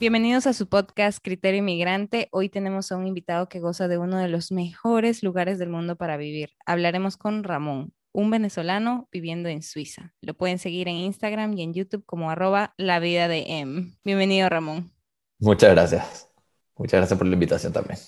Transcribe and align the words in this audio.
Bienvenidos 0.00 0.46
a 0.46 0.54
su 0.54 0.66
podcast 0.66 1.18
Criterio 1.22 1.58
Inmigrante. 1.58 2.30
Hoy 2.32 2.48
tenemos 2.48 2.90
a 2.90 2.96
un 2.96 3.06
invitado 3.06 3.50
que 3.50 3.60
goza 3.60 3.86
de 3.86 3.98
uno 3.98 4.16
de 4.16 4.28
los 4.28 4.50
mejores 4.50 5.22
lugares 5.22 5.58
del 5.58 5.68
mundo 5.68 5.96
para 5.96 6.16
vivir. 6.16 6.52
Hablaremos 6.64 7.18
con 7.18 7.44
Ramón, 7.44 7.92
un 8.10 8.30
venezolano 8.30 9.10
viviendo 9.12 9.50
en 9.50 9.62
Suiza. 9.62 10.14
Lo 10.22 10.32
pueden 10.32 10.58
seguir 10.58 10.88
en 10.88 10.94
Instagram 10.94 11.52
y 11.52 11.64
en 11.64 11.74
YouTube 11.74 12.06
como 12.06 12.30
arroba 12.30 12.72
la 12.78 12.98
vida 12.98 13.28
de 13.28 13.44
M. 13.46 13.92
Bienvenido 14.02 14.48
Ramón. 14.48 14.90
Muchas 15.38 15.72
gracias. 15.72 16.30
Muchas 16.78 17.00
gracias 17.00 17.18
por 17.18 17.26
la 17.26 17.34
invitación 17.34 17.74
también. 17.74 17.98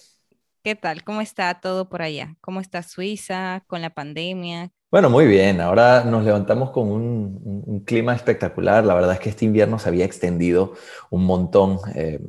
¿Qué 0.63 0.77
tal? 0.77 1.03
¿Cómo 1.03 1.21
está 1.21 1.61
todo 1.61 1.89
por 1.89 2.03
allá? 2.03 2.37
¿Cómo 2.41 2.61
está 2.61 2.85
Suiza 2.85 3.65
con 3.67 3.83
la 3.83 3.91
pandemia? 3.91 4.71
Bueno, 4.93 5.11
muy 5.11 5.27
bien. 5.27 5.61
Ahora 5.61 6.05
nos 6.05 6.25
levantamos 6.25 6.71
con 6.71 6.89
un, 6.89 7.83
clima 7.85 8.15
espectacular. 8.15 8.85
La 8.85 8.95
verdad 8.95 9.15
es 9.15 9.19
que 9.19 9.31
este 9.31 9.45
invierno 9.45 9.81
se 9.81 9.89
había 9.89 10.05
extendido 10.05 10.75
un 11.11 11.25
montón. 11.25 11.81
Eh, 11.97 12.21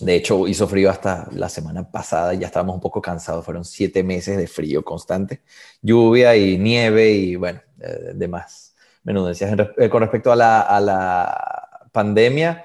de 0.00 0.14
hecho, 0.14 0.48
hizo 0.48 0.66
frío 0.66 0.88
hasta 0.88 1.28
la 1.32 1.50
semana 1.50 1.90
pasada 1.90 2.32
ya 2.32 2.46
estábamos 2.46 2.76
un 2.76 2.80
poco 2.80 3.02
cansados. 3.02 3.44
Fueron 3.44 3.66
siete 3.66 4.02
meses 4.02 4.38
de 4.38 4.46
frío 4.46 4.82
constante, 4.82 5.42
lluvia 5.82 6.34
y 6.36 6.56
nieve 6.56 7.10
y, 7.10 7.36
bueno, 7.36 7.60
eh, 7.78 8.12
demás 8.14 8.74
menudencias. 9.02 9.54
Eh, 9.76 9.90
con 9.90 10.00
respecto 10.00 10.32
a 10.32 10.36
la, 10.36 10.62
a 10.62 10.80
la 10.80 11.88
pandemia, 11.92 12.64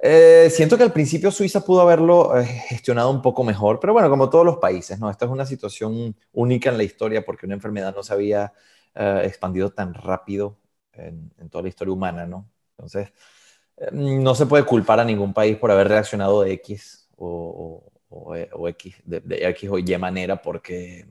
eh, 0.00 0.48
siento 0.50 0.76
que 0.76 0.84
al 0.84 0.92
principio 0.92 1.30
Suiza 1.32 1.64
pudo 1.64 1.80
haberlo 1.80 2.38
eh, 2.38 2.44
gestionado 2.44 3.10
un 3.10 3.20
poco 3.20 3.42
mejor, 3.42 3.80
pero 3.80 3.92
bueno, 3.92 4.08
como 4.08 4.30
todos 4.30 4.44
los 4.44 4.58
países, 4.58 4.98
¿no? 5.00 5.10
Esta 5.10 5.24
es 5.24 5.30
una 5.30 5.44
situación 5.44 6.14
única 6.32 6.70
en 6.70 6.76
la 6.76 6.84
historia 6.84 7.24
porque 7.24 7.46
una 7.46 7.56
enfermedad 7.56 7.94
no 7.94 8.02
se 8.04 8.12
había 8.12 8.52
eh, 8.94 9.22
expandido 9.24 9.70
tan 9.70 9.94
rápido 9.94 10.58
en, 10.92 11.32
toda 11.50 11.62
la 11.62 11.68
historia 11.68 11.92
humana, 11.92 12.26
¿no? 12.26 12.48
Entonces, 12.76 13.12
no 13.92 14.34
se 14.34 14.46
puede 14.46 14.64
culpar 14.64 15.00
a 15.00 15.04
ningún 15.04 15.32
país 15.32 15.56
por 15.56 15.70
haber 15.70 15.88
reaccionado 15.88 16.42
de 16.42 16.52
X 16.54 17.08
o, 17.16 17.84
X, 18.68 18.96
de, 19.04 19.22
X 19.50 19.70
o 19.70 19.78
Y 19.78 19.98
manera 19.98 20.40
porque 20.42 21.06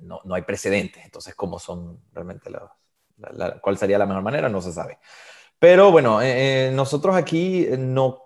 no, 0.00 0.20
no 0.24 0.34
hay 0.34 0.42
precedentes. 0.42 1.04
Entonces, 1.04 1.34
¿cómo 1.34 1.58
son 1.58 2.00
realmente 2.12 2.50
las, 2.50 3.60
cuál 3.60 3.78
sería 3.78 3.98
la 3.98 4.06
mejor 4.06 4.22
manera? 4.22 4.48
No 4.48 4.60
se 4.60 4.72
sabe. 4.72 4.98
Pero 5.60 5.92
bueno, 5.92 6.22
eh, 6.22 6.68
eh, 6.68 6.72
nosotros 6.72 7.14
aquí 7.14 7.66
eh, 7.66 7.76
no 7.76 8.22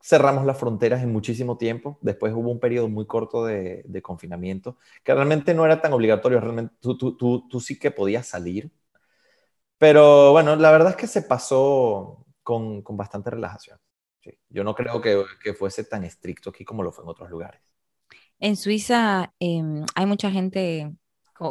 cerramos 0.00 0.46
las 0.46 0.56
fronteras 0.56 1.02
en 1.02 1.12
muchísimo 1.12 1.58
tiempo. 1.58 1.98
Después 2.00 2.32
hubo 2.32 2.50
un 2.50 2.60
periodo 2.60 2.88
muy 2.88 3.06
corto 3.06 3.44
de, 3.44 4.00
confinamiento, 4.02 4.78
que 5.02 5.12
realmente 5.12 5.52
no 5.52 5.64
era 5.64 5.80
tan 5.82 5.92
obligatorio. 5.92 6.40
Realmente 6.40 6.74
tú, 6.80 6.96
tú, 6.96 7.48
tú, 7.48 7.60
sí 7.60 7.78
que 7.78 7.90
podías 7.90 8.28
salir. 8.28 8.70
Pero 9.78 10.30
bueno, 10.32 10.54
la 10.54 10.70
verdad 10.70 10.90
es 10.90 10.96
que 10.96 11.08
se 11.08 11.22
pasó 11.22 12.24
con, 12.44 12.82
con 12.82 12.96
bastante 12.96 13.30
relajación. 13.30 13.78
Yo 14.48 14.64
no 14.64 14.74
creo 14.74 15.00
que, 15.00 15.24
que, 15.42 15.54
fuese 15.54 15.84
tan 15.84 16.04
estricto 16.04 16.50
aquí 16.50 16.64
como 16.64 16.82
lo 16.82 16.92
fue 16.92 17.04
en 17.04 17.10
otros 17.10 17.30
lugares. 17.30 17.60
En 18.38 18.56
Suiza 18.56 19.32
em, 19.40 19.84
hay 19.94 20.06
mucha 20.06 20.30
gente 20.30 20.92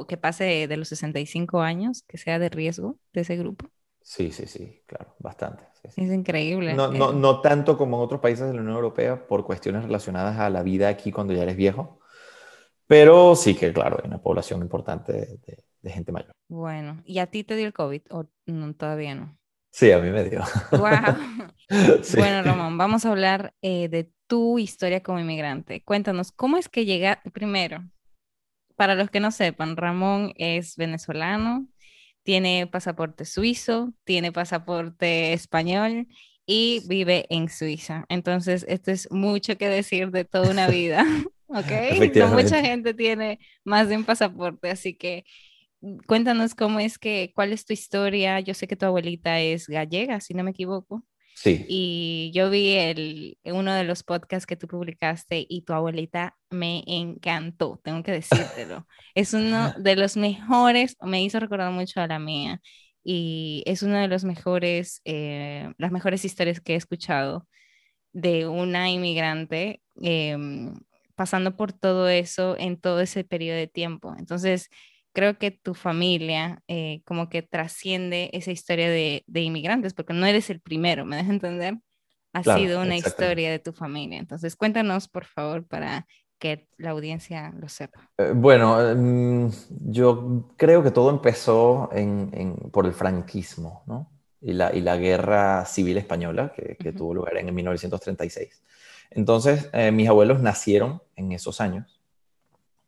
que 0.07 0.17
pase 0.17 0.67
de 0.67 0.77
los 0.77 0.87
65 0.89 1.61
años, 1.61 2.03
que 2.07 2.17
sea 2.17 2.39
de 2.39 2.49
riesgo 2.49 2.97
de 3.13 3.21
ese 3.21 3.37
grupo. 3.37 3.69
Sí, 4.05 4.31
sí, 4.31 4.45
sí, 4.45 4.83
claro, 4.85 5.15
bastante. 5.17 5.63
Es 5.83 5.97
increíble. 5.97 6.75
No, 6.75 6.91
no, 6.91 7.11
no, 7.11 7.41
tanto 7.41 7.75
como 7.75 7.97
en 7.97 8.03
otros 8.03 8.21
países 8.21 8.45
de 8.45 8.53
la 8.53 8.61
Unión 8.61 8.75
Europea 8.75 9.25
por 9.25 9.43
cuestiones 9.43 9.83
relacionadas 9.83 10.37
a 10.37 10.51
la 10.51 10.61
vida 10.61 10.89
aquí 10.89 11.11
cuando 11.11 11.33
ya 11.33 11.41
eres 11.41 11.55
viejo, 11.55 11.99
pero 12.85 13.35
sí 13.35 13.55
que, 13.55 13.73
claro, 13.73 13.97
hay 13.99 14.07
una 14.07 14.21
población 14.21 14.61
importante 14.61 15.39
de, 15.81 15.91
gente 15.91 16.11
mayor. 16.11 16.31
Bueno, 16.47 17.01
¿y 17.03 17.17
a 17.17 17.25
ti 17.25 17.43
te 17.43 17.55
dio 17.55 17.65
el 17.65 17.73
COVID 17.73 18.01
o 18.11 18.27
todavía 18.77 19.15
no? 19.15 19.35
Sí, 19.71 19.91
a 19.91 19.97
mí 19.97 20.11
me 20.11 20.23
dio. 20.23 20.43
Wow. 20.71 21.49
Bueno, 22.15 22.43
Ramón, 22.43 22.77
vamos 22.77 23.05
a 23.05 23.09
hablar 23.09 23.55
eh, 23.63 23.89
de 23.89 24.11
tu 24.27 24.59
historia 24.59 25.01
como 25.01 25.19
inmigrante. 25.19 25.83
Cuéntanos, 25.83 26.31
¿cómo 26.31 26.57
es 26.57 26.69
que 26.69 26.85
llega 26.85 27.23
primero? 27.33 27.83
Para 28.75 28.93
los 28.93 29.09
que 29.09 29.19
no 29.19 29.31
sepan, 29.31 29.75
Ramón 29.75 30.31
es 30.35 30.75
venezolano, 30.75 31.67
tiene 32.25 32.65
pasaporte 32.65 33.23
suizo, 33.23 33.93
tiene 34.03 34.31
pasaporte 34.31 35.31
español 35.31 36.07
y 36.47 36.81
vive 36.87 37.27
en 37.29 37.49
Suiza. 37.49 38.05
Entonces, 38.09 38.65
esto 38.67 38.91
es 38.91 39.09
mucho 39.11 39.57
que 39.57 39.69
decir 39.69 40.09
de 40.09 40.25
toda 40.25 40.49
una 40.49 40.67
vida, 40.67 41.05
¿ok? 41.47 41.71
No 42.15 42.29
mucha 42.29 42.61
gente 42.61 42.95
tiene 42.95 43.39
más 43.63 43.89
de 43.89 43.97
un 43.97 44.03
pasaporte, 44.03 44.71
así 44.71 44.95
que 44.95 45.23
mm, 45.81 45.97
cuéntanos 46.07 46.55
cómo 46.55 46.79
es 46.79 46.97
que, 46.97 47.31
cuál 47.35 47.53
es 47.53 47.63
tu 47.63 47.73
historia. 47.73 48.39
Yo 48.39 48.55
sé 48.55 48.67
que 48.67 48.75
tu 48.75 48.87
abuelita 48.87 49.39
es 49.39 49.67
gallega, 49.67 50.19
si 50.19 50.33
no 50.33 50.43
me 50.43 50.51
equivoco. 50.51 51.03
Sí. 51.35 51.65
Y 51.67 52.31
yo 52.33 52.49
vi 52.49 52.73
el, 52.75 53.37
uno 53.43 53.73
de 53.73 53.83
los 53.83 54.03
podcasts 54.03 54.47
que 54.47 54.55
tú 54.55 54.67
publicaste 54.67 55.45
y 55.47 55.63
tu 55.63 55.73
abuelita 55.73 56.37
me 56.49 56.83
encantó, 56.87 57.79
tengo 57.83 58.03
que 58.03 58.13
decírtelo. 58.13 58.87
es 59.15 59.33
uno 59.33 59.73
de 59.77 59.97
los 59.97 60.15
mejores, 60.15 60.95
me 61.01 61.21
hizo 61.21 61.39
recordar 61.39 61.71
mucho 61.71 61.99
a 61.99 62.07
la 62.07 62.19
mía 62.19 62.61
y 63.03 63.63
es 63.65 63.83
uno 63.83 63.97
de 63.97 64.07
los 64.07 64.23
mejores, 64.23 65.01
eh, 65.03 65.73
las 65.77 65.91
mejores 65.91 66.23
historias 66.23 66.61
que 66.61 66.73
he 66.73 66.77
escuchado 66.77 67.47
de 68.13 68.47
una 68.47 68.89
inmigrante 68.89 69.81
em, 70.01 70.73
pasando 71.15 71.57
por 71.57 71.73
todo 71.73 72.07
eso 72.07 72.55
en 72.57 72.79
todo 72.79 73.01
ese 73.01 73.25
periodo 73.25 73.57
de 73.57 73.67
tiempo. 73.67 74.15
Entonces, 74.17 74.69
creo 75.15 75.39
que 75.39 75.49
tu 75.49 75.73
familia 75.73 76.61
eh, 76.67 77.01
como 77.05 77.29
que 77.29 77.41
trasciende 77.41 78.29
esa 78.33 78.51
historia 78.51 78.89
de, 78.89 79.23
inmigrantes, 79.33 79.93
porque 79.93 80.13
no 80.13 80.25
eres 80.27 80.51
el 80.51 80.59
primero, 80.59 81.05
¿me 81.05 81.15
dejas 81.15 81.31
entender? 81.31 81.79
Ha 82.33 82.43
sido 82.43 82.81
una 82.81 82.97
historia 82.97 83.49
de 83.49 83.59
tu 83.59 83.71
familia. 83.71 84.19
Entonces, 84.19 84.57
cuéntanos, 84.57 85.07
por 85.07 85.23
favor, 85.23 85.65
para 85.65 86.05
que 86.37 86.67
la 86.77 86.91
audiencia 86.91 87.53
lo 87.57 87.69
sepa. 87.69 88.11
Eh, 88.17 88.33
bueno, 88.35 88.77
mm, 88.93 89.49
yo 89.87 90.49
creo 90.57 90.83
que 90.83 90.91
todo 90.91 91.09
empezó 91.09 91.89
por 92.73 92.85
el 92.85 92.93
franquismo, 92.93 93.83
¿no? 93.87 94.11
Y 94.41 94.51
la, 94.51 94.75
y 94.75 94.81
la 94.81 94.97
guerra 94.97 95.65
civil 95.65 95.97
española 95.97 96.53
que, 96.53 96.91
tuvo 96.91 97.13
lugar 97.13 97.37
en 97.37 97.55
1936. 97.55 98.61
Entonces, 99.11 99.69
eh, 99.71 99.91
mis 99.91 100.09
abuelos 100.09 100.41
nacieron 100.41 101.01
en 101.15 101.31
esos 101.31 101.61
años 101.61 102.01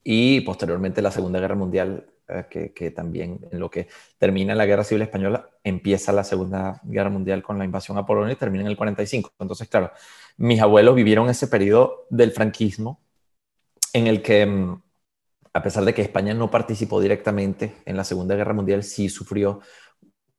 y 0.03 0.41
posteriormente 0.41 1.01
la 1.01 1.11
Segunda 1.11 1.39
Guerra 1.39 1.55
Mundial 1.55 2.05
eh, 2.29 2.71
que, 2.75 2.91
también 2.91 3.39
en 3.51 3.59
lo 3.59 3.69
que 3.69 3.87
termina 4.17 4.53
la 4.55 4.65
Guerra 4.65 4.83
Civil 4.83 5.03
Española, 5.03 5.49
empieza 5.63 6.11
la 6.11 6.23
Segunda 6.23 6.81
Guerra 6.83 7.09
Mundial 7.09 7.41
con 7.41 7.57
la 7.57 7.65
invasión 7.65 7.97
a 7.97 8.05
Polonia 8.05 8.33
y 8.33 8.35
termina 8.35 8.63
en 8.63 8.67
el 8.67 8.77
45. 8.77 9.31
Entonces, 9.39 9.67
claro, 9.69 9.91
mis 10.37 10.59
abuelos 10.61 10.95
vivieron 10.95 11.29
ese 11.29 11.47
periodo 11.47 12.05
del 12.09 12.31
franquismo 12.31 13.01
en 13.93 14.07
el 14.07 14.21
que, 14.21 14.45
mm, 14.45 14.81
a 15.53 15.63
pesar 15.63 15.85
de 15.85 15.93
que 15.93 16.01
España 16.01 16.33
no 16.33 16.51
participó 16.51 16.99
directamente 17.01 17.77
en 17.85 17.97
la 17.97 18.03
Segunda 18.03 18.35
Guerra 18.35 18.53
Mundial, 18.53 18.83
sí 18.83 19.09
sufrió 19.09 19.61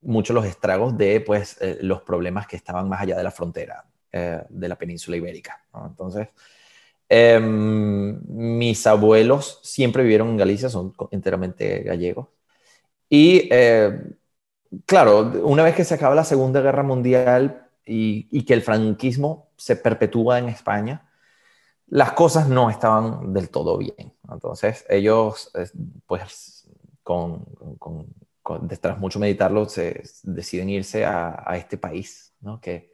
mucho 0.03 0.33
los 0.33 0.45
estragos 0.47 0.97
de 0.97 1.21
pues, 1.21 1.57
eh, 1.61 1.79
los 1.83 2.03
problemas 2.03 2.47
que 2.47 2.57
estaban 2.57 2.89
más 2.89 3.01
allá 3.01 3.17
de 3.17 3.25
la 3.25 3.31
frontera 3.31 3.85
eh, 4.13 4.43
de 4.49 4.69
la 4.69 4.77
península 4.77 5.17
ibérica. 5.17 5.65
Entonces, 5.87 6.29
Em, 7.11 8.21
mis 8.27 8.87
abuelos 8.87 9.61
siempre 9.63 10.03
vivieron 10.03 10.29
en 10.29 10.37
Galicia, 10.37 10.69
son 10.69 10.95
enteramente 11.11 11.81
gallegos. 11.83 12.29
Y 13.09 13.49
eh, 13.51 13.99
claro, 14.87 15.21
una 15.45 15.63
vez 15.63 15.75
que 15.75 15.85
se 15.85 15.95
acaba 15.95 16.15
la 16.15 16.25
Segunda 16.25 16.61
Guerra 16.61 16.83
Mundial 16.83 17.69
y, 17.85 18.45
que 18.45 18.55
el 18.55 18.63
franquismo 18.63 19.51
se 19.57 19.77
perpetúa 19.77 20.39
en 20.39 20.49
España, 20.51 21.11
las 21.87 22.13
cosas 22.13 22.49
no 22.49 22.71
estaban 22.71 23.33
del 23.33 23.49
todo 23.51 23.79
bien. 23.79 24.13
Entonces 24.31 24.85
ellos, 24.91 25.51
pues, 26.07 26.69
con, 27.03 27.47
tras 28.81 28.99
mucho 28.99 29.19
meditarlo, 29.19 29.69
se 29.69 30.03
deciden 30.25 30.69
irse 30.69 31.07
a, 31.07 31.57
este 31.57 31.79
país, 31.79 32.35
¿no? 32.41 32.61
que 32.61 32.93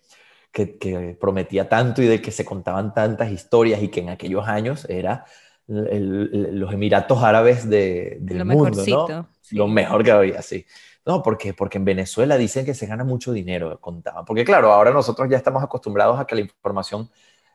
que, 0.55 1.17
prometía 1.21 1.69
tanto 1.69 2.01
y 2.01 2.07
de 2.07 2.23
que 2.23 2.31
se 2.31 2.45
contaban 2.45 2.95
tantas 2.95 3.31
historias 3.31 3.83
y 3.83 3.89
que 3.89 4.01
en 4.01 4.09
aquellos 4.09 4.47
años 4.47 4.87
era 4.89 5.25
los 5.67 6.73
Emiratos 6.73 7.23
Árabes 7.23 7.69
de, 7.69 8.19
del 8.21 8.39
lo 8.39 8.45
mundo, 8.45 8.85
¿no? 8.87 9.29
Lo 9.51 9.67
mejor 9.67 10.05
que 10.05 10.11
había, 10.13 10.43
sí. 10.43 10.65
No, 11.05 11.23
porque, 11.23 11.53
porque 11.53 11.79
en 11.79 11.85
Venezuela 11.85 12.37
dicen 12.37 12.65
que 12.65 12.75
se 12.75 12.87
gana 12.87 13.05
mucho 13.05 13.33
dinero, 13.33 13.79
contaba. 13.81 14.25
Porque 14.25 14.45
claro, 14.45 14.73
ahora 14.73 14.91
nosotros 14.91 15.29
ya 15.29 15.37
estamos 15.37 15.63
acostumbrados 15.63 16.19
a 16.19 16.27
que 16.27 16.35
la 16.35 16.41
información 16.43 17.11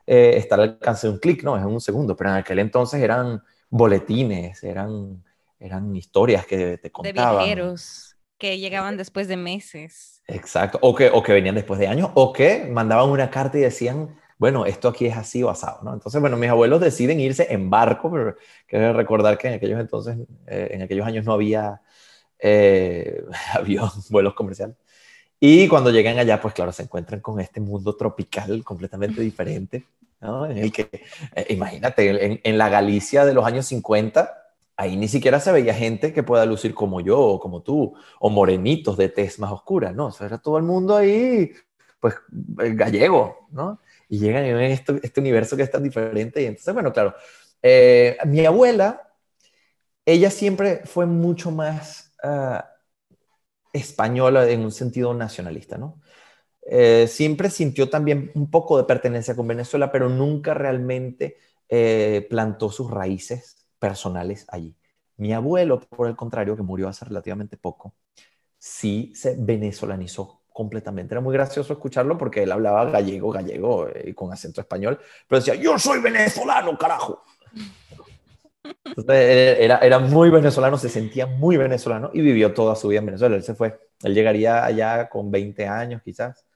eh, 0.06 0.34
está 0.36 0.56
al 0.56 0.62
alcance 0.62 1.06
de 1.06 1.14
un 1.14 1.18
clic, 1.18 1.42
¿no? 1.42 1.56
Es 1.56 1.62
en 1.62 1.68
un 1.68 1.80
segundo, 1.80 2.14
pero 2.16 2.30
en 2.30 2.36
aquel 2.36 2.58
entonces 2.58 3.00
eran 3.00 3.42
boletines, 3.70 4.62
eran, 4.62 5.24
eran 5.58 5.96
historias 5.96 6.46
que 6.46 6.78
te 6.78 6.92
contaban. 6.92 7.38
De 7.38 7.44
viajeros 7.44 8.16
que 8.38 8.58
llegaban 8.58 8.96
después 8.96 9.28
de 9.28 9.36
meses. 9.36 10.19
Exacto, 10.32 10.78
o 10.82 10.94
que, 10.94 11.10
o 11.10 11.22
que 11.22 11.32
venían 11.32 11.54
después 11.54 11.78
de 11.80 11.88
años, 11.88 12.10
o 12.14 12.32
que 12.32 12.66
mandaban 12.70 13.10
una 13.10 13.30
carta 13.30 13.58
y 13.58 13.62
decían, 13.62 14.16
bueno, 14.38 14.64
esto 14.64 14.88
aquí 14.88 15.06
es 15.06 15.16
así 15.16 15.42
o 15.42 15.50
asado, 15.50 15.80
¿no? 15.82 15.92
Entonces, 15.92 16.20
bueno, 16.20 16.36
mis 16.36 16.48
abuelos 16.48 16.80
deciden 16.80 17.20
irse 17.20 17.52
en 17.52 17.68
barco, 17.68 18.10
pero 18.10 18.36
quiero 18.66 18.92
recordar 18.94 19.36
que 19.36 19.48
en 19.48 19.54
aquellos 19.54 19.78
entonces, 19.78 20.16
eh, 20.46 20.68
en 20.70 20.82
aquellos 20.82 21.06
años 21.06 21.26
no 21.26 21.32
había 21.34 21.82
eh, 22.38 23.22
avión, 23.54 23.90
vuelos 24.08 24.34
comerciales. 24.34 24.76
Y 25.38 25.68
cuando 25.68 25.90
llegan 25.90 26.18
allá, 26.18 26.40
pues 26.40 26.54
claro, 26.54 26.72
se 26.72 26.84
encuentran 26.84 27.20
con 27.20 27.40
este 27.40 27.60
mundo 27.60 27.96
tropical 27.96 28.64
completamente 28.64 29.20
diferente, 29.20 29.84
¿no? 30.20 30.46
En 30.46 30.58
el 30.58 30.72
que, 30.72 30.88
eh, 31.34 31.46
imagínate, 31.50 32.24
en, 32.24 32.40
en, 32.42 32.58
la 32.58 32.68
Galicia 32.68 33.24
de 33.24 33.34
los 33.34 33.44
años 33.44 33.66
50, 33.66 34.39
ahí 34.80 34.96
ni 34.96 35.08
siquiera 35.08 35.40
se 35.40 35.52
veía 35.52 35.74
gente 35.74 36.12
que 36.12 36.22
pueda 36.22 36.46
lucir 36.46 36.72
como 36.74 37.02
yo 37.02 37.20
o 37.20 37.38
como 37.38 37.62
tú, 37.62 37.94
o 38.18 38.30
morenitos 38.30 38.96
de 38.96 39.10
tez 39.10 39.38
más 39.38 39.52
oscura, 39.52 39.92
¿no? 39.92 40.06
O 40.06 40.10
sea, 40.10 40.26
era 40.26 40.38
todo 40.38 40.56
el 40.56 40.64
mundo 40.64 40.96
ahí, 40.96 41.52
pues, 42.00 42.14
eh, 42.62 42.72
gallego, 42.74 43.46
¿no? 43.50 43.78
Y 44.08 44.18
llegan 44.18 44.44
en 44.44 44.58
este, 44.58 44.98
este 45.02 45.20
universo 45.20 45.54
que 45.54 45.64
es 45.64 45.70
tan 45.70 45.82
diferente. 45.82 46.42
Y 46.42 46.46
entonces, 46.46 46.72
bueno, 46.72 46.94
claro, 46.94 47.14
eh, 47.62 48.16
mi 48.24 48.46
abuela, 48.46 49.12
ella 50.06 50.30
siempre 50.30 50.80
fue 50.86 51.04
mucho 51.04 51.50
más 51.50 52.14
uh, 52.24 52.62
española 53.74 54.48
en 54.48 54.62
un 54.62 54.72
sentido 54.72 55.12
nacionalista, 55.12 55.76
¿no? 55.76 56.00
Eh, 56.62 57.06
siempre 57.06 57.50
sintió 57.50 57.90
también 57.90 58.32
un 58.34 58.50
poco 58.50 58.78
de 58.78 58.84
pertenencia 58.84 59.36
con 59.36 59.46
Venezuela, 59.46 59.92
pero 59.92 60.08
nunca 60.08 60.54
realmente 60.54 61.36
plantó 62.28 62.68
sus 62.68 62.90
raíces 62.90 63.59
personales 63.80 64.46
allí. 64.48 64.76
Mi 65.16 65.32
abuelo, 65.32 65.80
por 65.80 66.06
el 66.06 66.14
contrario, 66.16 66.56
que 66.56 66.62
murió 66.62 66.88
hace 66.88 67.04
relativamente 67.04 67.56
poco, 67.56 67.94
sí 68.56 69.12
se 69.16 69.34
venezolanizó 69.36 70.42
completamente. 70.52 71.14
Era 71.14 71.20
muy 71.20 71.32
gracioso 71.32 71.72
escucharlo 71.72 72.16
porque 72.16 72.42
él 72.42 72.52
hablaba 72.52 72.84
gallego, 72.90 73.30
gallego 73.30 73.88
y 73.88 74.10
eh, 74.10 74.14
con 74.14 74.32
acento 74.32 74.60
español, 74.60 75.00
pero 75.26 75.40
decía, 75.40 75.54
yo 75.56 75.78
soy 75.78 76.00
venezolano, 76.00 76.76
carajo. 76.78 77.24
Era, 79.08 79.78
era 79.78 79.98
muy 79.98 80.30
venezolano, 80.30 80.76
se 80.76 80.88
sentía 80.88 81.26
muy 81.26 81.56
venezolano 81.56 82.10
y 82.12 82.20
vivió 82.20 82.52
toda 82.52 82.76
su 82.76 82.88
vida 82.88 83.00
en 83.00 83.06
Venezuela. 83.06 83.36
Él 83.36 83.42
se 83.42 83.54
fue, 83.54 83.78
él 84.02 84.14
llegaría 84.14 84.64
allá 84.64 85.08
con 85.08 85.30
20 85.30 85.66
años 85.66 86.02
quizás, 86.02 86.46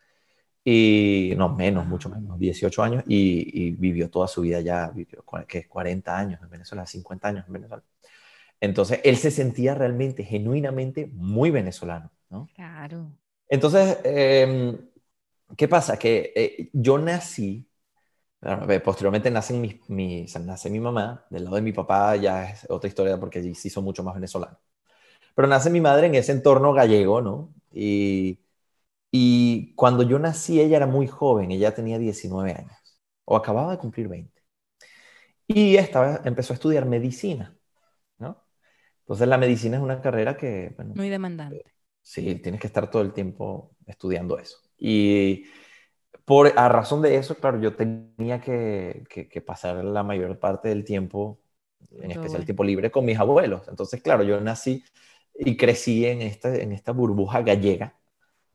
y 0.64 1.34
no 1.36 1.50
menos, 1.50 1.86
mucho 1.86 2.08
menos, 2.08 2.38
18 2.38 2.82
años, 2.82 3.04
y, 3.06 3.72
vivió 3.72 4.08
toda 4.08 4.26
su 4.26 4.40
vida 4.40 4.60
ya, 4.60 4.88
vivió 4.88 5.22
que 5.46 5.68
40 5.68 6.16
años 6.16 6.40
en 6.42 6.48
Venezuela, 6.48 6.86
50 6.86 7.28
años 7.28 7.44
en 7.46 7.52
Venezuela. 7.52 7.84
Entonces, 8.60 9.00
él 9.04 9.16
se 9.18 9.30
sentía 9.30 9.74
realmente, 9.74 10.24
genuinamente 10.24 11.06
muy 11.12 11.50
venezolano, 11.50 12.10
¿no? 12.30 12.48
Claro. 12.54 13.12
Entonces, 13.46 13.98
em, 14.04 14.78
¿qué 15.56 15.68
pasa? 15.68 15.98
Que 15.98 16.32
eh, 16.34 16.70
yo 16.72 16.96
nací, 16.96 17.68
posteriormente 18.82 19.30
nace 19.30 19.52
mi, 19.54 19.80
mi, 19.88 20.26
nace 20.44 20.70
mi 20.70 20.80
mamá, 20.80 21.26
del 21.28 21.44
lado 21.44 21.56
de 21.56 21.62
mi 21.62 21.72
papá 21.72 22.16
ya 22.16 22.50
es 22.50 22.66
otra 22.70 22.88
historia 22.88 23.18
porque 23.18 23.38
allí 23.40 23.54
sí 23.54 23.68
son 23.68 23.84
mucho 23.84 24.02
más 24.02 24.14
venezolanos. 24.14 24.58
Pero 25.34 25.48
nace 25.48 25.70
mi 25.70 25.80
madre 25.80 26.06
en 26.06 26.14
ese 26.14 26.32
entorno 26.32 26.72
gallego, 26.72 27.20
¿no? 27.20 27.52
Y 27.72 28.43
y 29.16 29.72
cuando 29.76 30.02
yo 30.02 30.18
nací, 30.18 30.60
ella 30.60 30.78
era 30.78 30.88
muy 30.88 31.06
joven, 31.06 31.52
ella 31.52 31.72
tenía 31.72 32.00
19 32.00 32.50
años, 32.50 32.76
o 33.24 33.36
acababa 33.36 33.70
de 33.70 33.78
cumplir 33.78 34.08
20. 34.08 34.42
Y 35.46 35.76
estaba, 35.76 36.20
empezó 36.24 36.52
a 36.52 36.56
estudiar 36.56 36.84
medicina, 36.84 37.56
¿no? 38.18 38.44
Entonces 39.02 39.28
la 39.28 39.38
medicina 39.38 39.76
es 39.76 39.84
una 39.84 40.00
carrera 40.02 40.36
que... 40.36 40.74
muy 40.96 41.10
demandante. 41.10 41.62
Sí, 42.02 42.34
tienes 42.40 42.60
que 42.60 42.66
estar 42.66 42.90
todo 42.90 43.02
el 43.02 43.12
tiempo 43.12 43.76
estudiando 43.86 44.36
eso. 44.36 44.58
Y 44.76 45.44
por, 46.24 46.52
a 46.58 46.68
razón 46.68 47.00
de 47.00 47.14
eso, 47.14 47.36
claro, 47.36 47.60
yo 47.60 47.76
tenía 47.76 48.40
que, 48.40 49.04
que, 49.08 49.40
pasar 49.40 49.84
la 49.84 50.02
mayor 50.02 50.40
parte 50.40 50.70
del 50.70 50.82
tiempo, 50.82 51.40
en 52.00 52.10
especial 52.10 52.40
el 52.40 52.46
tiempo 52.46 52.64
libre, 52.64 52.90
con 52.90 53.04
mis 53.04 53.20
abuelos. 53.20 53.68
Entonces, 53.68 54.02
claro, 54.02 54.24
yo 54.24 54.40
nací 54.40 54.82
y 55.36 55.56
crecí 55.56 56.04
en 56.04 56.20
esta, 56.20 56.52
en 56.52 56.72
esta 56.72 56.90
burbuja 56.90 57.42
gallega, 57.42 57.96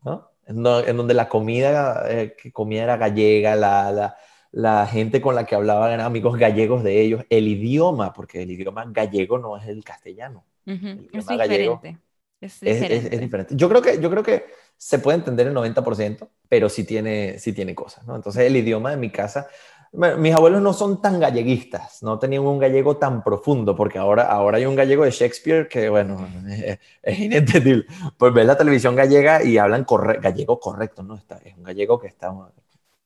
¿no? 0.03 0.29
En, 0.49 0.97
donde 0.97 1.13
la 1.13 1.29
comida 1.29 2.03
eh, 2.09 2.35
que 2.35 2.51
comía 2.51 2.83
era 2.83 2.97
gallega, 2.97 3.55
la, 3.55 3.91
la, 3.91 4.17
la, 4.51 4.87
gente 4.87 5.21
con 5.21 5.35
la 5.35 5.45
que 5.45 5.55
hablaba 5.55 5.93
eran 5.93 6.05
amigos 6.05 6.37
gallegos 6.37 6.83
de 6.83 7.01
ellos, 7.01 7.23
el 7.29 7.47
idioma, 7.47 8.13
porque 8.13 8.41
el 8.41 8.51
idioma 8.51 8.85
gallego 8.87 9.37
no 9.37 9.57
es 9.57 9.67
el 9.67 9.83
castellano. 9.83 10.43
es 10.65 11.27
diferente. 11.27 11.97
es, 12.41 12.59
diferente. 12.59 13.15
Es, 13.15 13.21
diferente. 13.21 13.55
Yo 13.55 13.69
creo, 13.69 13.81
que, 13.81 14.01
yo 14.01 14.09
creo 14.09 14.23
que 14.23 14.45
se 14.75 14.97
puede 14.97 15.19
entender 15.19 15.45
el 15.47 15.53
90%, 15.53 16.27
pero 16.47 16.67
sí 16.67 16.83
tiene, 16.83 17.37
sí 17.37 17.53
tiene 17.53 17.75
cosas, 17.75 18.07
¿no? 18.07 18.15
Entonces 18.15 18.43
el 18.43 18.57
idioma 18.57 18.89
de 18.89 18.97
mi 18.97 19.11
casa, 19.11 19.47
mis 19.91 20.33
abuelos 20.33 20.61
no 20.61 20.73
son 20.73 21.01
tan 21.01 21.19
galleguistas, 21.19 22.03
no 22.03 22.19
tenían 22.19 22.43
un 22.45 22.59
gallego 22.59 22.97
tan 22.97 23.23
profundo, 23.23 23.75
porque 23.75 23.97
ahora, 23.97 24.23
ahora 24.27 24.57
hay 24.57 24.65
un 24.65 24.75
gallego 24.75 25.03
de 25.03 25.11
Shakespeare 25.11 25.67
que, 25.67 25.89
bueno, 25.89 26.27
es, 27.01 27.19
inentendible. 27.19 27.85
Pues 28.17 28.33
ves 28.33 28.45
la 28.45 28.57
televisión 28.57 28.95
gallega 28.95 29.43
y 29.43 29.57
hablan 29.57 29.85
gallego 30.21 30.59
correcto, 30.59 31.01
¿no? 31.01 31.15
Está, 31.15 31.37
es 31.43 31.55
un 31.57 31.63
gallego 31.63 31.99
que, 31.99 32.07
está, 32.07 32.31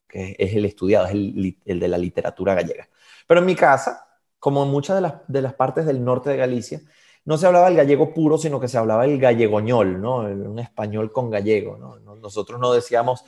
que 0.06 0.36
es 0.38 0.54
el 0.54 0.64
estudiado, 0.66 1.06
es 1.06 1.12
el, 1.12 1.80
de 1.80 1.88
la 1.88 1.98
literatura 1.98 2.54
gallega. 2.54 2.88
Pero 3.26 3.40
en 3.40 3.46
mi 3.46 3.54
casa, 3.54 4.06
como 4.38 4.62
en 4.64 4.70
muchas 4.70 4.96
de 4.96 5.02
las, 5.02 5.14
de 5.26 5.42
las 5.42 5.54
partes 5.54 5.86
del 5.86 6.04
norte 6.04 6.30
de 6.30 6.36
Galicia, 6.36 6.80
no 7.24 7.38
se 7.38 7.46
hablaba 7.46 7.68
el 7.68 7.76
gallego 7.76 8.12
puro, 8.12 8.36
sino 8.36 8.60
que 8.60 8.68
se 8.68 8.76
hablaba 8.76 9.06
el 9.06 9.18
gallegoñol, 9.18 10.00
¿no? 10.00 10.18
Un 10.18 10.58
español 10.58 11.10
con 11.12 11.30
gallego, 11.30 11.78
¿no? 11.78 11.98
Nosotros 12.16 12.60
no 12.60 12.72
decíamos 12.72 13.24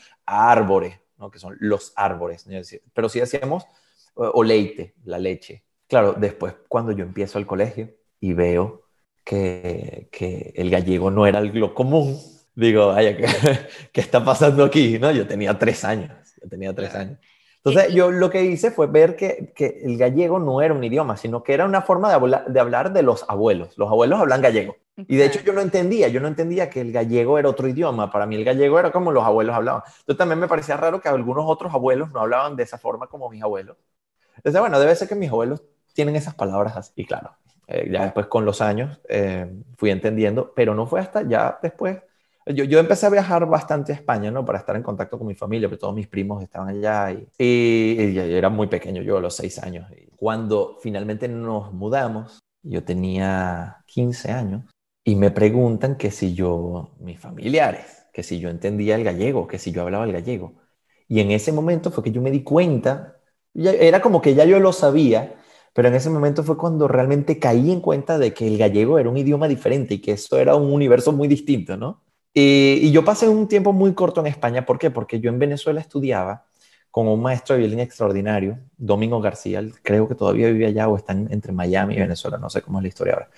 árboles, 1.18 1.32
que 1.32 1.38
son 1.38 1.56
los 1.60 1.92
árboles, 1.96 2.46
pero 2.92 3.08
sí 3.08 3.20
decíamos 3.20 3.64
o 4.14 4.42
leite, 4.42 4.94
la 5.04 5.18
leche. 5.18 5.64
Claro, 5.88 6.14
después 6.14 6.54
cuando 6.68 6.92
yo 6.92 7.04
empiezo 7.04 7.38
al 7.38 7.46
colegio 7.46 7.90
y 8.18 8.32
veo 8.32 8.82
que, 9.24 10.08
que 10.10 10.52
el 10.56 10.70
gallego 10.70 11.10
no 11.10 11.26
era 11.26 11.40
lo 11.40 11.74
común, 11.74 12.18
digo, 12.54 12.88
vaya, 12.88 13.16
¿qué, 13.16 13.26
¿qué, 13.92 14.00
está 14.00 14.24
pasando 14.24 14.64
aquí? 14.64 14.98
¿no? 14.98 15.12
Yo 15.12 15.26
tenía 15.26 15.56
tres 15.58 15.84
años, 15.84 16.10
yo 16.42 16.48
tenía 16.48 16.74
tres 16.74 16.94
años. 16.94 17.18
Entonces, 17.66 17.92
yo 17.94 18.12
lo 18.12 18.30
que 18.30 18.44
hice 18.44 18.70
fue 18.70 18.86
ver 18.86 19.16
que, 19.16 19.52
que, 19.52 19.80
el 19.82 19.98
gallego 19.98 20.38
no 20.38 20.62
era 20.62 20.72
un 20.72 20.84
idioma, 20.84 21.16
sino 21.16 21.42
que 21.42 21.52
era 21.52 21.64
una 21.64 21.82
forma 21.82 22.16
de, 22.16 22.40
de 22.46 22.60
hablar 22.60 22.92
de 22.92 23.02
los 23.02 23.24
abuelos. 23.28 23.76
Los 23.76 23.90
abuelos 23.90 24.20
hablan 24.20 24.40
gallego. 24.40 24.76
Y 24.96 25.16
de 25.16 25.26
hecho 25.26 25.40
yo 25.40 25.52
no 25.52 25.60
entendía, 25.60 26.06
yo 26.06 26.20
no 26.20 26.28
entendía 26.28 26.70
que 26.70 26.80
el 26.80 26.92
gallego 26.92 27.40
era 27.40 27.48
otro 27.48 27.66
idioma. 27.66 28.12
Para 28.12 28.24
mí 28.24 28.36
el 28.36 28.44
gallego 28.44 28.78
era 28.78 28.92
como 28.92 29.10
los 29.10 29.24
abuelos 29.24 29.56
hablaban. 29.56 29.82
Entonces 29.84 30.16
también 30.16 30.38
me 30.38 30.46
parecía 30.46 30.76
raro 30.76 31.00
que 31.00 31.08
algunos 31.08 31.44
otros 31.48 31.74
abuelos 31.74 32.12
no 32.12 32.20
hablaban 32.20 32.54
de 32.54 32.62
esa 32.62 32.78
forma 32.78 33.08
como 33.08 33.28
mis 33.28 33.42
abuelos. 33.42 33.76
Entonces, 34.36 34.60
bueno, 34.60 34.78
debe 34.78 34.94
ser 34.94 35.08
que 35.08 35.16
mis 35.16 35.30
abuelos 35.30 35.64
tienen 35.92 36.14
esas 36.14 36.36
palabras 36.36 36.76
así. 36.76 36.92
Y 36.94 37.04
claro, 37.04 37.32
eh, 37.66 37.88
ya 37.90 38.04
después 38.04 38.26
con 38.26 38.44
los 38.44 38.60
años 38.60 39.00
eh, 39.08 39.50
fui 39.76 39.90
entendiendo, 39.90 40.52
pero 40.54 40.72
no 40.76 40.86
fue 40.86 41.00
hasta 41.00 41.22
ya 41.22 41.58
después. 41.60 41.98
Yo, 42.46 42.62
yo, 42.62 42.78
empecé 42.78 43.06
a 43.06 43.10
viajar 43.10 43.44
bastante 43.46 43.92
a 43.92 43.96
España, 43.96 44.30
¿no? 44.30 44.44
Para 44.44 44.60
estar 44.60 44.76
en 44.76 44.82
contacto 44.82 45.18
con 45.18 45.26
mi 45.26 45.34
familia, 45.34 45.68
porque 45.68 45.80
todos 45.80 45.94
mis 45.94 46.06
primos 46.06 46.42
estaban 46.42 46.68
allá 46.68 47.10
y, 47.10 47.26
y, 47.38 48.18
era 48.18 48.48
muy 48.48 48.68
pequeño, 48.68 49.02
yo 49.02 49.16
a 49.16 49.20
los 49.20 49.34
seis 49.34 49.58
años. 49.58 49.90
Y 49.90 50.06
cuando 50.16 50.78
finalmente 50.80 51.26
nos 51.26 51.72
mudamos, 51.72 52.38
yo 52.62 52.84
tenía 52.84 53.78
15 53.86 54.30
años, 54.30 54.64
y 55.04 55.16
me 55.16 55.30
preguntan 55.30 55.96
que 55.96 56.10
si 56.10 56.34
yo, 56.34 56.94
mis 57.00 57.18
familiares, 57.18 58.06
que 58.12 58.22
si 58.22 58.38
yo 58.38 58.48
entendía 58.48 58.94
el 58.96 59.04
gallego, 59.04 59.46
que 59.46 59.58
si 59.58 59.72
yo 59.72 59.82
hablaba 59.82 60.04
el 60.04 60.12
gallego. 60.12 60.54
Y 61.08 61.20
en 61.20 61.30
ese 61.32 61.52
momento 61.52 61.90
fue 61.90 62.04
que 62.04 62.12
yo 62.12 62.22
me 62.22 62.30
di 62.30 62.42
cuenta, 62.42 63.20
ya, 63.54 63.72
era 63.72 64.00
como 64.00 64.22
que 64.22 64.34
ya 64.34 64.44
yo 64.44 64.60
lo 64.60 64.72
sabía, 64.72 65.34
pero 65.72 65.88
en 65.88 65.94
ese 65.94 66.10
momento 66.10 66.42
fue 66.42 66.56
cuando 66.56 66.88
realmente 66.88 67.38
caí 67.38 67.70
en 67.70 67.80
cuenta 67.80 68.18
de 68.18 68.32
que 68.34 68.46
el 68.46 68.58
gallego 68.58 68.98
era 68.98 69.10
un 69.10 69.16
idioma 69.16 69.48
diferente 69.48 69.94
y 69.94 70.00
que 70.00 70.12
esto 70.12 70.38
era 70.38 70.56
un 70.56 70.72
universo 70.72 71.12
muy 71.12 71.28
distinto, 71.28 71.76
¿no? 71.76 72.05
Y, 72.38 72.80
y 72.82 72.92
yo 72.92 73.02
pasé 73.02 73.28
un 73.28 73.48
tiempo 73.48 73.72
muy 73.72 73.94
corto 73.94 74.20
en 74.20 74.26
España, 74.26 74.66
¿por 74.66 74.78
qué? 74.78 74.90
Porque 74.90 75.20
yo 75.20 75.30
en 75.30 75.38
Venezuela 75.38 75.80
estudiaba 75.80 76.44
con 76.90 77.08
un 77.08 77.22
maestro 77.22 77.54
de 77.54 77.60
violín 77.60 77.80
extraordinario, 77.80 78.58
Domingo 78.76 79.20
García, 79.22 79.62
creo 79.82 80.06
que 80.06 80.14
todavía 80.14 80.48
vive 80.50 80.66
allá 80.66 80.88
o 80.88 80.96
está 80.96 81.12
entre 81.12 81.52
Miami 81.52 81.94
y 81.94 81.98
Venezuela, 81.98 82.38
no 82.38 82.50
sé 82.50 82.60
cómo 82.60 82.78
es 82.78 82.82
la 82.82 82.88
historia 82.88 83.14
ahora. 83.14 83.30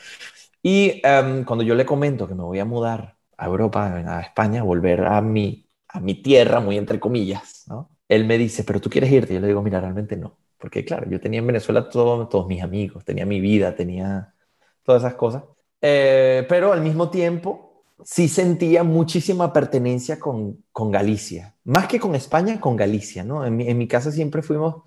Y 0.63 1.01
em, 1.05 1.45
cuando 1.45 1.65
yo 1.65 1.75
le 1.75 1.87
comento 1.87 2.29
que 2.29 2.35
me 2.35 2.43
voy 2.43 2.59
a 2.59 2.65
mudar 2.65 3.17
a 3.37 3.47
Europa, 3.47 3.87
a 3.95 4.21
España, 4.21 4.63
volver 4.63 5.05
a 5.05 5.21
mi, 5.23 5.67
a 5.89 6.01
mi 6.01 6.15
tierra, 6.23 6.61
muy 6.61 6.77
entre 6.77 7.01
comillas, 7.01 7.65
¿no? 7.69 7.91
él 8.09 8.25
me 8.27 8.39
dice, 8.39 8.65
pero 8.65 8.81
tú 8.81 8.91
quieres 8.91 9.13
irte. 9.13 9.35
Yo 9.35 9.41
le 9.41 9.49
digo, 9.49 9.63
mira, 9.63 9.81
realmente 9.81 10.17
no. 10.17 10.39
Porque 10.59 10.85
claro, 10.85 11.09
yo 11.09 11.21
tenía 11.21 11.41
en 11.41 11.47
Venezuela 11.47 11.89
todos 11.89 12.47
mis 12.49 12.63
amigos, 12.63 13.05
tenía 13.05 13.27
mi 13.27 13.41
vida, 13.41 13.75
tenía 13.75 14.35
todas 14.83 15.03
esas 15.03 15.15
cosas. 15.15 15.45
Eh, 15.81 16.45
pero 16.49 16.73
al 16.73 16.81
mismo 16.81 17.11
tiempo 17.11 17.68
sí 18.05 18.29
sentía 18.29 18.85
muchísima 18.85 19.53
pertenencia 19.53 20.19
con, 20.19 20.65
con 20.73 20.91
Galicia. 20.91 21.57
Más 21.65 21.87
que 21.87 22.01
con 22.01 22.15
España, 22.15 22.61
con 22.61 22.77
Galicia, 22.77 23.25
¿no? 23.25 23.45
En 23.45 23.57
mi, 23.57 23.69
en 23.69 23.79
mi 23.79 23.89
casa 23.89 24.11
siempre 24.11 24.43
fuimos 24.43 24.83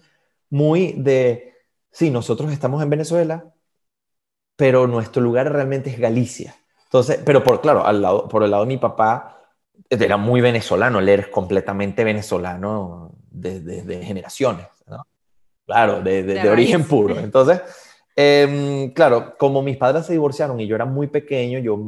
muy 0.49 0.93
de, 0.93 1.53
sí, 1.91 2.09
nosotros 2.09 2.51
estamos 2.51 2.81
en 2.83 2.89
Venezuela, 2.89 3.53
pero 4.55 4.87
nuestro 4.87 5.21
lugar 5.21 5.51
realmente 5.51 5.89
es 5.89 5.99
Galicia. 5.99 6.55
Entonces, 6.85 7.19
pero 7.25 7.43
por, 7.43 7.61
claro, 7.61 7.85
al 7.85 8.01
lado, 8.01 8.27
por 8.27 8.43
el 8.43 8.51
lado 8.51 8.63
de 8.63 8.67
mi 8.67 8.77
papá, 8.77 9.41
era 9.89 10.17
muy 10.17 10.41
venezolano, 10.41 10.99
él 10.99 11.09
era 11.09 11.31
completamente 11.31 12.03
venezolano 12.03 13.11
desde 13.29 14.03
generaciones, 14.03 14.67
¿no? 14.87 15.05
Claro, 15.65 16.01
de, 16.01 16.23
de, 16.23 16.49
origen 16.49 16.83
puro. 16.83 17.17
Entonces, 17.17 17.61
eh, 18.15 18.91
claro, 18.93 19.37
como 19.37 19.61
mis 19.61 19.77
padres 19.77 20.05
se 20.05 20.13
divorciaron 20.13 20.59
y 20.59 20.67
yo 20.67 20.75
era 20.75 20.85
muy 20.85 21.07
pequeño, 21.07 21.59
yo 21.59 21.79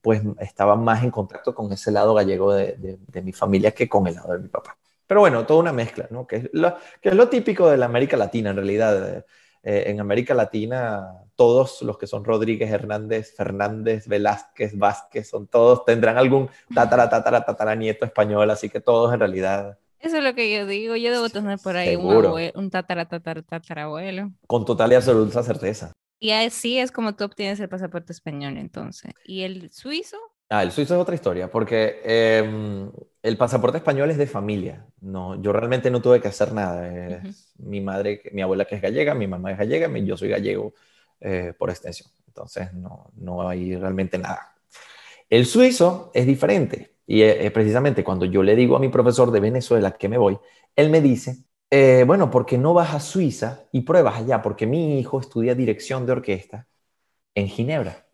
pues 0.00 0.22
estaba 0.40 0.76
más 0.76 1.04
en 1.04 1.10
contacto 1.10 1.54
con 1.54 1.72
ese 1.72 1.90
lado 1.90 2.14
gallego 2.14 2.54
de, 2.54 2.98
mi 3.22 3.32
familia 3.32 3.72
que 3.72 3.88
con 3.88 4.06
el 4.06 4.14
lado 4.14 4.32
de 4.32 4.38
mi 4.38 4.48
papá. 4.48 4.76
Pero 5.06 5.20
bueno, 5.20 5.46
toda 5.46 5.60
una 5.60 5.72
mezcla, 5.72 6.06
¿no? 6.10 6.26
Que 6.26 6.36
es 6.36 6.50
lo, 6.52 7.28
típico 7.28 7.70
de 7.70 7.76
la 7.76 7.86
América 7.86 8.16
Latina, 8.16 8.50
en 8.50 8.56
realidad. 8.56 9.24
Eh, 9.64 9.90
en 9.90 10.00
América 10.00 10.34
Latina, 10.34 11.14
todos 11.34 11.82
los 11.82 11.98
que 11.98 12.06
son 12.06 12.24
Rodríguez, 12.24 12.70
Hernández, 12.70 13.34
Fernández, 13.34 14.06
Velázquez, 14.06 14.78
Vázquez, 14.78 15.28
son 15.28 15.48
todos, 15.48 15.84
tendrán 15.84 16.16
algún 16.16 16.48
tatara, 16.72 17.08
tatara, 17.10 17.44
tatara 17.44 17.74
nieto 17.74 18.04
español, 18.04 18.48
así 18.50 18.70
que 18.70 18.80
todos 18.80 19.12
en 19.12 19.18
realidad 19.18 19.76
eso 20.00 20.18
es 20.18 20.24
lo 20.24 20.34
que 20.34 20.52
yo 20.52 20.66
digo. 20.66 20.96
Yo 20.96 21.12
debo 21.12 21.28
tener 21.28 21.58
por 21.58 21.76
ahí 21.76 21.96
un, 21.96 22.24
abuelo, 22.24 22.52
un 22.54 22.70
tatara, 22.70 23.06
tatara, 23.06 23.42
tatarabuelo. 23.42 24.32
Con 24.46 24.64
total 24.64 24.92
y 24.92 24.94
absoluta 24.94 25.42
certeza. 25.42 25.92
Y 26.20 26.30
así 26.30 26.78
es 26.78 26.90
como 26.90 27.14
tú 27.14 27.24
obtienes 27.24 27.60
el 27.60 27.68
pasaporte 27.68 28.12
español, 28.12 28.56
entonces. 28.56 29.12
¿Y 29.24 29.42
el 29.42 29.70
suizo? 29.70 30.16
Ah, 30.50 30.62
el 30.62 30.72
suizo 30.72 30.94
es 30.94 31.00
otra 31.00 31.14
historia, 31.14 31.50
porque 31.50 32.00
em, 32.04 32.90
el 33.22 33.36
pasaporte 33.36 33.78
español 33.78 34.10
es 34.10 34.16
de 34.16 34.26
familia. 34.26 34.86
No, 35.00 35.40
yo 35.40 35.52
realmente 35.52 35.90
no 35.90 36.00
tuve 36.00 36.20
que 36.20 36.28
hacer 36.28 36.52
nada. 36.52 37.22
Mi 37.58 37.80
madre, 37.80 38.22
mi 38.32 38.42
abuela 38.42 38.64
que 38.64 38.76
es 38.76 38.82
gallega, 38.82 39.14
mi 39.14 39.26
mamá 39.26 39.52
es 39.52 39.58
gallega, 39.58 39.88
yo 39.98 40.16
soy 40.16 40.30
gallego 40.30 40.74
eh, 41.20 41.52
por 41.56 41.70
extensión. 41.70 42.10
Entonces 42.26 42.72
no, 42.72 43.10
no 43.16 43.48
hay 43.48 43.76
realmente 43.76 44.16
nada. 44.18 44.54
El 45.28 45.44
suizo 45.44 46.10
es 46.14 46.26
diferente. 46.26 46.97
Y 47.10 47.22
es 47.22 47.50
precisamente 47.52 48.04
cuando 48.04 48.26
yo 48.26 48.42
le 48.42 48.54
digo 48.54 48.76
a 48.76 48.78
mi 48.78 48.90
profesor 48.90 49.30
de 49.30 49.40
Venezuela 49.40 49.92
que 49.92 50.10
me 50.10 50.18
voy, 50.18 50.38
él 50.76 50.90
me 50.90 51.00
dice, 51.00 51.38
eh, 51.70 52.04
bueno, 52.06 52.30
¿por 52.30 52.44
qué 52.44 52.58
no 52.58 52.74
vas 52.74 52.92
a 52.92 53.00
Suiza 53.00 53.64
y 53.72 53.80
pruebas 53.80 54.16
allá? 54.18 54.42
Porque 54.42 54.66
mi 54.66 55.00
hijo 55.00 55.18
estudia 55.18 55.54
dirección 55.54 56.04
de 56.04 56.12
orquesta 56.12 56.68
en 57.34 57.48
Ginebra. 57.48 58.06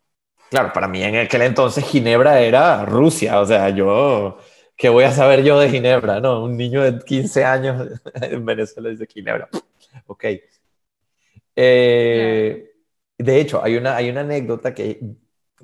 Claro, 0.48 0.72
para 0.72 0.86
mí 0.86 1.02
en 1.02 1.16
aquel 1.16 1.42
entonces 1.42 1.84
Ginebra 1.84 2.40
era 2.40 2.84
Rusia, 2.84 3.40
o 3.40 3.46
sea, 3.46 3.68
yo, 3.70 4.38
¿qué 4.76 4.88
voy 4.88 5.02
a 5.02 5.10
saber 5.10 5.42
yo 5.42 5.58
de 5.58 5.70
Ginebra? 5.70 6.20
No, 6.20 6.44
un 6.44 6.56
niño 6.56 6.80
de 6.82 7.00
15 7.04 7.44
años 7.44 8.00
en 8.22 8.46
Venezuela 8.46 8.90
dice 8.90 9.06
Ginebra. 9.06 9.48
Ok. 10.06 10.24
Eh, 11.56 12.70
de 13.18 13.40
hecho, 13.40 13.62
hay 13.62 13.76
una, 13.76 13.96
hay 13.96 14.10
una 14.10 14.20
anécdota 14.20 14.72
que, 14.74 15.00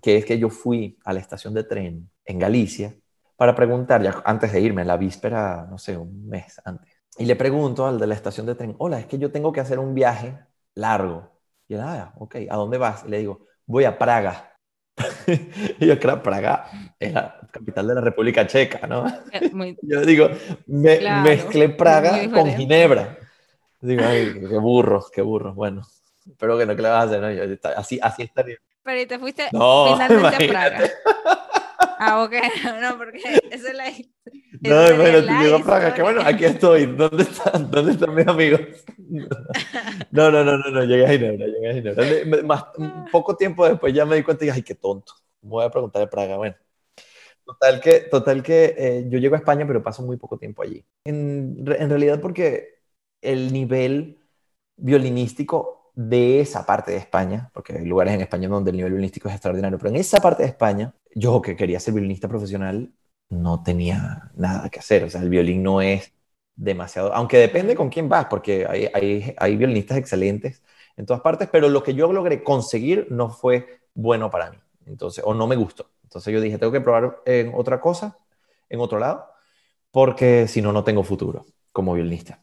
que 0.03 0.17
es 0.19 0.25
que 0.25 0.39
yo 0.39 0.51
fui 0.51 0.99
a 1.05 1.13
la 1.13 1.21
estación 1.21 1.55
de 1.55 1.65
tren 1.65 2.11
en 2.25 2.39
Galicia 2.39 2.95
para 3.41 3.55
preguntar, 3.55 4.03
ya 4.03 4.21
antes 4.27 4.53
de 4.53 4.61
irme, 4.61 4.85
la 4.85 4.99
víspera, 4.99 5.67
no 5.71 5.79
sé, 5.79 5.97
un 5.97 6.29
mes 6.29 6.61
antes. 6.63 6.93
Y 7.17 7.25
le 7.25 7.37
pregunto 7.37 7.87
al 7.87 7.99
de 7.99 8.07
la 8.07 8.15
estación 8.15 8.45
de 8.45 8.55
tren, 8.55 8.75
hola, 8.77 9.01
es 9.01 9.07
que 9.07 9.17
yo 9.17 9.33
tengo 9.33 9.51
que 9.51 9.61
hacer 9.61 9.79
un 9.79 9.95
viaje 9.95 10.37
largo. 10.75 11.41
Y 11.67 11.73
él, 11.73 11.81
ah, 11.81 12.13
ok, 12.19 12.37
¿a 12.51 12.57
dónde 12.57 12.77
vas? 12.77 13.03
Y 13.07 13.09
le 13.09 13.21
digo, 13.21 13.47
voy 13.65 13.85
a 13.85 13.97
Praga. 13.97 14.59
y 15.79 15.87
yo, 15.87 15.99
creo, 15.99 16.23
Praga 16.23 16.67
es 16.99 17.15
la 17.15 17.41
capital 17.51 17.89
de 17.89 17.95
la 17.95 18.03
República 18.03 18.47
Checa, 18.47 18.87
¿no? 18.87 19.09
Eh, 19.33 19.51
yo 19.85 20.03
digo, 20.03 20.29
me, 20.67 21.01
mezclé 21.23 21.71
Praga 21.71 22.31
con 22.31 22.47
Ginebra. 22.47 23.17
Digo, 23.81 24.03
ay, 24.05 24.35
qué 24.39 24.59
burros, 24.59 25.11
qué 25.11 25.23
burros. 25.23 25.55
Bueno, 25.55 25.81
pero 26.37 26.59
que 26.59 26.67
no, 26.67 26.77
¿qué 26.77 26.83
le 26.83 26.91
vas 26.91 27.05
a 27.05 27.17
hacer? 27.17 27.23
No? 27.23 27.71
así, 27.75 27.99
así 28.03 28.23
estaría. 28.25 28.59
Pero 28.83 29.01
y 29.01 29.07
te 29.07 29.19
fuiste 29.19 29.49
no, 29.51 29.95
finalmente 29.95 30.45
a 30.45 30.47
Praga. 30.47 30.91
Ah, 32.03 32.23
ok, 32.23 32.33
no, 32.81 32.97
porque 32.97 33.19
esa 33.51 33.69
es 33.69 33.75
la. 33.75 33.85
No, 34.63 34.97
bueno, 34.97 35.27
te 35.27 35.45
digo 35.45 35.63
Praga, 35.63 35.93
que 35.93 36.01
bueno, 36.01 36.23
aquí 36.25 36.47
estoy. 36.47 36.87
¿Dónde 36.87 37.25
están? 37.25 37.71
¿Dónde 37.71 37.93
están 37.93 38.15
mis 38.15 38.27
amigos? 38.27 38.61
No, 40.13 40.31
no, 40.31 40.45
no, 40.45 40.57
no, 40.57 40.71
no, 40.71 40.85
llegué 40.85 41.05
a 41.05 41.11
Ginebra, 41.11 41.47
llegué 41.47 41.71
a 41.71 41.75
Ginebra. 41.75 42.43
Más, 42.45 42.65
un 42.79 43.07
poco 43.11 43.37
tiempo 43.37 43.69
después 43.69 43.93
ya 43.93 44.05
me 44.07 44.17
di 44.17 44.23
cuenta 44.23 44.45
y 44.45 44.47
dije, 44.47 44.57
ay, 44.59 44.63
qué 44.63 44.75
tonto. 44.75 45.13
Me 45.43 45.51
voy 45.51 45.65
a 45.65 45.71
preguntar 45.71 46.01
de 46.01 46.09
Praga, 46.09 46.37
bueno. 46.37 46.57
Total 47.45 47.81
que, 47.81 48.01
total 48.01 48.43
que 48.43 48.75
eh, 48.79 49.05
yo 49.09 49.19
llego 49.19 49.35
a 49.35 49.39
España, 49.39 49.67
pero 49.67 49.83
paso 49.83 50.03
muy 50.03 50.17
poco 50.17 50.39
tiempo 50.39 50.63
allí. 50.63 50.85
En, 51.05 51.65
en 51.67 51.91
realidad 51.91 52.21
porque 52.21 52.81
el 53.21 53.53
nivel 53.53 54.21
violinístico 54.77 55.93
de 55.95 56.41
esa 56.41 56.65
parte 56.65 56.93
de 56.93 56.99
España, 56.99 57.51
porque 57.53 57.75
hay 57.75 57.85
lugares 57.85 58.15
en 58.15 58.21
España 58.21 58.49
donde 58.49 58.71
el 58.71 58.77
nivel 58.77 58.93
violinístico 58.93 59.29
es 59.29 59.35
extraordinario, 59.35 59.79
pero 59.79 59.91
en 59.91 59.97
esa 59.97 60.21
parte 60.21 60.45
de 60.45 60.49
España, 60.49 60.95
yo 61.15 61.43
que 61.43 61.57
quería 61.57 61.81
ser 61.81 61.95
violinista 61.95 62.29
profesional, 62.29 62.93
no 63.29 63.63
tenía 63.63 64.31
nada 64.35 64.69
que 64.71 64.81
hacer. 64.81 65.05
O 65.05 65.11
sea, 65.11 65.23
el 65.23 65.31
violín 65.31 65.63
no 65.63 65.81
es 65.81 66.13
demasiado, 66.57 67.15
aunque 67.15 67.39
depende 67.39 67.75
con 67.75 67.89
quién 67.89 68.09
vas, 68.09 68.27
porque 68.27 68.67
hay, 68.69 69.35
hay, 69.39 69.57
violinistas 69.57 69.97
excelentes 69.97 70.63
en 70.97 71.07
todas 71.07 71.23
partes, 71.23 71.49
pero 71.51 71.69
lo 71.69 71.83
que 71.83 71.95
yo 71.95 72.13
logré 72.13 72.43
conseguir 72.45 73.07
no 73.11 73.31
fue 73.31 73.81
bueno 73.95 74.31
para 74.31 74.51
mí. 74.51 74.59
Entonces, 74.87 75.25
o 75.27 75.33
no 75.33 75.47
me 75.47 75.57
gustó. 75.57 75.91
Entonces 76.03 76.33
yo 76.35 76.41
dije, 76.41 76.59
tengo 76.59 76.73
que 76.73 76.81
probar 76.81 77.23
en 77.25 77.53
otra 77.55 77.81
cosa, 77.81 78.19
en 78.69 78.81
otro 78.81 78.99
lado, 78.99 79.27
porque 79.91 80.49
si 80.49 80.61
no, 80.61 80.73
no 80.73 80.85
tengo 80.85 81.03
futuro 81.03 81.47
como 81.73 81.95
violinista. 81.95 82.43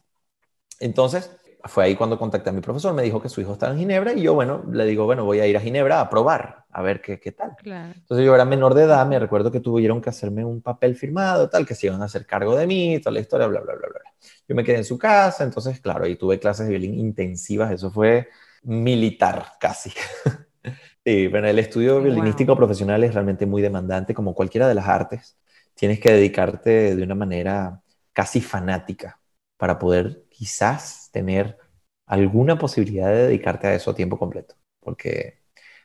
Entonces, 0.80 1.30
fue 1.64 1.84
ahí 1.84 1.96
cuando 1.96 2.18
contacté 2.18 2.50
a 2.50 2.52
mi 2.52 2.60
profesor, 2.60 2.94
me 2.94 3.02
dijo 3.02 3.20
que 3.20 3.28
su 3.28 3.40
hijo 3.40 3.52
estaba 3.52 3.72
en 3.72 3.78
Ginebra 3.78 4.12
y 4.12 4.22
yo, 4.22 4.34
bueno, 4.34 4.64
le 4.70 4.84
digo, 4.84 5.04
bueno, 5.06 5.24
voy 5.24 5.40
a 5.40 5.46
ir 5.46 5.56
a 5.56 5.60
Ginebra 5.60 6.00
a 6.00 6.08
probar, 6.08 6.64
a 6.70 6.82
ver 6.82 7.00
qué, 7.00 7.18
qué 7.18 7.32
tal. 7.32 7.52
Entonces 7.64 8.24
yo 8.24 8.34
era 8.34 8.44
menor 8.44 8.74
de 8.74 8.84
edad, 8.84 9.06
me 9.06 9.18
recuerdo 9.18 9.50
que 9.50 9.60
tuvieron 9.60 10.00
que 10.00 10.10
hacerme 10.10 10.44
un 10.44 10.62
papel 10.62 10.94
firmado, 10.94 11.48
tal, 11.48 11.66
que 11.66 11.74
se 11.74 11.86
iban 11.86 12.00
a 12.00 12.04
hacer 12.04 12.26
cargo 12.26 12.54
de 12.56 12.66
mí, 12.66 13.00
toda 13.00 13.12
la 13.12 13.20
historia, 13.20 13.46
bla, 13.48 13.60
bla, 13.60 13.74
bla, 13.74 13.88
bla. 13.88 14.00
Yo 14.46 14.54
me 14.54 14.64
quedé 14.64 14.78
en 14.78 14.84
su 14.84 14.98
casa, 14.98 15.44
entonces, 15.44 15.80
claro, 15.80 16.04
ahí 16.04 16.16
tuve 16.16 16.38
clases 16.38 16.66
de 16.66 16.70
violín 16.70 16.94
intensivas, 16.94 17.72
eso 17.72 17.90
fue 17.90 18.28
militar 18.62 19.52
casi. 19.58 19.90
sí, 21.04 21.26
bueno, 21.28 21.48
el 21.48 21.58
estudio 21.58 22.00
violinístico 22.00 22.56
profesional 22.56 23.02
es 23.04 23.14
realmente 23.14 23.46
muy 23.46 23.62
demandante, 23.62 24.14
como 24.14 24.34
cualquiera 24.34 24.68
de 24.68 24.74
las 24.74 24.86
artes. 24.86 25.36
Tienes 25.74 26.00
que 26.00 26.12
dedicarte 26.12 26.96
de 26.96 27.02
una 27.02 27.14
manera 27.14 27.82
casi 28.12 28.40
fanática 28.40 29.20
para 29.56 29.78
poder 29.78 30.24
quizás 30.30 31.07
tener 31.18 31.58
alguna 32.06 32.58
posibilidad 32.58 33.08
de 33.08 33.26
dedicarte 33.28 33.66
a 33.66 33.74
eso 33.74 33.90
a 33.90 33.94
tiempo 33.94 34.18
completo, 34.18 34.54
porque 34.80 35.40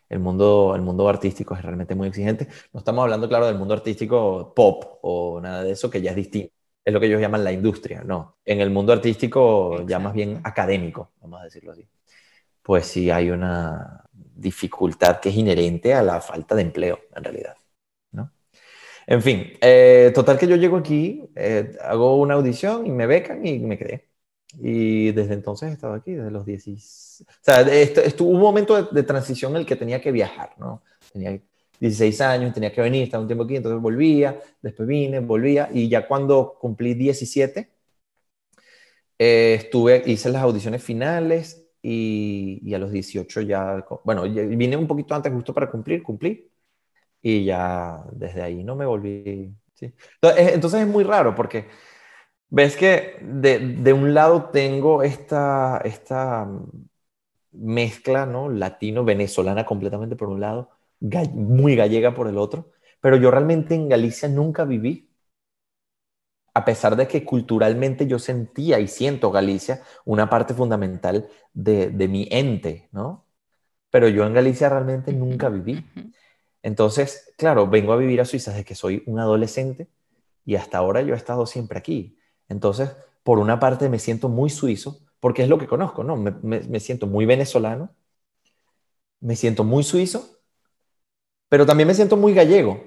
el 0.10 0.20
mundo, 0.20 0.74
el 0.76 0.82
mundo 0.84 1.10
artístico 1.10 1.56
es 1.56 1.62
realmente 1.64 1.96
muy 1.96 2.08
exigente. 2.08 2.48
No 2.72 2.80
estamos 2.80 3.04
hablando, 3.04 3.28
claro, 3.28 3.48
del 3.48 3.58
mundo 3.58 3.74
artístico 3.74 4.54
pop 4.56 5.00
o 5.02 5.42
nada 5.42 5.64
de 5.64 5.72
eso, 5.72 5.90
que 5.90 6.02
ya 6.02 6.12
es 6.12 6.16
distinto. 6.18 6.54
Es 6.86 6.94
lo 6.94 7.00
que 7.00 7.08
ellos 7.08 7.22
llaman 7.22 7.44
la 7.44 7.52
industria, 7.52 8.04
no. 8.04 8.38
En 8.46 8.60
el 8.62 8.70
mundo 8.70 8.94
artístico, 8.94 9.86
ya 9.88 10.00
más 10.00 10.14
bien 10.14 10.40
académico, 10.44 11.12
vamos 11.22 11.42
a 11.42 11.46
decirlo 11.46 11.72
así, 11.72 11.88
pues 12.62 12.86
sí 12.88 13.10
hay 13.12 13.32
una 13.32 14.04
dificultad 14.14 15.20
que 15.20 15.30
es 15.30 15.36
inherente 15.36 15.94
a 15.94 16.04
la 16.04 16.22
falta 16.22 16.56
de 16.56 16.64
empleo, 16.64 17.00
en 17.16 17.24
realidad. 17.24 17.56
¿no? 18.12 18.32
En 19.08 19.22
fin, 19.22 19.54
eh, 19.62 20.12
total 20.16 20.38
que 20.40 20.48
yo 20.48 20.56
llego 20.58 20.78
aquí, 20.78 21.30
eh, 21.36 21.78
hago 21.82 22.18
una 22.20 22.36
audición 22.36 22.88
y 22.88 22.92
me 22.92 23.08
becan 23.08 23.46
y 23.46 23.60
me 23.60 23.78
quedé. 23.78 24.13
Y 24.60 25.12
desde 25.12 25.34
entonces 25.34 25.70
he 25.70 25.74
estado 25.74 25.94
aquí, 25.94 26.12
desde 26.12 26.32
los 26.32 26.46
16. 26.46 27.26
O 27.28 27.34
sea, 27.42 27.62
estuvo 27.62 28.30
un 28.30 28.40
momento 28.40 28.84
de, 28.84 29.04
transición 29.04 29.54
en 29.54 29.62
el 29.62 29.66
que 29.66 29.76
tenía 29.76 30.02
que 30.02 30.12
viajar, 30.12 30.54
¿no? 30.58 30.84
Tenía 31.12 31.40
16 31.80 32.22
años, 32.22 32.54
tenía 32.54 32.72
que 32.72 32.82
venir, 32.82 33.04
estaba 33.04 33.22
un 33.22 33.28
tiempo 33.28 33.44
aquí, 33.46 33.56
entonces 33.56 33.82
volvía, 33.82 34.40
después 34.62 34.88
vine, 34.88 35.20
volvía, 35.20 35.70
y 35.74 35.90
ya 35.90 36.08
cuando 36.08 36.58
cumplí 36.60 36.94
17, 36.94 37.70
eh, 39.20 39.56
estuve, 39.60 40.04
hice 40.06 40.30
las 40.30 40.44
audiciones 40.44 40.84
finales 40.84 41.66
y, 41.82 42.60
y, 42.64 42.74
a 42.74 42.80
los 42.80 42.92
18 42.92 43.42
ya, 43.42 43.86
bueno, 44.04 44.24
vine 44.24 44.78
un 44.78 44.88
poquito 44.88 45.16
antes 45.16 45.34
justo 45.34 45.54
para 45.54 45.70
cumplir, 45.70 46.04
cumplí, 46.04 46.50
y 47.22 47.46
ya 47.46 48.04
desde 48.12 48.42
ahí 48.44 48.64
no 48.64 48.76
me 48.76 48.86
volví. 48.86 49.56
¿sí? 49.74 49.94
Entonces, 50.22 50.54
entonces 50.54 50.82
es 50.82 50.88
muy 50.88 51.04
raro 51.04 51.34
porque 51.34 51.68
ves 52.58 52.76
que 52.78 53.18
de, 53.22 53.60
de 53.60 53.94
un 53.94 54.14
lado 54.14 54.50
tengo 54.52 55.04
esta, 55.04 55.82
esta 55.84 56.48
mezcla, 57.52 58.26
¿no? 58.26 58.50
Latino-venezolana 58.50 59.66
completamente 59.66 60.16
por 60.16 60.30
un 60.30 60.42
lado, 60.42 60.70
muy 61.34 61.76
gallega 61.76 62.14
por 62.16 62.28
el 62.28 62.38
otro, 62.38 62.72
pero 63.02 63.18
yo 63.18 63.32
realmente 63.32 63.76
en 63.76 63.90
Galicia 63.90 64.28
nunca 64.30 64.66
viví. 64.66 65.10
a 66.54 66.66
pesar 66.66 66.96
de 66.96 67.08
que 67.08 67.26
culturalmente 67.26 68.06
yo 68.08 68.20
sentía 68.20 68.80
y 68.80 68.88
siento 68.88 69.32
Galicia 69.32 69.82
una 70.06 70.30
parte 70.30 70.54
fundamental 70.54 71.28
de, 71.54 71.90
de 71.90 72.08
mi 72.08 72.28
ente, 72.32 72.90
¿no? 72.92 73.26
Pero 73.92 74.10
yo 74.10 74.26
en 74.26 74.34
Galicia 74.34 74.70
realmente 74.70 75.14
nunca 75.14 75.50
viví. 75.50 75.86
Entonces, 76.64 77.34
claro, 77.38 77.68
vengo 77.70 77.94
a 77.94 77.98
vivir 77.98 78.22
a 78.22 78.26
Suiza 78.26 78.52
desde 78.52 78.66
que 78.66 78.76
soy 78.76 79.04
un 79.08 79.20
adolescente 79.20 79.90
y 80.46 80.56
hasta 80.56 80.78
ahora 80.80 81.02
yo 81.02 81.14
he 81.16 81.18
estado 81.18 81.46
siempre 81.48 81.80
aquí. 81.80 82.18
Entonces, 82.54 82.96
por 83.24 83.40
una 83.40 83.60
parte 83.60 83.90
me 83.90 84.00
siento 84.00 84.30
muy 84.30 84.50
suizo, 84.50 85.00
porque 85.20 85.44
es 85.44 85.50
lo 85.50 85.58
que 85.58 85.68
conozco, 85.68 86.04
¿no? 86.04 86.16
Me, 86.16 86.80
siento 86.80 87.08
muy 87.08 87.26
venezolano, 87.26 87.90
me 89.20 89.36
siento 89.36 89.64
muy 89.64 89.84
suizo, 89.84 90.40
pero 91.50 91.66
también 91.66 91.88
me 91.88 91.94
siento 91.94 92.16
muy 92.16 92.34
gallego, 92.34 92.82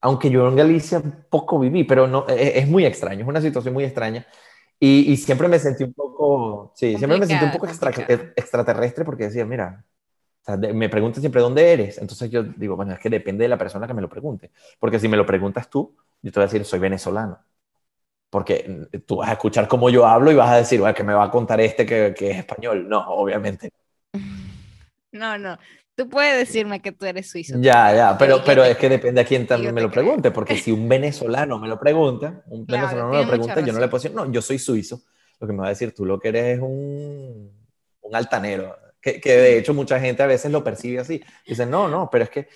aunque 0.00 0.30
yo 0.30 0.48
en 0.48 0.56
Galicia 0.56 1.02
poco 1.28 1.58
viví, 1.58 1.84
pero 1.84 2.06
no, 2.06 2.26
e, 2.28 2.34
e, 2.34 2.58
es, 2.60 2.68
muy 2.68 2.84
extraño, 2.86 3.22
es 3.22 3.28
una 3.28 3.40
situación 3.40 3.74
muy 3.74 3.84
extraña. 3.84 4.26
Y, 4.82 5.14
siempre 5.18 5.46
me 5.46 5.58
sentí 5.58 5.84
un 5.84 5.92
poco, 5.92 6.72
sí, 6.74 6.96
siempre 6.96 7.18
me 7.18 7.26
sentí 7.26 7.44
un 7.44 7.52
poco 7.52 7.66
extraterrestre 7.66 9.04
porque 9.04 9.24
decía, 9.24 9.44
mira, 9.44 9.84
me 10.72 10.88
preguntan 10.88 11.20
siempre 11.20 11.42
dónde 11.42 11.70
eres. 11.70 11.98
Entonces 11.98 12.30
yo 12.30 12.42
digo, 12.42 12.76
bueno, 12.76 12.94
es 12.94 12.98
que 12.98 13.10
depende 13.10 13.42
de 13.42 13.48
la 13.48 13.58
persona 13.58 13.86
que 13.86 13.92
me 13.92 14.00
lo 14.00 14.08
pregunte. 14.08 14.50
Porque 14.78 14.98
si 14.98 15.06
me 15.06 15.18
lo 15.18 15.26
preguntas 15.26 15.68
tú, 15.68 15.94
yo 16.22 16.32
te 16.32 16.40
voy 16.40 16.44
a 16.44 16.46
decir, 16.46 16.64
soy 16.64 16.78
venezolano. 16.78 17.38
Porque 18.30 18.86
tú 19.06 19.16
vas 19.16 19.28
a 19.28 19.32
escuchar 19.32 19.66
cómo 19.66 19.90
yo 19.90 20.06
hablo 20.06 20.30
y 20.30 20.36
vas 20.36 20.50
a 20.50 20.56
decir, 20.56 20.80
bueno, 20.80 20.94
que 20.94 21.02
me 21.02 21.12
va 21.12 21.24
a 21.24 21.30
contar 21.30 21.60
este 21.60 21.84
que, 21.84 22.14
que 22.16 22.30
es 22.30 22.38
español. 22.38 22.88
No, 22.88 23.06
obviamente. 23.08 23.70
No, 25.12 25.36
no. 25.36 25.58
Tú 25.96 26.08
puedes 26.08 26.38
decirme 26.38 26.80
que 26.80 26.92
tú 26.92 27.04
eres 27.04 27.28
suizo. 27.28 27.56
Ya, 27.58 27.92
ya, 27.92 28.16
pero, 28.16 28.44
pero 28.46 28.62
es 28.64 28.76
que 28.76 28.88
depende 28.88 29.20
a 29.20 29.24
quién 29.24 29.44
también 29.44 29.74
me 29.74 29.80
lo 29.80 29.90
pregunte, 29.90 30.30
porque 30.30 30.56
si 30.56 30.70
un 30.70 30.88
venezolano 30.88 31.58
me 31.58 31.66
lo 31.66 31.80
pregunta, 31.80 32.44
un 32.46 32.64
venezolano 32.64 33.08
me 33.08 33.22
lo 33.22 33.28
pregunta, 33.28 33.60
yo 33.60 33.72
no 33.72 33.80
le 33.80 33.88
puedo 33.88 34.00
decir, 34.00 34.16
no, 34.16 34.30
yo 34.30 34.40
soy 34.40 34.60
suizo. 34.60 35.02
Lo 35.40 35.48
que 35.48 35.52
me 35.52 35.58
va 35.58 35.66
a 35.66 35.70
decir, 35.70 35.92
tú 35.92 36.06
lo 36.06 36.20
que 36.20 36.28
eres 36.28 36.58
es 36.58 36.60
un, 36.60 37.50
un 38.02 38.14
altanero 38.14 38.76
que, 39.00 39.20
de 39.20 39.58
hecho 39.58 39.74
mucha 39.74 39.98
gente 39.98 40.22
a 40.22 40.26
veces 40.26 40.50
lo 40.52 40.62
percibe 40.62 41.00
así. 41.00 41.22
Dicen, 41.46 41.70
no, 41.70 41.88
no, 41.88 42.08
pero 42.10 42.24
es 42.24 42.30
que 42.30 42.48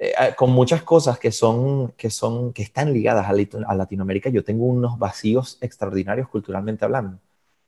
eh, 0.00 0.14
con 0.36 0.50
muchas 0.52 0.82
cosas 0.82 1.18
que 1.18 1.32
son, 1.32 1.92
que 1.92 2.10
son, 2.10 2.52
que 2.52 2.62
están 2.62 2.92
ligadas 2.92 3.26
a, 3.28 3.74
Latinoamérica, 3.74 4.30
yo 4.30 4.44
tengo 4.44 4.64
unos 4.64 4.98
vacíos 4.98 5.58
extraordinarios 5.60 6.28
culturalmente 6.28 6.84
hablando, 6.84 7.18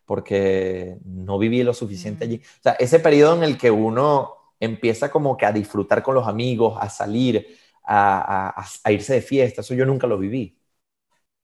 porque 0.06 0.98
no 1.04 1.38
viví 1.38 1.62
lo 1.64 1.74
suficiente 1.74 2.24
allí. 2.24 2.36
O 2.60 2.62
sea, 2.62 2.72
ese 2.74 3.00
periodo 3.00 3.36
en 3.36 3.42
el 3.44 3.58
que 3.58 3.70
uno 3.70 4.34
empieza 4.60 5.10
como 5.10 5.36
que 5.36 5.46
a 5.46 5.52
disfrutar 5.52 6.02
con 6.02 6.14
los 6.14 6.28
amigos, 6.28 6.78
a 6.80 6.88
salir, 6.88 7.46
a, 7.84 8.64
irse 8.90 9.14
de 9.14 9.22
fiesta, 9.22 9.62
eso 9.62 9.74
yo 9.74 9.86
nunca 9.86 10.06
lo 10.06 10.18
viví. 10.18 10.56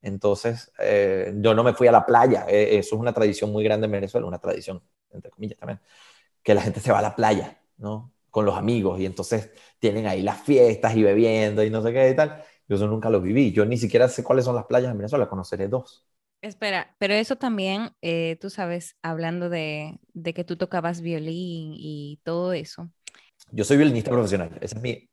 Entonces, 0.02 0.72
eh, 0.78 1.34
yo 1.38 1.54
no 1.54 1.64
me 1.64 1.74
fui 1.74 1.88
a 1.88 1.92
la 1.92 2.06
playa, 2.06 2.46
eh, 2.48 2.78
eso 2.78 2.96
es 2.96 3.00
una 3.00 3.12
tradición 3.12 3.50
muy 3.52 3.64
grande 3.64 3.86
en 3.86 3.92
Venezuela, 3.92 4.26
una 4.26 4.38
tradición, 4.38 4.82
entre 5.10 5.30
comillas 5.30 5.58
también 5.58 5.80
que 6.46 6.54
la 6.54 6.62
gente 6.62 6.80
se 6.80 6.92
va 6.92 7.00
a 7.00 7.02
la 7.02 7.16
playa, 7.16 7.58
¿no? 7.76 8.12
Con 8.36 8.44
los 8.44 8.54
amigos 8.54 9.00
y 9.00 9.06
entonces 9.06 9.50
tienen 9.78 10.06
ahí 10.06 10.20
las 10.20 10.42
fiestas 10.42 10.94
y 10.94 11.02
bebiendo 11.02 11.64
y 11.64 11.70
no 11.70 11.80
sé 11.80 11.90
qué 11.90 12.10
y 12.10 12.14
tal. 12.14 12.44
Yo 12.68 12.76
eso 12.76 12.86
nunca 12.86 13.08
lo 13.08 13.22
viví. 13.22 13.50
Yo 13.50 13.64
ni 13.64 13.78
siquiera 13.78 14.10
sé 14.10 14.22
cuáles 14.22 14.44
son 14.44 14.54
las 14.54 14.66
playas 14.66 14.92
en 14.92 14.98
Venezuela, 14.98 15.26
conoceré 15.26 15.68
dos. 15.68 16.04
Espera, 16.42 16.94
pero 16.98 17.14
eso 17.14 17.36
también, 17.36 17.92
eh, 18.02 18.36
tú 18.38 18.50
sabes, 18.50 18.94
hablando 19.00 19.48
de, 19.48 19.98
de, 20.12 20.34
que 20.34 20.44
tú 20.44 20.58
tocabas 20.58 21.00
violín 21.00 21.72
y 21.78 22.20
todo 22.24 22.52
eso. 22.52 22.90
Yo 23.52 23.64
soy 23.64 23.78
violinista 23.78 24.10
profesional, 24.10 24.50
esa 24.60 24.76
es 24.76 24.82
mi, 24.82 25.08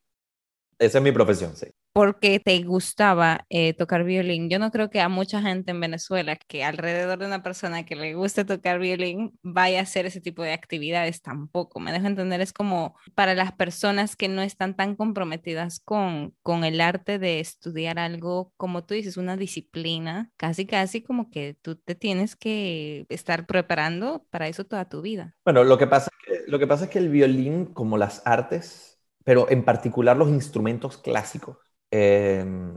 esa 0.78 0.98
es 0.98 1.04
mi 1.04 1.14
profesión, 1.14 1.56
sí 1.56 1.68
porque 1.94 2.40
te 2.40 2.62
gustaba 2.64 3.46
eh, 3.50 3.74
tocar 3.76 4.04
violín. 4.04 4.50
Yo 4.50 4.58
no 4.58 4.72
creo 4.72 4.90
que 4.90 5.00
a 5.00 5.10
mucha 5.10 5.42
gente 5.42 5.72
en 5.72 5.80
Venezuela 5.80 6.36
que 6.36 6.64
alrededor 6.64 7.20
de 7.20 7.28
una 7.28 7.44
persona 7.44 7.86
que 7.86 7.96
le 7.96 8.16
guste 8.16 8.46
tocar 8.46 8.80
violín 8.80 9.38
vaya 9.44 9.80
a 9.80 9.84
hacer 9.84 10.08
ese 10.08 10.20
tipo 10.20 10.42
de 10.42 10.54
actividades 10.54 11.22
tampoco. 11.22 11.80
Me 11.80 11.92
dejo 11.92 12.08
entender, 12.08 12.42
es 12.42 12.52
como 12.52 12.96
para 13.14 13.36
las 13.36 13.52
personas 13.54 14.16
que 14.16 14.28
no 14.28 14.42
están 14.42 14.76
tan 14.76 14.96
comprometidas 14.96 15.80
con, 15.80 16.34
con 16.42 16.64
el 16.64 16.82
arte 16.82 17.20
de 17.20 17.40
estudiar 17.40 18.00
algo, 18.00 18.52
como 18.58 18.84
tú 18.84 18.96
dices, 18.96 19.18
una 19.18 19.38
disciplina, 19.38 20.32
casi 20.36 20.66
casi 20.66 21.04
como 21.04 21.30
que 21.30 21.56
tú 21.62 21.76
te 21.76 21.94
tienes 21.94 22.36
que 22.36 23.06
estar 23.10 23.46
preparando 23.46 24.26
para 24.32 24.48
eso 24.48 24.66
toda 24.66 24.90
tu 24.90 25.02
vida. 25.02 25.36
Bueno, 25.46 25.64
lo 25.64 25.78
que 25.78 25.86
pasa, 25.86 26.10
lo 26.48 26.58
que 26.58 26.66
pasa 26.66 26.86
es 26.86 26.90
que 26.90 27.00
el 27.00 27.10
violín, 27.10 27.66
como 27.66 27.98
las 28.00 28.26
artes, 28.26 29.00
pero 29.24 29.50
en 29.50 29.64
particular 29.64 30.18
los 30.18 30.30
instrumentos 30.30 30.98
clásicos, 30.98 31.58
Em, 31.96 32.76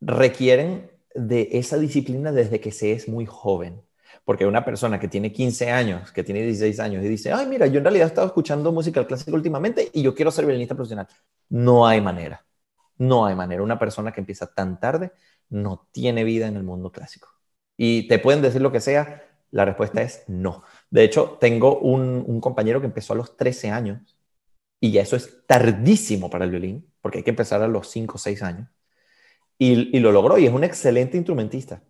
requieren 0.00 0.88
de 1.16 1.48
esa 1.50 1.78
disciplina 1.78 2.30
desde 2.30 2.60
que 2.60 2.70
se 2.70 2.92
es 2.92 3.08
muy 3.08 3.26
joven. 3.26 3.82
Porque 4.24 4.46
una 4.46 4.64
persona 4.64 5.00
que 5.00 5.08
tiene 5.08 5.32
15 5.32 5.72
años, 5.72 6.12
que 6.12 6.22
tiene 6.22 6.42
16 6.42 6.78
años 6.78 7.04
y 7.04 7.08
dice, 7.08 7.32
ay, 7.32 7.46
mira, 7.46 7.66
yo 7.66 7.78
en 7.78 7.84
realidad 7.84 8.06
he 8.06 8.08
estado 8.08 8.28
escuchando 8.28 8.70
música 8.70 9.04
clásica 9.04 9.32
últimamente 9.32 9.90
y 9.92 10.02
yo 10.02 10.14
quiero 10.14 10.30
ser 10.30 10.46
violinista 10.46 10.76
profesional. 10.76 11.08
No 11.48 11.88
hay 11.88 12.00
manera. 12.00 12.44
No 12.98 13.26
hay 13.26 13.34
manera. 13.34 13.64
Una 13.64 13.80
persona 13.80 14.12
que 14.12 14.20
empieza 14.20 14.46
tan 14.46 14.78
tarde 14.78 15.10
no 15.48 15.88
tiene 15.90 16.22
vida 16.22 16.46
en 16.46 16.56
el 16.56 16.62
mundo 16.62 16.92
clásico. 16.92 17.28
Y 17.76 18.06
te 18.06 18.20
pueden 18.20 18.42
decir 18.42 18.62
lo 18.62 18.70
que 18.70 18.80
sea, 18.80 19.24
la 19.50 19.64
respuesta 19.64 20.02
es 20.02 20.22
no. 20.28 20.62
De 20.88 21.02
hecho, 21.02 21.36
tengo 21.40 21.80
un, 21.80 22.22
un 22.24 22.40
compañero 22.40 22.80
que 22.80 22.86
empezó 22.86 23.12
a 23.12 23.16
los 23.16 23.36
13 23.36 23.70
años 23.70 24.16
y 24.80 24.92
ya 24.92 25.02
eso 25.02 25.16
es 25.16 25.44
tardísimo 25.48 26.30
para 26.30 26.44
el 26.44 26.52
violín 26.52 26.86
porque 27.06 27.18
hay 27.18 27.22
que 27.22 27.30
empezar 27.30 27.62
a 27.62 27.68
los 27.68 27.88
5 27.88 28.16
o 28.16 28.18
6 28.18 28.42
años. 28.42 28.68
Y, 29.58 29.96
lo 30.00 30.10
logró 30.10 30.38
y 30.38 30.46
es 30.46 30.52
un 30.52 30.64
excelente 30.64 31.16
instrumentista. 31.16 31.80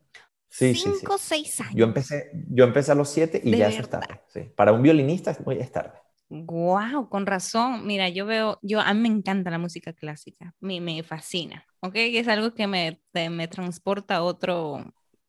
Sí, 0.46 0.74
5 0.74 1.14
o 1.14 1.16
6 1.16 1.60
años. 1.62 1.74
Yo 1.74 1.86
empecé, 1.86 2.30
yo 2.50 2.64
empecé 2.64 2.92
a 2.92 2.94
los 2.94 3.08
7 3.08 3.40
y 3.42 3.56
ya 3.56 3.68
eso 3.68 3.80
es 3.80 3.88
tarde. 3.88 4.20
Para 4.54 4.72
un 4.72 4.82
violinista 4.82 5.30
es, 5.30 5.40
muy, 5.40 5.56
tarde. 5.68 5.98
Wow, 6.28 7.08
con 7.08 7.24
razón. 7.24 7.86
Mira, 7.86 8.10
yo 8.10 8.26
veo, 8.26 8.58
yo 8.60 8.78
a 8.78 8.92
mí 8.92 9.08
me 9.08 9.16
encanta 9.16 9.50
la 9.50 9.56
música 9.56 9.94
clásica, 9.94 10.54
me, 10.60 10.82
me 10.82 11.02
fascina, 11.02 11.64
¿ok? 11.80 11.94
Es 11.94 12.28
algo 12.28 12.52
que 12.52 12.66
me, 12.66 13.00
me 13.14 13.48
transporta 13.48 14.16
a 14.16 14.22
otro, 14.22 14.84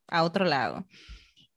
a 0.09 0.23
otro 0.23 0.43
lado. 0.43 0.85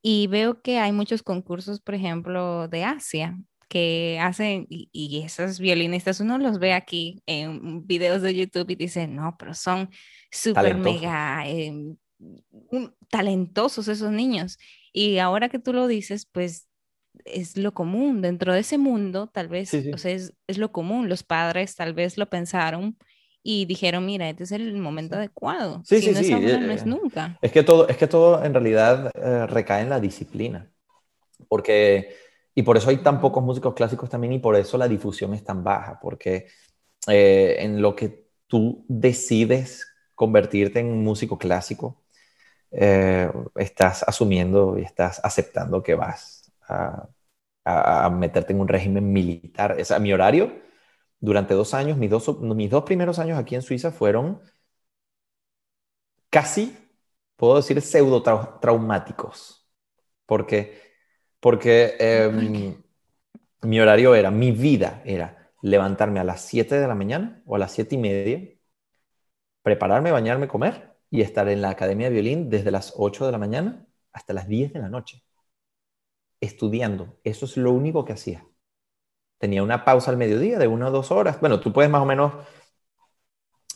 Y 0.02 0.28
veo 0.28 0.62
que 0.62 0.78
hay 0.78 0.92
muchos 0.92 1.24
concursos, 1.24 1.80
por 1.80 1.96
ejemplo, 1.96 2.68
de 2.68 2.84
Asia, 2.84 3.36
que 3.70 4.18
hacen, 4.20 4.66
y, 4.68 5.22
esos 5.24 5.60
violinistas, 5.60 6.18
uno 6.18 6.38
los 6.38 6.58
ve 6.58 6.72
aquí 6.72 7.22
en 7.26 7.86
videos 7.86 8.20
de 8.20 8.34
YouTube 8.34 8.68
y 8.70 8.74
dice, 8.74 9.06
no, 9.06 9.36
pero 9.38 9.54
son 9.54 9.90
súper 10.28 10.76
mega 10.76 11.46
em, 11.46 11.96
talentosos 13.08 13.86
esos 13.86 14.10
niños. 14.10 14.58
Y 14.92 15.18
ahora 15.18 15.48
que 15.48 15.60
tú 15.60 15.72
lo 15.72 15.86
dices, 15.86 16.26
pues 16.26 16.66
es 17.24 17.56
lo 17.56 17.72
común 17.72 18.22
dentro 18.22 18.52
de 18.52 18.58
ese 18.58 18.76
mundo, 18.76 19.28
tal 19.28 19.46
vez, 19.46 19.72
O 19.94 19.98
sea, 19.98 20.10
es, 20.10 20.34
es, 20.48 20.58
lo 20.58 20.72
común. 20.72 21.08
Los 21.08 21.22
padres 21.22 21.76
tal 21.76 21.94
vez 21.94 22.18
lo 22.18 22.28
pensaron 22.28 22.98
y 23.40 23.66
dijeron, 23.66 24.04
mira, 24.04 24.28
este 24.28 24.42
es 24.42 24.50
el 24.50 24.74
momento 24.78 25.14
adecuado. 25.14 25.80
Sí, 25.84 26.02
si 26.02 26.10
no 26.10 26.18
es 26.18 26.30
ahora, 26.32 26.58
no 26.58 26.72
es 26.72 26.82
eh, 26.82 26.86
nunca. 26.86 27.38
Es 27.40 27.52
que 27.52 27.62
todo, 27.62 27.86
es 27.86 27.96
que 27.96 28.08
todo 28.08 28.44
en 28.44 28.52
realidad 28.52 29.12
eh, 29.14 29.46
recae 29.46 29.82
en 29.82 29.90
la 29.90 30.00
disciplina, 30.00 30.68
porque 31.46 32.29
y 32.54 32.62
por 32.62 32.76
eso 32.76 32.90
hay 32.90 32.98
tan 32.98 33.20
pocos 33.20 33.42
músicos 33.42 33.74
clásicos 33.74 34.10
también 34.10 34.32
y 34.34 34.38
por 34.38 34.56
eso 34.56 34.76
la 34.78 34.88
difusión 34.88 35.34
es 35.34 35.44
tan 35.44 35.62
baja, 35.64 35.98
porque 36.00 36.46
eh, 37.08 37.56
en 37.60 37.80
lo 37.82 37.96
que 37.96 38.28
tú 38.46 38.84
decides 38.88 39.86
convertirte 40.14 40.80
en 40.80 41.02
músico 41.02 41.38
clásico, 41.38 42.02
eh, 42.72 43.30
estás 43.56 44.02
asumiendo 44.04 44.78
y 44.78 44.82
estás 44.82 45.20
aceptando 45.24 45.82
que 45.82 45.94
vas 45.94 46.52
a, 46.68 47.08
meterte 48.10 48.52
en 48.52 48.60
un 48.60 48.68
régimen 48.68 49.12
militar. 49.12 49.76
O 49.80 49.84
sea, 49.84 49.98
mi 49.98 50.12
horario 50.12 50.52
durante 51.20 51.54
dos 51.54 51.74
años, 51.74 51.98
mis 51.98 52.10
dos, 52.10 52.40
mis 52.40 52.70
dos 52.70 52.84
primeros 52.84 53.18
años 53.18 53.38
aquí 53.38 53.54
en 53.54 53.62
Suiza 53.62 53.92
fueron 53.92 54.40
casi, 56.30 56.76
puedo 57.36 57.56
decir, 57.56 57.80
pseudo 57.82 58.22
traumáticos, 58.60 59.66
porque 60.26 60.89
porque 61.40 61.96
em, 61.98 62.76
mi 63.62 63.80
horario 63.80 64.14
era, 64.14 64.30
mi 64.30 64.52
vida 64.52 65.02
era 65.04 65.50
levantarme 65.62 66.20
a 66.20 66.24
las 66.24 66.42
7 66.42 66.78
de 66.78 66.86
la 66.86 66.94
mañana 66.94 67.42
o 67.46 67.56
a 67.56 67.58
las 67.58 67.72
7 67.72 67.94
y 67.94 67.98
media, 67.98 68.48
prepararme, 69.62 70.12
bañarme, 70.12 70.48
comer 70.48 70.94
y 71.10 71.22
estar 71.22 71.48
en 71.48 71.60
la 71.60 71.70
academia 71.70 72.08
de 72.08 72.14
violín 72.14 72.50
desde 72.50 72.70
las 72.70 72.94
8 72.96 73.26
de 73.26 73.32
la 73.32 73.38
mañana 73.38 73.86
hasta 74.12 74.32
las 74.32 74.48
10 74.48 74.72
de 74.72 74.80
la 74.80 74.88
noche, 74.88 75.22
estudiando. 76.40 77.18
Eso 77.24 77.44
es 77.44 77.56
lo 77.56 77.72
único 77.72 78.04
que 78.04 78.12
hacía. 78.12 78.46
Tenía 79.38 79.62
una 79.62 79.84
pausa 79.84 80.10
al 80.10 80.16
mediodía 80.16 80.58
de 80.58 80.66
una 80.66 80.88
o 80.88 80.90
dos 80.90 81.10
horas. 81.10 81.40
Bueno, 81.40 81.60
tú 81.60 81.72
puedes 81.72 81.90
más 81.90 82.02
o 82.02 82.06
menos 82.06 82.34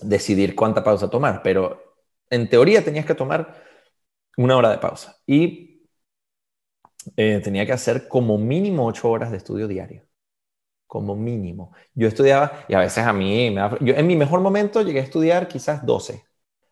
decidir 0.01 0.55
cuánta 0.55 0.85
pausa 0.85 1.09
tomar, 1.09 1.43
pero 1.43 1.97
en 2.31 2.49
teoría 2.49 2.85
tenías 2.85 3.07
que 3.07 3.15
tomar 3.15 3.63
una 4.37 4.57
hora 4.57 4.71
de 4.71 4.79
pausa. 4.79 5.17
Y 5.27 5.74
eh, 7.17 7.41
tenía 7.43 7.67
que 7.67 7.73
hacer 7.73 8.09
como 8.09 8.39
mínimo 8.39 8.87
ocho 8.87 9.11
horas 9.11 9.31
de 9.31 9.39
estudio 9.39 9.69
diario. 9.69 10.05
Como 10.87 11.17
mínimo. 11.17 11.73
Yo 11.95 12.09
estudiaba, 12.09 12.67
y 12.69 12.75
a 12.75 12.81
veces 12.81 13.05
a 13.07 13.13
mí, 13.13 13.51
me 13.51 13.63
yo 13.81 13.95
en 13.95 14.07
mi 14.07 14.17
mejor 14.17 14.41
momento 14.41 14.83
llegué 14.83 15.01
a 15.01 15.03
estudiar 15.05 15.49
quizás 15.49 15.85
12, 15.87 16.25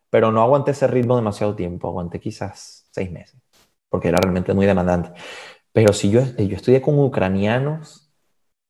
pero 0.09 0.31
no 0.31 0.41
aguanté 0.41 0.71
ese 0.71 0.87
ritmo 0.87 1.15
demasiado 1.17 1.55
tiempo, 1.55 1.87
aguanté 1.89 2.19
quizás 2.19 2.87
seis 2.91 3.11
meses, 3.11 3.41
porque 3.89 4.09
era 4.09 4.19
realmente 4.19 4.53
muy 4.53 4.65
demandante. 4.67 5.11
Pero 5.73 5.93
si 5.93 6.11
yo, 6.11 6.21
yo 6.37 6.55
estudié 6.57 6.81
con 6.81 6.99
ucranianos 6.99 8.13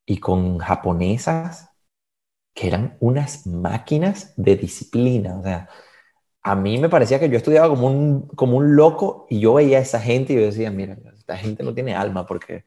y 0.06 0.20
con 0.20 0.60
japonesas, 0.60 1.70
que 2.54 2.68
eran 2.68 2.98
unas 3.00 3.48
máquinas 3.48 4.34
de 4.38 4.56
disciplina, 4.56 5.38
o 5.40 5.44
sea, 5.44 5.70
a 6.44 6.56
mí 6.56 6.78
me 6.80 6.90
parecía 6.90 7.20
que 7.20 7.30
yo 7.30 7.38
estudiaba 7.38 7.70
como 7.70 7.88
un, 7.88 8.28
como 8.30 8.58
un 8.58 8.76
loco 8.76 9.28
y 9.30 9.40
yo 9.40 9.54
veía 9.56 9.80
a 9.80 9.82
esa 9.82 10.00
gente 10.00 10.34
y 10.34 10.36
yo 10.38 10.44
decía, 10.44 10.72
mira, 10.72 10.98
esta 11.24 11.38
gente 11.38 11.64
no 11.64 11.74
tiene 11.74 11.96
alma 11.96 12.26
porque 12.26 12.66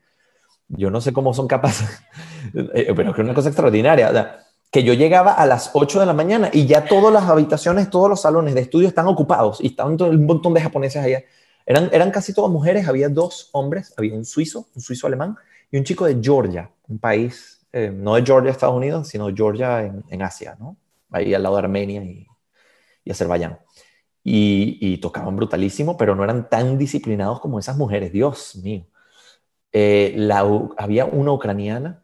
yo 0.69 0.91
no 0.91 1.01
sé 1.01 1.13
cómo 1.13 1.35
son 1.35 1.47
capaces, 1.47 2.03
eh, 2.75 2.93
pero 2.97 3.13
es 3.13 3.19
una 3.19 3.35
cosa 3.35 3.49
extraordinaria, 3.49 4.41
que 4.71 4.83
yo 4.83 4.95
llegaba 4.95 5.33
a 5.33 5.47
las 5.47 5.71
8 5.75 6.01
de 6.01 6.07
la 6.07 6.15
mañana 6.15 6.51
y 6.53 6.67
ya 6.67 6.87
todas 6.87 7.13
las 7.13 7.25
habitaciones, 7.25 7.91
todos 7.91 8.09
los 8.09 8.23
salones 8.23 8.55
de 8.55 8.63
estudio 8.63 8.89
están 8.89 9.07
ocupados 9.07 9.61
y 9.61 9.69
estaban 9.69 10.01
un 10.01 10.27
montón 10.27 10.55
de 10.55 10.61
japoneses 10.61 11.05
allá. 11.05 11.23
Eran, 11.67 11.91
eran 11.93 12.11
casi 12.11 12.33
todas 12.33 12.51
mujeres, 12.51 12.89
había 12.89 13.09
dos 13.09 13.51
hombres, 13.53 13.93
había 13.97 14.15
un 14.15 14.25
suizo, 14.25 14.67
un 14.75 14.83
suizo 14.83 15.07
alemán 15.07 15.37
y 15.71 15.77
un 15.77 15.85
chico 15.85 16.07
de 16.07 16.19
Georgia, 16.21 16.71
un 16.89 16.99
país, 16.99 17.61
eh, 17.73 17.91
no 17.95 18.15
de 18.15 18.23
Georgia, 18.25 18.51
Estados 18.51 18.77
Unidos, 18.77 19.09
sino 19.09 19.35
Georgia 19.35 19.83
en, 19.83 20.03
en 20.09 20.23
Asia, 20.23 20.57
¿no? 20.59 20.77
Ahí 21.11 21.35
al 21.35 21.43
lado 21.43 21.57
de 21.57 21.63
Armenia 21.63 22.03
y, 22.03 22.27
y 23.05 23.11
Azerbaiyán. 23.11 23.59
Y, 24.29 24.99
tocaban 24.99 25.37
brutalísimo, 25.37 25.97
pero 25.97 26.17
no 26.17 26.25
eran 26.25 26.49
tan 26.49 26.79
disciplinados 26.79 27.41
como 27.41 27.61
esas 27.61 27.77
mujeres, 27.77 28.13
Dios 28.13 28.57
mío. 28.57 28.85
Eh, 29.73 30.17
había 30.79 31.05
una 31.05 31.33
ucraniana 31.33 32.03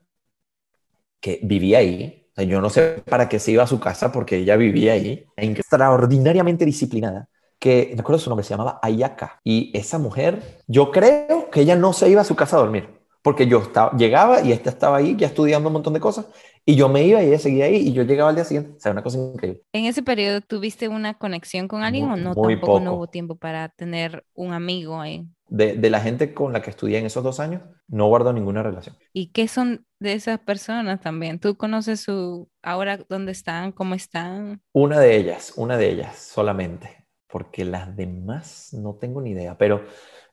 que 1.21 1.41
vivía 1.43 1.79
ahí. 1.79 2.29
yo 2.37 2.61
no 2.61 2.71
sé 2.71 3.03
para 3.09 3.29
qué 3.29 3.39
se 3.39 3.53
iba 3.53 3.65
a 3.65 3.67
su 3.67 3.81
casa 3.81 4.13
porque 4.13 4.37
ella 4.37 4.57
vivía 4.57 4.93
ahí, 4.93 5.27
extraordinariamente 5.37 6.65
disciplinada 6.65 7.29
que, 7.63 7.93
me 7.95 8.01
acuerdo 8.01 8.19
su 8.19 8.29
nombre, 8.29 8.43
se 8.43 8.51
llamaba 8.51 8.81
Ayaka. 8.83 9.41
Y 9.45 9.71
esa 9.73 9.99
mujer, 9.99 10.63
yo 10.67 10.91
creo 10.91 11.49
que 11.49 11.61
ella 11.61 11.77
no 11.77 11.93
se 11.93 12.09
iba 12.09 12.21
a 12.21 12.25
su 12.25 12.35
casa 12.35 12.57
a 12.57 12.59
dormir, 12.59 12.89
porque 13.23 13.47
yo 13.47 13.59
estaba, 13.61 13.97
llegaba 13.97 14.41
y 14.43 14.51
esta 14.51 14.69
estaba 14.69 14.97
ahí 14.97 15.15
ya 15.17 15.29
estudiando 15.29 15.69
un 15.69 15.75
montón 15.75 15.93
de 15.93 16.01
cosas, 16.01 16.27
y 16.65 16.77
yo 16.77 16.89
me 16.89 17.05
iba 17.05 17.23
y 17.23 17.29
ella 17.29 17.39
seguía 17.39 17.67
ahí, 17.67 17.77
y 17.77 17.93
yo 17.93 18.03
llegaba 18.03 18.31
al 18.31 18.37
día 18.37 18.45
siguiente. 18.45 18.77
O 18.77 18.81
sea, 18.81 18.93
una 18.93 19.03
cosa 19.03 19.19
increíble. 19.19 19.63
¿En 19.73 19.87
ese 19.87 20.03
periodo 20.03 20.41
tuviste 20.41 20.89
una 20.89 21.15
conexión 21.15 21.69
con 21.69 21.83
alguien 21.83 22.11
o 22.11 22.17
no? 22.17 22.35
Muy 22.35 22.55
Tampoco 22.55 22.73
poco. 22.75 22.81
no 22.81 22.95
hubo 22.95 23.07
tiempo 23.09 23.37
para 23.37 23.69
tener 23.69 24.25
un 24.35 24.53
amigo 24.53 25.01
ahí 25.01 25.27
de, 25.53 25.91
la 25.91 26.01
gente 26.01 26.33
con 26.33 26.53
la 26.53 26.63
que 26.63 26.71
estudié 26.71 26.99
en 26.99 27.07
esos 27.07 27.23
dos 27.23 27.39
años, 27.39 27.63
no 27.87 28.07
guardo 28.07 28.33
ninguna 28.33 28.63
relación. 28.63 28.97
¿Y 29.13 29.29
qué 29.33 29.49
son 29.49 29.85
de 30.01 30.15
esas 30.15 30.41
personas 30.41 31.01
también? 31.01 31.39
¿Tú 31.39 31.57
conoces 31.57 32.01
su 32.01 32.49
ahora 32.63 32.99
dónde 33.09 33.33
están, 33.33 33.73
cómo 33.73 33.95
están? 33.95 34.63
Una 34.73 34.99
de 34.99 35.17
ellas, 35.17 35.53
una 35.57 35.77
de 35.77 35.91
ellas 35.91 36.17
solamente, 36.17 37.07
porque 37.29 37.67
las 37.67 37.95
demás 37.95 38.71
no 38.73 38.95
tengo 38.95 39.21
ni 39.21 39.33
idea. 39.33 39.59
Pero, 39.59 39.85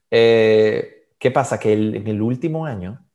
eh, 0.10 1.10
¿qué 1.20 1.32
pasa? 1.32 1.60
Que 1.60 1.74
en 1.74 2.08
el 2.08 2.22
último 2.22 2.65
año, 2.65 3.06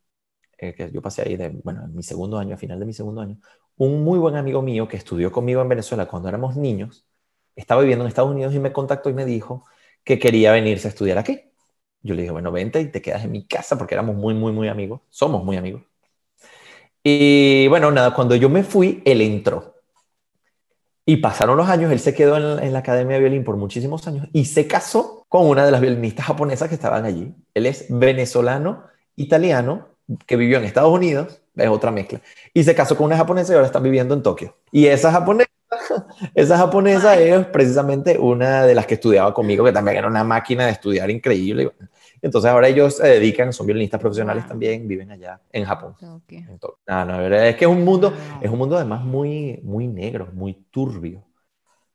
eh, 0.59 0.75
que 0.75 0.91
yo 0.91 1.03
pasé 1.03 1.23
ahí, 1.23 1.37
de, 1.37 1.49
bueno, 1.49 1.85
en 1.85 1.95
mi 1.95 2.03
segundo 2.03 2.39
año, 2.39 2.55
a 2.55 2.59
final 2.59 2.79
de 2.79 2.87
mi 2.87 2.93
segundo 2.93 3.21
año, 3.21 3.39
un 3.77 4.05
muy 4.05 4.19
buen 4.19 4.37
amigo 4.37 4.63
mío 4.63 4.89
que 4.89 4.97
estudió 4.97 5.33
conmigo 5.33 5.63
en 5.63 5.69
Venezuela 5.69 6.07
cuando 6.07 6.29
éramos 6.29 6.57
niños, 6.57 7.07
estaba 7.57 7.81
viviendo 7.81 8.05
en 8.05 8.09
Estados 8.09 8.31
Unidos 8.31 8.55
y 8.55 8.59
me 8.59 8.73
contactó 8.73 9.11
y 9.11 9.15
me 9.15 9.25
dijo 9.25 9.65
que 10.05 10.19
quería 10.19 10.53
venirse 10.53 10.89
a 10.89 10.91
estudiar 10.91 11.19
aquí. 11.19 11.41
Yo 12.03 12.15
le 12.15 12.23
dije, 12.23 12.33
bueno, 12.33 12.53
vente 12.53 12.81
y 12.81 12.91
te 12.91 13.01
quedas 13.01 13.25
en 13.25 13.33
mi 13.33 13.47
casa 13.47 13.79
porque 13.79 13.95
éramos 13.95 14.17
muy, 14.17 14.35
muy, 14.35 14.53
muy 14.53 14.69
amigos. 14.69 15.01
Somos 15.09 15.45
muy 15.45 15.57
amigos. 15.57 15.83
Y 17.03 17.69
bueno, 17.69 17.91
nada, 17.91 18.15
cuando 18.15 18.35
yo 18.35 18.49
me 18.49 18.63
fui, 18.65 19.03
él 19.05 19.21
entró. 19.21 19.75
Y 21.07 21.19
pasaron 21.19 21.57
los 21.59 21.69
años, 21.69 21.93
él 21.93 22.01
se 22.01 22.15
quedó 22.15 22.59
en, 22.59 22.73
la 22.73 22.79
Academia 22.79 23.17
de 23.17 23.21
Violín 23.21 23.45
por 23.45 23.59
muchísimos 23.59 24.07
años 24.09 24.27
y 24.33 24.47
se 24.47 24.67
casó 24.67 25.27
con 25.29 25.47
una 25.47 25.67
de 25.67 25.71
las 25.71 25.83
violinistas 25.83 26.25
japonesas 26.27 26.69
que 26.69 26.77
estaban 26.77 27.05
allí. 27.05 27.35
Él 27.53 27.67
es 27.67 27.87
venezolano, 27.91 28.85
italiano, 29.15 29.89
que 30.27 30.37
vivió 30.37 30.59
en 30.59 30.65
Estados 30.65 30.93
Unidos, 30.93 31.41
es 31.57 31.69
otra 31.69 31.91
mezcla. 31.91 32.21
Y 32.53 32.65
se 32.65 32.75
casó 32.75 32.97
con 32.97 33.07
una 33.07 33.17
japonesa 33.17 33.53
y 33.53 33.57
ahora 33.57 33.67
está 33.67 33.79
viviendo 33.79 34.15
en 34.15 34.23
Tokio. 34.23 34.57
Y 34.71 34.87
esa 34.87 35.13
japonesa, 35.13 35.51
esa 36.35 36.59
japonesa 36.59 37.19
es 37.19 37.47
precisamente 37.47 38.19
una 38.19 38.65
de 38.65 38.75
las 38.75 38.87
que 38.87 38.95
estudiaba 38.95 39.33
conmigo, 39.33 39.65
que 39.65 39.73
también 39.73 39.99
era 39.99 40.09
una 40.09 40.25
máquina 40.25 40.67
de 40.67 40.73
estudiar 40.73 41.11
increíble. 41.11 41.71
Entonces 42.21 42.51
ahora 42.51 42.69
ellos 42.69 42.97
se 42.97 43.07
dedican, 43.07 43.53
son 43.53 43.67
violinistas 43.67 44.01
profesionales 44.01 44.47
también, 44.49 44.89
viven 44.89 45.11
allá 45.11 45.41
en 45.53 45.65
Japón. 45.65 45.95
No, 46.01 47.05
no, 47.05 47.35
es 47.37 47.57
que 47.57 47.65
es 47.67 47.71
un 47.71 47.85
mundo, 47.85 48.15
es 48.41 48.51
un 48.51 48.59
mundo 48.59 48.77
además 48.77 49.05
muy, 49.05 49.61
muy 49.63 49.87
negro, 49.87 50.29
muy 50.33 50.55
turbio. 50.71 51.23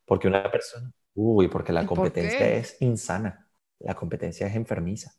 Porque 0.05 0.27
una 0.27 0.49
persona, 0.51 0.91
uy, 1.15 1.47
porque 1.47 1.73
la 1.73 1.85
competencia 1.85 2.47
es 2.47 2.77
insana, 2.79 3.47
la 3.79 3.95
competencia 3.95 4.47
es 4.47 4.55
enfermiza. 4.55 5.13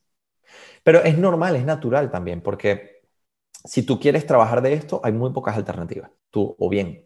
Pero 0.82 1.02
es 1.02 1.18
normal, 1.18 1.56
es 1.56 1.64
natural 1.64 2.10
también, 2.10 2.42
porque 2.42 3.02
si 3.64 3.82
tú 3.84 4.00
quieres 4.00 4.26
trabajar 4.26 4.62
de 4.62 4.74
esto, 4.74 5.00
hay 5.04 5.12
muy 5.12 5.32
pocas 5.32 5.56
alternativas. 5.56 6.10
Tú, 6.30 6.56
o 6.58 6.68
bien, 6.68 7.04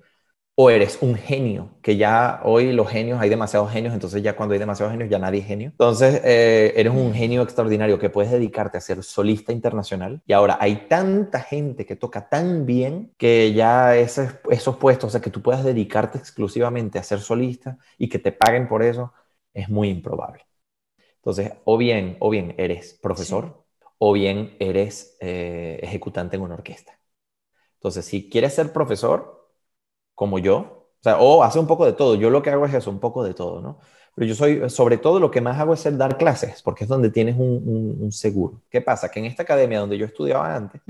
o 0.57 0.71
eres 0.71 0.99
un 1.03 1.17
genio, 1.17 1.79
que 1.83 1.97
ya 1.97 2.41
hoy 2.45 2.73
los 2.73 2.89
genios, 2.89 3.21
hay 3.21 3.29
demasiados 3.29 3.73
genios, 3.73 3.93
entonces 3.93 4.23
ya 4.23 4.37
cuando 4.37 4.53
hay 4.53 4.61
demasiados 4.61 4.93
genios 4.93 5.11
ya 5.11 5.19
nadie 5.19 5.41
es 5.41 5.47
genio. 5.47 5.71
Entonces 5.71 6.21
eh, 6.25 6.73
eres 6.77 6.93
un 6.93 7.13
genio 7.13 7.43
extraordinario 7.43 7.99
que 7.99 8.09
puedes 8.11 8.31
dedicarte 8.31 8.79
a 8.79 8.81
ser 8.81 9.03
solista 9.03 9.53
internacional 9.53 10.23
y 10.27 10.33
ahora 10.33 10.57
hay 10.61 10.87
tanta 10.89 11.41
gente 11.41 11.85
que 11.87 11.97
toca 11.97 12.29
tan 12.29 12.67
bien 12.67 13.13
que 13.19 13.53
ya 13.53 13.97
esos, 13.97 14.29
esos 14.51 14.77
puestos, 14.77 15.09
o 15.09 15.11
sea, 15.11 15.21
que 15.21 15.31
tú 15.31 15.43
puedas 15.43 15.65
dedicarte 15.65 16.19
exclusivamente 16.19 16.99
a 17.01 17.03
ser 17.03 17.21
solista 17.21 17.79
y 17.99 18.09
que 18.09 18.21
te 18.21 18.31
paguen 18.33 18.69
por 18.69 18.83
eso, 18.85 19.13
es 19.53 19.69
muy 19.69 19.89
improbable. 19.89 20.45
Entonces, 21.25 21.53
o 21.65 21.79
bien, 21.79 22.19
o 22.21 22.29
bien 22.29 22.55
eres 22.59 22.99
profesor 23.01 23.65
o 23.97 24.13
bien 24.13 24.57
eres 24.59 25.17
eh, 25.21 25.81
ejecutante 25.83 26.37
en 26.37 26.43
una 26.43 26.55
orquesta. 26.55 26.99
Entonces, 27.77 28.05
si 28.05 28.29
quieres 28.29 28.55
ser 28.55 28.75
profesor, 28.75 29.49
como 30.15 30.39
yo, 30.39 30.91
o 31.01 31.03
sea, 31.03 31.19
o 31.19 31.43
hace 31.43 31.59
un 31.59 31.67
poco 31.67 31.87
de 31.87 31.95
todo. 31.95 32.15
Yo 32.15 32.29
lo 32.29 32.43
que 32.43 32.51
hago 32.51 32.67
es 32.67 32.75
eso, 32.75 32.91
un 32.91 33.01
poco 33.01 33.25
de 33.25 33.33
todo, 33.33 33.63
¿no? 33.63 33.79
Pero 34.15 34.27
yo 34.27 34.35
soy, 34.35 34.69
sobre 34.69 34.99
todo 34.99 35.19
lo 35.19 35.31
que 35.31 35.41
más 35.41 35.59
hago 35.59 35.73
es 35.73 35.87
el 35.87 35.97
dar 35.97 36.19
clases, 36.19 36.61
porque 36.63 36.85
es 36.85 36.89
donde 36.89 37.11
tienes 37.11 37.37
un, 37.39 38.13
seguro. 38.13 38.63
¿Qué 38.69 38.83
pasa? 38.83 39.11
Que 39.11 39.21
en 39.21 39.27
esta 39.27 39.43
academia 39.45 39.81
donde 39.81 39.97
yo 39.97 40.05
estudiaba 40.05 40.55
antes, 40.55 40.83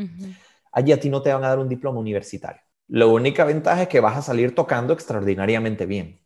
allí 0.73 0.93
a 0.93 0.99
ti 0.99 1.09
no 1.09 1.23
te 1.23 1.33
van 1.33 1.45
a 1.45 1.49
dar 1.49 1.61
un 1.61 1.69
diploma 1.69 2.01
universitario. 2.01 2.61
La 2.89 3.07
única 3.07 3.45
ventaja 3.45 3.83
es 3.83 3.89
que 3.89 4.01
vas 4.01 4.17
a 4.17 4.23
salir 4.23 4.55
tocando 4.55 4.93
extraordinariamente 4.93 5.87
bien, 5.87 6.21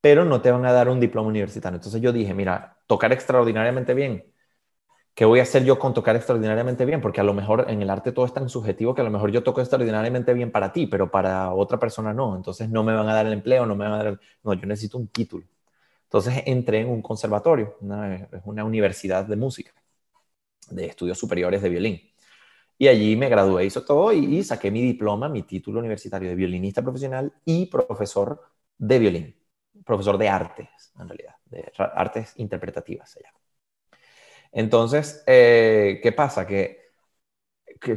pero 0.00 0.24
no 0.24 0.40
te 0.40 0.50
van 0.50 0.64
a 0.64 0.72
dar 0.72 0.88
un 0.88 1.00
diploma 1.00 1.28
universitario. 1.28 1.76
Entonces 1.76 2.00
yo 2.00 2.12
dije, 2.12 2.32
mira, 2.32 2.79
tocar 2.90 3.12
extraordinariamente 3.12 3.94
bien 3.94 4.12
¿qué 5.14 5.24
voy 5.26 5.40
a 5.40 5.42
hacer 5.42 5.64
yo 5.64 5.78
con 5.78 5.94
tocar 5.94 6.16
extraordinariamente 6.16 6.84
bien? 6.86 7.00
Porque 7.00 7.20
a 7.20 7.24
lo 7.24 7.34
mejor 7.34 7.66
en 7.68 7.82
el 7.82 7.90
arte 7.90 8.12
todo 8.12 8.24
es 8.24 8.32
tan 8.32 8.48
subjetivo 8.48 8.94
que 8.94 9.02
a 9.02 9.04
lo 9.04 9.10
mejor 9.10 9.30
yo 9.30 9.42
toco 9.42 9.60
extraordinariamente 9.60 10.32
bien 10.34 10.50
para 10.50 10.72
ti, 10.72 10.86
pero 10.86 11.10
para 11.10 11.52
otra 11.52 11.78
persona 11.78 12.14
no. 12.14 12.36
Entonces 12.36 12.70
no 12.70 12.82
me 12.82 12.94
van 12.94 13.08
a 13.08 13.14
dar 13.14 13.26
el 13.26 13.34
empleo, 13.34 13.66
no 13.66 13.76
me 13.76 13.84
van 13.84 14.00
a 14.00 14.04
dar... 14.04 14.20
No, 14.42 14.54
yo 14.54 14.66
necesito 14.66 14.98
un 14.98 15.08
título. 15.08 15.46
Entonces 16.04 16.42
entré 16.46 16.80
en 16.80 16.88
un 16.88 17.02
conservatorio, 17.02 17.76
es 18.32 18.42
una 18.44 18.64
universidad 18.64 19.26
de 19.26 19.36
música, 19.36 19.72
de 20.70 20.86
estudios 20.86 21.18
superiores 21.18 21.62
de 21.62 21.68
violín. 21.68 22.00
Y 22.78 22.88
allí 22.88 23.14
me 23.16 23.28
gradué, 23.28 23.66
hizo 23.66 23.84
todo 23.84 24.12
y, 24.12 24.42
saqué 24.42 24.70
mi 24.70 24.82
diploma, 24.82 25.28
mi 25.28 25.42
título 25.42 25.80
universitario 25.80 26.30
de 26.30 26.34
violinista 26.34 26.82
profesional 26.82 27.32
y 27.44 27.66
profesor 27.66 28.40
de 28.78 28.98
violín, 28.98 29.36
profesor 29.84 30.16
de 30.18 30.28
artes, 30.30 30.68
en 30.98 31.08
realidad, 31.08 31.34
de 31.50 31.72
artes 31.76 32.32
interpretativas 32.36 33.16
allá. 33.16 33.32
Entonces, 34.52 35.22
eh, 35.26 36.00
¿qué 36.02 36.12
pasa? 36.12 36.46
Que, 36.46 36.80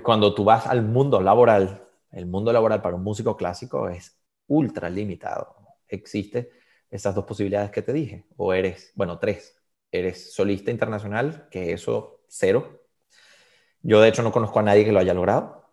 cuando 0.04 0.34
tú 0.34 0.44
vas 0.44 0.68
al 0.68 0.84
mundo 0.84 1.22
laboral, 1.22 1.88
el 2.12 2.26
mundo 2.26 2.54
laboral 2.54 2.82
para 2.82 2.96
un 2.96 3.04
músico 3.04 3.36
clásico 3.36 3.90
es 3.90 4.18
ultra 4.48 4.90
limitado. 4.90 5.56
Existe 5.88 6.52
esas 6.90 7.16
dos 7.16 7.26
posibilidades 7.26 7.72
que 7.72 7.82
te 7.82 7.94
dije. 7.94 8.26
O 8.38 8.54
eres, 8.54 8.92
bueno, 8.96 9.20
tres. 9.20 9.58
Eres 9.92 10.34
solista 10.34 10.72
internacional, 10.72 11.48
que 11.50 11.74
eso 11.74 12.22
cero. 12.28 12.84
Yo 13.82 14.02
de 14.02 14.10
hecho 14.10 14.24
no 14.24 14.32
conozco 14.32 14.60
a 14.60 14.64
nadie 14.64 14.86
que 14.86 14.92
lo 14.92 15.00
haya 15.00 15.14
logrado. 15.14 15.70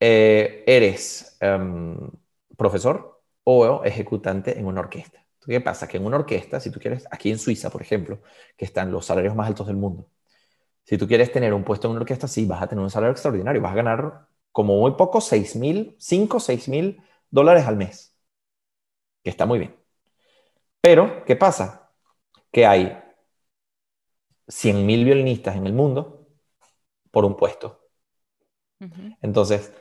Eh, 0.00 0.64
eres 0.66 1.36
em, 1.40 2.10
profesor 2.56 3.22
o 3.44 3.82
ejecutante 3.84 4.58
en 4.58 4.66
una 4.66 4.80
orquesta. 4.80 5.27
¿Qué 5.46 5.60
pasa? 5.60 5.88
Que 5.88 5.96
en 5.96 6.04
una 6.06 6.16
orquesta, 6.16 6.60
si 6.60 6.70
tú 6.70 6.80
quieres, 6.80 7.06
aquí 7.10 7.30
en 7.30 7.38
Suiza, 7.38 7.70
por 7.70 7.82
ejemplo, 7.82 8.20
que 8.56 8.64
están 8.64 8.90
los 8.92 9.06
salarios 9.06 9.34
más 9.34 9.48
altos 9.48 9.66
del 9.66 9.76
mundo, 9.76 10.10
si 10.84 10.98
tú 10.98 11.06
quieres 11.06 11.32
tener 11.32 11.54
un 11.54 11.64
puesto 11.64 11.86
en 11.88 11.92
una 11.92 12.00
orquesta, 12.00 12.28
sí, 12.28 12.46
vas 12.46 12.62
a 12.62 12.68
tener 12.68 12.82
un 12.82 12.90
salario 12.90 13.12
extraordinario, 13.12 13.60
vas 13.62 13.72
a 13.72 13.76
ganar 13.76 14.28
como 14.52 14.78
muy 14.78 14.92
poco 14.92 15.20
6 15.20 15.56
mil, 15.56 15.96
5, 15.98 16.40
6 16.40 16.68
mil 16.68 17.02
dólares 17.30 17.66
al 17.66 17.76
mes, 17.76 18.16
que 19.22 19.30
está 19.30 19.46
muy 19.46 19.58
bien. 19.58 19.76
Pero, 20.80 21.24
¿qué 21.24 21.36
pasa? 21.36 21.92
Que 22.50 22.66
hay 22.66 22.98
100 24.48 24.86
mil 24.86 25.04
violinistas 25.04 25.56
en 25.56 25.66
el 25.66 25.72
mundo 25.72 26.26
por 27.10 27.24
un 27.24 27.36
puesto. 27.36 27.80
Entonces, 29.20 29.72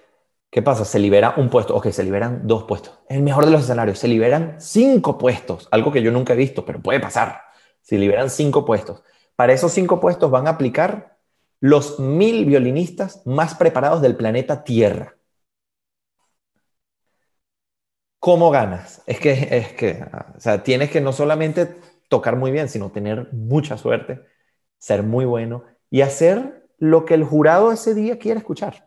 ¿Qué 0.50 0.62
pasa? 0.62 0.86
Se 0.86 1.00
libera 1.00 1.34
un 1.38 1.50
puesto, 1.50 1.76
ok, 1.76 1.90
se 1.90 2.04
liberan 2.04 2.48
dos 2.48 2.64
puestos. 2.64 3.00
el 3.10 3.22
mejor 3.22 3.46
de 3.46 3.52
los 3.52 3.64
escenarios, 3.64 4.00
se 4.00 4.08
liberan 4.08 4.56
cinco 4.60 5.18
puestos, 5.18 5.68
algo 5.72 5.92
que 5.92 6.02
yo 6.02 6.12
nunca 6.12 6.34
he 6.34 6.38
visto, 6.38 6.66
pero 6.66 6.82
puede 6.82 7.00
pasar. 7.00 7.42
Se 7.82 7.98
liberan 7.98 8.30
cinco 8.30 8.66
puestos. 8.66 9.04
Para 9.36 9.54
esos 9.54 9.72
cinco 9.74 10.00
puestos 10.00 10.32
van 10.32 10.48
a 10.48 10.52
aplicar 10.52 11.18
los 11.60 12.00
mil 12.00 12.46
violinistas 12.46 13.22
más 13.26 13.56
preparados 13.56 14.02
del 14.02 14.16
planeta 14.16 14.64
Tierra. 14.64 15.18
¿Cómo 18.20 18.50
ganas? 18.52 19.04
Es 19.06 19.20
que, 19.20 19.32
es 19.52 19.74
que, 19.74 20.04
o 20.36 20.40
sea, 20.40 20.64
tienes 20.64 20.90
que 20.92 21.02
no 21.02 21.14
solamente 21.14 21.78
tocar 22.10 22.36
muy 22.36 22.52
bien, 22.52 22.68
sino 22.70 22.92
tener 22.92 23.32
mucha 23.34 23.78
suerte, 23.78 24.22
ser 24.80 25.04
muy 25.04 25.26
bueno 25.26 25.64
y 25.90 26.02
hacer 26.02 26.68
lo 26.78 27.06
que 27.06 27.14
el 27.14 27.24
jurado 27.24 27.72
ese 27.72 27.94
día 27.94 28.20
quiere 28.20 28.40
escuchar. 28.40 28.87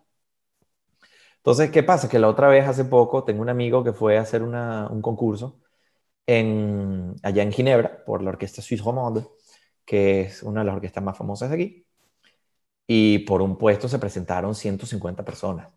Entonces, 1.40 1.70
¿qué 1.70 1.82
pasa? 1.82 2.08
Que 2.08 2.18
la 2.18 2.28
otra 2.28 2.48
vez, 2.48 2.68
hace 2.68 2.84
poco, 2.84 3.24
tengo 3.24 3.40
un 3.42 3.48
amigo 3.48 3.82
que 3.82 3.92
fue 3.94 4.18
a 4.18 4.22
hacer 4.22 4.42
un 4.42 5.02
concurso 5.02 5.60
en, 6.26 7.16
allá 7.22 7.42
en 7.42 7.52
Ginebra 7.52 8.04
por 8.04 8.22
la 8.22 8.30
Orquesta 8.30 8.62
Suisse 8.62 8.84
Romande, 8.84 9.26
que 9.84 10.22
es 10.22 10.42
una 10.42 10.60
de 10.60 10.66
las 10.66 10.76
orquestas 10.76 11.02
más 11.04 11.16
famosas 11.16 11.52
aquí. 11.52 11.86
Y 12.86 13.20
por 13.20 13.42
un 13.42 13.56
puesto 13.56 13.88
se 13.88 13.98
presentaron 13.98 14.54
150 14.54 15.24
personas. 15.24 15.68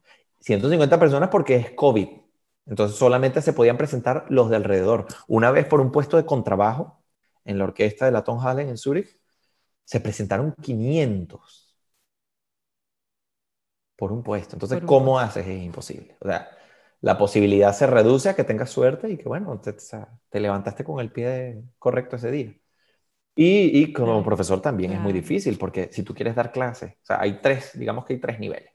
150 0.41 0.99
personas 0.99 1.29
porque 1.29 1.55
es 1.55 1.71
COVID. 1.71 2.09
Entonces 2.65 2.97
solamente 2.97 3.41
se 3.41 3.53
podían 3.53 3.77
presentar 3.77 4.25
los 4.29 4.49
de 4.49 4.57
alrededor. 4.57 5.07
Una 5.27 5.51
vez 5.51 5.65
por 5.65 5.81
un 5.81 5.91
puesto 5.91 6.17
de 6.17 6.25
contrabajo 6.25 7.03
en 7.45 7.57
la 7.57 7.65
orquesta 7.65 8.05
de 8.05 8.11
la 8.11 8.23
Tonhalle 8.23 8.63
en 8.63 8.77
Zurich, 8.77 9.19
se 9.85 9.99
presentaron 9.99 10.53
500 10.61 11.62
por 14.03 14.11
un 14.11 14.21
puesto. 14.21 14.57
Entonces, 14.57 14.81
¿cómo 14.85 15.17
haces? 15.17 15.47
Es 15.47 15.63
imposible. 15.63 16.17
O 16.19 16.27
sea, 16.27 16.49
la 16.99 17.17
posibilidad 17.17 17.71
se 17.73 17.87
reduce 17.87 18.27
a 18.27 18.35
que 18.35 18.43
tengas 18.43 18.69
suerte 18.69 19.09
y 19.09 19.15
que, 19.15 19.29
bueno, 19.29 19.61
te, 19.61 20.41
levantaste 20.41 20.83
con 20.83 20.99
el 20.99 21.09
pie 21.09 21.63
correcto 21.79 22.17
ese 22.17 22.29
día. 22.29 22.53
Y, 23.33 23.81
y 23.81 23.93
como 23.93 24.21
profesor 24.21 24.61
también 24.61 24.91
es 24.91 24.99
muy 24.99 25.13
difícil, 25.13 25.57
porque 25.57 25.87
si 25.93 26.03
tú 26.03 26.13
quieres 26.13 26.35
dar 26.35 26.51
clases, 26.51 26.95
o 26.95 27.05
sea, 27.05 27.21
hay 27.21 27.39
tres, 27.41 27.79
digamos 27.79 28.03
que 28.03 28.15
hay 28.15 28.19
tres 28.19 28.41
niveles. 28.41 28.73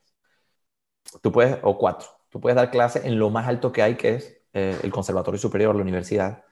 Tú 1.20 1.30
puedes, 1.30 1.58
o 1.60 1.76
cuatro, 1.76 2.08
tú 2.30 2.40
puedes 2.40 2.56
dar 2.56 2.70
clases 2.70 3.04
en 3.04 3.18
lo 3.18 3.28
más 3.28 3.46
alto 3.46 3.70
que 3.70 3.82
hay, 3.82 3.96
que 3.96 4.14
es 4.14 4.40
eh, 4.54 4.78
el 4.82 4.90
conservatorio 4.90 5.38
superior, 5.38 5.76
la 5.76 5.82
universidad, 5.82 6.42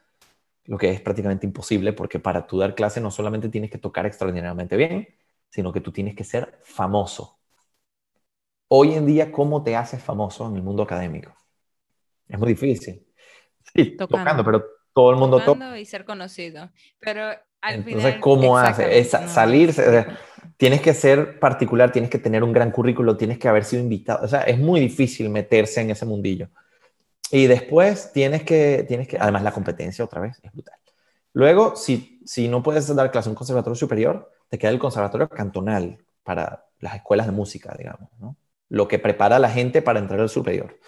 lo 0.66 0.76
que 0.76 0.90
es 0.90 1.00
prácticamente 1.00 1.46
imposible, 1.46 1.94
porque 1.94 2.20
para 2.20 2.46
tú 2.46 2.58
dar 2.58 2.74
clase 2.74 3.00
no 3.00 3.10
solamente 3.10 3.48
tienes 3.48 3.70
que 3.70 3.78
tocar 3.78 4.04
extraordinariamente 4.04 4.76
bien, 4.76 5.08
sino 5.48 5.72
que 5.72 5.80
tú 5.80 5.92
tienes 5.92 6.14
que 6.14 6.24
ser 6.24 6.60
famoso. 6.62 7.36
Hoy 8.68 8.94
en 8.94 9.06
día, 9.06 9.30
¿cómo 9.30 9.62
te 9.62 9.76
haces 9.76 10.02
famoso 10.02 10.46
en 10.48 10.56
el 10.56 10.62
mundo 10.62 10.82
académico? 10.82 11.32
Es 12.28 12.38
muy 12.38 12.48
difícil. 12.48 13.06
Sí, 13.74 13.96
tocando, 13.96 14.44
pero 14.44 14.64
todo 14.92 15.10
el 15.10 15.16
mundo 15.16 15.40
toca. 15.40 15.78
y 15.78 15.84
ser 15.84 16.04
conocido. 16.04 16.70
Pero 16.98 17.28
al 17.60 17.74
Entonces, 17.74 18.16
¿cómo 18.20 18.58
haces? 18.58 19.14
Es 19.14 19.30
salirse. 19.30 20.06
tienes 20.56 20.80
que 20.80 20.94
ser 20.94 21.38
particular, 21.38 21.92
tienes 21.92 22.10
que 22.10 22.18
tener 22.18 22.42
un 22.42 22.52
gran 22.52 22.70
currículo, 22.70 23.16
tienes 23.16 23.38
que 23.38 23.48
haber 23.48 23.64
sido 23.64 23.82
invitado. 23.82 24.24
O 24.24 24.28
sea, 24.28 24.40
es 24.42 24.58
muy 24.58 24.80
difícil 24.80 25.28
meterse 25.28 25.80
en 25.80 25.90
ese 25.90 26.04
mundillo. 26.04 26.48
Y 27.30 27.46
después 27.46 28.12
tienes 28.12 28.42
que, 28.42 28.84
tienes 28.88 29.08
que, 29.08 29.18
además 29.18 29.42
la 29.42 29.52
competencia 29.52 30.04
otra 30.04 30.20
vez 30.20 30.40
es 30.42 30.52
brutal. 30.52 30.78
Luego, 31.32 31.76
si, 31.76 32.22
si 32.24 32.48
no 32.48 32.62
puedes 32.62 32.92
dar 32.94 33.10
clase 33.10 33.28
en 33.28 33.32
un 33.32 33.36
conservatorio 33.36 33.74
superior, 33.74 34.32
te 34.48 34.58
queda 34.58 34.70
el 34.70 34.78
conservatorio 34.78 35.28
cantonal 35.28 35.98
para 36.22 36.64
las 36.80 36.94
escuelas 36.96 37.26
de 37.26 37.32
música, 37.32 37.74
digamos, 37.76 38.08
¿no? 38.18 38.36
Lo 38.68 38.88
que 38.88 38.98
prepara 38.98 39.36
a 39.36 39.38
la 39.38 39.50
gente 39.50 39.82
para 39.82 39.98
entrar 39.98 40.20
al 40.20 40.28
superior. 40.28 40.78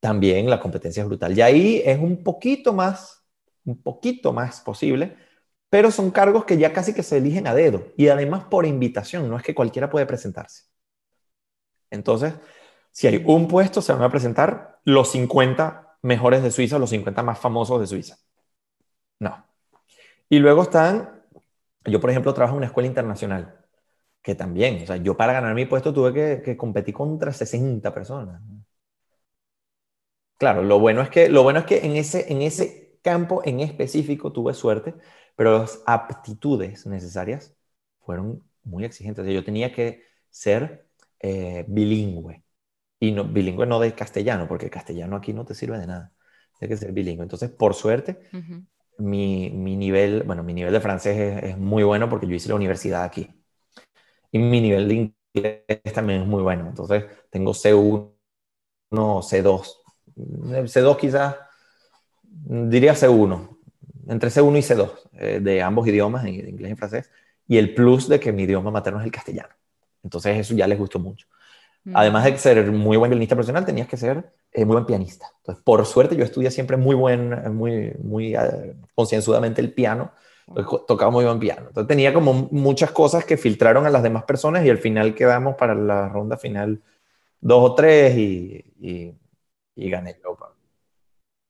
También 0.00 0.50
la 0.50 0.60
competencia 0.60 1.02
es 1.02 1.08
brutal. 1.08 1.36
Y 1.36 1.42
ahí 1.42 1.82
es 1.84 1.98
un 1.98 2.22
poquito 2.24 2.72
más, 2.72 3.24
un 3.64 3.80
poquito 3.82 4.32
más 4.32 4.60
posible, 4.60 5.16
pero 5.70 5.90
son 5.90 6.10
cargos 6.10 6.44
que 6.44 6.58
ya 6.58 6.72
casi 6.72 6.92
que 6.92 7.02
se 7.02 7.18
eligen 7.18 7.46
a 7.46 7.54
dedo 7.54 7.92
y 7.96 8.08
además 8.08 8.44
por 8.44 8.66
invitación, 8.66 9.28
no 9.28 9.36
es 9.36 9.42
que 9.42 9.54
cualquiera 9.54 9.88
puede 9.88 10.06
presentarse. 10.06 10.64
Entonces, 11.90 12.34
si 12.90 13.06
hay 13.06 13.22
un 13.26 13.48
puesto, 13.48 13.80
se 13.80 13.92
van 13.92 14.02
a 14.02 14.10
presentar 14.10 14.80
los 14.84 15.12
50 15.12 15.98
mejores 16.02 16.42
de 16.42 16.50
Suiza, 16.50 16.78
los 16.78 16.90
50 16.90 17.22
más 17.22 17.38
famosos 17.38 17.80
de 17.80 17.86
Suiza. 17.86 18.18
No. 19.18 19.46
Y 20.28 20.40
luego 20.40 20.62
están, 20.62 21.22
yo 21.84 22.00
por 22.00 22.10
ejemplo 22.10 22.34
trabajo 22.34 22.54
en 22.54 22.58
una 22.58 22.66
escuela 22.66 22.88
internacional 22.88 23.61
que 24.22 24.34
también, 24.34 24.82
o 24.82 24.86
sea, 24.86 24.96
yo 24.96 25.16
para 25.16 25.32
ganar 25.32 25.54
mi 25.54 25.66
puesto 25.66 25.92
tuve 25.92 26.42
que, 26.42 26.56
competir 26.56 26.94
contra 26.94 27.32
60 27.32 27.92
personas. 27.92 28.40
Claro, 30.38 30.62
lo 30.62 30.78
bueno 30.80 31.02
es 31.02 31.10
que, 31.10 31.28
lo 31.28 31.42
bueno 31.42 31.60
es 31.60 31.66
que 31.66 31.84
en, 31.86 31.96
ese, 31.96 32.32
en 32.32 32.42
ese 32.42 32.98
campo 33.02 33.42
en 33.44 33.60
específico 33.60 34.32
tuve 34.32 34.54
suerte, 34.54 34.94
pero 35.36 35.58
las 35.58 35.82
aptitudes 35.86 36.86
necesarias 36.86 37.54
fueron 38.00 38.42
muy 38.64 38.84
exigentes. 38.84 39.26
yo 39.26 39.44
tenía 39.44 39.72
que 39.72 40.04
ser 40.30 40.86
eh, 41.20 41.64
bilingüe. 41.68 42.44
Y 43.00 43.12
no, 43.12 43.24
bilingüe 43.24 43.66
no 43.66 43.80
de 43.80 43.94
castellano, 43.94 44.48
porque 44.48 44.70
castellano 44.70 45.16
aquí 45.16 45.32
no 45.32 45.44
te 45.44 45.54
sirve 45.54 45.78
de 45.78 45.86
nada. 45.86 46.12
Tiene 46.58 46.74
que 46.74 46.78
ser 46.78 46.92
bilingüe. 46.92 47.24
Entonces, 47.24 47.50
por 47.50 47.74
suerte, 47.74 48.20
mi, 48.98 49.50
mi, 49.50 49.76
nivel, 49.76 50.22
bueno, 50.24 50.42
mi 50.44 50.54
nivel 50.54 50.72
de 50.72 50.80
francés 50.80 51.16
es, 51.18 51.50
es 51.50 51.58
muy 51.58 51.82
bueno 51.82 52.08
porque 52.08 52.26
yo 52.28 52.34
hice 52.34 52.48
la 52.48 52.56
universidad 52.56 53.04
aquí. 53.04 53.41
Y 54.32 54.38
mi 54.38 54.60
nivel 54.60 54.88
de 54.88 54.94
inglés 55.34 55.94
también 55.94 56.22
es 56.22 56.26
muy 56.26 56.42
bueno. 56.42 56.66
Entonces, 56.66 57.04
tengo 57.30 57.52
C1, 57.52 58.10
C2. 58.90 59.76
C2 60.16 60.96
quizás, 60.96 61.36
diría 62.22 62.94
C1, 62.94 63.58
entre 64.08 64.30
C1 64.30 64.58
y 64.58 64.62
C2, 64.62 64.90
eh, 65.18 65.40
de 65.40 65.62
ambos 65.62 65.86
idiomas, 65.86 66.24
de 66.24 66.30
inglés 66.30 66.72
y 66.72 66.76
francés. 66.76 67.10
Y 67.46 67.58
el 67.58 67.74
plus 67.74 68.08
de 68.08 68.18
que 68.18 68.32
mi 68.32 68.44
idioma 68.44 68.70
materno 68.70 69.00
es 69.00 69.04
el 69.04 69.12
castellano. 69.12 69.54
Entonces, 70.02 70.38
eso 70.38 70.54
ya 70.54 70.66
les 70.66 70.78
gustó 70.78 70.98
mucho. 70.98 71.26
Mm. 71.84 71.96
Además 71.96 72.24
de 72.24 72.38
ser 72.38 72.72
muy 72.72 72.96
buen 72.96 73.10
violinista 73.10 73.34
profesional, 73.34 73.66
tenías 73.66 73.88
que 73.88 73.98
ser 73.98 74.32
eh, 74.50 74.64
muy 74.64 74.74
buen 74.74 74.86
pianista. 74.86 75.26
Entonces, 75.38 75.62
por 75.62 75.84
suerte, 75.84 76.16
yo 76.16 76.24
estudié 76.24 76.50
siempre 76.50 76.78
muy 76.78 76.94
buen, 76.94 77.54
muy, 77.54 77.92
muy 78.02 78.34
uh, 78.34 78.74
concienzudamente 78.94 79.60
el 79.60 79.72
piano 79.72 80.12
tocaba 80.86 81.10
muy 81.10 81.24
buen 81.24 81.38
piano. 81.38 81.68
Entonces 81.68 81.88
tenía 81.88 82.12
como 82.12 82.32
muchas 82.50 82.90
cosas 82.92 83.24
que 83.24 83.36
filtraron 83.36 83.86
a 83.86 83.90
las 83.90 84.02
demás 84.02 84.24
personas 84.24 84.64
y 84.64 84.70
al 84.70 84.78
final 84.78 85.14
quedamos 85.14 85.56
para 85.56 85.74
la 85.74 86.08
ronda 86.08 86.36
final 86.36 86.82
dos 87.40 87.70
o 87.70 87.74
tres 87.74 88.16
y, 88.16 88.64
y, 89.76 89.90
gané 89.90 90.16
yo. 90.22 90.36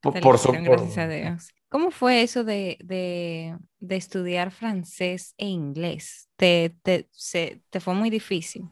Por, 0.00 0.20
por, 0.20 0.62
gracias 0.62 0.98
a 0.98 1.08
Dios. 1.08 1.48
¿Cómo 1.68 1.90
fue 1.90 2.22
eso 2.22 2.44
de, 2.44 2.76
de, 2.82 3.56
de 3.78 3.96
estudiar 3.96 4.50
francés 4.50 5.34
e 5.38 5.46
inglés? 5.46 6.28
¿Te, 6.36 6.74
te, 6.82 7.08
se, 7.12 7.62
te 7.70 7.78
fue 7.80 7.94
muy 7.94 8.10
difícil? 8.10 8.68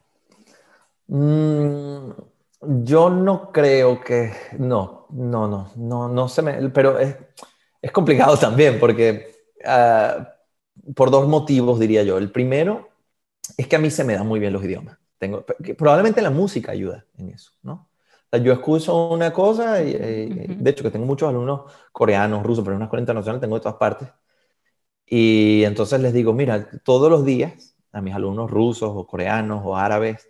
Mm, 1.07 2.11
yo 2.61 3.09
no 3.09 3.51
creo 3.51 4.01
que, 4.01 4.31
no, 4.59 5.07
no, 5.09 5.47
no, 5.47 5.71
no, 5.75 6.07
no 6.09 6.27
se 6.27 6.41
me, 6.41 6.69
pero 6.69 6.99
es, 6.99 7.15
es 7.81 7.91
complicado 7.91 8.37
también 8.39 8.79
porque 8.79 9.30
Ah, 9.65 10.35
por 10.95 11.11
dos 11.11 11.27
motivos, 11.27 11.79
diría 11.79 12.03
yo. 12.03 12.17
El 12.17 12.31
primero 12.31 12.89
es 13.57 13.67
que 13.67 13.75
a 13.75 13.79
mí 13.79 13.89
se 13.91 14.03
me 14.03 14.15
dan 14.15 14.27
muy 14.27 14.39
bien 14.39 14.53
los 14.53 14.63
idiomas. 14.63 14.97
Tengo, 15.17 15.45
probablemente 15.77 16.21
la 16.21 16.31
música 16.31 16.71
ayuda 16.71 17.05
en 17.17 17.29
eso, 17.29 17.51
¿no? 17.63 17.89
yo 18.43 18.53
escucho 18.53 19.09
una 19.09 19.33
cosa, 19.33 19.83
y, 19.83 19.91
eh, 19.93 20.45
de 20.47 20.69
hecho 20.69 20.83
que 20.83 20.91
tengo 20.91 21.05
muchos 21.05 21.27
alumnos 21.27 21.69
coreanos, 21.91 22.43
rusos, 22.43 22.63
pero 22.63 22.73
en 22.73 22.77
una 22.77 22.85
escuela 22.85 23.01
internacional 23.01 23.41
tengo 23.41 23.55
de 23.55 23.61
todas 23.61 23.77
partes. 23.77 24.07
Y 25.05 25.63
entonces 25.65 25.99
les 26.01 26.13
digo, 26.13 26.33
mira, 26.33 26.69
todos 26.83 27.09
los 27.11 27.25
días 27.25 27.75
a 27.91 28.01
mis 28.01 28.15
alumnos 28.15 28.49
rusos 28.49 28.91
o 28.93 29.05
coreanos 29.05 29.61
o 29.65 29.75
árabes, 29.75 30.27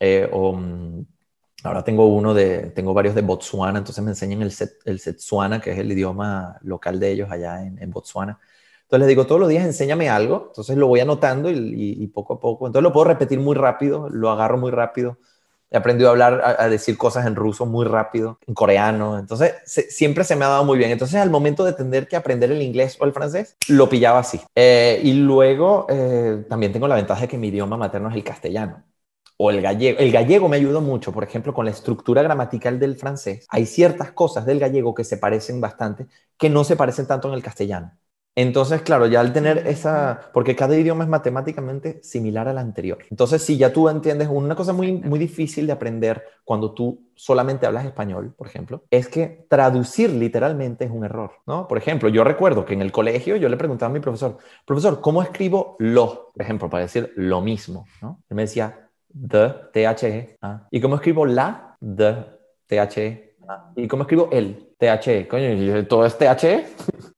eh, 0.00 0.28
o 0.32 0.54
mm, 0.54 1.06
ahora 1.64 1.82
tengo 1.82 2.06
uno 2.06 2.34
de, 2.34 2.70
tengo 2.70 2.94
varios 2.94 3.14
de 3.14 3.22
Botswana, 3.22 3.78
entonces 3.78 4.04
me 4.04 4.10
enseñan 4.10 4.42
el, 4.42 4.52
set, 4.52 4.74
el 4.84 5.00
Setsuana, 5.00 5.60
que 5.60 5.72
es 5.72 5.78
el 5.78 5.90
idioma 5.90 6.58
local 6.62 7.00
de 7.00 7.10
ellos 7.10 7.30
allá 7.30 7.62
en, 7.62 7.82
en 7.82 7.90
Botswana. 7.90 8.38
Entonces 8.82 9.00
les 9.00 9.08
digo, 9.08 9.26
todos 9.26 9.40
los 9.40 9.48
días 9.48 9.64
enséñame 9.64 10.10
algo, 10.10 10.44
entonces 10.48 10.76
lo 10.76 10.86
voy 10.86 11.00
anotando 11.00 11.50
y, 11.50 12.06
poco 12.08 12.34
a 12.34 12.40
poco, 12.40 12.66
entonces 12.66 12.82
lo 12.82 12.92
puedo 12.92 13.06
repetir 13.06 13.40
muy 13.40 13.56
rápido, 13.56 14.08
lo 14.10 14.30
agarro 14.30 14.58
muy 14.58 14.70
rápido. 14.70 15.18
He 15.70 15.76
aprendido 15.76 16.08
a 16.08 16.12
hablar, 16.12 16.56
a, 16.58 16.68
decir 16.68 16.96
cosas 16.96 17.26
en 17.26 17.34
ruso 17.34 17.66
muy 17.66 17.86
rápido, 17.86 18.38
en 18.46 18.54
coreano, 18.54 19.18
entonces 19.18 19.54
siempre 19.64 20.22
se 20.22 20.36
me 20.36 20.44
ha 20.44 20.48
dado 20.48 20.64
muy 20.64 20.78
bien. 20.78 20.90
Entonces 20.90 21.16
al 21.16 21.30
momento 21.30 21.64
de 21.64 21.72
tener 21.72 22.06
que 22.06 22.14
aprender 22.14 22.52
el 22.52 22.62
inglés 22.62 22.96
o 23.00 23.06
el 23.06 23.12
francés, 23.12 23.56
lo 23.68 23.88
pillaba 23.88 24.20
así. 24.20 24.40
Eh, 24.54 25.00
y 25.02 25.14
luego 25.14 25.86
eh, 25.88 26.44
también 26.48 26.72
tengo 26.72 26.86
la 26.86 26.94
ventaja 26.94 27.22
de 27.22 27.28
que 27.28 27.38
mi 27.38 27.48
idioma 27.48 27.76
materno 27.76 28.10
es 28.10 28.14
el 28.14 28.22
castellano 28.22 28.84
o 29.36 29.50
el 29.50 29.60
gallego. 29.60 29.98
El 29.98 30.12
gallego 30.12 30.48
me 30.48 30.56
ayudó 30.56 30.80
mucho, 30.80 31.12
por 31.12 31.24
ejemplo, 31.24 31.52
con 31.54 31.64
la 31.64 31.70
estructura 31.70 32.22
gramatical 32.22 32.78
del 32.78 32.96
francés. 32.96 33.46
Hay 33.50 33.66
ciertas 33.66 34.12
cosas 34.12 34.46
del 34.46 34.60
gallego 34.60 34.94
que 34.94 35.04
se 35.04 35.16
parecen 35.16 35.60
bastante, 35.60 36.06
que 36.38 36.50
no 36.50 36.64
se 36.64 36.76
parecen 36.76 37.06
tanto 37.06 37.28
en 37.28 37.34
el 37.34 37.42
castellano. 37.42 37.92
Entonces, 38.36 38.82
claro, 38.82 39.06
ya 39.06 39.20
al 39.20 39.32
tener 39.32 39.58
esa, 39.68 40.32
porque 40.32 40.56
cada 40.56 40.76
idioma 40.76 41.04
es 41.04 41.10
matemáticamente 41.10 42.02
similar 42.02 42.48
al 42.48 42.58
anterior. 42.58 42.98
Entonces, 43.08 43.42
si 43.42 43.56
ya 43.56 43.72
tú 43.72 43.88
entiendes, 43.88 44.28
una 44.28 44.56
cosa 44.56 44.72
muy, 44.72 44.92
muy 44.92 45.20
difícil 45.20 45.68
de 45.68 45.72
aprender 45.72 46.24
cuando 46.42 46.74
tú 46.74 47.12
solamente 47.14 47.64
hablas 47.64 47.84
español, 47.86 48.34
por 48.36 48.48
ejemplo, 48.48 48.82
es 48.90 49.06
que 49.06 49.46
traducir 49.48 50.10
literalmente 50.10 50.84
es 50.84 50.90
un 50.90 51.04
error, 51.04 51.30
¿no? 51.46 51.68
Por 51.68 51.78
ejemplo, 51.78 52.08
yo 52.08 52.24
recuerdo 52.24 52.64
que 52.64 52.74
en 52.74 52.82
el 52.82 52.90
colegio 52.90 53.36
yo 53.36 53.48
le 53.48 53.56
preguntaba 53.56 53.90
a 53.90 53.94
mi 53.94 54.00
profesor, 54.00 54.38
profesor, 54.66 55.00
¿cómo 55.00 55.22
escribo 55.22 55.76
lo? 55.78 56.32
Por 56.34 56.42
ejemplo, 56.42 56.68
para 56.68 56.82
decir 56.82 57.12
lo 57.14 57.40
mismo, 57.40 57.86
¿no? 58.02 58.20
Él 58.28 58.34
me 58.34 58.42
decía, 58.42 58.83
the, 59.14 59.54
T-H-E, 59.72 60.38
ah. 60.42 60.66
¿y 60.70 60.80
cómo 60.80 60.96
escribo 60.96 61.26
la? 61.26 61.76
The, 61.80 62.16
T-H-E, 62.66 63.36
ah. 63.48 63.72
¿y 63.76 63.88
cómo 63.88 64.02
escribo 64.02 64.28
el? 64.32 64.74
T-H-E, 64.78 65.28
coño, 65.28 65.86
¿todo 65.86 66.04
es 66.04 66.18
T-H-E? 66.18 66.66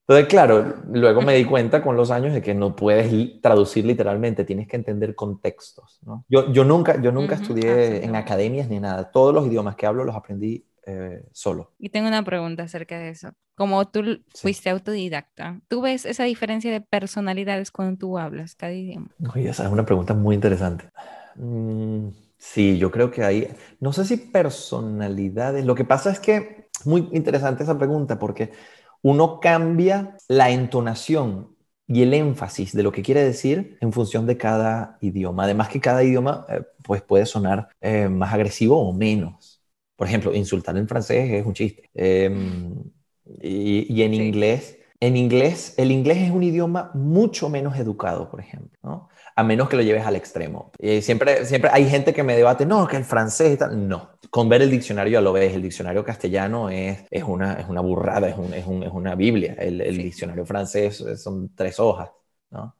Entonces, 0.07 0.27
claro, 0.29 0.75
luego 0.89 1.21
me 1.21 1.35
di 1.35 1.43
cuenta 1.43 1.81
con 1.81 1.97
los 1.97 2.11
años 2.11 2.33
de 2.33 2.41
que 2.41 2.53
no 2.53 2.75
puedes 2.75 3.41
traducir 3.41 3.85
literalmente, 3.85 4.45
tienes 4.45 4.67
que 4.67 4.77
entender 4.77 5.15
contextos. 5.15 5.99
¿no? 6.05 6.23
Yo, 6.29 6.49
yo 6.53 6.63
nunca, 6.63 7.01
yo 7.01 7.11
nunca 7.11 7.35
estudié 7.35 8.05
en 8.05 8.15
academias 8.15 8.69
ni 8.69 8.79
nada. 8.79 9.11
Todos 9.11 9.33
los 9.33 9.45
idiomas 9.47 9.75
que 9.75 9.85
hablo 9.85 10.05
los 10.05 10.15
aprendí 10.15 10.65
eh, 10.85 11.25
solo. 11.33 11.73
Y 11.77 11.89
tengo 11.89 12.07
una 12.07 12.23
pregunta 12.23 12.63
acerca 12.63 12.97
de 12.97 13.09
eso. 13.09 13.31
Como 13.55 13.85
tú 13.89 14.21
fuiste 14.33 14.69
autodidacta, 14.69 15.59
¿tú 15.67 15.81
ves 15.81 16.05
esa 16.05 16.23
diferencia 16.23 16.71
de 16.71 16.79
personalidades 16.79 17.71
cuando 17.71 17.97
tú 17.97 18.17
hablas 18.17 18.55
cada 18.55 18.71
idioma? 18.71 19.09
Oye, 19.33 19.49
esa 19.49 19.65
es 19.65 19.71
una 19.71 19.85
pregunta 19.85 20.13
muy 20.13 20.35
interesante. 20.35 20.89
Mm, 21.37 22.09
sí, 22.37 22.77
yo 22.77 22.91
creo 22.91 23.11
que 23.11 23.23
hay, 23.23 23.47
no 23.79 23.93
sé 23.93 24.05
si 24.05 24.17
personalidades, 24.17 25.65
lo 25.65 25.75
que 25.75 25.85
pasa 25.85 26.11
es 26.11 26.19
que 26.19 26.67
muy 26.85 27.09
interesante 27.13 27.63
esa 27.63 27.77
pregunta 27.77 28.17
porque 28.19 28.51
uno 29.03 29.39
cambia 29.39 30.17
la 30.27 30.49
entonación 30.49 31.55
y 31.87 32.01
el 32.03 32.13
énfasis 32.13 32.73
de 32.73 32.83
lo 32.83 32.91
que 32.91 33.01
quiere 33.03 33.23
decir 33.23 33.77
en 33.81 33.93
función 33.93 34.25
de 34.25 34.37
cada 34.37 34.97
idioma. 35.01 35.43
Además 35.43 35.69
que 35.69 35.79
cada 35.79 36.03
idioma 36.03 36.45
eh, 36.49 36.63
pues 36.83 37.01
puede 37.01 37.25
sonar 37.25 37.69
eh, 37.81 38.09
más 38.09 38.33
agresivo 38.33 38.79
o 38.81 38.91
menos. 38.93 39.61
Por 39.95 40.07
ejemplo, 40.07 40.33
insultar 40.33 40.77
en 40.77 40.87
francés 40.87 41.31
es 41.31 41.45
un 41.45 41.53
chiste. 41.53 41.89
Em, 41.93 42.73
y, 43.41 44.01
en 44.01 44.13
inglés, 44.13 44.77
en 44.99 45.17
inglés, 45.17 45.75
el 45.77 45.91
inglés 45.91 46.17
es 46.17 46.31
un 46.31 46.43
idioma 46.43 46.91
mucho 46.93 47.49
menos 47.49 47.77
educado, 47.77 48.29
por 48.29 48.39
ejemplo, 48.39 48.77
¿no? 48.83 49.09
A 49.37 49.43
menos 49.43 49.69
que 49.69 49.75
lo 49.75 49.83
lleves 49.83 50.03
al 50.03 50.15
extremo. 50.15 50.71
Y 50.79 51.01
siempre, 51.03 51.45
siempre 51.45 51.69
hay 51.71 51.87
gente 51.87 52.11
que 52.11 52.23
me 52.23 52.35
debate, 52.35 52.65
no, 52.65 52.87
que 52.87 52.97
el 52.97 53.05
francés 53.05 53.53
y 53.53 53.57
tal. 53.57 53.87
No, 53.87 54.09
con 54.31 54.49
ver 54.49 54.63
el 54.63 54.71
diccionario 54.71 55.13
ya 55.13 55.21
lo 55.21 55.31
ves. 55.31 55.53
El 55.53 55.61
diccionario 55.61 56.03
castellano 56.03 56.71
es, 56.71 57.03
es, 57.11 57.23
una, 57.23 57.53
es 57.53 57.69
una 57.69 57.81
burrada, 57.81 58.27
es, 58.27 58.35
un, 58.35 58.51
es, 58.51 58.65
un, 58.65 58.81
es 58.81 58.91
una 58.91 59.13
Biblia. 59.13 59.55
El, 59.59 59.79
el 59.79 59.95
diccionario 59.95 60.43
francés 60.43 61.03
son 61.21 61.53
tres 61.53 61.79
hojas, 61.79 62.09
¿no? 62.49 62.75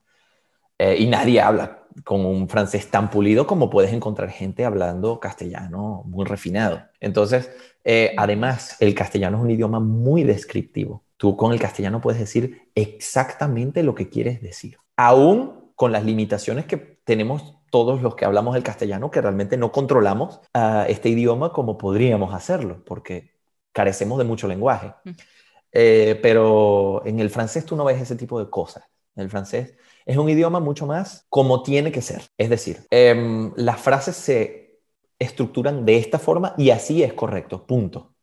Eh, 0.80 0.96
y 0.98 1.06
nadie 1.06 1.40
habla 1.40 1.84
con 2.04 2.26
un 2.26 2.48
francés 2.48 2.90
tan 2.90 3.08
pulido 3.08 3.46
como 3.46 3.70
puedes 3.70 3.92
encontrar 3.92 4.30
gente 4.30 4.64
hablando 4.64 5.20
castellano 5.20 6.02
muy 6.06 6.24
refinado. 6.24 6.82
Entonces, 6.98 7.50
eh, 7.84 8.14
además, 8.16 8.76
el 8.80 8.96
castellano 8.96 9.38
es 9.38 9.44
un 9.44 9.50
idioma 9.50 9.78
muy 9.78 10.24
descriptivo. 10.24 11.04
Tú 11.16 11.36
con 11.36 11.52
el 11.52 11.60
castellano 11.60 12.00
puedes 12.00 12.20
decir 12.20 12.70
exactamente 12.74 13.84
lo 13.84 13.94
que 13.94 14.08
quieres 14.08 14.40
decir. 14.42 14.76
Aún 14.96 15.57
con 15.78 15.92
las 15.92 16.04
limitaciones 16.04 16.66
que 16.66 16.76
tenemos 16.76 17.54
todos 17.70 18.02
los 18.02 18.16
que 18.16 18.24
hablamos 18.24 18.56
el 18.56 18.64
castellano, 18.64 19.12
que 19.12 19.20
realmente 19.20 19.56
no 19.56 19.70
controlamos 19.70 20.40
uh, 20.56 20.82
este 20.88 21.08
idioma 21.08 21.52
como 21.52 21.78
podríamos 21.78 22.34
hacerlo, 22.34 22.82
porque 22.84 23.30
carecemos 23.70 24.18
de 24.18 24.24
mucho 24.24 24.48
lenguaje. 24.48 24.92
Eh, 25.70 26.18
pero 26.20 27.06
en 27.06 27.20
el 27.20 27.30
francés 27.30 27.64
tú 27.64 27.76
no 27.76 27.84
ves 27.84 28.02
ese 28.02 28.16
tipo 28.16 28.40
de 28.40 28.50
cosas. 28.50 28.82
El 29.14 29.30
francés 29.30 29.76
es 30.04 30.16
un 30.16 30.28
idioma 30.28 30.58
mucho 30.58 30.84
más 30.84 31.26
como 31.28 31.62
tiene 31.62 31.92
que 31.92 32.02
ser. 32.02 32.22
Es 32.36 32.50
decir, 32.50 32.84
eh, 32.90 33.52
las 33.54 33.80
frases 33.80 34.16
se 34.16 34.80
estructuran 35.16 35.84
de 35.84 35.98
esta 35.98 36.18
forma 36.18 36.54
y 36.58 36.70
así 36.70 37.04
es 37.04 37.12
correcto, 37.12 37.64
punto. 37.68 38.16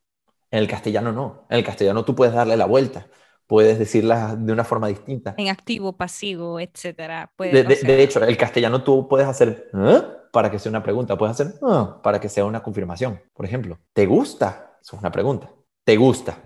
En 0.51 0.59
el 0.59 0.67
castellano 0.67 1.13
no. 1.13 1.45
En 1.49 1.59
el 1.59 1.63
castellano 1.63 2.03
tú 2.03 2.15
puedes 2.15 2.33
darle 2.33 2.57
la 2.57 2.65
vuelta 2.65 3.07
puedes 3.47 3.77
decirlas 3.77 4.43
de 4.43 4.53
una 4.53 4.63
forma 4.63 4.87
distinta. 4.87 5.35
En 5.37 5.49
activo, 5.49 5.93
pasivo, 5.93 6.59
etcétera. 6.59 7.31
de, 7.37 8.03
hecho, 8.03 8.23
el 8.23 8.37
castellano 8.37 8.83
tú 8.83 9.07
puedes 9.07 9.27
hacer 9.27 9.69
¿eh? 9.73 10.01
para 10.31 10.49
que 10.49 10.59
sea 10.59 10.69
una 10.69 10.83
pregunta, 10.83 11.17
puedes 11.17 11.39
hacer 11.39 11.55
¿eh? 11.61 11.85
para 12.03 12.19
que 12.19 12.29
sea 12.29 12.45
una 12.45 12.63
confirmación. 12.63 13.21
Por 13.33 13.45
ejemplo, 13.45 13.79
¿te 13.93 14.05
gusta? 14.05 14.77
Eso 14.81 14.95
es 14.95 15.01
una 15.01 15.11
pregunta. 15.11 15.51
¿Te 15.83 15.97
gusta? 15.97 16.37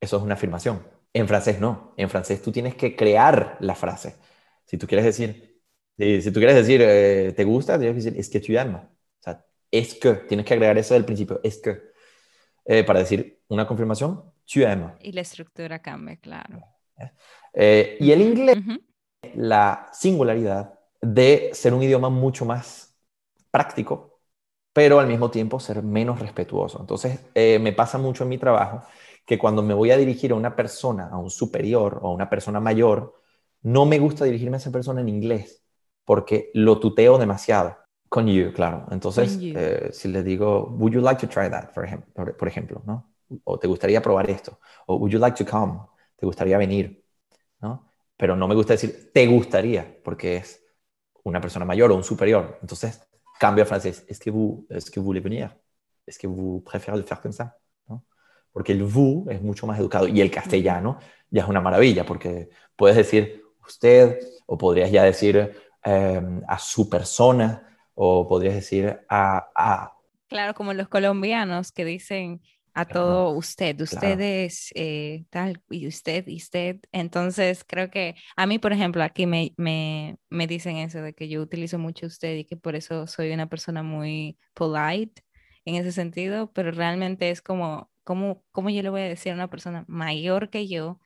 Eso 0.00 0.16
es 0.16 0.22
una 0.22 0.34
afirmación. 0.34 0.86
En 1.12 1.26
francés 1.28 1.60
no. 1.60 1.94
En 1.96 2.08
francés 2.08 2.42
tú 2.42 2.52
tienes 2.52 2.74
que 2.74 2.96
crear 2.96 3.56
la 3.60 3.74
frase. 3.74 4.16
Si 4.64 4.76
tú 4.76 4.86
quieres 4.86 5.04
decir, 5.04 5.60
si, 5.98 6.30
tú 6.30 6.40
quieres 6.40 6.56
decir 6.56 6.80
eh, 6.82 7.32
¿te 7.36 7.44
gusta? 7.44 7.78
Tienes 7.78 7.96
que 7.96 8.10
decir 8.10 8.20
es 8.20 8.28
que 8.28 8.40
tu 8.40 8.58
aimes. 8.58 8.82
O 8.82 9.22
sea, 9.22 9.44
es 9.70 9.94
que. 9.94 10.14
Tienes 10.14 10.46
que 10.46 10.54
agregar 10.54 10.78
eso 10.78 10.94
del 10.94 11.04
principio. 11.04 11.40
Es 11.42 11.58
que. 11.58 11.90
para 12.84 13.00
decir 13.00 13.40
una 13.48 13.66
confirmación, 13.66 14.22
y 15.00 15.12
la 15.12 15.20
estructura 15.20 15.80
cambia, 15.80 16.16
claro. 16.16 16.60
Eh, 17.52 17.96
y 18.00 18.10
el 18.10 18.20
inglés, 18.20 18.56
la 19.34 19.88
singularidad 19.92 20.78
de 21.00 21.50
ser 21.52 21.72
un 21.72 21.82
idioma 21.82 22.10
mucho 22.10 22.44
más 22.44 22.96
práctico, 23.50 24.20
pero 24.72 25.00
al 25.00 25.06
mismo 25.06 25.30
tiempo 25.30 25.60
ser 25.60 25.82
menos 25.82 26.20
respetuoso. 26.20 26.80
Entonces, 26.80 27.20
eh, 27.34 27.58
me 27.58 27.72
pasa 27.72 27.98
mucho 27.98 28.24
en 28.24 28.30
mi 28.30 28.38
trabajo 28.38 28.82
que 29.26 29.38
cuando 29.38 29.62
me 29.62 29.74
voy 29.74 29.90
a 29.90 29.96
dirigir 29.96 30.32
a 30.32 30.34
una 30.34 30.56
persona, 30.56 31.08
a 31.08 31.18
un 31.18 31.30
superior 31.30 32.00
o 32.02 32.08
a 32.08 32.12
una 32.12 32.28
persona 32.28 32.60
mayor, 32.60 33.14
no 33.62 33.86
me 33.86 33.98
gusta 33.98 34.24
dirigirme 34.24 34.56
a 34.56 34.58
esa 34.58 34.72
persona 34.72 35.00
en 35.00 35.08
inglés 35.08 35.64
porque 36.04 36.50
lo 36.54 36.80
tuteo 36.80 37.18
demasiado. 37.18 37.76
Con 38.08 38.26
you, 38.26 38.52
claro. 38.52 38.86
Entonces, 38.90 39.38
eh, 39.40 39.90
si 39.92 40.08
le 40.08 40.24
digo, 40.24 40.66
would 40.70 40.92
you 40.92 41.00
like 41.00 41.24
to 41.24 41.28
try 41.32 41.48
that, 41.48 41.72
por 41.72 41.84
ejemplo, 41.84 42.36
por 42.36 42.48
ejemplo 42.48 42.82
¿no? 42.84 43.12
O 43.44 43.58
te 43.58 43.66
gustaría 43.66 44.02
probar 44.02 44.28
esto, 44.30 44.60
o 44.86 44.96
would 44.96 45.10
you 45.10 45.18
like 45.18 45.42
to 45.42 45.50
come, 45.50 45.80
te 46.16 46.26
gustaría 46.26 46.58
venir, 46.58 47.04
¿no? 47.60 47.90
Pero 48.16 48.36
no 48.36 48.46
me 48.46 48.54
gusta 48.54 48.74
decir 48.74 49.10
te 49.12 49.26
gustaría, 49.26 49.98
porque 50.04 50.36
es 50.36 50.62
una 51.24 51.40
persona 51.40 51.64
mayor 51.64 51.90
o 51.90 51.96
un 51.96 52.04
superior. 52.04 52.58
Entonces, 52.60 53.00
cambio 53.38 53.64
a 53.64 53.66
francés, 53.66 54.04
es 54.08 54.18
que 54.18 54.30
vous, 54.30 54.66
es 54.68 54.90
que 54.90 55.00
vous 55.00 55.06
voulez 55.06 55.22
venir, 55.22 55.50
es 56.06 56.18
que 56.18 56.26
vous 56.26 56.62
préférez 56.62 56.98
le 56.98 57.04
faire 57.04 57.20
comme 57.20 57.32
ça, 57.32 57.56
¿no? 57.88 58.04
Porque 58.52 58.72
el 58.72 58.82
vous 58.82 59.28
es 59.30 59.40
mucho 59.40 59.66
más 59.66 59.78
educado 59.78 60.06
y 60.08 60.20
el 60.20 60.30
castellano 60.30 60.98
ya 61.30 61.42
es 61.42 61.48
una 61.48 61.60
maravilla, 61.60 62.04
porque 62.04 62.50
puedes 62.76 62.96
decir 62.96 63.42
usted, 63.66 64.18
o 64.46 64.58
podrías 64.58 64.90
ya 64.90 65.04
decir 65.04 65.54
em, 65.82 66.42
a 66.46 66.58
su 66.58 66.90
persona, 66.90 67.78
o 67.94 68.26
podrías 68.26 68.54
decir 68.54 69.00
a, 69.08 69.50
a... 69.54 69.94
Claro, 70.28 70.54
como 70.54 70.72
los 70.74 70.88
colombianos 70.88 71.72
que 71.72 71.84
dicen 71.84 72.40
a 72.74 72.84
todo 72.84 73.30
usted, 73.30 73.80
ustedes, 73.80 74.70
eh, 74.74 75.24
tal, 75.30 75.60
y 75.70 75.86
usted, 75.86 76.26
y 76.28 76.36
usted. 76.36 76.80
Entonces, 76.92 77.64
creo 77.66 77.90
que 77.90 78.14
a 78.36 78.46
mí, 78.46 78.58
por 78.58 78.72
ejemplo, 78.72 79.02
aquí 79.02 79.26
me, 79.26 79.52
me, 79.56 80.18
me, 80.28 80.46
dicen 80.46 80.76
eso 80.76 81.02
de 81.02 81.12
que 81.12 81.28
yo 81.28 81.42
utilizo 81.42 81.78
mucho 81.78 82.06
usted 82.06 82.36
y 82.36 82.44
que 82.44 82.56
por 82.56 82.76
eso 82.76 83.06
soy 83.06 83.32
una 83.32 83.48
persona 83.48 83.82
muy 83.82 84.38
polite 84.54 85.22
en 85.64 85.74
ese 85.74 85.92
sentido, 85.92 86.52
pero 86.52 86.70
realmente 86.70 87.30
es 87.30 87.42
como, 87.42 87.90
como, 88.04 88.44
como 88.52 88.70
yo 88.70 88.82
le 88.82 88.90
voy 88.90 89.02
a 89.02 89.08
decir 89.08 89.32
a 89.32 89.34
una 89.34 89.50
persona 89.50 89.84
mayor 89.88 90.50
que 90.50 90.68
yo, 90.68 91.00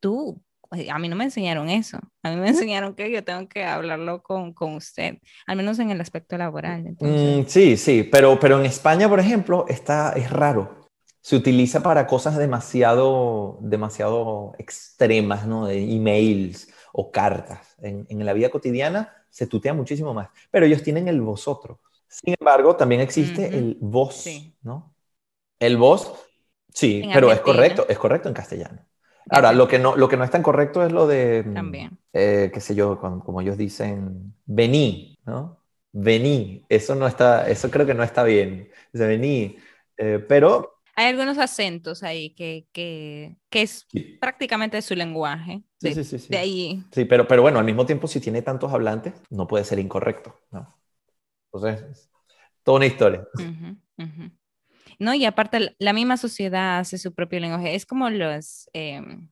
tú, 0.00 0.42
a 0.70 0.98
mí 0.98 1.08
no 1.08 1.16
me 1.16 1.24
enseñaron 1.24 1.68
eso, 1.68 1.98
a 2.22 2.30
mí 2.30 2.36
me 2.36 2.48
enseñaron 2.48 2.94
que 2.94 3.10
yo 3.10 3.24
tengo 3.24 3.48
que 3.48 3.64
hablarlo 3.64 4.22
con, 4.22 4.52
con 4.54 4.74
usted, 4.74 5.18
al 5.46 5.56
menos 5.56 5.78
en 5.78 5.90
el 5.90 6.00
aspecto 6.00 6.38
laboral. 6.38 6.96
Mm, 7.00 7.44
sí, 7.46 7.76
sí, 7.76 8.02
pero, 8.04 8.38
pero 8.38 8.60
en 8.60 8.66
España, 8.66 9.08
por 9.08 9.20
ejemplo, 9.20 9.66
está, 9.68 10.12
es 10.12 10.30
raro 10.30 10.77
se 11.20 11.36
utiliza 11.36 11.82
para 11.82 12.06
cosas 12.06 12.36
demasiado, 12.36 13.58
demasiado 13.60 14.54
extremas, 14.58 15.46
¿no? 15.46 15.66
De 15.66 15.78
emails 15.78 16.68
o 16.92 17.10
cartas. 17.10 17.74
En, 17.80 18.06
en, 18.08 18.24
la 18.24 18.32
vida 18.32 18.50
cotidiana 18.50 19.12
se 19.30 19.46
tutea 19.46 19.74
muchísimo 19.74 20.14
más, 20.14 20.28
pero 20.50 20.66
ellos 20.66 20.82
tienen 20.82 21.08
el 21.08 21.20
vosotros. 21.20 21.78
Sin 22.08 22.34
embargo, 22.38 22.74
también 22.76 23.00
existe 23.02 23.46
el 23.58 23.76
vos, 23.80 24.24
¿no? 24.62 24.94
El 25.60 25.76
vos, 25.76 26.14
sí, 26.72 27.08
pero 27.12 27.30
es 27.30 27.40
correcto, 27.40 27.86
es 27.88 27.98
correcto 27.98 28.28
en 28.28 28.34
castellano. 28.34 28.86
Ahora, 29.30 29.52
lo 29.52 29.68
que, 29.68 29.78
no, 29.78 29.94
lo 29.94 30.08
que 30.08 30.16
no 30.16 30.24
es 30.24 30.30
tan 30.30 30.42
correcto 30.42 30.82
es 30.82 30.90
lo 30.90 31.06
de, 31.06 31.44
mm, 31.44 31.54
también. 31.54 31.98
Eh, 32.14 32.50
qué 32.52 32.60
sé 32.60 32.74
yo, 32.74 32.98
como, 32.98 33.40
ellos 33.42 33.58
dicen, 33.58 34.34
vení, 34.46 35.18
¿no? 35.26 35.60
Vení, 35.92 36.64
eso 36.68 36.94
no 36.94 37.06
está, 37.06 37.48
eso 37.48 37.70
creo 37.70 37.84
que 37.84 37.94
no 37.94 38.02
está 38.02 38.22
bien. 38.22 38.70
Dice 38.92 39.06
vení, 39.06 39.56
eh, 39.98 40.24
pero 40.26 40.77
hay 40.98 41.06
algunos 41.06 41.38
acentos 41.38 42.02
ahí 42.02 42.30
que, 42.30 42.66
que, 42.72 43.36
que 43.50 43.62
es 43.62 43.86
prácticamente 44.20 44.82
su 44.82 44.96
lenguaje. 44.96 45.62
Sí, 45.80 45.94
sí, 45.94 46.02
sí, 46.02 46.18
sí, 46.18 46.26
De 46.28 46.38
ahí. 46.38 46.82
Sí, 46.90 47.04
pero, 47.04 47.28
pero 47.28 47.40
bueno, 47.40 47.60
al 47.60 47.64
mismo 47.64 47.86
tiempo, 47.86 48.08
si 48.08 48.18
tiene 48.18 48.42
tantos 48.42 48.72
hablantes, 48.72 49.14
no 49.30 49.46
puede 49.46 49.62
ser 49.62 49.78
incorrecto. 49.78 50.34
¿no? 50.50 50.76
Entonces, 51.52 52.10
toda 52.64 52.78
una 52.78 52.86
historia. 52.86 53.24
No, 54.98 55.14
y 55.14 55.24
aparte, 55.24 55.76
la 55.78 55.92
misma 55.92 56.16
sociedad 56.16 56.80
hace 56.80 56.98
su 56.98 57.14
propio 57.14 57.38
lenguaje. 57.38 57.76
Es 57.76 57.86
como 57.86 58.10
los. 58.10 58.68
Em, 58.72 59.28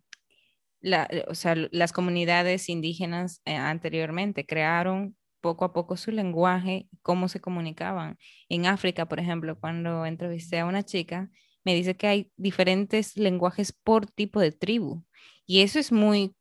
o 1.26 1.34
sea, 1.34 1.56
las 1.72 1.92
comunidades 1.92 2.68
indígenas 2.68 3.42
eh, 3.44 3.56
anteriormente 3.56 4.46
crearon 4.46 5.16
poco 5.40 5.64
a 5.64 5.72
poco 5.72 5.96
su 5.96 6.12
lenguaje, 6.12 6.86
cómo 7.02 7.26
se 7.28 7.40
comunicaban. 7.40 8.18
En 8.48 8.66
África, 8.66 9.06
por 9.06 9.18
ejemplo, 9.18 9.58
cuando 9.58 10.06
entrevisté 10.06 10.60
a 10.60 10.66
una 10.66 10.84
chica, 10.84 11.28
me 11.66 11.74
dice 11.74 11.96
que 11.96 12.06
hay 12.06 12.32
diferentes 12.36 13.16
lenguajes 13.16 13.72
por 13.72 14.06
tipo 14.06 14.40
de 14.40 14.52
tribu. 14.52 15.04
Y 15.46 15.62
eso 15.62 15.80
es 15.80 15.90
muy 15.92 16.36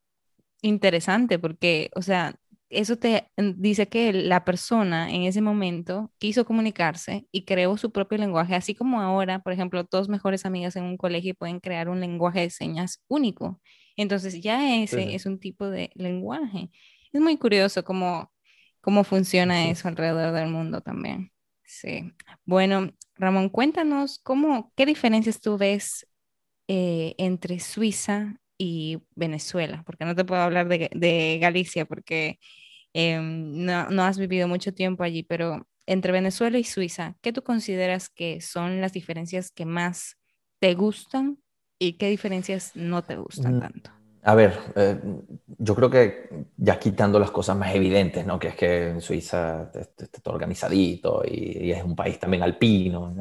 interesante 0.62 1.38
porque, 1.40 1.90
o 1.96 2.02
sea, 2.02 2.36
eso 2.70 2.96
te 2.96 3.28
dice 3.36 3.88
que 3.88 4.12
la 4.12 4.44
persona 4.44 5.10
en 5.10 5.22
ese 5.24 5.40
momento 5.40 6.12
quiso 6.18 6.44
comunicarse 6.44 7.26
y 7.32 7.44
creó 7.44 7.76
su 7.76 7.90
propio 7.90 8.18
lenguaje, 8.18 8.54
así 8.54 8.74
como 8.76 9.00
ahora, 9.00 9.40
por 9.40 9.52
ejemplo, 9.52 9.84
dos 9.90 10.08
mejores 10.08 10.46
amigas 10.46 10.76
en 10.76 10.84
un 10.84 10.96
colegio 10.96 11.34
pueden 11.34 11.58
crear 11.60 11.88
un 11.88 12.00
lenguaje 12.00 12.40
de 12.40 12.50
señas 12.50 13.02
único. 13.08 13.60
Entonces 13.96 14.40
ya 14.40 14.76
ese 14.76 15.14
es 15.16 15.26
un 15.26 15.40
tipo 15.40 15.68
de 15.68 15.90
lenguaje. 15.94 16.70
Es 17.12 17.20
muy 17.20 17.36
curioso 17.36 17.84
cómo, 17.84 18.32
cómo 18.80 19.02
funciona 19.04 19.68
eso 19.70 19.88
alrededor 19.88 20.32
del 20.34 20.48
mundo 20.50 20.82
también. 20.82 21.32
Sí. 21.66 22.12
Bueno, 22.44 22.92
Ramón, 23.16 23.48
cuéntanos 23.48 24.20
cómo, 24.22 24.72
qué 24.76 24.86
diferencias 24.86 25.40
tú 25.40 25.58
ves 25.58 26.06
eh, 26.68 27.14
entre 27.18 27.60
Suiza 27.60 28.40
y 28.56 29.02
Venezuela, 29.14 29.82
porque 29.84 30.04
no 30.04 30.14
te 30.14 30.24
puedo 30.24 30.40
hablar 30.40 30.68
de, 30.68 31.38
Galicia 31.40 31.84
porque 31.84 32.38
em, 32.94 33.64
no, 33.64 33.90
no, 33.90 34.04
has 34.04 34.18
vivido 34.18 34.48
mucho 34.48 34.72
tiempo 34.72 35.02
allí, 35.02 35.22
pero 35.22 35.68
entre 35.86 36.12
Venezuela 36.12 36.58
y 36.58 36.64
Suiza, 36.64 37.16
¿qué 37.20 37.32
tú 37.32 37.42
consideras 37.42 38.08
que 38.08 38.40
son 38.40 38.80
las 38.80 38.92
diferencias 38.92 39.50
que 39.50 39.66
más 39.66 40.16
te 40.60 40.74
gustan 40.74 41.38
y 41.78 41.94
qué 41.94 42.08
diferencias 42.08 42.74
no 42.74 43.02
te 43.04 43.16
gustan 43.16 43.56
mm, 43.56 43.60
tanto? 43.60 43.95
A 44.28 44.34
ver, 44.34 44.58
eh, 44.74 45.00
yo 45.58 45.74
creo 45.76 45.88
que 45.88 46.28
ya 46.56 46.80
quitando 46.80 47.20
las 47.20 47.30
cosas 47.30 47.56
más 47.56 47.72
evidentes, 47.72 48.26
¿no? 48.26 48.40
Que 48.40 48.48
es 48.48 48.56
que 48.56 48.88
en 48.88 49.00
Suiza 49.00 49.70
está 49.72 50.20
todo 50.20 50.34
organizadito 50.34 51.22
y, 51.24 51.70
es 51.70 51.84
un 51.84 51.94
país 51.94 52.18
también 52.18 52.42
alpino. 52.42 53.14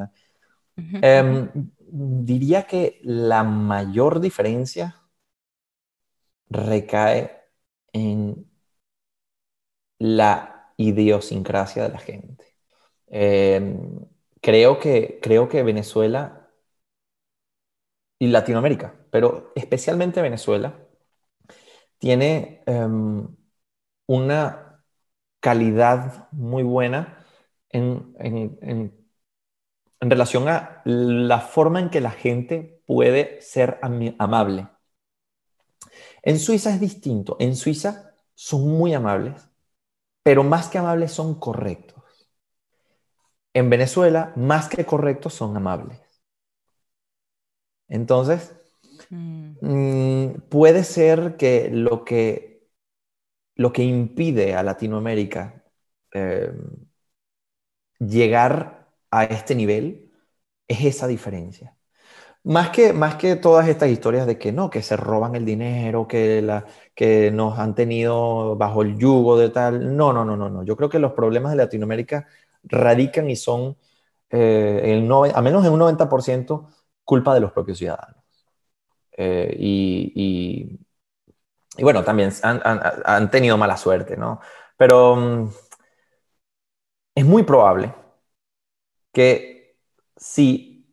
Em, 1.02 1.50
diría 1.92 2.64
que 2.66 3.00
la 3.04 3.44
mayor 3.44 4.20
diferencia 4.20 4.96
recae 6.50 7.30
en 7.94 8.46
la 10.00 10.74
idiosincrasia 10.78 11.84
de 11.84 11.90
la 11.90 12.00
gente. 12.00 12.46
Em, 13.08 13.78
creo, 14.42 14.80
que, 14.80 15.20
creo 15.22 15.48
que 15.50 15.64
Venezuela 15.64 16.50
y 18.20 18.28
Latinoamérica, 18.28 18.96
pero 19.12 19.52
especialmente 19.56 20.22
Venezuela, 20.22 20.85
tiene 22.06 22.62
em, 22.68 23.36
una 24.06 24.84
calidad 25.40 26.30
muy 26.32 26.62
buena 26.62 27.26
en, 27.70 28.16
en, 28.20 29.08
relación 30.00 30.48
a 30.48 30.84
la 30.86 31.40
forma 31.40 31.80
en 31.80 31.90
que 31.90 32.02
la 32.02 32.12
gente 32.12 32.84
puede 32.86 33.42
ser 33.42 33.80
amable. 34.20 34.68
En 36.22 36.38
Suiza 36.38 36.70
es 36.76 36.80
distinto. 36.80 37.38
En 37.40 37.56
Suiza 37.56 38.14
son 38.36 38.68
muy 38.68 38.94
amables, 38.94 39.50
pero 40.22 40.44
más 40.44 40.68
que 40.68 40.78
amables 40.78 41.12
son 41.12 41.40
correctos. 41.40 42.04
En 43.56 43.72
Venezuela, 43.72 44.32
más 44.36 44.70
que 44.70 44.86
correctos 44.86 45.34
son 45.34 45.58
amables. 45.58 46.00
Entonces, 47.88 48.56
mm. 49.10 50.50
Puede 50.50 50.84
ser 50.84 51.38
que 51.38 51.70
lo 51.72 52.04
que, 52.06 52.68
lo 53.56 53.74
que 53.74 53.84
impide 53.84 54.56
a 54.56 54.64
Latinoamérica 54.64 55.64
eh, 56.14 56.52
llegar 58.00 58.90
a 59.12 59.24
este 59.26 59.56
nivel 59.56 60.12
es 60.68 60.86
esa 60.86 61.08
diferencia. 61.08 61.76
Más 62.44 62.72
que, 62.72 62.94
más 62.94 63.16
que 63.18 63.38
todas 63.38 63.68
estas 63.70 63.90
historias 63.90 64.28
de 64.28 64.40
que 64.40 64.52
no, 64.54 64.70
que 64.72 64.84
se 64.84 64.98
roban 64.98 65.36
el 65.36 65.46
dinero, 65.46 66.08
que, 66.08 66.42
la, 66.44 66.66
que 66.96 67.32
nos 67.32 67.60
han 67.60 67.76
tenido 67.76 68.58
bajo 68.58 68.84
el 68.84 68.98
yugo 68.98 69.38
de 69.40 69.50
tal. 69.52 69.98
No, 69.98 70.14
no, 70.14 70.26
no, 70.26 70.38
no, 70.38 70.50
no. 70.50 70.64
Yo 70.64 70.78
creo 70.78 70.90
que 70.90 71.00
los 71.00 71.14
problemas 71.14 71.52
de 71.54 71.58
Latinoamérica 71.58 72.28
radican 72.64 73.30
y 73.30 73.38
son, 73.38 73.78
eh, 74.32 74.82
el 74.86 75.12
a 75.36 75.42
menos 75.44 75.66
en 75.66 75.74
un 75.74 75.80
90%, 75.80 76.70
culpa 77.06 77.36
de 77.36 77.42
los 77.42 77.54
propios 77.54 77.80
ciudadanos. 77.80 78.25
Eh, 79.18 79.56
y, 79.60 80.80
bueno, 81.80 82.04
también 82.04 82.32
han, 82.44 83.32
tenido 83.32 83.58
mala 83.58 83.78
suerte, 83.78 84.18
¿no? 84.18 84.40
Pero 84.78 85.16
mm, 85.16 85.50
es 87.16 87.26
muy 87.26 87.44
probable 87.44 87.94
que 89.12 89.78
si 90.18 90.86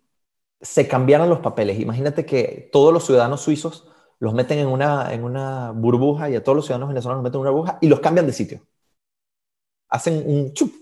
se 0.60 0.88
cambiaron 0.88 1.28
los 1.28 1.40
papeles. 1.40 1.80
Imagínate 1.80 2.24
que 2.24 2.68
todos 2.72 2.92
los 2.92 3.04
ciudadanos 3.06 3.40
suizos 3.42 3.88
los 4.20 4.34
meten 4.34 4.60
en 4.60 4.68
una, 4.68 5.12
en 5.12 5.24
una 5.24 5.72
burbuja 5.72 6.30
y 6.30 6.36
a 6.36 6.44
todos 6.44 6.56
los 6.56 6.66
ciudadanos 6.66 6.90
venezolanos 6.90 7.18
los 7.18 7.24
meten 7.24 7.38
en 7.38 7.42
una 7.42 7.50
burbuja 7.50 7.78
y 7.80 7.88
los 7.88 8.00
cambian 8.00 8.26
de 8.26 8.32
sitio. 8.32 8.62
Hacen 9.88 10.22
un 10.26 10.52
chup. 10.52 10.72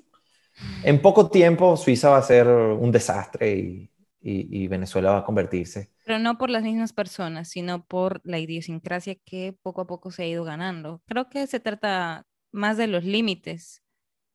En 0.84 1.00
poco 1.00 1.30
tiempo 1.30 1.76
Suiza 1.76 2.10
va 2.10 2.18
a 2.18 2.22
ser 2.22 2.46
un 2.48 2.92
desastre 2.92 3.52
y, 3.56 3.90
y, 4.20 4.68
Venezuela 4.68 5.12
va 5.12 5.18
a 5.18 5.24
convertirse. 5.24 5.90
Pero 6.10 6.18
no 6.18 6.38
por 6.38 6.50
las 6.50 6.64
mismas 6.64 6.92
personas, 6.92 7.50
sino 7.50 7.86
por 7.86 8.20
la 8.24 8.40
idiosincrasia 8.40 9.14
que 9.24 9.56
poco 9.62 9.82
a 9.82 9.86
poco 9.86 10.10
se 10.10 10.24
ha 10.24 10.26
ido 10.26 10.42
ganando. 10.42 11.00
Creo 11.06 11.28
que 11.28 11.46
se 11.46 11.60
trata 11.60 12.26
más 12.50 12.76
de 12.76 12.88
los 12.88 13.04
límites 13.04 13.84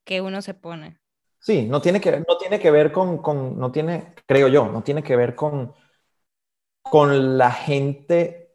que 0.05 0.21
uno 0.21 0.41
se 0.41 0.53
pone. 0.53 1.01
Sí, 1.38 1.67
no 1.67 1.82
tiene 1.82 1.99
que, 1.99 2.11
no 2.26 2.38
tiene 2.39 2.61
que 2.61 2.71
ver 2.71 2.93
con, 2.93 3.17
con, 3.17 3.59
no 3.59 3.73
tiene, 3.73 4.13
creo 4.26 4.47
yo, 4.47 4.71
no 4.71 4.84
tiene 4.84 5.03
que 5.03 5.17
ver 5.17 5.36
con, 5.36 5.73
con 6.82 7.38
la 7.38 7.51
gente 7.51 8.53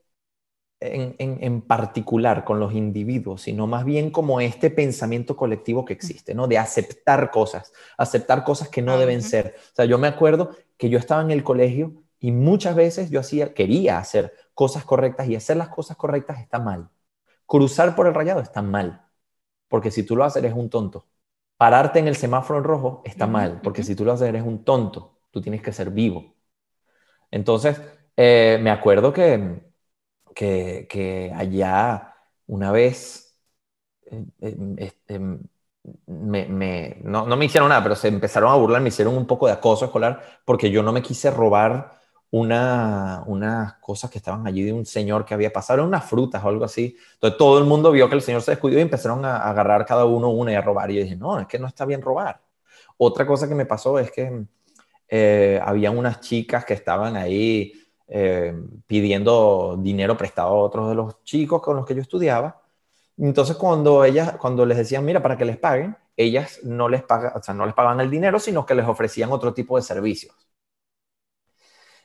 en, 0.80 1.14
en, 1.18 1.36
en, 1.42 1.60
particular, 1.60 2.42
con 2.42 2.58
los 2.58 2.72
individuos, 2.72 3.42
sino 3.42 3.66
más 3.66 3.84
bien 3.84 4.10
como 4.10 4.40
este 4.40 4.70
pensamiento 4.70 5.36
colectivo 5.36 5.84
que 5.84 5.92
existe, 5.92 6.34
¿no? 6.34 6.48
De 6.48 6.56
aceptar 6.56 7.30
cosas, 7.30 7.70
aceptar 7.98 8.44
cosas 8.44 8.70
que 8.70 8.80
no 8.80 8.98
deben 8.98 9.20
ser. 9.20 9.56
O 9.58 9.74
sea, 9.74 9.84
yo 9.84 9.98
me 9.98 10.08
acuerdo 10.08 10.56
que 10.78 10.88
yo 10.88 10.98
estaba 10.98 11.20
en 11.20 11.32
el 11.32 11.44
colegio 11.44 12.02
y 12.20 12.32
muchas 12.32 12.74
veces 12.76 13.10
yo 13.10 13.20
hacía, 13.20 13.54
quería 13.54 13.98
hacer 13.98 14.34
cosas 14.54 14.84
correctas 14.84 15.28
y 15.28 15.36
hacer 15.36 15.56
las 15.56 15.68
cosas 15.68 15.96
correctas 15.96 16.40
está 16.40 16.58
mal. 16.58 16.90
Cruzar 17.46 17.96
por 17.96 18.06
el 18.06 18.14
rayado 18.14 18.40
está 18.40 18.62
mal, 18.62 19.06
porque 19.68 19.90
si 19.90 20.04
tú 20.04 20.16
lo 20.16 20.24
haces 20.24 20.44
eres 20.44 20.56
un 20.56 20.70
tonto 20.70 21.06
pararte 21.60 21.98
en 21.98 22.08
el 22.08 22.16
semáforo 22.16 22.58
en 22.58 22.64
rojo 22.64 23.02
está 23.04 23.26
mal, 23.26 23.60
porque 23.62 23.82
si 23.82 23.94
tú 23.94 24.02
lo 24.02 24.12
haces 24.12 24.28
eres 24.28 24.42
un 24.44 24.64
tonto, 24.64 25.20
tú 25.30 25.42
tienes 25.42 25.60
que 25.60 25.74
ser 25.74 25.90
vivo. 25.90 26.34
Entonces, 27.30 27.78
eh, 28.16 28.58
me 28.62 28.70
acuerdo 28.70 29.12
que, 29.12 29.60
que, 30.34 31.32
allá 31.36 32.14
una 32.46 32.72
vez, 32.72 33.38
eh, 34.06 34.24
eh, 34.40 34.56
este, 34.78 35.18
me, 36.06 36.98
no, 37.02 37.26
no, 37.26 37.36
me 37.36 37.44
hicieron 37.44 37.68
nada, 37.68 37.82
pero 37.82 37.94
se 37.94 38.08
empezaron 38.08 38.50
a 38.50 38.54
burlar, 38.56 38.80
me 38.80 38.88
hicieron 38.88 39.14
un 39.14 39.26
poco 39.26 39.46
de 39.46 39.52
acoso 39.52 39.84
escolar 39.84 40.40
porque 40.46 40.70
yo 40.70 40.82
no 40.82 40.92
me 40.92 41.02
quise 41.02 41.30
robar 41.30 41.99
una, 42.33 43.24
unas 43.26 43.74
cosas 43.74 44.11
que 44.11 44.18
estaban 44.18 44.47
allí 44.47 44.62
de 44.62 44.72
un 44.72 44.87
señor 44.87 45.24
que 45.24 45.35
había 45.35 45.53
pasado, 45.53 45.85
unas 45.85 46.05
frutas 46.05 46.43
o 46.45 46.49
algo 46.49 46.64
así. 46.64 46.97
Entonces 47.14 47.37
todo 47.39 47.59
el 47.59 47.64
mundo 47.64 47.91
vio 47.91 48.09
que 48.09 48.14
el 48.14 48.22
señor 48.22 48.43
se 48.43 48.53
descuidó 48.53 48.78
y 48.78 48.83
empezaron 48.83 49.24
a, 49.24 49.39
agarrar 49.39 49.85
cada 49.85 50.05
uno 50.05 50.31
una 50.31 50.53
y 50.53 50.55
a 50.55 50.62
robar. 50.62 50.91
Y 50.91 50.97
yo 50.97 51.03
dije, 51.03 51.16
no, 51.16 51.41
es 51.41 51.47
que 51.47 51.59
no 51.59 51.66
está 51.66 51.85
bien 51.85 52.03
robar. 52.03 52.41
Otra 52.99 53.26
cosa 53.26 53.49
que 53.49 53.55
me 53.55 53.66
pasó 53.66 53.99
es 53.99 54.11
que 54.12 54.45
eh, 55.09 55.61
había 55.64 55.91
unas 55.91 56.20
chicas 56.20 56.64
que 56.64 56.74
estaban 56.74 57.16
ahí 57.16 57.72
eh, 58.07 58.55
pidiendo 58.87 59.76
dinero 59.78 60.16
prestado 60.16 60.49
a 60.51 60.55
otros 60.55 60.89
de 60.89 60.95
los 60.95 61.24
chicos 61.24 61.61
con 61.61 61.76
los 61.76 61.87
que 61.87 61.95
yo 61.95 62.03
estudiaba. 62.03 62.62
Entonces 63.18 63.57
cuando 63.57 64.05
ellas, 64.05 64.37
cuando 64.39 64.64
les 64.64 64.78
decían, 64.78 65.05
mira, 65.05 65.20
para 65.20 65.37
que 65.37 65.45
les 65.45 65.59
paguen, 65.59 65.97
ellas 66.16 66.61
no 66.62 66.89
les, 66.89 67.03
o 67.03 67.43
sea, 67.43 67.55
no 67.55 67.66
les 67.66 67.74
pagaban 67.74 68.01
el 68.01 68.11
dinero, 68.11 68.39
sino 68.39 68.64
que 68.64 68.74
les 68.74 68.87
ofrecían 68.87 69.33
otro 69.33 69.53
tipo 69.53 69.76
de 69.76 69.83
servicios 69.83 70.35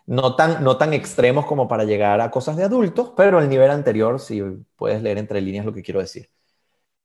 no 0.05 0.35
tan, 0.35 0.63
no 0.63 0.77
tan 0.77 0.93
extremos 0.93 1.45
como 1.45 1.67
para 1.67 1.83
llegar 1.83 2.21
a 2.21 2.31
cosas 2.31 2.55
de 2.57 2.63
adultos, 2.63 3.13
pero 3.15 3.39
el 3.39 3.49
nivel 3.49 3.71
anterior, 3.71 4.19
si 4.19 4.41
puedes 4.75 5.01
leer 5.01 5.17
entre 5.17 5.41
líneas 5.41 5.65
lo 5.65 5.73
que 5.73 5.81
quiero 5.83 5.99
decir. 5.99 6.29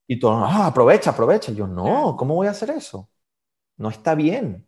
Y 0.07 0.19
todo, 0.19 0.33
ah, 0.43 0.67
aprovecha, 0.67 1.11
aprovecha. 1.11 1.51
yo, 1.51 1.67
no, 1.67 2.15
¿cómo 2.17 2.35
voy 2.35 2.47
a 2.47 2.51
hacer 2.51 2.69
eso? 2.71 3.09
No 3.77 3.89
está 3.89 4.15
bien. 4.15 4.67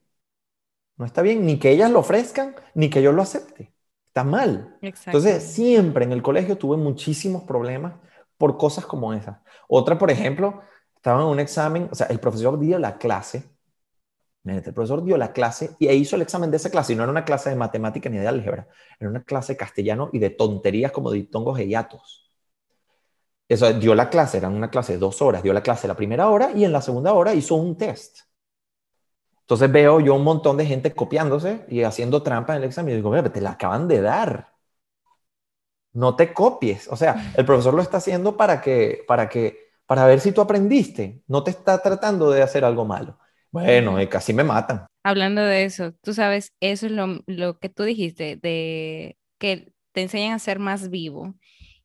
No 0.97 1.05
está 1.05 1.21
bien 1.21 1.45
ni 1.45 1.59
que 1.59 1.71
ellas 1.71 1.91
lo 1.91 1.99
ofrezcan, 1.99 2.55
ni 2.75 2.89
que 2.89 3.01
yo 3.01 3.11
lo 3.11 3.21
acepte. 3.21 3.73
Está 4.07 4.23
mal. 4.23 4.77
Entonces, 4.81 5.43
siempre 5.43 6.05
en 6.05 6.11
el 6.11 6.21
colegio 6.21 6.57
tuve 6.57 6.77
muchísimos 6.77 7.43
problemas 7.43 7.95
por 8.37 8.57
cosas 8.57 8.85
como 8.85 9.13
esas. 9.13 9.39
Otra, 9.67 9.97
por 9.97 10.11
ejemplo, 10.11 10.61
estaba 10.95 11.21
en 11.21 11.27
un 11.27 11.39
examen, 11.39 11.89
o 11.91 11.95
sea, 11.95 12.07
el 12.07 12.19
profesor 12.19 12.59
dio 12.59 12.79
la 12.79 12.97
clase 12.97 13.52
el 14.45 14.73
profesor 14.73 15.03
dio 15.03 15.17
la 15.17 15.31
clase 15.31 15.71
y 15.79 15.87
e 15.87 15.95
hizo 15.95 16.15
el 16.15 16.21
examen 16.21 16.51
de 16.51 16.57
esa 16.57 16.69
clase 16.69 16.93
y 16.93 16.95
no 16.95 17.03
era 17.03 17.11
una 17.11 17.23
clase 17.23 17.49
de 17.49 17.55
matemática 17.55 18.09
ni 18.09 18.17
de 18.17 18.27
álgebra, 18.27 18.67
era 18.99 19.09
una 19.09 19.23
clase 19.23 19.53
de 19.53 19.57
castellano 19.57 20.09
y 20.11 20.19
de 20.19 20.31
tonterías 20.31 20.91
como 20.91 21.11
diptongos 21.11 21.59
e 21.59 21.67
hiatos. 21.67 22.29
Eso 23.47 23.71
dio 23.73 23.95
la 23.95 24.09
clase, 24.09 24.37
era 24.37 24.49
una 24.49 24.69
clase 24.69 24.93
de 24.93 24.99
dos 24.99 25.21
horas, 25.21 25.43
dio 25.43 25.53
la 25.53 25.61
clase 25.63 25.87
la 25.87 25.95
primera 25.95 26.29
hora 26.29 26.51
y 26.51 26.65
en 26.65 26.71
la 26.71 26.81
segunda 26.81 27.13
hora 27.13 27.33
hizo 27.33 27.55
un 27.55 27.77
test. 27.77 28.19
Entonces 29.41 29.71
veo 29.71 29.99
yo 29.99 30.15
un 30.15 30.23
montón 30.23 30.57
de 30.57 30.65
gente 30.65 30.93
copiándose 30.93 31.65
y 31.69 31.83
haciendo 31.83 32.23
trampa 32.23 32.53
en 32.55 32.63
el 32.63 32.69
examen 32.69 32.93
y 32.93 32.95
digo, 32.97 33.11
te 33.29 33.41
la 33.41 33.51
acaban 33.51 33.87
de 33.87 34.01
dar. 34.01 34.53
No 35.93 36.15
te 36.15 36.33
copies. 36.33 36.87
O 36.87 36.95
sea, 36.95 37.33
el 37.37 37.45
profesor 37.45 37.73
lo 37.73 37.81
está 37.81 37.97
haciendo 37.97 38.35
para 38.35 38.61
que, 38.61 39.03
para 39.07 39.29
que, 39.29 39.71
para 39.85 40.05
ver 40.05 40.19
si 40.21 40.31
tú 40.31 40.41
aprendiste. 40.41 41.23
No 41.27 41.43
te 41.43 41.51
está 41.51 41.77
tratando 41.79 42.31
de 42.31 42.41
hacer 42.41 42.65
algo 42.65 42.85
malo. 42.85 43.19
Bueno, 43.53 43.97
casi 44.09 44.33
me 44.33 44.43
matan. 44.43 44.87
Hablando 45.03 45.41
de 45.43 45.63
eso, 45.63 45.93
tú 46.01 46.13
sabes, 46.15 46.53
eso 46.59 46.87
es 46.87 46.91
lo, 46.91 47.21
lo 47.27 47.59
que 47.59 47.69
tú 47.69 47.83
dijiste, 47.83 48.35
de 48.35 49.15
que 49.37 49.71
te 49.91 50.01
enseñan 50.01 50.33
a 50.33 50.39
ser 50.39 50.57
más 50.57 50.89
vivo 50.89 51.35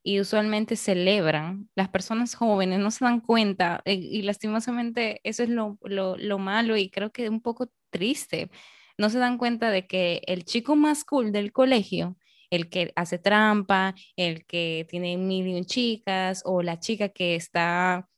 y 0.02 0.20
usualmente 0.20 0.76
celebran. 0.76 1.68
Las 1.74 1.90
personas 1.90 2.34
jóvenes 2.34 2.78
no 2.80 2.90
se 2.90 3.04
dan 3.04 3.20
cuenta 3.20 3.82
eh, 3.84 3.94
y, 3.94 4.22
lastimosamente 4.22 5.20
eso 5.24 5.42
es 5.42 5.50
lo, 5.50 5.78
lo, 5.82 6.38
malo 6.38 6.78
y 6.78 6.88
creo 6.88 7.12
que 7.12 7.28
un 7.28 7.42
poco 7.42 7.70
triste. 7.90 8.50
No 8.96 9.10
se 9.10 9.18
dan 9.18 9.36
cuenta 9.36 9.70
de 9.70 9.86
que 9.86 10.22
el 10.26 10.44
chico 10.46 10.74
más 10.74 11.04
cool 11.04 11.32
del 11.32 11.52
colegio, 11.52 12.16
el 12.48 12.70
que 12.70 12.92
hace 12.96 13.18
trampa, 13.18 13.94
el 14.16 14.46
que 14.46 14.86
tiene 14.88 15.18
mil 15.18 15.46
y 15.46 15.54
un 15.54 15.66
chicas 15.66 16.42
o 16.46 16.62
la 16.62 16.80
chica 16.80 17.10
que 17.10 17.36
está 17.36 18.08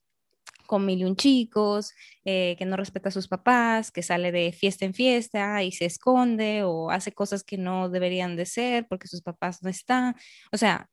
con 0.70 0.86
mil 0.86 1.00
y 1.00 1.04
un 1.04 1.16
chicos, 1.16 1.92
eh, 2.24 2.54
que 2.56 2.64
no 2.64 2.76
respeta 2.76 3.08
a 3.08 3.12
sus 3.12 3.26
papás, 3.26 3.90
que 3.90 4.04
sale 4.04 4.30
de 4.30 4.52
fiesta 4.52 4.84
en 4.84 4.94
fiesta 4.94 5.64
y 5.64 5.72
se 5.72 5.84
esconde 5.84 6.62
o 6.62 6.92
hace 6.92 7.10
cosas 7.10 7.42
que 7.42 7.58
no 7.58 7.88
deberían 7.88 8.36
de 8.36 8.46
ser 8.46 8.86
porque 8.86 9.08
sus 9.08 9.20
papás 9.20 9.64
no 9.64 9.68
están. 9.68 10.14
O 10.52 10.56
sea, 10.56 10.88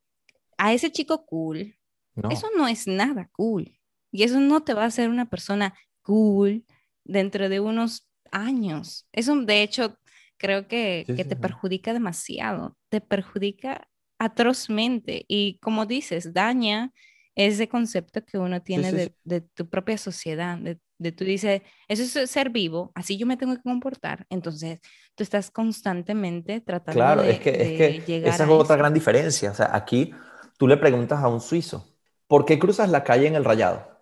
a 0.58 0.74
ese 0.74 0.92
chico 0.92 1.28
cool, 1.28 1.78
eso 2.32 2.48
no 2.58 2.68
es 2.68 2.88
nada 2.88 3.30
cool. 3.34 3.78
Y 4.12 4.24
eso 4.24 4.40
no 4.40 4.64
te 4.64 4.74
va 4.74 4.82
a 4.82 4.88
hacer 4.88 5.10
una 5.10 5.30
persona 5.30 5.76
cool 6.02 6.66
dentro 7.04 7.48
de 7.48 7.60
unos 7.60 8.10
años. 8.32 9.08
Eso, 9.12 9.36
de 9.36 9.62
hecho, 9.62 10.00
creo 10.38 10.68
que, 10.68 11.06
te 11.06 11.36
perjudica 11.36 11.94
demasiado. 11.94 12.76
Te 12.90 13.00
perjudica 13.00 13.88
atrozmente. 14.18 15.24
Y 15.28 15.60
como 15.60 15.86
dices, 15.86 16.34
daña 16.34 16.92
ese 17.46 17.70
concepto 17.70 18.26
que 18.26 18.38
uno 18.38 18.62
tiene 18.62 19.14
de, 19.24 19.42
tu 19.42 19.70
propia 19.70 19.98
sociedad, 19.98 20.58
de, 20.58 20.80
de 20.98 21.12
tú 21.12 21.24
dices, 21.24 21.62
eso 21.88 22.20
es 22.20 22.32
ser 22.32 22.50
vivo, 22.50 22.92
así 22.96 23.18
yo 23.18 23.28
me 23.28 23.38
tengo 23.38 23.56
que 23.56 23.62
comportar. 23.62 24.26
Entonces, 24.30 24.80
tú 25.16 25.24
estás 25.24 25.52
constantemente 25.52 26.62
tratando 26.62 27.00
claro, 27.00 27.22
de, 27.22 27.32
es 27.32 27.40
que, 27.40 27.50
es 27.50 28.04
que 28.04 28.28
esa 28.28 28.44
es 28.44 28.50
otra 28.50 28.76
gran 28.76 28.94
diferencia. 28.94 29.52
O 29.52 29.54
sea, 29.54 29.76
aquí 29.76 30.12
Tú 30.58 30.68
le 30.68 30.78
preguntas 30.78 31.24
a 31.24 31.28
un 31.28 31.40
suizo, 31.40 31.88
¿por 32.28 32.44
qué 32.46 32.58
cruzas 32.58 32.90
la 32.90 33.04
calle 33.04 33.28
en 33.28 33.36
el 33.36 33.46
rayado? 33.46 34.02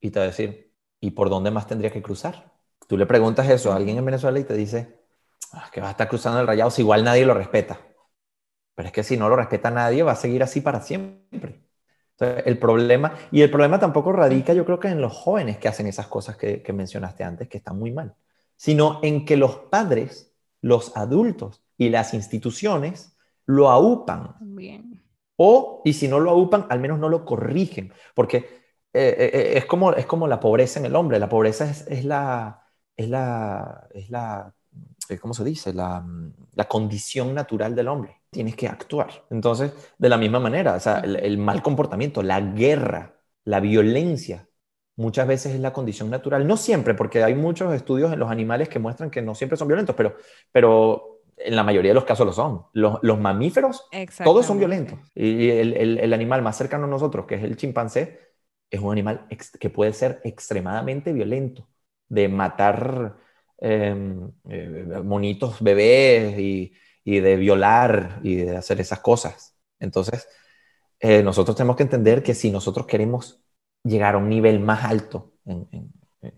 Y 0.00 0.10
te 0.10 0.18
va 0.18 0.24
a 0.24 0.28
decir, 0.28 0.74
¿y 0.98 1.10
por 1.10 1.28
dónde 1.28 1.50
más 1.50 1.66
tendría 1.66 1.92
que 1.92 2.02
cruzar? 2.02 2.52
Tú 2.88 2.96
le 2.96 3.04
preguntas 3.04 3.48
eso 3.50 3.70
a 3.70 3.76
alguien 3.76 3.98
en 3.98 4.06
Venezuela 4.06 4.38
y 4.38 4.44
te 4.44 4.54
dice, 4.54 5.04
ah, 5.52 5.68
que 5.70 5.82
va 5.82 5.88
a 5.88 5.90
estar 5.90 6.08
cruzando 6.08 6.40
el 6.40 6.46
rayado 6.46 6.70
si 6.70 6.80
igual 6.80 7.04
nadie 7.04 7.26
lo 7.26 7.34
respeta. 7.34 7.78
Pero 8.74 8.86
es 8.86 8.92
que 8.92 9.02
si 9.02 9.18
no 9.18 9.28
lo 9.28 9.36
respeta 9.36 9.70
nadie, 9.70 10.02
va 10.02 10.12
a 10.12 10.16
seguir 10.16 10.42
así 10.42 10.62
para 10.62 10.80
siempre. 10.80 11.68
El 12.20 12.58
problema, 12.58 13.14
y 13.30 13.40
el 13.40 13.50
problema 13.50 13.78
tampoco 13.78 14.12
radica, 14.12 14.52
yo 14.52 14.64
creo 14.64 14.78
que 14.78 14.88
en 14.88 15.00
los 15.00 15.12
jóvenes 15.12 15.58
que 15.58 15.68
hacen 15.68 15.86
esas 15.86 16.06
cosas 16.06 16.36
que, 16.36 16.62
que 16.62 16.72
mencionaste 16.72 17.24
antes, 17.24 17.48
que 17.48 17.58
están 17.58 17.78
muy 17.78 17.92
mal, 17.92 18.14
sino 18.56 19.00
en 19.02 19.24
que 19.24 19.36
los 19.36 19.56
padres, 19.56 20.34
los 20.60 20.96
adultos 20.96 21.62
y 21.78 21.88
las 21.88 22.12
instituciones 22.12 23.16
lo 23.46 23.70
aupan. 23.70 24.36
Bien. 24.40 25.02
O, 25.36 25.80
y 25.86 25.94
si 25.94 26.06
no 26.06 26.20
lo 26.20 26.30
aupan, 26.30 26.66
al 26.68 26.80
menos 26.80 26.98
no 26.98 27.08
lo 27.08 27.24
corrigen, 27.24 27.92
porque 28.14 28.60
eh, 28.92 29.16
eh, 29.18 29.30
eh, 29.32 29.58
es, 29.58 29.64
como, 29.66 29.92
es 29.92 30.04
como 30.04 30.26
la 30.26 30.40
pobreza 30.40 30.80
en 30.80 30.86
el 30.86 30.96
hombre. 30.96 31.18
La 31.18 31.28
pobreza 31.28 31.68
es, 31.70 31.86
es 31.86 32.04
la, 32.04 32.66
es 32.96 33.08
la, 33.08 33.88
es 33.94 34.10
la, 34.10 34.52
¿cómo 35.20 35.32
se 35.32 35.44
dice? 35.44 35.72
La, 35.72 36.04
la, 36.52 36.68
condición 36.68 37.34
natural 37.34 37.74
del 37.74 37.88
hombre. 37.88 38.19
Tienes 38.30 38.54
que 38.54 38.68
actuar. 38.68 39.26
Entonces, 39.30 39.72
de 39.98 40.08
la 40.08 40.16
misma 40.16 40.38
manera, 40.38 40.74
o 40.74 40.80
sea, 40.80 41.00
el, 41.00 41.36
mal 41.38 41.62
comportamiento, 41.62 42.22
la 42.22 42.40
guerra, 42.40 43.16
la 43.44 43.58
violencia, 43.58 44.48
muchas 44.96 45.26
veces 45.26 45.54
es 45.54 45.60
la 45.60 45.72
condición 45.72 46.10
natural. 46.10 46.46
No 46.46 46.56
siempre, 46.56 46.94
porque 46.94 47.24
hay 47.24 47.34
muchos 47.34 47.74
estudios 47.74 48.12
en 48.12 48.20
los 48.20 48.30
animales 48.30 48.68
que 48.68 48.78
muestran 48.78 49.10
que 49.10 49.20
no 49.20 49.34
siempre 49.34 49.56
son 49.56 49.66
violentos, 49.66 49.96
pero, 49.96 50.14
pero 50.52 51.22
en 51.36 51.56
la 51.56 51.64
mayoría 51.64 51.90
de 51.90 51.96
los 51.96 52.04
casos 52.04 52.24
lo 52.24 52.32
son. 52.32 52.62
Los, 52.72 53.18
mamíferos, 53.18 53.88
todos 54.22 54.46
son 54.46 54.58
violentos. 54.58 54.98
Y 55.12 55.50
el, 55.50 56.12
animal 56.12 56.42
más 56.42 56.56
cercano 56.56 56.84
a 56.84 56.88
nosotros, 56.88 57.26
que 57.26 57.34
es 57.34 57.42
el 57.42 57.56
chimpancé, 57.56 58.20
es 58.70 58.80
un 58.80 58.92
animal 58.92 59.26
que 59.58 59.70
puede 59.70 59.92
ser 59.92 60.20
extremadamente 60.22 61.12
violento, 61.12 61.68
de 62.08 62.28
matar 62.28 63.16
em, 63.58 64.30
eh, 64.48 65.00
monitos 65.02 65.60
bebés 65.60 66.38
y, 66.38 66.72
de 67.04 67.36
violar 67.36 68.20
y 68.22 68.36
de 68.36 68.56
hacer 68.56 68.80
esas 68.80 69.00
cosas. 69.00 69.56
Entonces, 69.78 70.28
eh, 71.00 71.22
nosotros 71.22 71.56
tenemos 71.56 71.76
que 71.76 71.82
entender 71.82 72.22
que 72.22 72.34
si 72.34 72.50
nosotros 72.50 72.86
queremos 72.86 73.42
llegar 73.82 74.14
a 74.14 74.18
un 74.18 74.28
nivel 74.28 74.60
más 74.60 74.84
alto 74.84 75.32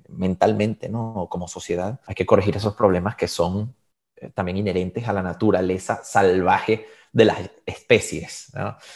mentalmente, 0.09 0.89
¿no? 0.89 1.27
como 1.29 1.49
sociedad, 1.49 2.01
hay 2.07 2.15
que 2.15 2.27
corregir 2.27 2.57
esos 2.57 2.75
problemas 2.75 3.17
que 3.17 3.27
son 3.27 3.75
eh, 4.17 4.31
también 4.31 4.57
inherentes 4.57 5.09
a 5.09 5.13
la 5.13 5.23
naturaleza 5.23 6.03
salvaje 6.05 6.87
de 7.13 7.25
las 7.25 7.39
especies. 7.67 8.53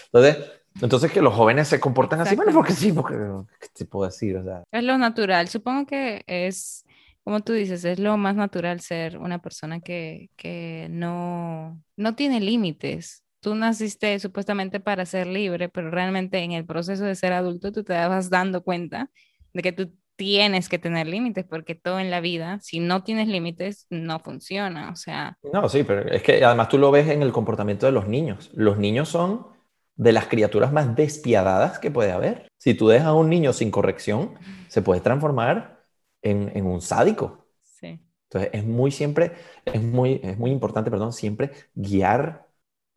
Entonces, 0.06 0.38
entonces 0.80 1.10
que 1.10 1.20
los 1.20 1.34
jóvenes 1.34 1.68
se 1.68 1.80
comportan 1.80 2.20
así, 2.20 2.36
bueno, 2.36 2.52
porque 2.52 2.72
sí, 2.72 2.92
porque 2.92 3.14
¿qué 3.60 3.68
te 3.74 3.84
puedo 3.84 4.06
decir? 4.06 4.40
Es 4.70 4.84
lo 4.84 4.96
natural, 4.98 5.48
supongo 5.48 5.86
que 5.86 6.22
es, 6.26 6.85
como 7.26 7.40
tú 7.40 7.54
dices, 7.54 7.84
es 7.84 7.98
lo 7.98 8.16
más 8.16 8.36
natural 8.36 8.78
ser 8.78 9.18
una 9.18 9.40
persona 9.42 9.80
que, 9.80 10.30
que 10.36 10.86
no, 10.92 11.82
no 11.96 12.14
tiene 12.14 12.38
límites. 12.38 13.24
Tú 13.40 13.56
naciste 13.56 14.16
supuestamente 14.20 14.78
para 14.78 15.04
ser 15.06 15.26
libre, 15.26 15.68
pero 15.68 15.90
realmente 15.90 16.38
en 16.38 16.52
el 16.52 16.64
proceso 16.64 17.04
de 17.04 17.16
ser 17.16 17.32
adulto 17.32 17.72
tú 17.72 17.82
te 17.82 17.94
vas 17.94 18.30
dando 18.30 18.62
cuenta 18.62 19.10
de 19.52 19.62
que 19.62 19.72
tú 19.72 19.92
tienes 20.14 20.68
que 20.68 20.78
tener 20.78 21.08
límites, 21.08 21.44
porque 21.44 21.74
todo 21.74 21.98
en 21.98 22.12
la 22.12 22.20
vida, 22.20 22.60
si 22.62 22.78
no 22.78 23.02
tienes 23.02 23.26
límites, 23.26 23.88
no 23.90 24.20
funciona. 24.20 24.90
O 24.92 24.94
sea. 24.94 25.36
No, 25.52 25.68
sí, 25.68 25.82
pero 25.82 26.08
es 26.08 26.22
que 26.22 26.44
además 26.44 26.68
tú 26.68 26.78
lo 26.78 26.92
ves 26.92 27.08
en 27.08 27.22
el 27.22 27.32
comportamiento 27.32 27.86
de 27.86 27.92
los 27.92 28.06
niños. 28.06 28.52
Los 28.54 28.78
niños 28.78 29.08
son 29.08 29.48
de 29.96 30.12
las 30.12 30.28
criaturas 30.28 30.72
más 30.72 30.94
despiadadas 30.94 31.80
que 31.80 31.90
puede 31.90 32.12
haber. 32.12 32.46
Si 32.56 32.74
tú 32.74 32.86
dejas 32.86 33.08
a 33.08 33.14
un 33.14 33.28
niño 33.28 33.52
sin 33.52 33.72
corrección, 33.72 34.34
se 34.68 34.80
puede 34.80 35.00
transformar 35.00 35.75
en, 36.22 36.66
un 36.66 36.80
sádico. 36.80 37.46
Sí. 37.62 38.00
Entonces 38.24 38.50
es 38.52 38.64
muy 38.64 38.90
siempre, 38.90 39.32
es 39.64 39.82
muy, 39.82 40.20
es 40.22 40.38
muy 40.38 40.50
importante, 40.50 40.90
perdón, 40.90 41.12
siempre 41.12 41.52
guiar 41.74 42.48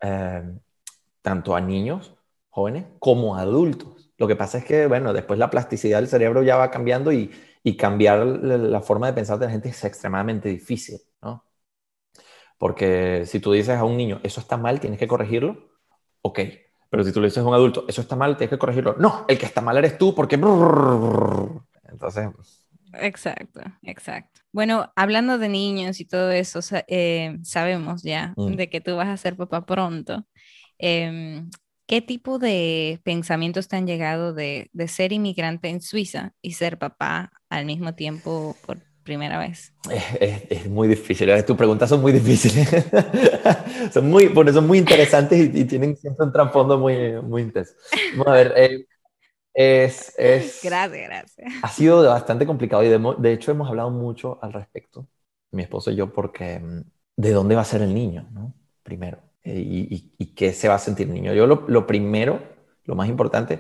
eh, 0.02 0.44
tanto 1.22 1.56
a 1.56 1.62
niños 1.62 2.16
jóvenes 2.50 2.86
como 3.00 3.36
a 3.36 3.42
adultos 3.42 4.00
lo 4.20 4.28
que 4.28 4.36
pasa 4.36 4.58
es 4.60 4.66
que, 4.66 4.86
bueno, 4.88 5.14
después 5.14 5.40
la 5.40 5.50
plasticidad 5.50 6.00
del 6.00 6.10
cerebro 6.10 6.44
ya 6.44 6.58
va 6.58 6.70
cambiando 6.70 7.12
y, 7.12 7.32
cambiar 7.78 8.26
la 8.26 8.82
forma 8.82 9.06
de 9.08 9.14
pensar 9.14 9.38
de 9.38 9.46
la 9.46 9.52
gente 9.52 9.70
es 9.70 9.84
extremadamente 9.86 10.50
difícil, 10.50 10.98
¿no? 11.22 11.46
Porque 12.58 13.26
si 13.28 13.40
tú 13.40 13.52
dices 13.52 13.78
a 13.78 13.84
un 13.86 13.96
niño, 13.96 14.20
eso 14.24 14.42
está 14.42 14.58
mal, 14.58 14.80
tienes 14.80 14.98
que 14.98 15.08
corregirlo, 15.08 15.70
ok. 16.22 16.40
Pero 16.90 17.04
si 17.04 17.14
tú 17.14 17.22
le 17.22 17.28
dices 17.28 17.44
a 17.44 17.48
un 17.48 17.54
adulto, 17.54 17.86
eso 17.88 18.02
está 18.02 18.16
mal, 18.16 18.38
tienes 18.38 18.50
que 18.50 18.58
corregirlo. 18.58 18.96
No, 18.98 19.26
el 19.28 19.38
que 19.38 19.46
está 19.46 19.62
mal 19.62 19.78
eres 19.78 19.98
tú 19.98 20.16
porque... 20.16 20.36
Entonces... 21.86 22.30
Exacto, 22.94 23.62
exacto. 23.84 24.42
Bueno, 24.52 24.92
hablando 24.96 25.38
de 25.38 25.50
niños 25.50 26.00
y 26.00 26.06
todo 26.06 26.32
eso, 26.32 26.60
eh, 26.88 27.38
sabemos 27.44 28.04
ya 28.04 28.34
mm. 28.36 28.56
de 28.56 28.70
que 28.70 28.82
tú 28.82 28.96
vas 28.96 29.08
a 29.08 29.18
ser 29.18 29.36
papá 29.36 29.66
pronto. 29.66 30.26
Em, 30.78 31.50
¿Qué 31.90 32.02
tipo 32.02 32.38
de 32.38 33.00
pensamientos 33.04 33.68
te 33.68 33.76
han 33.76 33.88
llegado 33.88 34.32
de, 34.32 34.70
ser 34.88 35.12
inmigrante 35.12 35.70
en 35.70 35.82
Suiza 35.82 36.34
y 36.40 36.52
ser 36.52 36.78
papá 36.78 37.32
al 37.50 37.66
mismo 37.66 37.96
tiempo 37.96 38.56
por 38.64 38.78
primera 39.02 39.40
vez? 39.40 39.74
Es, 40.20 40.70
muy 40.70 40.88
difícil. 40.88 41.32
Tus 41.46 41.58
preguntas 41.58 41.90
son 41.90 42.02
muy 42.02 42.12
difíciles. 42.12 42.70
son 43.92 44.08
muy, 44.08 44.30
por 44.30 44.48
eso 44.48 44.62
muy 44.62 44.78
interesantes 44.78 45.50
y, 45.52 45.66
tienen 45.66 45.96
siempre 45.96 46.28
un 46.28 46.32
trasfondo 46.32 46.78
muy, 46.78 47.20
muy 47.24 47.42
intenso. 47.42 47.74
Vamos 48.12 48.28
a 48.28 48.32
ver. 48.34 48.54
Eh, 48.56 48.86
es, 49.60 50.14
es, 50.18 50.62
gracias, 50.64 51.10
gracias. 51.10 51.54
Ha 51.62 51.68
sido 51.68 52.02
bastante 52.08 52.46
complicado 52.46 52.82
y 52.82 52.88
de, 52.88 53.16
de, 53.18 53.34
hecho 53.34 53.52
hemos 53.52 53.68
hablado 53.68 53.90
mucho 53.90 54.40
al 54.42 54.54
respecto, 54.54 55.06
mi 55.52 55.64
esposo 55.64 55.92
y 55.92 55.98
yo, 55.98 56.14
porque 56.14 56.60
mm, 56.60 56.82
de 57.18 57.32
dónde 57.32 57.56
va 57.56 57.62
a 57.62 57.66
ser 57.66 57.82
el 57.82 57.94
niño, 57.94 58.26
¿no? 58.32 58.54
Primero. 58.84 59.20
Eh, 59.44 59.62
y, 60.18 60.26
qué 60.28 60.54
se 60.54 60.70
va 60.70 60.76
a 60.76 60.80
sentir 60.80 61.08
el 61.08 61.14
niño. 61.14 61.34
Yo 61.34 61.46
lo, 61.46 61.86
primero, 61.86 62.42
lo 62.86 62.96
más 62.96 63.10
importante, 63.10 63.60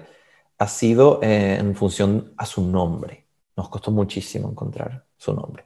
ha 0.57 0.67
sido 0.69 1.19
eh, 1.21 1.57
en 1.59 1.75
función 1.75 2.33
a 2.37 2.45
su 2.45 2.65
nombre. 2.65 3.25
Nos 3.57 3.67
costó 3.67 3.91
muchísimo 3.91 4.49
encontrar 4.49 5.05
su 5.17 5.33
nombre. 5.33 5.65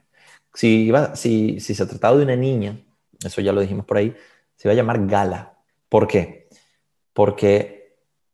Si, 0.52 0.86
iba, 0.86 1.14
si, 1.14 1.60
si 1.60 1.76
se 1.76 1.86
trataba 1.86 2.16
de 2.16 2.24
una 2.24 2.34
niña, 2.34 2.76
eso 3.24 3.40
ya 3.40 3.52
lo 3.52 3.60
dijimos 3.60 3.86
por 3.86 3.98
ahí, 3.98 4.16
se 4.56 4.66
iba 4.66 4.72
a 4.72 4.76
llamar 4.76 5.06
Gala. 5.06 5.58
¿Por 5.88 6.08
qué? 6.08 6.48
Porque 7.12 7.83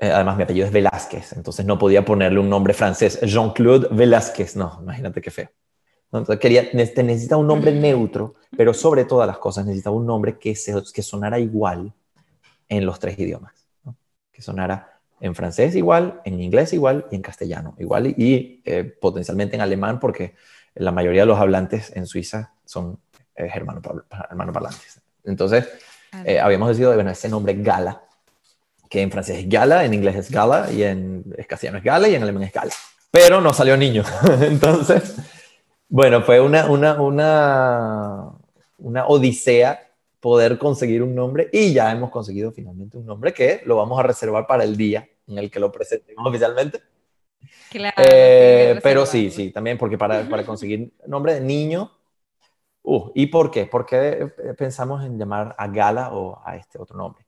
Eh, 0.01 0.11
además, 0.11 0.37
mi 0.39 0.45
apellido 0.45 0.67
es 0.67 0.73
Velázquez, 0.73 1.35
entonces 1.35 1.67
no 1.67 1.79
podía 1.79 2.05
ponerle 2.05 2.41
un 2.41 2.49
nombre 2.49 2.73
francés, 2.73 3.21
Jean-Claude 3.21 3.89
Velázquez. 3.91 4.57
No, 4.57 4.79
imagínate 4.81 5.21
qué 5.21 5.31
feo. 5.31 5.51
Entonces 6.07 6.39
quería, 6.39 6.69
necesita 6.73 7.37
un 7.37 7.47
nombre 7.47 7.71
neutro, 7.73 8.35
pero 8.57 8.75
sobre 8.75 9.05
todas 9.05 9.27
las 9.27 9.39
cosas 9.39 9.67
necesitaba 9.67 9.95
un 9.95 10.07
nombre 10.07 10.39
que, 10.39 10.57
se, 10.57 10.75
que 10.93 11.03
sonara 11.03 11.39
igual 11.39 11.93
en 12.69 12.87
los 12.87 12.99
tres 12.99 13.19
idiomas. 13.19 13.53
Que 14.33 14.43
sonara 14.43 15.01
en 15.21 15.35
francés 15.35 15.77
igual, 15.77 16.21
en 16.25 16.41
inglés 16.41 16.73
igual 16.73 17.07
y 17.11 17.17
en 17.17 17.23
castellano 17.23 17.75
igual 17.79 18.07
y, 18.07 18.63
eh, 18.65 18.85
potencialmente 18.85 19.55
en 19.55 19.61
alemán 19.61 20.01
porque 20.01 20.35
la 20.75 20.93
mayoría 20.93 21.23
de 21.23 21.27
los 21.27 21.39
hablantes 21.39 21.95
en 21.95 22.07
Suiza 22.07 22.55
son 22.65 22.99
eh, 23.37 23.51
parlantes. 24.53 25.01
Entonces, 25.25 25.69
eh, 26.25 26.41
habíamos 26.41 26.69
decidido, 26.69 26.95
bueno, 26.95 27.11
ese 27.11 27.29
nombre 27.29 27.55
Gala, 27.55 28.03
que 28.91 29.01
en 29.01 29.11
francés 29.11 29.39
es 29.39 29.49
Gala, 29.49 29.85
en 29.85 29.95
inglés 29.95 30.17
es 30.17 30.31
Gala 30.31 30.71
y 30.71 30.83
en 30.83 31.23
castellano 31.49 31.79
es 31.79 31.85
Gala 31.85 32.09
y 32.09 32.17
en 32.17 32.25
alemán 32.25 32.43
es 32.43 32.53
Gala. 32.53 32.73
Pero 33.13 33.41
no 33.41 33.55
salió 33.55 33.77
niño. 33.77 34.03
Entonces, 34.43 35.17
bueno, 35.89 36.23
fue 36.23 36.41
una, 36.41 36.69
una, 36.69 37.01
una, 37.01 38.33
una 38.79 39.07
odisea 39.07 39.93
poder 40.19 40.59
conseguir 40.59 41.05
un 41.05 41.15
nombre 41.15 41.49
y 41.53 41.73
ya 41.73 41.93
hemos 41.93 42.11
conseguido 42.11 42.51
finalmente 42.51 42.99
un 42.99 43.07
nombre 43.07 43.33
que 43.33 43.63
lo 43.65 43.77
vamos 43.77 43.99
a 43.99 44.03
reservar 44.03 44.47
para 44.49 44.65
el 44.65 44.77
día 44.77 45.09
en 45.29 45.39
el 45.39 45.53
que 45.53 45.61
lo 45.61 45.71
presentemos 45.71 46.27
oficialmente. 46.27 46.81
Claro, 47.71 47.95
eh, 47.97 48.81
pero 48.83 49.07
sí, 49.07 49.31
sí, 49.31 49.53
también 49.53 49.79
porque 49.79 49.97
para, 49.97 50.29
para 50.29 50.45
conseguir 50.45 50.93
nombre 51.07 51.35
de 51.35 51.41
niño, 51.41 51.93
uh, 52.83 53.13
¿y 53.15 53.27
por 53.29 53.53
qué? 53.53 53.67
¿Por 53.67 53.87
qué 53.87 54.33
pensamos 54.59 55.05
en 55.05 55.17
llamar 55.17 55.55
a 55.57 55.69
Gala 55.69 56.13
o 56.13 56.43
a 56.45 56.57
este 56.57 56.77
otro 56.81 56.97
nombre? 56.97 57.25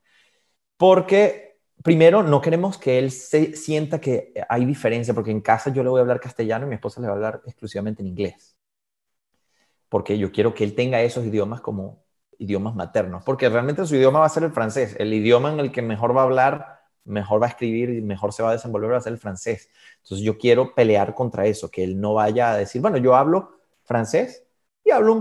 Porque 0.77 1.52
primero 1.83 2.23
no 2.23 2.41
queremos 2.41 2.79
que 2.79 2.99
él 2.99 3.11
se 3.11 3.57
sienta 3.57 4.01
que 4.01 4.33
hay 4.49 4.65
diferencia, 4.65 5.15
porque 5.15 5.31
en 5.31 5.41
casa 5.41 5.71
yo 5.71 5.83
le 5.83 5.91
voy 5.91 5.99
a 5.99 6.03
hablar 6.03 6.21
castellano 6.21 6.67
y 6.67 6.69
mi 6.69 6.75
esposa 6.77 7.01
le 7.01 7.07
va 7.07 7.15
a 7.15 7.17
hablar 7.17 7.43
exclusivamente 7.47 8.03
en 8.03 8.09
inglés. 8.09 8.57
Porque 9.89 10.19
yo 10.19 10.33
quiero 10.33 10.55
que 10.55 10.65
él 10.65 10.75
tenga 10.75 11.03
esos 11.03 11.25
idiomas 11.25 11.61
como 11.61 12.03
idiomas 12.39 12.75
maternos, 12.75 13.23
porque 13.25 13.49
realmente 13.49 13.87
su 13.87 13.95
idioma 13.95 14.21
va 14.21 14.27
a 14.27 14.31
ser 14.31 14.43
el 14.45 14.53
francés, 14.53 14.97
el 14.99 15.13
idioma 15.13 15.53
en 15.53 15.61
el 15.61 15.71
que 15.71 15.83
mejor 15.83 16.17
va 16.17 16.23
a 16.23 16.25
hablar, 16.25 16.81
mejor 17.05 17.43
va 17.43 17.47
a 17.47 17.51
escribir 17.51 17.91
y 17.91 18.01
mejor 18.01 18.33
se 18.33 18.43
va 18.43 18.51
a 18.51 18.53
desenvolver 18.53 18.93
va 18.93 18.97
a 18.97 19.01
ser 19.01 19.13
el 19.13 19.19
francés. 19.19 19.69
Entonces 20.03 20.25
yo 20.25 20.39
quiero 20.39 20.75
pelear 20.75 21.15
contra 21.15 21.47
eso, 21.47 21.71
que 21.71 21.85
él 21.85 22.01
no 22.01 22.15
vaya 22.15 22.53
a 22.53 22.57
decir, 22.57 22.81
bueno, 22.81 22.97
yo 22.97 23.15
hablo 23.15 23.61
francés 23.85 24.45
y 24.85 24.91
hablo 24.91 25.15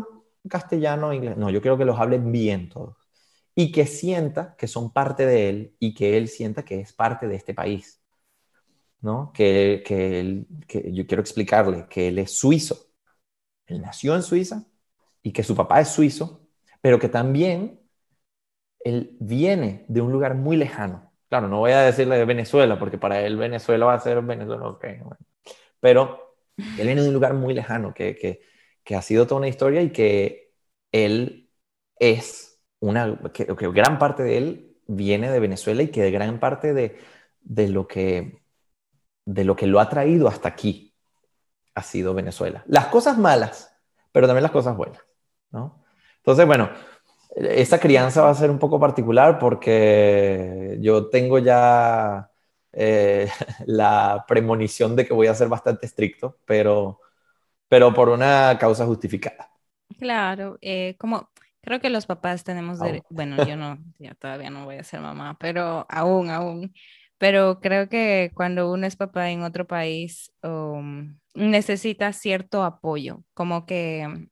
un 0.44 0.50
castellano, 0.50 1.14
inglés. 1.14 1.38
No, 1.38 1.50
yo 1.50 1.62
quiero 1.62 1.78
que 1.78 1.86
los 1.86 2.00
hablen 2.00 2.32
bien 2.32 2.70
todos 2.70 3.01
y 3.56 3.72
que 3.72 3.86
sienta 3.86 4.56
que 4.58 4.68
son 4.68 4.92
parte 4.94 5.26
de 5.26 5.50
él 5.50 5.76
y 5.80 5.94
que 5.94 6.18
él 6.18 6.28
sienta 6.28 6.64
que 6.64 6.80
es 6.82 6.94
parte 6.94 7.28
de 7.28 7.36
este 7.36 7.54
país. 7.54 8.02
¿no? 9.02 9.32
Que, 9.34 9.84
que, 9.86 10.46
yo 10.92 11.08
quiero 11.08 11.22
explicarle 11.22 11.88
que 11.90 12.10
él 12.10 12.20
es 12.20 12.38
suizo. 12.38 12.92
Él 13.66 13.82
nació 13.82 14.16
en 14.16 14.24
Suiza 14.24 14.66
y 15.24 15.32
que 15.32 15.44
su 15.44 15.56
papá 15.56 15.82
es 15.82 15.90
suizo 15.90 16.42
pero 16.82 17.00
que 17.00 17.10
también 17.10 17.80
él 18.80 19.16
viene 19.20 19.86
de 19.88 20.02
un 20.02 20.12
lugar 20.12 20.36
muy 20.36 20.58
lejano. 20.58 21.12
Claro, 21.30 21.48
no 21.48 21.60
voy 21.60 21.72
a 21.72 21.82
decirle 21.82 22.18
de 22.18 22.26
Venezuela, 22.26 22.78
porque 22.80 22.98
para 22.98 23.22
él 23.22 23.38
Venezuela 23.38 23.86
va 23.86 23.94
a 23.94 24.00
ser 24.00 24.22
Venezuela, 24.22 24.68
ok, 24.68 24.86
pero 25.80 26.36
él 26.58 26.86
viene 26.86 27.02
de 27.02 27.08
un 27.08 27.14
lugar 27.14 27.34
muy 27.34 27.54
lejano, 27.54 27.94
que, 27.94 28.16
que, 28.16 28.42
que 28.84 28.96
ha 28.96 29.02
sido 29.02 29.26
toda 29.28 29.40
una 29.40 29.48
historia 29.48 29.82
y 29.82 29.92
que 29.92 30.54
él 30.92 31.50
es 32.00 32.51
una, 32.82 33.18
que, 33.34 33.46
gran 33.46 33.98
parte 33.98 34.24
de 34.24 34.38
él 34.38 34.78
viene 34.88 35.32
de 35.32 35.40
Venezuela 35.40 35.84
y 35.84 35.88
que 35.88 36.02
de 36.02 36.12
gran 36.12 36.40
parte 36.40 36.74
de, 36.74 37.00
de, 37.42 37.70
lo 37.70 37.88
que, 37.88 38.44
de 39.26 39.46
lo 39.46 39.56
que 39.56 39.68
lo 39.68 39.80
ha 39.80 39.88
traído 39.88 40.28
hasta 40.28 40.50
aquí 40.50 40.94
ha 41.76 41.84
sido 41.84 42.14
Venezuela. 42.14 42.64
Las 42.68 42.88
cosas 42.88 43.18
malas, 43.18 43.74
pero 44.12 44.28
también 44.28 44.44
las 44.44 44.52
cosas 44.52 44.76
buenas, 44.76 45.02
¿no? 45.52 45.84
Entonces, 46.18 46.46
bueno, 46.46 46.70
esta 47.36 47.80
crianza 47.80 48.24
va 48.24 48.30
a 48.30 48.36
ser 48.36 48.50
un 48.50 48.60
poco 48.60 48.80
particular 48.80 49.40
porque 49.40 50.78
yo 50.82 51.08
tengo 51.08 51.40
ya 51.40 52.30
eh, 52.74 53.30
la 53.66 54.26
premonición 54.28 54.96
de 54.96 55.06
que 55.06 55.14
voy 55.14 55.28
a 55.28 55.36
ser 55.36 55.48
bastante 55.48 55.86
estricto, 55.86 56.40
pero, 56.46 57.00
pero 57.68 57.94
por 57.94 58.10
una 58.10 58.58
causa 58.60 58.86
justificada. 58.86 59.50
Claro, 59.98 60.58
eh, 60.62 60.96
como 60.98 61.31
creo 61.62 61.80
que 61.80 61.90
los 61.90 62.06
papás 62.06 62.44
tenemos, 62.44 62.80
bueno, 63.10 63.46
yo 63.46 63.56
no, 63.56 63.78
ya 64.00 64.14
todavía 64.16 64.50
no 64.50 64.66
voy 64.66 64.78
a 64.78 64.84
ser 64.84 65.00
mamá, 65.00 65.38
pero 65.40 65.86
aún, 65.90 66.30
aún, 66.30 66.74
pero 67.18 67.60
creo 67.60 67.88
que 67.88 68.32
cuando 68.34 68.72
uno 68.72 68.88
es 68.88 68.96
papá 68.96 69.30
en 69.30 69.44
otro 69.44 69.68
país 69.68 70.32
um, 70.44 71.18
necesita 71.36 72.14
cierto 72.14 72.64
apoyo, 72.64 73.24
como 73.34 73.66
que 73.66 74.28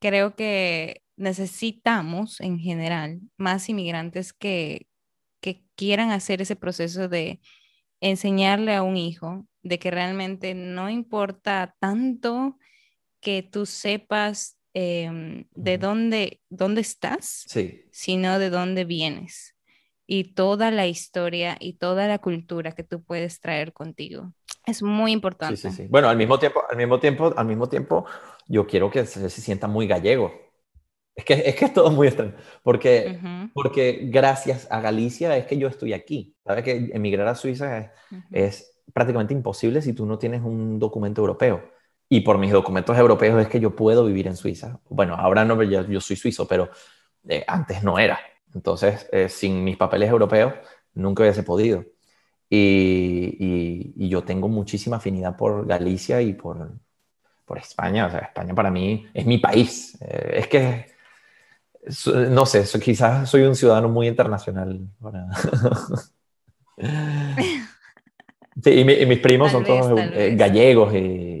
creo 0.00 0.34
que 0.34 1.02
necesitamos 1.16 2.40
en 2.40 2.58
general 2.58 3.20
más 3.36 3.68
inmigrantes 3.68 4.32
que, 4.32 4.86
que 5.40 5.64
quieran 5.76 6.10
hacer 6.10 6.42
ese 6.42 6.56
proceso 6.56 7.08
de 7.08 7.40
enseñarle 8.00 8.74
a 8.74 8.82
un 8.82 8.96
hijo 8.96 9.46
de 9.62 9.78
que 9.78 9.90
realmente 9.90 10.54
no 10.54 10.90
importa 10.90 11.74
tanto 11.78 12.58
que 13.20 13.42
tú 13.42 13.64
sepas 13.64 14.58
em, 14.74 15.46
de 15.54 15.78
dónde, 15.78 16.40
dónde 16.50 16.80
estás, 16.82 17.46
sino 17.90 18.38
de 18.38 18.50
dónde 18.50 18.84
vienes 18.84 19.54
y 20.06 20.34
toda 20.34 20.70
la 20.70 20.86
historia 20.86 21.56
y 21.58 21.74
toda 21.74 22.06
la 22.06 22.18
cultura 22.18 22.72
que 22.72 22.84
tú 22.84 23.02
puedes 23.02 23.40
traer 23.40 23.72
contigo. 23.72 24.32
Es 24.66 24.82
muy 24.82 25.12
importante. 25.12 25.88
Bueno, 25.88 26.08
al 26.08 26.16
mismo 26.16 26.38
tiempo, 26.38 26.62
al 26.68 26.76
mismo 26.76 26.98
tiempo, 26.98 27.34
al 27.36 27.46
mismo 27.46 27.68
tiempo, 27.68 28.04
yo 28.46 28.66
quiero 28.66 28.90
que 28.90 29.06
se, 29.06 29.30
se 29.30 29.40
sienta 29.40 29.68
muy 29.68 29.86
gallego. 29.86 30.32
Es 31.14 31.24
que, 31.24 31.34
es 31.46 31.54
que 31.54 31.66
es 31.66 31.72
todo 31.72 31.90
muy 31.92 32.08
extraño, 32.08 32.34
porque, 32.62 33.18
porque 33.54 34.00
gracias 34.06 34.66
a 34.70 34.80
Galicia 34.80 35.36
es 35.36 35.46
que 35.46 35.56
yo 35.56 35.68
estoy 35.68 35.92
aquí. 35.92 36.34
Sabes 36.44 36.64
que 36.64 36.90
emigrar 36.92 37.28
a 37.28 37.36
Suiza 37.36 37.92
es, 38.32 38.72
prácticamente 38.92 39.32
imposible 39.32 39.80
si 39.80 39.92
tú 39.92 40.06
no 40.06 40.18
tienes 40.18 40.42
un 40.42 40.78
documento 40.78 41.20
europeo. 41.20 41.70
Y 42.08 42.20
por 42.20 42.38
mis 42.38 42.52
documentos 42.52 42.96
europeos 42.96 43.40
es 43.40 43.48
que 43.48 43.60
yo 43.60 43.74
puedo 43.74 44.04
vivir 44.04 44.26
en 44.26 44.36
Suiza. 44.36 44.80
Bueno, 44.88 45.14
ahora 45.14 45.44
no, 45.44 45.60
yo, 45.62 45.86
yo 45.86 46.00
soy 46.00 46.16
suizo, 46.16 46.46
pero 46.46 46.70
eh, 47.28 47.44
antes 47.46 47.82
no 47.82 47.98
era. 47.98 48.18
Entonces, 48.54 49.08
eh, 49.10 49.28
sin 49.28 49.64
mis 49.64 49.76
papeles 49.76 50.10
europeos, 50.10 50.54
nunca 50.94 51.22
hubiese 51.22 51.42
podido. 51.42 51.84
Y, 52.48 53.94
y, 53.96 54.08
yo 54.08 54.22
tengo 54.22 54.48
muchísima 54.48 54.98
afinidad 54.98 55.36
por 55.36 55.66
Galicia 55.66 56.20
y 56.22 56.34
por, 56.34 56.72
por 57.44 57.58
España. 57.58 58.06
O 58.06 58.10
sea, 58.10 58.20
España 58.20 58.54
para 58.54 58.70
mí 58.70 59.06
es 59.12 59.26
mi 59.26 59.38
país. 59.38 59.98
Eh, 60.02 60.34
es 60.36 60.48
que 60.48 60.94
no 62.30 62.46
sé, 62.46 62.64
quizás 62.80 63.28
soy 63.28 63.42
un 63.42 63.54
ciudadano 63.54 63.88
muy 63.88 64.08
internacional. 64.08 64.80
sí, 68.62 68.70
y, 68.70 68.84
mis 68.84 69.18
primos 69.18 69.52
son 69.52 69.64
todos 69.64 70.00
eh, 70.00 70.34
gallegos 70.36 70.94
y, 70.94 71.33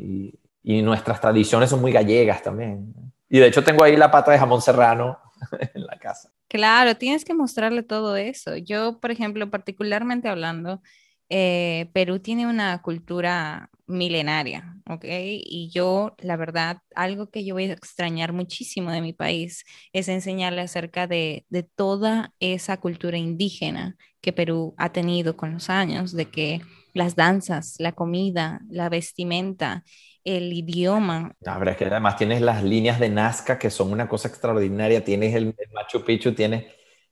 nuestras 0.64 1.20
tradiciones 1.20 1.70
son 1.70 1.80
muy 1.80 1.92
gallegas 1.92 2.42
también. 2.42 2.94
Y 3.28 3.38
de 3.38 3.48
hecho 3.48 3.64
tengo 3.64 3.82
ahí 3.84 3.96
la 3.96 4.10
pata 4.10 4.32
de 4.32 4.38
jamón 4.38 4.62
serrano 4.62 5.18
en 5.74 5.84
la 5.84 5.98
casa. 5.98 6.30
Claro, 6.48 6.96
tienes 6.96 7.24
que 7.24 7.34
mostrarle 7.34 7.82
todo 7.82 8.16
eso. 8.16 8.56
Yo, 8.56 9.00
por 9.00 9.10
ejemplo, 9.10 9.50
particularmente 9.50 10.28
hablando, 10.28 10.80
eh, 11.28 11.90
Perú 11.92 12.20
tiene 12.20 12.46
una 12.46 12.80
cultura 12.82 13.70
milenaria, 13.86 14.76
¿ok? 14.88 15.04
Y 15.04 15.70
yo, 15.72 16.14
la 16.18 16.36
verdad, 16.36 16.78
algo 16.94 17.28
que 17.30 17.44
yo 17.44 17.54
voy 17.54 17.64
a 17.64 17.72
extrañar 17.72 18.32
muchísimo 18.32 18.90
de 18.90 19.00
mi 19.00 19.12
país 19.12 19.64
es 19.92 20.08
enseñarle 20.08 20.60
acerca 20.60 21.06
de, 21.06 21.44
de 21.48 21.62
toda 21.64 22.32
esa 22.40 22.76
cultura 22.78 23.18
indígena 23.18 23.96
que 24.20 24.32
Perú 24.32 24.74
ha 24.78 24.92
tenido 24.92 25.36
con 25.36 25.52
los 25.52 25.70
años, 25.70 26.12
de 26.12 26.30
que 26.30 26.60
las 26.94 27.16
danzas, 27.16 27.76
la 27.78 27.92
comida, 27.92 28.60
la 28.70 28.88
vestimenta, 28.88 29.84
el 30.24 30.52
idioma. 30.52 31.32
La 31.40 31.58
verdad 31.58 31.72
es 31.72 31.78
que 31.78 31.84
además 31.84 32.16
tienes 32.16 32.40
las 32.40 32.64
líneas 32.64 32.98
de 32.98 33.10
Nazca 33.10 33.58
que 33.58 33.70
son 33.70 33.92
una 33.92 34.08
cosa 34.08 34.28
extraordinaria, 34.28 35.04
tienes 35.04 35.34
el, 35.34 35.54
el 35.56 35.72
Machu 35.72 36.04
Picchu, 36.04 36.34
tienes 36.34 36.64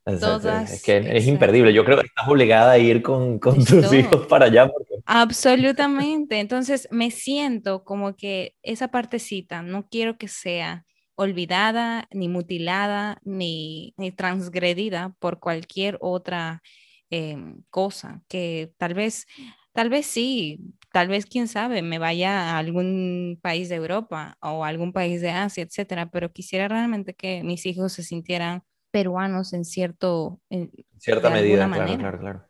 es 0.05 0.83
que 0.83 0.97
es 1.17 1.27
imperdible. 1.27 1.73
Yo 1.73 1.85
creo 1.85 1.99
que 1.99 2.07
estás 2.07 2.27
obligada 2.27 2.73
a 2.73 2.79
ir 2.79 3.03
con, 3.03 3.39
con 3.39 3.65
tus 3.65 3.93
hijos 3.93 4.27
para 4.27 4.47
allá. 4.47 4.71
Absolutamente. 5.07 6.41
Entonces 6.41 6.89
me 6.91 7.11
siento 7.11 7.85
como 7.85 8.17
que 8.17 8.57
esa 8.63 8.89
partecita 8.89 9.63
no 9.63 9.89
quiero 9.89 10.19
que 10.19 10.29
sea 10.29 10.85
olvidada, 11.15 12.09
ni 12.11 12.29
mutilada, 12.29 13.21
ni, 13.25 13.95
ni 13.97 14.11
transgredida 14.11 15.15
por 15.21 15.39
cualquier 15.39 15.99
otra 16.01 16.63
em, 17.11 17.63
cosa 17.71 18.23
que 18.29 18.73
tal 18.79 18.95
vez, 18.95 19.27
tal 19.73 19.89
vez 19.89 20.07
sí, 20.07 20.59
tal 20.93 21.09
vez 21.09 21.27
quién 21.27 21.49
sabe, 21.49 21.83
me 21.83 21.99
vaya 21.99 22.51
a 22.51 22.59
algún 22.59 23.39
país 23.43 23.69
de 23.69 23.77
Europa 23.77 24.37
o 24.41 24.65
algún 24.65 24.93
país 24.93 25.21
de 25.21 25.31
Asia, 25.31 25.65
etcétera, 25.65 26.11
pero 26.11 26.33
quisiera 26.33 26.69
realmente 26.69 27.15
que 27.15 27.43
mis 27.43 27.67
hijos 27.67 27.93
se 27.93 28.03
sintieran 28.03 28.63
peruanos 28.91 29.53
en 29.53 29.65
cierto... 29.65 30.41
En, 30.51 30.71
cierta 30.99 31.31
medida, 31.31 31.67
claro, 31.69 31.99
claro, 31.99 32.19
claro. 32.21 32.43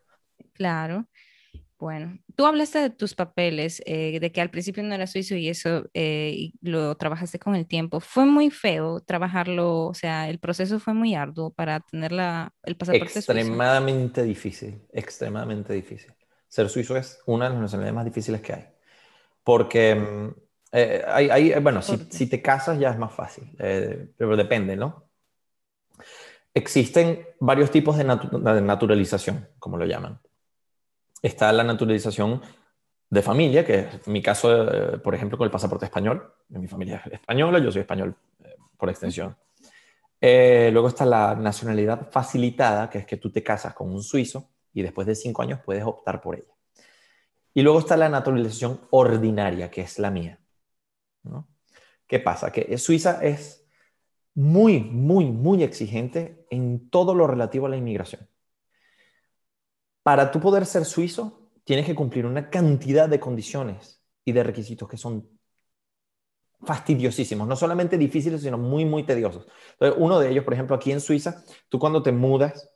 Claro. 0.53 1.07
Bueno, 1.79 2.17
tú 2.37 2.45
hablaste 2.45 2.79
de 2.79 2.89
tus 2.89 3.13
papeles, 3.13 3.81
eh, 3.85 4.19
de 4.21 4.31
que 4.31 4.39
al 4.39 4.49
principio 4.49 4.83
no 4.83 4.95
eras 4.95 5.11
suizo 5.11 5.35
y 5.35 5.49
eso 5.49 5.89
eh, 5.93 6.33
y 6.33 6.53
lo 6.61 6.95
trabajaste 6.95 7.39
con 7.39 7.55
el 7.55 7.67
tiempo. 7.67 7.99
¿Fue 7.99 8.25
muy 8.25 8.51
feo 8.51 9.01
trabajarlo? 9.01 9.87
O 9.87 9.93
sea, 9.93 10.29
el 10.29 10.39
proceso 10.39 10.79
fue 10.79 10.93
muy 10.93 11.13
arduo 11.13 11.51
para 11.51 11.81
tener 11.81 12.13
la, 12.13 12.53
el 12.63 12.77
pasaporte 12.77 13.19
Extremadamente 13.19 14.23
difícil, 14.23 14.81
extremadamente 14.93 15.73
difícil. 15.73 16.13
Ser 16.53 16.69
suizo 16.69 16.95
es 16.95 17.19
una 17.25 17.45
de 17.45 17.51
las 17.51 17.61
nacionalidades 17.61 17.95
más 17.95 18.05
difíciles 18.05 18.41
que 18.41 18.53
hay. 18.53 18.65
Porque 19.43 19.95
mm, 19.95 20.27
eh, 20.73 21.03
hay, 21.07 21.53
bueno, 21.59 21.81
si, 21.81 22.27
te 22.27 22.41
casas 22.41 22.77
ya 22.79 22.91
es 22.91 22.97
más 22.97 23.13
fácil, 23.13 23.49
pero 23.57 24.35
depende, 24.35 24.75
¿no? 24.75 25.05
Existen 26.53 27.25
varios 27.39 27.71
tipos 27.71 27.97
de 27.97 28.03
naturalización, 28.03 29.47
como 29.57 29.77
lo 29.77 29.85
llaman 29.85 30.19
está 31.23 31.51
la 31.53 31.63
naturalización 31.63 32.41
de 33.09 33.21
familia, 33.21 33.65
que 33.65 33.79
es 33.79 34.07
mi 34.07 34.21
caso, 34.21 34.51
eh, 34.71 34.97
por 34.97 35.15
ejemplo, 35.15 35.37
con 35.37 35.45
el 35.45 35.51
pasaporte 35.51 35.85
español. 35.85 36.31
Mi 36.49 36.67
familia 36.67 37.01
es 37.05 37.13
española, 37.13 37.59
yo 37.59 37.71
soy 37.71 37.81
español 37.81 38.15
eh, 38.43 38.55
por 38.77 38.89
extensión. 38.89 39.35
Eh, 40.19 40.69
luego 40.71 40.89
está 40.89 41.05
la 41.05 41.33
nacionalidad 41.35 42.09
facilitada, 42.11 42.89
que 42.89 42.99
es 42.99 43.05
que 43.05 43.17
tú 43.17 43.31
te 43.31 43.41
casas 43.41 43.73
con 43.73 43.89
un 43.89 44.03
suizo 44.03 44.49
y 44.73 44.81
después 44.81 45.07
de 45.07 45.15
cinco 45.15 45.41
años 45.41 45.59
puedes 45.63 45.83
optar 45.83 46.21
por 46.21 46.35
ella. 46.35 46.53
Y 47.53 47.61
luego 47.61 47.79
está 47.79 47.95
la 47.95 48.09
naturalización 48.09 48.81
ordinaria, 48.89 49.69
que 49.69 49.81
es 49.81 49.99
la 49.99 50.09
mía. 50.09 50.39
¿Qué 52.07 52.19
pasa? 52.19 52.51
Que 52.51 52.77
Suiza 52.77 53.23
es 53.23 53.65
muy, 54.33 54.79
muy, 54.79 55.25
muy 55.25 55.63
exigente 55.63 56.45
en 56.49 56.89
todo 56.89 57.13
lo 57.13 57.27
relativo 57.27 57.67
a 57.67 57.69
la 57.69 57.77
inmigración 57.77 58.27
para 60.03 60.29
tú 60.29 60.39
poder 60.39 60.65
ser 60.65 60.85
suizo, 60.85 61.49
tienes 61.63 61.85
que 61.85 61.95
cumplir 61.95 62.25
una 62.25 62.49
cantidad 62.49 63.07
de 63.07 63.19
condiciones 63.19 64.03
y 64.25 64.33
de 64.33 64.43
requisitos 64.43 64.87
que 64.87 64.97
son 64.97 65.27
fastidiosísimos, 66.61 67.47
no 67.47 67.55
solamente 67.55 67.97
difíciles, 67.97 68.41
sino 68.41 68.57
muy, 68.57 68.85
muy 68.85 69.03
tediosos. 69.03 69.47
Entonces, 69.71 69.97
uno 69.99 70.19
de 70.19 70.29
ellos, 70.29 70.43
por 70.43 70.53
ejemplo, 70.53 70.75
aquí 70.75 70.91
en 70.91 71.01
Suiza, 71.01 71.43
tú 71.69 71.79
cuando 71.79 72.03
te 72.03 72.11
mudas 72.11 72.69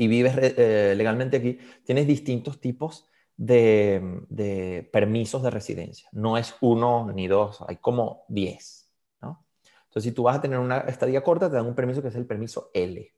y 0.00 0.08
vives 0.08 0.34
eh, 0.38 0.94
legalmente 0.96 1.36
aquí, 1.36 1.58
tienes 1.84 2.06
distintos 2.06 2.58
tipos 2.58 3.06
de, 3.36 4.22
de, 4.30 4.88
permisos 4.90 5.42
de 5.42 5.50
residencia. 5.50 6.08
No 6.12 6.38
es 6.38 6.56
uno 6.62 7.12
ni 7.12 7.28
dos, 7.28 7.62
hay 7.68 7.76
como 7.76 8.24
diez. 8.26 8.90
¿no? 9.20 9.44
Entonces, 9.84 10.04
si 10.04 10.12
tú 10.12 10.22
vas 10.22 10.38
a 10.38 10.40
tener 10.40 10.58
una 10.58 10.78
estadía 10.78 11.22
corta, 11.22 11.50
te 11.50 11.56
dan 11.56 11.66
un 11.66 11.74
permiso 11.74 12.00
que 12.00 12.08
es 12.08 12.14
el 12.14 12.24
permiso 12.24 12.70
L. 12.72 13.12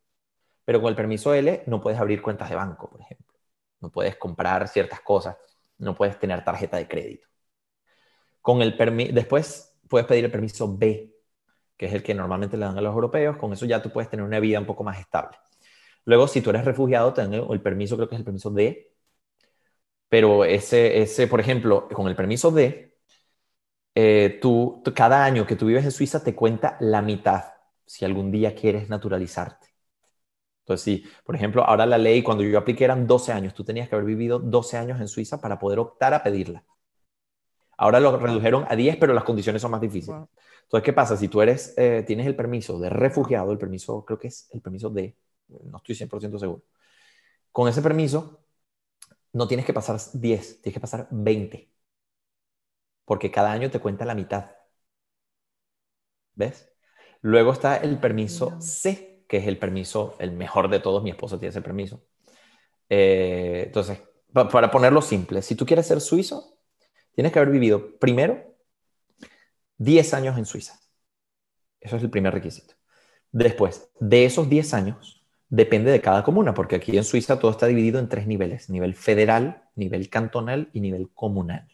Pero 0.65 0.81
con 0.81 0.89
el 0.89 0.97
permiso 0.97 1.33
L 1.33 1.63
no 1.69 1.81
puedes 1.81 2.01
abrir 2.01 2.21
cuentas 2.21 2.51
de 2.51 2.57
banco, 2.57 2.91
por 2.91 3.01
ejemplo. 3.01 3.33
No 3.79 3.93
puedes 3.93 4.17
comprar 4.17 4.67
ciertas 4.67 5.03
cosas. 5.03 5.37
No 5.79 5.95
puedes 5.95 6.19
tener 6.19 6.43
tarjeta 6.43 6.79
de 6.79 6.89
crédito. 6.89 7.29
Con 8.41 8.61
el 8.61 8.77
Después 9.15 9.79
puedes 9.89 10.09
pedir 10.09 10.25
el 10.25 10.33
permiso 10.33 10.77
B, 10.77 11.15
que 11.77 11.87
es 11.87 11.93
el 11.95 12.03
que 12.03 12.13
normalmente 12.13 12.57
le 12.57 12.65
dan 12.65 12.77
a 12.77 12.81
los 12.81 12.93
europeos. 12.93 13.37
Con 13.37 13.53
eso 13.53 13.67
ya 13.67 13.81
tú 13.81 13.93
puedes 13.93 14.11
tener 14.11 14.27
una 14.27 14.41
vida 14.41 14.59
un 14.59 14.67
poco 14.67 14.83
más 14.83 14.99
estable. 14.99 15.39
Luego, 16.05 16.29
si 16.29 16.41
tú 16.41 16.51
eres 16.51 16.65
refugiado, 16.65 17.13
tenés 17.15 17.43
el 17.51 17.61
permiso, 17.63 17.97
creo 17.97 18.09
que 18.09 18.17
es 18.17 18.21
el 18.21 18.25
permiso 18.25 18.51
D. 18.51 18.93
Pero 20.09 20.45
ese, 20.45 21.01
ese 21.03 21.27
por 21.27 21.41
ejemplo, 21.41 21.89
con 21.89 22.07
el 22.09 22.17
permiso 22.17 22.51
D, 22.51 22.93
eh, 23.95 24.39
tú, 24.41 24.83
cada 24.95 25.25
año 25.25 25.47
que 25.47 25.57
tú 25.57 25.67
vives 25.67 25.85
en 25.85 25.91
Suiza 25.93 26.23
te 26.23 26.35
cuenta 26.35 26.77
la 26.81 27.03
mitad 27.03 27.45
si 27.87 28.05
algún 28.05 28.31
día 28.31 28.55
quieres 28.55 28.89
naturalizarte. 28.89 29.69
Entonces, 30.61 30.85
sí, 30.85 31.05
por 31.25 31.35
ejemplo, 31.35 31.65
ahora 31.65 31.87
la 31.87 31.99
ley, 31.99 32.23
cuando 32.23 32.45
yo 32.45 32.59
apliqué 32.59 32.85
eran 32.85 33.07
12 33.07 33.33
años, 33.33 33.55
tú 33.55 33.65
tenías 33.65 33.89
que 33.89 33.95
haber 33.97 34.07
vivido 34.07 34.39
12 34.39 34.79
años 34.79 35.01
en 35.01 35.09
Suiza 35.09 35.41
para 35.41 35.59
poder 35.59 35.79
optar 35.79 36.15
a 36.15 36.23
pedirla. 36.23 36.65
Ahora 37.77 38.01
lo 38.01 38.17
redujeron 38.17 38.65
a 38.69 38.77
10, 38.77 38.97
pero 38.97 39.13
las 39.13 39.25
condiciones 39.25 39.61
son 39.61 39.73
más 39.73 39.81
difíciles. 39.81 40.21
Entonces, 40.63 40.85
¿qué 40.85 40.93
pasa? 40.93 41.17
Si 41.17 41.29
tú 41.29 41.43
eres, 41.43 41.75
eh, 41.77 42.05
tienes 42.07 42.27
el 42.27 42.37
permiso 42.37 42.79
de 42.79 42.89
refugiado, 42.91 43.51
el 43.53 43.59
permiso, 43.59 44.05
creo 44.05 44.19
que 44.19 44.29
es 44.29 44.49
el 44.53 44.61
permiso 44.61 44.89
de, 44.91 45.17
no 45.65 45.79
estoy 45.79 45.95
100% 45.95 46.39
seguro. 46.39 46.63
Con 47.53 47.69
ese 47.69 47.83
permiso, 47.83 48.45
no 49.33 49.49
tienes 49.49 49.67
que 49.67 49.73
pasar 49.73 50.01
10, 50.13 50.63
tienes 50.63 50.75
que 50.75 50.81
pasar 50.81 51.09
20. 51.11 51.71
Porque 53.05 53.31
cada 53.31 53.53
año 53.53 53.71
te 53.71 53.81
cuenta 53.81 54.05
la 54.05 54.15
mitad. 54.15 54.51
¿Ves? 56.35 56.71
Luego 57.21 57.53
está 57.53 57.77
el 57.77 57.99
permiso 58.01 58.61
C, 58.61 59.25
que 59.29 59.39
es 59.39 59.47
el 59.47 59.59
permiso, 59.59 60.17
el 60.19 60.33
mejor 60.33 60.69
de 60.69 60.81
todos, 60.81 61.03
mi 61.03 61.11
esposa 61.11 61.39
tiene 61.39 61.51
ese 61.51 61.63
permiso. 61.63 62.05
Eh, 62.89 63.65
entonces, 63.67 64.01
para 64.33 64.71
ponerlo 64.71 65.03
simple, 65.03 65.43
si 65.43 65.55
tú 65.55 65.67
quieres 65.67 65.87
ser 65.87 66.01
suizo, 66.01 66.59
tienes 67.15 67.33
que 67.33 67.39
haber 67.39 67.53
vivido 67.53 67.99
primero 67.99 68.57
10 69.79 70.15
años 70.15 70.39
en 70.39 70.47
Suiza. 70.47 70.79
Eso 71.81 71.97
es 71.97 72.03
el 72.03 72.11
primer 72.11 72.33
requisito. 72.33 72.75
Después, 73.33 73.91
de 73.99 74.25
esos 74.25 74.49
10 74.49 74.75
años, 74.75 75.22
depende 75.53 75.91
de 75.91 76.01
cada 76.01 76.25
comuna, 76.25 76.55
porque 76.55 76.77
aquí 76.77 76.97
en 76.97 77.05
Suiza 77.05 77.39
todo 77.39 77.51
está 77.51 77.67
dividido 77.67 77.99
en 77.99 78.09
tres 78.09 78.27
niveles, 78.27 78.71
nivel 78.71 78.95
federal, 78.95 79.65
nivel 79.75 80.09
cantonal 80.09 80.71
y 80.73 80.81
nivel 80.81 81.11
comunal. 81.13 81.69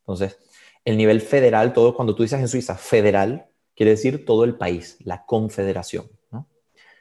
Entonces, 0.00 0.40
el 0.84 0.96
nivel 0.96 1.20
federal, 1.20 1.72
todo 1.72 1.94
cuando 1.94 2.16
tú 2.16 2.24
dices 2.24 2.40
en 2.40 2.48
Suiza 2.48 2.74
federal, 2.74 3.46
quiere 3.76 3.92
decir 3.92 4.24
todo 4.24 4.42
el 4.42 4.56
país, 4.56 4.96
la 5.04 5.24
confederación. 5.24 6.06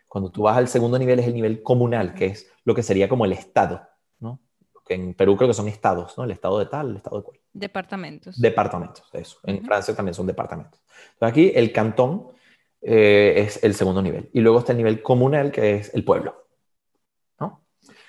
Cuando 0.08 0.30
tú 0.30 0.44
vas 0.44 0.58
al 0.58 0.68
segundo 0.68 1.00
nivel 1.00 1.20
es 1.20 1.26
el 1.26 1.34
nivel 1.34 1.64
comunal, 1.64 2.14
que 2.14 2.28
es 2.28 2.52
lo 2.66 2.76
que 2.76 2.84
sería 2.84 3.10
como 3.10 3.26
el 3.26 3.32
estado, 3.32 3.82
¿no? 4.20 4.40
Que 4.86 4.94
en 4.94 5.16
Perú 5.16 5.38
creo 5.38 5.48
que 5.48 5.56
son 5.56 5.70
estados, 5.70 6.16
¿no? 6.18 6.26
El 6.26 6.32
estado 6.32 6.60
de 6.60 6.68
tal, 6.68 6.92
el 6.92 6.98
estado 6.98 7.18
de 7.18 7.24
cual. 7.24 7.40
Departamentos. 7.52 8.40
Departamentos, 8.40 9.10
eso. 9.14 9.40
En 9.46 9.64
Francia 9.66 9.96
también 9.96 10.14
son 10.14 10.28
departamentos. 10.28 10.82
Entonces 11.14 11.32
aquí 11.32 11.52
el 11.56 11.72
cantón 11.72 12.28
eh, 12.82 13.34
es 13.38 13.64
el 13.64 13.74
segundo 13.76 14.02
nivel. 14.02 14.30
Y 14.34 14.42
luego 14.42 14.60
está 14.60 14.72
el 14.72 14.78
nivel 14.78 15.02
comunal, 15.02 15.52
que 15.52 15.76
es 15.76 15.94
el 15.94 16.04
pueblo, 16.04 16.48
¿no? 17.40 17.64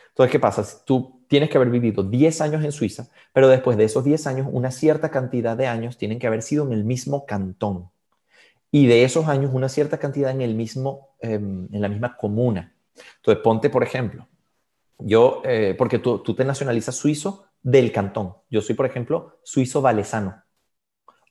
Entonces, 0.08 0.32
¿qué 0.32 0.40
pasa? 0.40 0.64
Tú 0.84 1.24
tienes 1.28 1.48
que 1.50 1.56
haber 1.56 1.70
vivido 1.70 2.02
10 2.02 2.40
años 2.40 2.64
en 2.64 2.72
Suiza, 2.72 3.08
pero 3.32 3.48
después 3.48 3.76
de 3.76 3.84
esos 3.84 4.04
10 4.04 4.26
años, 4.26 4.48
una 4.50 4.70
cierta 4.70 5.10
cantidad 5.10 5.56
de 5.56 5.66
años 5.66 5.96
tienen 5.96 6.18
que 6.18 6.26
haber 6.26 6.42
sido 6.42 6.66
en 6.66 6.72
el 6.72 6.84
mismo 6.84 7.24
cantón 7.26 7.90
y 8.74 8.86
de 8.86 9.04
esos 9.04 9.28
años 9.28 9.50
una 9.54 9.68
cierta 9.68 9.98
cantidad 9.98 10.30
en, 10.30 10.40
el 10.40 10.54
mismo, 10.54 11.10
em, 11.20 11.68
en 11.72 11.80
la 11.80 11.88
misma 11.88 12.16
comuna. 12.16 12.74
Entonces, 13.16 13.42
ponte, 13.44 13.70
por 13.70 13.82
ejemplo, 13.82 14.26
yo, 14.98 15.42
eh, 15.44 15.74
porque 15.76 15.98
tú, 15.98 16.20
tú, 16.20 16.34
te 16.34 16.44
nacionalizas 16.44 16.96
suizo 16.96 17.44
del 17.62 17.92
cantón. 17.92 18.34
Yo 18.50 18.62
soy, 18.62 18.74
por 18.74 18.86
ejemplo, 18.86 19.38
suizo 19.42 19.82
valesano, 19.82 20.42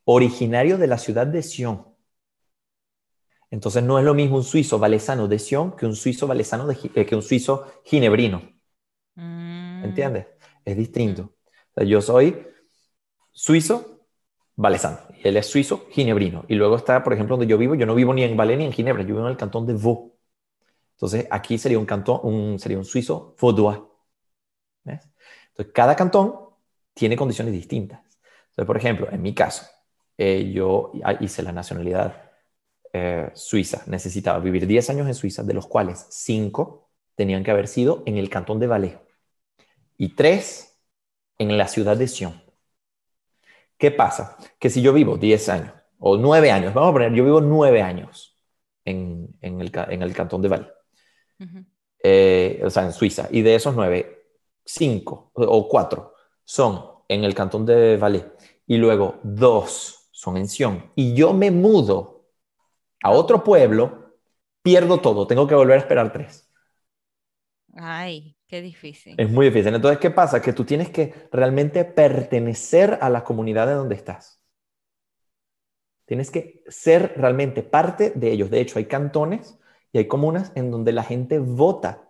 originario 0.06 0.78
de 0.78 0.88
la 0.88 1.00
ciudad 1.00 1.26
de 1.26 1.42
Sion. 1.42 1.88
Entonces, 3.52 3.84
no 3.84 4.00
es 4.00 4.06
lo 4.06 4.14
mismo 4.14 4.38
un 4.38 4.44
suizo 4.44 4.80
valesano 4.80 5.28
de 5.28 5.38
Sion 5.38 5.76
que 5.76 5.86
un 5.86 5.96
suizo 5.96 6.26
valesano 6.26 6.66
de, 6.68 6.78
eh, 6.96 7.06
que 7.06 7.16
un 7.16 7.22
suizo 7.22 7.68
ginebrino. 7.86 8.42
Mm. 9.16 9.84
¿Entiendes? 9.86 10.28
Es 10.66 10.78
distinto. 10.78 11.36
yo 11.76 12.02
soy 12.02 12.48
suizo 13.32 14.08
valesano. 14.56 15.00
Él 15.24 15.38
es 15.38 15.48
suizo, 15.48 15.88
ginebrino. 15.92 16.46
Y 16.48 16.56
luego 16.56 16.78
está, 16.78 17.04
por 17.04 17.14
ejemplo, 17.14 17.36
donde 17.38 17.50
yo 17.50 17.58
vivo, 17.58 17.76
yo 17.76 17.86
no 17.86 17.96
vivo 17.96 18.14
ni 18.14 18.24
en 18.24 18.38
Valais 18.38 18.58
ni 18.58 18.66
en 18.66 18.74
Ginebra, 18.74 19.04
yo 19.04 19.08
vivo 19.10 19.22
en 19.22 19.32
el 19.32 19.38
cantón 19.38 19.66
de 19.68 19.74
Vaud. 19.74 20.12
Entonces, 20.94 21.28
aquí 21.32 21.58
sería 21.58 21.80
un 21.80 21.86
cantón, 21.86 22.20
un, 22.24 22.60
sería 22.60 22.78
un 22.78 22.86
suizo 22.86 23.36
vaudois. 23.42 23.80
Entonces, 24.86 25.74
cada 25.74 25.96
cantón 25.96 26.36
tiene 26.94 27.16
condiciones 27.16 27.54
distintas. 27.54 28.00
Entonces, 28.50 28.66
por 28.66 28.78
ejemplo, 28.78 29.08
en 29.12 29.22
mi 29.22 29.34
caso, 29.34 29.66
eh, 30.18 30.52
yo 30.54 30.92
hice 31.20 31.44
la 31.44 31.52
nacionalidad 31.52 32.31
eh, 32.94 33.30
suiza. 33.34 33.84
Necesitaba 33.88 34.40
vivir 34.40 34.68
10 34.68 34.90
años 34.90 35.08
en 35.08 35.16
Suiza, 35.16 35.44
de 35.44 35.54
los 35.54 35.68
cuales 35.68 36.08
5 36.10 36.90
tenían 37.16 37.44
que 37.44 37.52
haber 37.52 37.68
sido 37.68 38.04
en 38.06 38.18
el 38.18 38.30
cantón 38.30 38.60
de 38.60 38.68
Valais 38.68 38.98
y 39.98 40.10
3 40.10 40.78
en 41.38 41.58
la 41.58 41.68
ciudad 41.68 41.96
de 41.96 42.08
Sion. 42.08 42.42
¿Qué 43.78 43.92
pasa? 43.92 44.38
Que 44.60 44.70
si 44.70 44.82
yo 44.82 44.94
vivo 44.94 45.18
10 45.18 45.50
años 45.50 45.74
o 46.00 46.18
9 46.18 46.52
años, 46.52 46.74
vamos 46.74 46.90
a 46.90 46.94
poner, 46.94 47.14
yo 47.14 47.24
vivo 47.24 47.40
9 47.40 47.82
años 47.82 48.38
en, 48.84 49.38
el, 49.42 49.72
cantón 50.14 50.42
de 50.42 50.50
Valle, 50.50 50.68
eh, 52.04 52.62
o 52.66 52.70
sea, 52.70 52.84
en 52.84 52.94
Suiza, 52.94 53.28
y 53.32 53.42
de 53.42 53.56
esos 53.56 53.76
9, 53.76 54.26
5 54.66 55.32
o 55.34 55.68
4 55.70 56.14
son 56.44 56.86
en 57.08 57.24
el 57.24 57.34
cantón 57.34 57.66
de 57.66 57.98
Valle 57.98 58.26
y 58.68 58.78
luego 58.78 59.20
2 59.24 60.10
son 60.12 60.38
en 60.38 60.48
Sion, 60.48 60.92
y 60.96 61.14
yo 61.14 61.34
me 61.34 61.52
mudo 61.52 62.21
a 63.04 63.12
otro 63.12 63.44
pueblo, 63.44 64.16
pierdo 64.62 65.00
todo, 65.00 65.28
tengo 65.28 65.48
que 65.48 65.56
volver 65.56 65.78
a 65.78 65.82
esperar 65.82 66.12
3. 66.12 66.50
Ay, 67.76 68.36
qué 68.48 68.62
difícil. 68.62 69.16
Es 69.18 69.30
muy 69.30 69.48
difícil. 69.48 69.74
Entonces, 69.74 70.00
¿qué 70.00 70.12
pasa? 70.12 70.42
Que 70.42 70.54
tú 70.54 70.66
tienes 70.66 70.90
que 70.90 71.14
realmente 71.32 71.86
pertenecer 71.86 72.98
a 73.02 73.10
la 73.10 73.24
comunidad 73.24 73.68
de 73.68 73.74
donde 73.74 73.96
estás. 73.96 74.42
Tienes 76.06 76.30
que 76.30 76.64
ser 76.68 77.14
realmente 77.16 77.64
parte 77.64 78.12
de 78.14 78.32
ellos. 78.32 78.50
De 78.50 78.60
hecho, 78.60 78.80
hay 78.80 78.86
cantones 78.86 79.58
y 79.94 80.00
hay 80.00 80.08
comunas 80.08 80.52
en 80.56 80.70
donde 80.70 80.92
la 80.92 81.04
gente 81.04 81.40
vota 81.40 82.10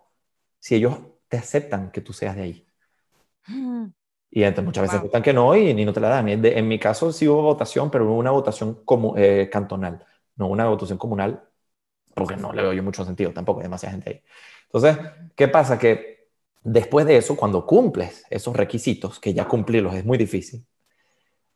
si 0.58 0.74
ellos 0.74 0.98
te 1.28 1.36
aceptan 1.36 1.92
que 1.92 2.00
tú 2.00 2.12
seas 2.12 2.36
de 2.36 2.42
ahí. 2.42 2.66
Y 4.30 4.42
entonces 4.44 4.64
muchas 4.64 4.82
veces 4.82 5.04
están 5.04 5.22
que 5.22 5.32
no 5.32 5.54
y 5.54 5.74
ni 5.74 5.84
no 5.84 5.92
te 5.92 6.00
la 6.00 6.08
dan. 6.08 6.28
En 6.28 6.68
mi 6.68 6.78
caso 6.78 7.12
sí 7.12 7.28
hubo 7.28 7.42
votación, 7.42 7.90
pero 7.90 8.06
hubo 8.06 8.16
una 8.16 8.30
votación 8.30 8.82
como, 8.84 9.16
eh, 9.16 9.48
cantonal, 9.52 10.04
no 10.36 10.48
una 10.48 10.66
votación 10.66 10.98
comunal, 10.98 11.48
porque 12.14 12.36
no 12.36 12.52
le 12.52 12.62
doy 12.62 12.80
mucho 12.80 13.04
sentido 13.04 13.32
tampoco, 13.32 13.60
hay 13.60 13.64
demasiada 13.64 13.92
gente 13.92 14.10
ahí. 14.10 14.22
Entonces, 14.64 14.98
¿qué 15.34 15.48
pasa? 15.48 15.78
Que 15.78 16.28
después 16.62 17.06
de 17.06 17.16
eso, 17.16 17.36
cuando 17.36 17.66
cumples 17.66 18.24
esos 18.30 18.56
requisitos, 18.56 19.18
que 19.18 19.34
ya 19.34 19.46
cumplirlos 19.46 19.94
es 19.94 20.04
muy 20.04 20.18
difícil, 20.18 20.66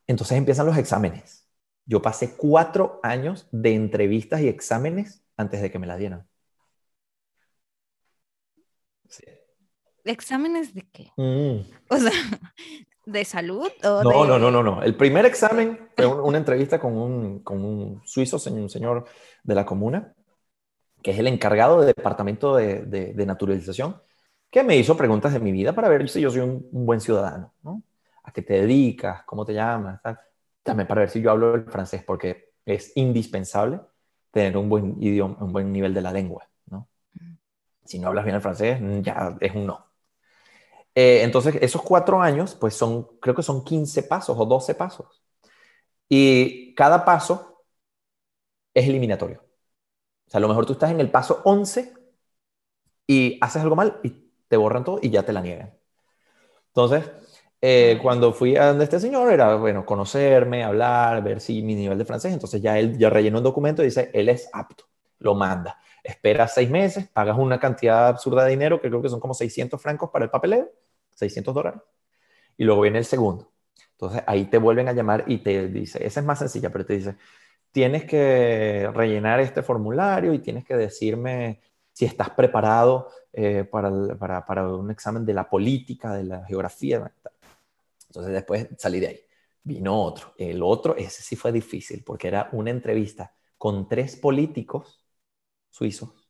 entonces 0.07 0.39
empiezan 0.39 0.66
los 0.66 0.77
exámenes. 0.77 1.49
Yo 1.85 2.03
pasé 2.03 2.37
cuatro 2.37 3.01
años 3.03 3.49
de 3.53 3.74
entrevistas 3.74 4.41
y 4.41 4.49
exámenes 4.49 5.24
antes 5.37 5.62
de 5.62 5.70
que 5.70 5.79
me 5.79 5.87
la 5.87 5.97
dieran. 5.97 6.27
¿Exámenes 10.05 10.72
de 10.74 10.83
qué? 10.93 11.12
Mm. 11.16 11.68
O 11.89 11.97
sea, 11.97 12.12
¿de 13.07 13.25
salud? 13.25 13.69
no, 13.83 14.03
no, 14.03 14.39
no, 14.39 14.51
no, 14.51 14.63
no. 14.63 14.83
El 14.83 14.97
primer 14.97 15.25
examen 15.25 15.89
fue 15.97 16.07
una 16.07 16.39
entrevista 16.39 16.79
con 16.79 16.97
un, 16.97 17.39
con 17.39 17.65
un 17.65 18.03
suizo, 18.05 18.39
un 18.51 18.69
señor 18.69 19.07
de 19.43 19.55
la 19.55 19.65
comuna, 19.65 20.13
que 21.03 21.13
es 21.13 21.19
el 21.19 21.29
encargado 21.29 21.79
del 21.79 21.95
departamento 21.95 22.57
de, 22.57 22.83
de, 22.83 23.27
naturalización, 23.27 23.97
que 24.51 24.65
me 24.65 24.77
hizo 24.77 24.97
preguntas 24.97 25.33
de 25.33 25.39
mi 25.39 25.53
vida 25.53 25.73
para 25.73 25.89
ver 25.89 26.09
si 26.09 26.21
yo 26.21 26.31
soy 26.31 26.41
un, 26.41 26.69
buen 26.73 27.01
ciudadano, 27.01 27.55
¿no? 27.63 27.83
¿A 28.25 28.33
qué 28.33 28.43
te 28.43 28.55
dedicas? 28.55 29.23
¿Cómo 29.25 29.47
te 29.47 29.55
llamas? 29.55 30.01
También 30.65 30.89
para 30.89 31.03
ver 31.03 31.11
si 31.11 31.21
yo 31.21 31.31
hablo 31.31 31.55
el 31.55 31.65
francés, 31.65 32.03
porque 32.05 32.55
es 32.65 32.93
indispensable 32.97 33.81
tener 34.33 34.57
un 34.57 34.69
buen 34.69 35.01
idioma, 35.01 35.37
un 35.41 35.53
buen 35.53 35.73
nivel 35.73 35.95
de 35.95 36.01
la 36.01 36.13
lengua, 36.13 36.49
¿no? 36.67 36.89
Si 37.85 38.01
no 38.01 38.09
hablas 38.09 38.25
bien 38.25 38.35
el 38.35 38.43
francés, 38.43 38.81
ya 39.03 39.37
es 39.41 39.55
un 39.55 39.67
no. 39.67 39.87
Eh, 40.97 41.22
entonces, 41.22 41.57
esos 41.61 41.82
cuatro 41.82 42.22
años, 42.22 42.57
pues 42.57 42.74
son, 42.74 43.05
creo 43.20 43.34
que 43.34 43.42
son 43.42 43.64
15 43.64 44.03
pasos 44.05 44.36
o 44.38 44.47
12 44.47 44.74
pasos. 44.74 45.22
Y 46.09 46.74
cada 46.74 47.05
paso 47.05 47.64
es 48.74 48.88
eliminatorio. 48.88 49.42
O 50.26 50.30
sea, 50.30 50.38
a 50.38 50.40
lo 50.40 50.49
mejor 50.49 50.66
tú 50.66 50.74
estás 50.74 50.90
en 50.90 51.01
el 51.01 51.11
paso 51.11 51.42
11 51.44 51.94
y 53.07 53.38
haces 53.40 53.62
algo 53.62 53.76
mal 53.76 54.01
y 54.03 54.11
te 54.49 54.57
borran 54.57 54.84
todo 54.84 54.99
y 55.03 55.11
ya 55.11 55.24
te 55.24 55.32
la 55.32 55.40
niegan. 55.40 55.74
Entonces, 56.68 57.11
eh, 57.61 57.99
cuando 58.03 58.32
fui 58.32 58.57
a 58.57 58.68
donde 58.68 58.84
este 58.84 59.01
señor 59.01 59.32
era, 59.32 59.57
bueno, 59.57 59.86
conocerme, 59.86 60.64
hablar, 60.64 61.22
ver 61.22 61.40
si 61.40 61.62
mi 61.62 61.74
nivel 61.74 61.99
de 61.99 62.05
francés, 62.05 62.32
entonces 62.32 62.61
ya 62.62 62.78
él 62.78 62.99
ya 62.99 63.11
rellenó 63.11 63.38
un 63.38 63.44
documento 63.44 63.82
y 63.82 63.86
dice, 63.86 64.11
él 64.12 64.28
es 64.28 64.49
apto, 64.53 64.84
lo 65.20 65.34
manda. 65.34 65.78
Esperas 66.05 66.55
seis 66.55 66.70
meses, 66.70 67.09
pagas 67.09 67.38
una 67.38 67.59
cantidad 67.59 68.09
absurda 68.09 68.44
de 68.44 68.51
dinero, 68.51 68.80
que 68.80 68.88
creo 68.88 69.03
que 69.03 69.09
son 69.09 69.20
como 69.20 69.34
600 69.34 69.80
francos 69.80 70.11
para 70.11 70.26
el 70.26 70.30
papeleo, 70.30 70.70
600 71.17 71.55
dólares. 71.55 71.81
Y 72.57 72.64
luego 72.64 72.83
viene 72.83 72.99
el 72.99 73.05
segundo. 73.05 73.53
Entonces 73.93 74.23
ahí 74.27 74.47
te 74.47 74.59
vuelven 74.59 74.89
a 74.89 74.93
llamar 74.93 75.25
y 75.27 75.39
te 75.39 75.69
dice, 75.69 76.05
esa 76.07 76.21
es 76.21 76.27
más 76.27 76.39
sencilla, 76.39 76.71
pero 76.71 76.87
te 76.87 76.95
dice, 76.95 77.17
tienes 77.73 78.05
que 78.05 78.91
rellenar 78.95 79.41
este 79.41 79.62
formulario 79.62 80.33
y 80.35 80.39
tienes 80.39 80.64
que 80.64 80.77
decirme 80.77 81.61
si 81.93 82.05
estás 82.05 82.31
preparado 82.31 83.11
eh, 83.33 83.64
para, 83.64 83.91
para, 84.19 84.45
para, 84.47 84.69
un 84.69 84.91
examen 84.91 85.25
de 85.25 85.35
la 85.35 85.49
política, 85.49 86.14
de 86.14 86.25
la 86.25 86.45
geografía. 86.47 87.12
Entonces 88.09 88.33
después 88.33 88.69
salí 88.79 89.01
de 89.01 89.09
ahí. 89.09 89.21
Vino 89.62 90.01
otro. 90.03 90.35
El 90.39 90.62
otro, 90.62 90.97
ese 90.97 91.23
sí 91.23 91.37
fue 91.37 91.53
difícil 91.53 92.05
porque 92.05 92.29
era 92.29 92.49
una 92.53 92.71
entrevista 92.71 93.35
con 93.59 93.89
tres 93.89 94.17
políticos 94.17 95.05
suizos 95.71 96.26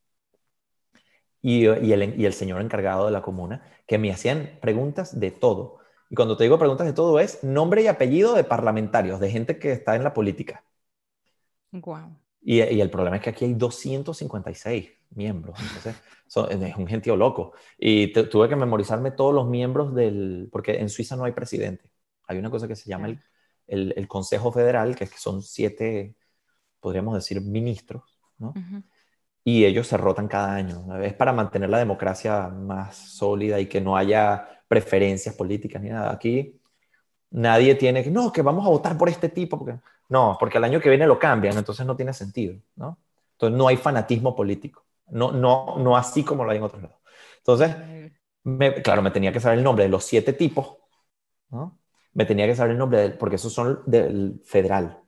y, 1.46 1.64
el, 1.64 2.32
señor 2.32 2.60
encargado 2.60 3.06
de 3.06 3.12
la 3.12 3.22
comuna, 3.22 3.62
que 3.86 3.98
me 3.98 4.10
hacían 4.10 4.58
preguntas 4.60 5.20
de 5.20 5.30
todo. 5.30 5.78
Y 6.10 6.16
cuando 6.16 6.36
te 6.36 6.42
digo 6.42 6.58
preguntas 6.58 6.88
de 6.88 6.92
todo 6.92 7.20
es 7.20 7.44
nombre 7.44 7.82
y 7.82 7.86
apellido 7.86 8.34
de 8.34 8.42
parlamentarios, 8.42 9.20
de 9.20 9.30
gente 9.30 9.56
que 9.60 9.70
está 9.70 9.94
en 9.94 10.02
la 10.02 10.12
política. 10.12 10.64
Wow. 11.70 12.18
Y, 12.42 12.60
el 12.60 12.90
problema 12.90 13.16
es 13.16 13.22
que 13.22 13.30
aquí 13.30 13.44
hay 13.44 13.54
256 13.54 14.90
miembros. 15.10 15.56
Entonces, 15.60 15.94
es 16.50 16.76
un 16.76 16.86
gentío 16.88 17.14
loco. 17.14 17.52
Y 17.78 18.12
tuve 18.12 18.48
que 18.48 18.56
memorizarme 18.56 19.12
todos 19.12 19.32
los 19.32 19.46
miembros 19.46 19.94
del... 19.94 20.48
Porque 20.50 20.80
en 20.80 20.88
Suiza 20.88 21.14
no 21.14 21.24
hay 21.24 21.32
presidente. 21.32 21.92
Hay 22.26 22.38
una 22.38 22.50
cosa 22.50 22.66
que 22.66 22.74
se 22.74 22.90
llama 22.90 23.06
el, 23.68 23.94
el, 23.96 24.08
Consejo 24.08 24.50
Federal, 24.50 24.96
que, 24.96 25.04
es 25.04 25.10
que 25.12 25.18
son 25.18 25.42
siete, 25.42 26.16
podríamos 26.80 27.14
decir, 27.14 27.40
ministros, 27.40 28.18
¿no? 28.38 28.52
Y 29.48 29.64
ellos 29.64 29.86
se 29.86 29.96
rotan 29.96 30.26
cada 30.26 30.56
año. 30.56 31.00
Es 31.00 31.14
para 31.14 31.32
mantener 31.32 31.70
la 31.70 31.78
democracia 31.78 32.48
más 32.48 32.96
sólida 32.96 33.60
y 33.60 33.66
que 33.66 33.80
no 33.80 33.96
haya 33.96 34.60
preferencias 34.66 35.36
políticas 35.36 35.80
ni 35.80 35.88
nada. 35.88 36.10
Aquí 36.10 36.60
nadie 37.30 37.76
tiene 37.76 38.02
que, 38.02 38.10
no, 38.10 38.32
que 38.32 38.42
vamos 38.42 38.66
a 38.66 38.70
votar 38.70 38.98
por 38.98 39.08
este 39.08 39.28
tipo. 39.28 39.56
Porque... 39.56 39.78
No, 40.08 40.36
porque 40.40 40.58
el 40.58 40.64
año 40.64 40.80
que 40.80 40.88
viene 40.88 41.06
lo 41.06 41.16
cambian, 41.16 41.56
entonces 41.56 41.86
no 41.86 41.94
tiene 41.94 42.12
sentido. 42.12 42.56
¿no? 42.74 42.98
Entonces 43.34 43.56
no 43.56 43.68
hay 43.68 43.76
fanatismo 43.76 44.34
político. 44.34 44.84
No, 45.10 45.30
no, 45.30 45.76
no 45.78 45.96
así 45.96 46.24
como 46.24 46.42
lo 46.42 46.50
hay 46.50 46.56
en 46.56 46.64
otros 46.64 46.82
lados. 46.82 46.98
Entonces, 47.38 47.76
claro, 48.82 49.00
me 49.00 49.12
tenía 49.12 49.30
que 49.30 49.38
saber 49.38 49.58
el 49.58 49.64
nombre 49.64 49.84
de 49.84 49.90
los 49.90 50.02
siete 50.02 50.32
tipos. 50.32 50.74
¿no? 51.50 51.78
Me 52.14 52.24
tenía 52.24 52.46
que 52.46 52.56
saber 52.56 52.72
el 52.72 52.78
nombre, 52.78 53.10
porque 53.10 53.36
esos 53.36 53.52
son 53.52 53.80
del 53.86 54.42
federal. 54.44 55.04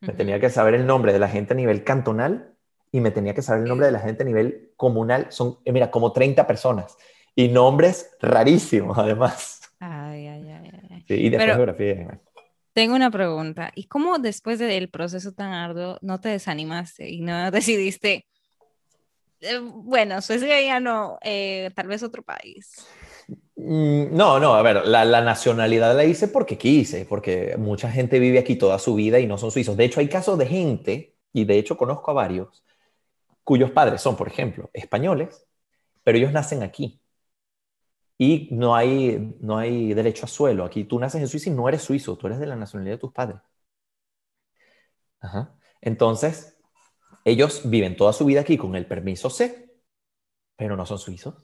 Me 0.00 0.12
tenía 0.12 0.38
que 0.38 0.48
saber 0.48 0.74
el 0.74 0.86
nombre 0.86 1.12
de 1.12 1.18
la 1.18 1.28
gente 1.28 1.54
a 1.54 1.56
nivel 1.56 1.82
cantonal 1.82 2.54
y 2.92 3.00
me 3.00 3.10
tenía 3.10 3.34
que 3.34 3.42
saber 3.42 3.62
el 3.62 3.68
nombre 3.68 3.86
de 3.86 3.92
la 3.92 4.00
gente 4.00 4.22
a 4.22 4.26
nivel 4.26 4.72
comunal. 4.76 5.26
Son, 5.30 5.58
eh, 5.64 5.72
mira, 5.72 5.90
como 5.90 6.12
30 6.12 6.46
personas 6.46 6.96
y 7.34 7.48
nombres 7.48 8.16
rarísimos 8.20 8.98
además. 8.98 9.60
Ay, 9.78 10.26
ay, 10.26 10.50
ay. 10.50 11.04
Sí, 11.06 11.14
y 11.14 11.30
después 11.30 11.54
geografía. 11.54 12.20
Tengo 12.72 12.94
una 12.94 13.10
pregunta. 13.10 13.72
¿Y 13.74 13.84
cómo 13.84 14.18
después 14.18 14.58
del 14.58 14.90
proceso 14.90 15.32
tan 15.32 15.52
arduo 15.52 15.98
no 16.02 16.20
te 16.20 16.28
desanimaste 16.28 17.08
y 17.10 17.20
no 17.20 17.50
decidiste, 17.50 18.26
eh, 19.40 19.58
bueno, 19.60 20.20
Suecia 20.20 20.60
ya 20.60 20.80
no, 20.80 21.18
eh, 21.22 21.70
tal 21.74 21.88
vez 21.88 22.02
otro 22.02 22.22
país? 22.22 22.86
Mm, 23.56 24.14
no, 24.14 24.38
no, 24.38 24.54
a 24.54 24.62
ver, 24.62 24.86
la, 24.86 25.04
la, 25.04 25.20
nacionalidad 25.22 25.96
la 25.96 26.04
hice 26.04 26.28
porque 26.28 26.58
quise, 26.58 27.04
porque 27.06 27.56
mucha 27.58 27.90
gente 27.90 28.18
vive 28.18 28.38
aquí 28.38 28.56
toda 28.56 28.78
su 28.78 28.94
vida 28.94 29.18
y 29.18 29.26
no 29.26 29.38
son 29.38 29.50
suizos. 29.50 29.76
De 29.76 29.84
hecho, 29.84 30.00
hay 30.00 30.08
casos 30.08 30.38
de 30.38 30.46
gente, 30.46 31.16
y 31.32 31.44
de 31.44 31.58
hecho 31.58 31.76
conozco 31.76 32.10
a 32.10 32.14
varios, 32.14 32.64
cuyos 33.44 33.70
padres 33.70 34.00
son, 34.00 34.16
por 34.16 34.28
ejemplo, 34.28 34.70
españoles, 34.72 35.46
pero 36.04 36.18
ellos 36.18 36.32
nacen 36.32 36.62
aquí. 36.62 37.00
Y 38.18 38.48
no 38.52 38.74
hay, 38.76 39.36
no 39.40 39.58
hay 39.58 39.94
derecho 39.94 40.26
a 40.26 40.28
suelo. 40.28 40.64
Aquí 40.64 40.84
tú 40.84 40.98
naces 40.98 41.22
en 41.22 41.28
Suiza 41.28 41.50
y 41.50 41.54
no 41.54 41.68
eres 41.68 41.82
suizo, 41.82 42.16
tú 42.18 42.26
eres 42.26 42.38
de 42.38 42.46
la 42.46 42.56
nacionalidad 42.56 42.96
de 42.96 43.00
tus 43.00 43.12
padres. 43.12 43.40
Entonces, 45.80 46.58
ellos 47.24 47.62
viven 47.64 47.96
toda 47.96 48.12
su 48.12 48.24
vida 48.24 48.40
aquí 48.40 48.56
con 48.56 48.74
el 48.76 48.86
permiso 48.86 49.30
C, 49.30 49.70
pero 50.56 50.76
no 50.76 50.86
son 50.86 50.98
suizos. 50.98 51.34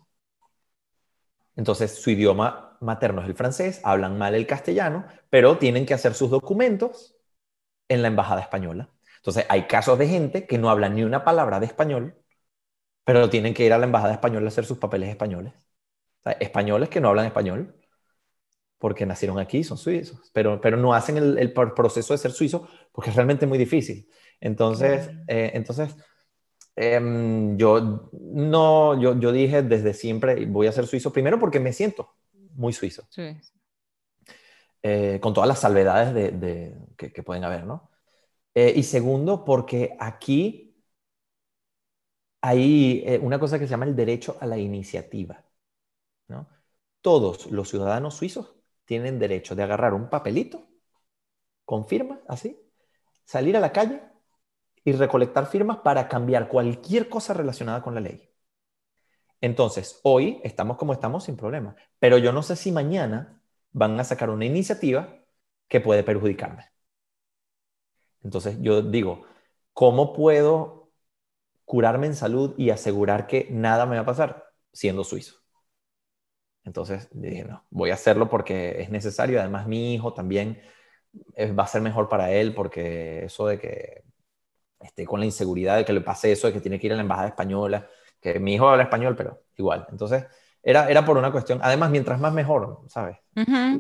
Entonces, 1.55 1.95
su 1.95 2.11
idioma 2.11 2.77
materno 2.81 3.23
es 3.23 3.29
el 3.29 3.35
francés, 3.35 3.81
hablan 3.83 4.19
mal 4.19 4.35
el 4.35 4.47
castellano, 4.47 5.07
pero 5.31 5.59
tienen 5.59 5.87
que 5.87 5.95
hacer 5.95 6.15
sus 6.15 6.31
documentos 6.31 7.17
en 7.89 8.03
la 8.03 8.09
embajada 8.09 8.43
española. 8.43 8.91
Entonces, 9.27 9.47
hay 9.49 9.67
casos 9.67 9.99
de 9.99 10.07
gente 10.07 10.47
que 10.47 10.57
no 10.57 10.71
hablan 10.71 10.95
ni 10.95 11.03
una 11.03 11.25
palabra 11.25 11.59
de 11.59 11.67
español, 11.67 12.15
pero 13.03 13.29
tienen 13.29 13.55
que 13.55 13.67
ir 13.67 13.73
a 13.73 13.79
la 13.79 13.87
embajada 13.87 14.13
española 14.13 14.47
a 14.47 14.49
hacer 14.49 14.65
sus 14.65 14.79
papeles 14.79 15.09
españoles. 15.09 15.53
españoles 16.39 16.89
que 16.89 17.01
no 17.01 17.09
hablan 17.09 17.27
español 17.27 17.75
porque 18.79 19.05
nacieron 19.05 19.41
aquí, 19.41 19.65
son 19.65 19.79
suizos, 19.79 20.31
pero, 20.33 20.61
pero 20.61 20.77
no 20.77 20.95
hacen 20.95 21.17
el, 21.17 21.53
proceso 21.53 22.15
de 22.15 22.19
ser 22.19 22.31
suizo 22.31 22.69
porque 22.93 23.11
es 23.11 23.17
realmente 23.17 23.49
muy 23.49 23.59
difícil. 23.59 24.09
Entonces, 24.41 25.11
eh, 25.27 25.51
entonces 25.55 25.97
em, 26.77 27.57
yo, 27.57 28.09
no, 28.13 29.01
yo, 29.01 29.19
yo 29.19 29.33
dije 29.33 29.63
desde 29.63 29.93
siempre 29.93 30.47
voy 30.47 30.69
a 30.69 30.73
ser 30.73 30.87
suizo, 30.87 31.13
primero 31.13 31.41
porque 31.41 31.59
me 31.59 31.73
siento 31.73 32.15
muy 32.55 32.73
suizo. 32.73 33.09
Sí. 33.11 33.37
Eh, 34.85 35.19
con 35.21 35.35
todas 35.35 35.49
las 35.49 35.59
salvedades 35.59 36.15
de, 36.15 36.77
que, 36.97 37.13
que, 37.13 37.23
pueden 37.25 37.43
haber, 37.43 37.65
¿no? 37.65 37.91
Eh, 38.57 38.73
y 38.77 38.83
segundo, 38.83 39.45
porque 39.45 39.97
aquí 40.01 40.75
hay 42.41 43.03
eh, 43.07 43.19
una 43.23 43.39
cosa 43.39 43.59
que 43.59 43.67
se 43.67 43.71
llama 43.73 43.85
el 43.87 43.95
derecho 43.97 44.37
a 44.41 44.47
la 44.47 44.57
iniciativa. 44.59 45.45
Todos 47.01 47.47
los 47.51 47.71
ciudadanos 47.71 48.17
suizos 48.17 48.55
tienen 48.85 49.19
derecho 49.19 49.55
de 49.55 49.63
agarrar 49.63 49.95
un 49.95 50.11
papelito 50.11 50.69
con 51.65 51.87
firmas, 51.87 52.21
así, 52.29 52.59
salir 53.25 53.57
a 53.57 53.61
la 53.61 53.73
calle 53.73 54.03
y 54.85 54.93
recolectar 54.93 55.47
firmas 55.47 55.79
para 55.79 56.09
cambiar 56.09 56.49
cualquier 56.49 57.09
cosa 57.09 57.35
relacionada 57.35 57.83
con 57.83 57.95
la 57.95 58.01
ley. 58.03 58.31
Entonces, 59.41 60.01
hoy 60.03 60.41
estamos 60.45 60.77
como 60.77 60.93
estamos 60.93 61.25
sin 61.25 61.37
problema, 61.37 61.77
pero 61.99 62.19
yo 62.19 62.33
no 62.33 62.43
sé 62.43 62.57
si 62.57 62.73
mañana 62.73 63.43
van 63.73 63.99
a 64.01 64.05
sacar 64.05 64.31
una 64.31 64.45
iniciativa 64.47 65.19
que 65.69 65.81
puede 65.81 66.03
perjudicarme. 66.03 66.65
Entonces 68.27 68.59
yo 68.61 68.83
digo, 68.83 69.25
¿cómo 69.73 70.13
puedo 70.13 70.91
curarme 71.65 72.09
en 72.09 72.17
salud 72.17 72.55
y 72.59 72.71
asegurar 72.71 73.27
que 73.29 73.49
nada 73.51 73.87
me 73.87 73.97
va 73.97 74.03
a 74.03 74.07
pasar 74.07 74.47
siendo 74.73 75.05
suizo? 75.05 75.37
Entonces 76.65 77.09
dije, 77.13 77.45
no, 77.45 77.65
voy 77.71 77.91
a 77.91 77.95
hacerlo 77.95 78.29
porque 78.29 78.81
es 78.83 78.91
necesario. 78.91 79.41
Además, 79.41 79.69
mi 79.69 79.95
hijo 79.95 80.13
también 80.13 80.61
eh, 81.37 81.53
va 81.53 81.65
a 81.65 81.69
ser 81.69 81.83
mejor 81.83 82.09
para 82.09 82.33
él 82.33 82.55
porque 82.55 83.25
eso 83.27 83.47
de 83.49 83.59
que 83.61 84.03
esté 84.81 85.07
con 85.07 85.21
la 85.21 85.27
inseguridad 85.27 85.77
de 85.77 85.85
que 85.85 85.93
le 85.95 86.03
pase 86.03 86.33
eso, 86.33 86.49
de 86.49 86.53
que 86.55 86.61
tiene 86.61 86.81
que 86.81 86.89
ir 86.89 86.95
a 86.95 86.97
la 86.97 87.03
embajada 87.03 87.29
española, 87.29 87.89
que 88.21 88.41
mi 88.41 88.55
hijo 88.55 88.69
habla 88.69 88.85
español, 88.85 89.17
pero 89.17 89.43
igual. 89.57 89.87
Entonces, 89.91 90.27
era, 90.63 90.91
era 90.91 91.05
por 91.05 91.19
una 91.19 91.33
cuestión, 91.33 91.61
además, 91.63 91.91
mientras 91.91 92.21
más 92.21 92.33
mejor, 92.35 92.83
¿sabes? 92.89 93.19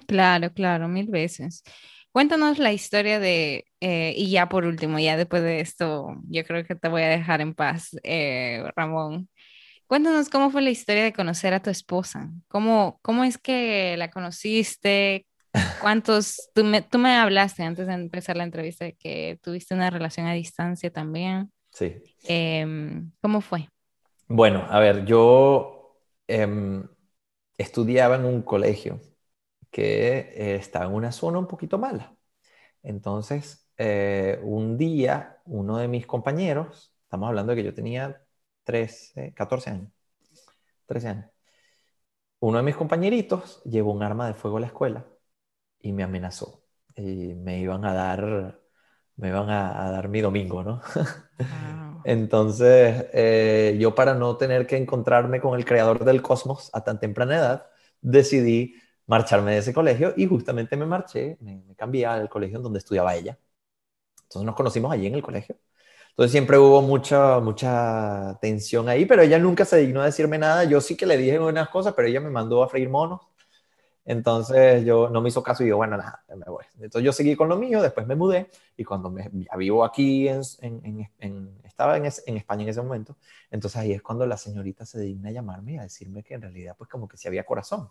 claro, 0.06 0.52
claro, 0.52 0.88
mil 0.88 1.06
veces. 1.08 1.62
Cuéntanos 2.16 2.58
la 2.58 2.72
historia 2.72 3.20
de, 3.20 3.66
eh, 3.78 4.14
y 4.16 4.30
ya 4.30 4.48
por 4.48 4.64
último, 4.64 4.98
ya 4.98 5.18
después 5.18 5.42
de 5.42 5.60
esto, 5.60 6.16
yo 6.30 6.46
creo 6.46 6.64
que 6.64 6.74
te 6.74 6.88
voy 6.88 7.02
a 7.02 7.08
dejar 7.08 7.42
en 7.42 7.52
paz, 7.52 7.90
eh, 8.04 8.64
Ramón. 8.74 9.28
Cuéntanos 9.86 10.30
cómo 10.30 10.48
fue 10.48 10.62
la 10.62 10.70
historia 10.70 11.04
de 11.04 11.12
conocer 11.12 11.52
a 11.52 11.60
tu 11.60 11.68
esposa. 11.68 12.30
¿Cómo, 12.48 12.98
cómo 13.02 13.22
es 13.22 13.36
que 13.36 13.96
la 13.98 14.10
conociste? 14.10 15.26
¿Cuántos? 15.82 16.48
Tú 16.54 16.64
me, 16.64 16.80
tú 16.80 16.96
me 16.96 17.16
hablaste 17.16 17.64
antes 17.64 17.86
de 17.86 17.92
empezar 17.92 18.34
la 18.38 18.44
entrevista 18.44 18.86
de 18.86 18.94
que 18.94 19.38
tuviste 19.42 19.74
una 19.74 19.90
relación 19.90 20.26
a 20.26 20.32
distancia 20.32 20.90
también. 20.90 21.52
Sí. 21.70 21.96
Em, 22.26 23.12
¿Cómo 23.20 23.42
fue? 23.42 23.68
Bueno, 24.26 24.66
a 24.70 24.80
ver, 24.80 25.04
yo 25.04 26.00
em, 26.26 26.82
estudiaba 27.58 28.16
en 28.16 28.24
un 28.24 28.40
colegio 28.40 29.02
que 29.76 30.32
eh, 30.34 30.56
estaba 30.56 30.86
en 30.86 30.94
una 30.94 31.12
zona 31.12 31.38
un 31.38 31.46
poquito 31.46 31.76
mala. 31.76 32.16
Entonces, 32.82 33.68
eh, 33.76 34.40
un 34.42 34.78
día, 34.78 35.42
uno 35.44 35.76
de 35.76 35.86
mis 35.86 36.06
compañeros, 36.06 36.96
estamos 37.02 37.28
hablando 37.28 37.50
de 37.52 37.56
que 37.56 37.64
yo 37.64 37.74
tenía 37.74 38.22
13, 38.64 39.34
14 39.34 39.70
años, 39.70 39.92
13 40.86 41.08
años, 41.08 41.30
uno 42.40 42.56
de 42.56 42.64
mis 42.64 42.74
compañeritos 42.74 43.62
llevó 43.64 43.92
un 43.92 44.02
arma 44.02 44.26
de 44.26 44.32
fuego 44.32 44.56
a 44.56 44.60
la 44.60 44.68
escuela 44.68 45.04
y 45.80 45.92
me 45.92 46.04
amenazó. 46.04 46.62
Y 46.94 47.34
me 47.34 47.60
iban 47.60 47.84
a 47.84 47.92
dar, 47.92 48.58
me 49.16 49.28
iban 49.28 49.50
a, 49.50 49.90
dar 49.90 50.08
mi 50.08 50.22
domingo, 50.22 50.64
¿no? 50.64 50.80
Entonces, 52.04 53.08
eh, 53.12 53.76
yo 53.78 53.94
para 53.94 54.14
no 54.14 54.38
tener 54.38 54.66
que 54.66 54.78
encontrarme 54.78 55.38
con 55.42 55.54
el 55.58 55.66
creador 55.66 56.06
del 56.06 56.22
cosmos 56.22 56.70
a 56.72 56.82
tan 56.82 56.98
temprana 56.98 57.36
edad, 57.36 57.66
decidí 58.00 58.74
marcharme 59.06 59.52
de 59.52 59.58
ese 59.58 59.72
colegio 59.74 60.14
y 60.16 60.26
justamente 60.26 60.76
me 60.76 60.86
marché, 60.86 61.36
me, 61.40 61.62
me 61.66 61.74
cambié 61.76 62.06
al 62.06 62.28
colegio 62.28 62.58
en 62.58 62.62
donde 62.64 62.78
estudiaba 62.80 63.14
ella. 63.14 63.38
Entonces 64.24 64.46
nos 64.46 64.56
conocimos 64.56 64.92
allí 64.92 65.06
en 65.06 65.14
el 65.14 65.22
colegio. 65.22 65.56
Entonces 66.10 66.32
siempre 66.32 66.58
hubo 66.58 66.82
mucha, 66.82 67.40
mucha 67.40 68.38
tensión 68.40 68.88
ahí, 68.88 69.04
pero 69.06 69.22
ella 69.22 69.38
nunca 69.38 69.64
se 69.66 69.78
dignó 69.78 70.00
a 70.02 70.06
decirme 70.06 70.38
nada. 70.38 70.64
Yo 70.64 70.80
sí 70.80 70.96
que 70.96 71.06
le 71.06 71.18
dije 71.18 71.38
unas 71.38 71.68
cosas, 71.68 71.94
pero 71.94 72.08
ella 72.08 72.20
me 72.20 72.30
mandó 72.30 72.62
a 72.62 72.68
freír 72.68 72.88
monos. 72.88 73.20
Entonces 74.06 74.84
yo 74.84 75.10
no 75.10 75.20
me 75.20 75.28
hizo 75.30 75.42
caso 75.42 75.64
y 75.64 75.68
yo, 75.68 75.76
bueno, 75.76 75.96
nada, 75.96 76.24
me 76.28 76.46
voy. 76.46 76.64
Entonces 76.76 77.02
yo 77.04 77.12
seguí 77.12 77.36
con 77.36 77.48
lo 77.48 77.56
mío, 77.58 77.82
después 77.82 78.06
me 78.06 78.14
mudé 78.14 78.50
y 78.76 78.84
cuando 78.84 79.10
me, 79.10 79.28
ya 79.32 79.56
vivo 79.56 79.84
aquí, 79.84 80.28
en, 80.28 80.42
en, 80.62 81.10
en, 81.18 81.58
estaba 81.64 81.96
en, 81.96 82.04
en, 82.06 82.36
España 82.36 82.62
en 82.62 82.68
ese 82.68 82.82
momento, 82.82 83.16
entonces 83.50 83.80
ahí 83.80 83.92
es 83.92 84.02
cuando 84.02 84.24
la 84.24 84.36
señorita 84.36 84.86
se 84.86 85.00
digna 85.00 85.30
a 85.30 85.32
llamarme 85.32 85.72
y 85.74 85.78
a 85.78 85.82
decirme 85.82 86.22
que 86.22 86.34
en 86.34 86.42
realidad 86.42 86.76
pues 86.78 86.88
como 86.88 87.08
que 87.08 87.16
sí 87.16 87.26
había 87.26 87.44
corazón. 87.44 87.90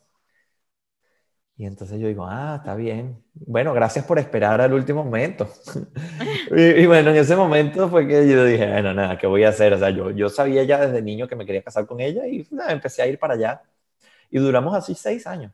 Y 1.58 1.66
entonces 1.66 2.00
yo 2.02 2.08
digo, 2.08 2.26
ah, 2.28 2.56
está 2.58 2.76
bien. 2.76 3.24
Bueno, 3.34 3.74
gracias 3.74 4.04
por 4.06 4.20
esperar 4.20 4.60
al 4.60 4.74
último 4.74 5.06
momento. 5.06 5.50
y, 6.52 6.86
bueno, 6.86 7.12
en 7.12 7.16
ese 7.16 7.36
momento 7.36 7.90
fue 7.90 8.06
que 8.08 8.30
yo 8.30 8.44
dije, 8.44 8.68
bueno, 8.68 8.94
nada, 8.94 9.18
¿qué 9.18 9.26
voy 9.26 9.44
a 9.46 9.50
hacer? 9.50 9.74
O 9.74 9.80
sea, 9.80 9.90
yo, 9.90 10.12
yo 10.12 10.28
sabía 10.28 10.64
ya 10.64 10.86
desde 10.86 11.02
niño 11.02 11.28
que 11.30 11.36
me 11.38 11.46
quería 11.46 11.64
casar 11.64 11.86
con 11.86 12.02
ella 12.02 12.28
y 12.28 12.46
nada, 12.52 12.74
empecé 12.74 13.02
a 13.02 13.08
ir 13.08 13.18
para 13.18 13.36
allá. 13.36 13.64
Y 14.30 14.40
duramos 14.40 14.76
así 14.76 14.96
seis 14.96 15.26
años. 15.26 15.54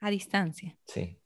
A 0.00 0.08
distancia. 0.08 0.74
Sí. 0.86 1.18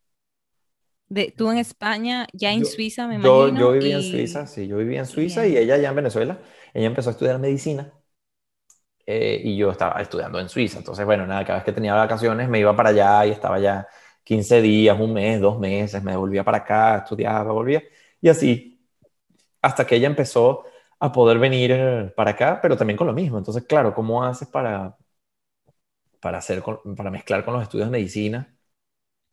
De, 1.09 1.33
tú 1.37 1.51
en 1.51 1.59
España, 1.59 2.27
ya 2.33 2.53
en 2.53 2.65
Suiza, 2.65 3.07
me 3.07 3.15
imagino. 3.15 3.49
Yo, 3.49 3.57
yo 3.57 3.73
vivía 3.73 3.97
en 3.97 4.03
Suiza, 4.03 4.47
sí, 4.47 4.67
yo 4.67 4.79
vivía 4.79 5.01
en 5.01 5.07
Suiza 5.07 5.47
y 5.47 5.57
ella 5.57 5.77
ya 5.77 5.91
en 5.91 5.97
Venezuela. 5.97 6.41
Ella 6.75 6.87
empezó 6.87 7.11
a 7.11 7.13
estudiar 7.13 7.39
medicina 7.39 7.93
eh, 9.07 9.41
y 9.45 9.57
yo 9.57 9.71
estaba 9.71 10.01
estudiando 10.01 10.39
en 10.41 10.49
Suiza. 10.49 10.79
Entonces, 10.79 11.05
bueno, 11.05 11.27
nada, 11.27 11.45
cada 11.45 11.59
vez 11.59 11.65
que 11.65 11.73
tenía 11.73 11.95
vacaciones 11.95 12.49
me 12.49 12.61
iba 12.61 12.75
para 12.77 12.91
allá 12.91 13.27
y 13.27 13.31
estaba 13.31 13.59
ya 13.59 13.87
15 14.25 14.63
días, 14.63 14.99
un 14.99 15.13
mes, 15.13 15.41
dos 15.41 15.59
meses, 15.59 16.03
me 16.03 16.17
volvía 16.17 16.45
para 16.45 16.59
acá, 16.59 16.99
estudiaba, 16.99 17.53
volvía. 17.53 17.83
Y 18.21 18.29
así, 18.29 18.81
hasta 19.63 19.87
que 19.87 19.97
ella 19.97 20.09
empezó 20.09 20.65
a 21.01 21.13
poder 21.13 21.39
venir 21.39 21.73
eh, 21.73 22.13
para 22.17 22.33
acá, 22.33 22.61
pero 22.63 22.77
también 22.77 22.97
con 22.97 23.07
lo 23.07 23.13
mismo. 23.15 23.39
Entonces, 23.39 23.65
claro, 23.67 23.95
¿cómo 23.95 24.25
haces 24.25 24.49
para, 24.49 24.97
para, 26.21 26.39
hacer, 26.39 26.63
para 26.97 27.11
mezclar 27.11 27.45
con 27.45 27.55
los 27.55 27.63
estudios 27.63 27.89
de 27.89 27.93
medicina 27.93 28.57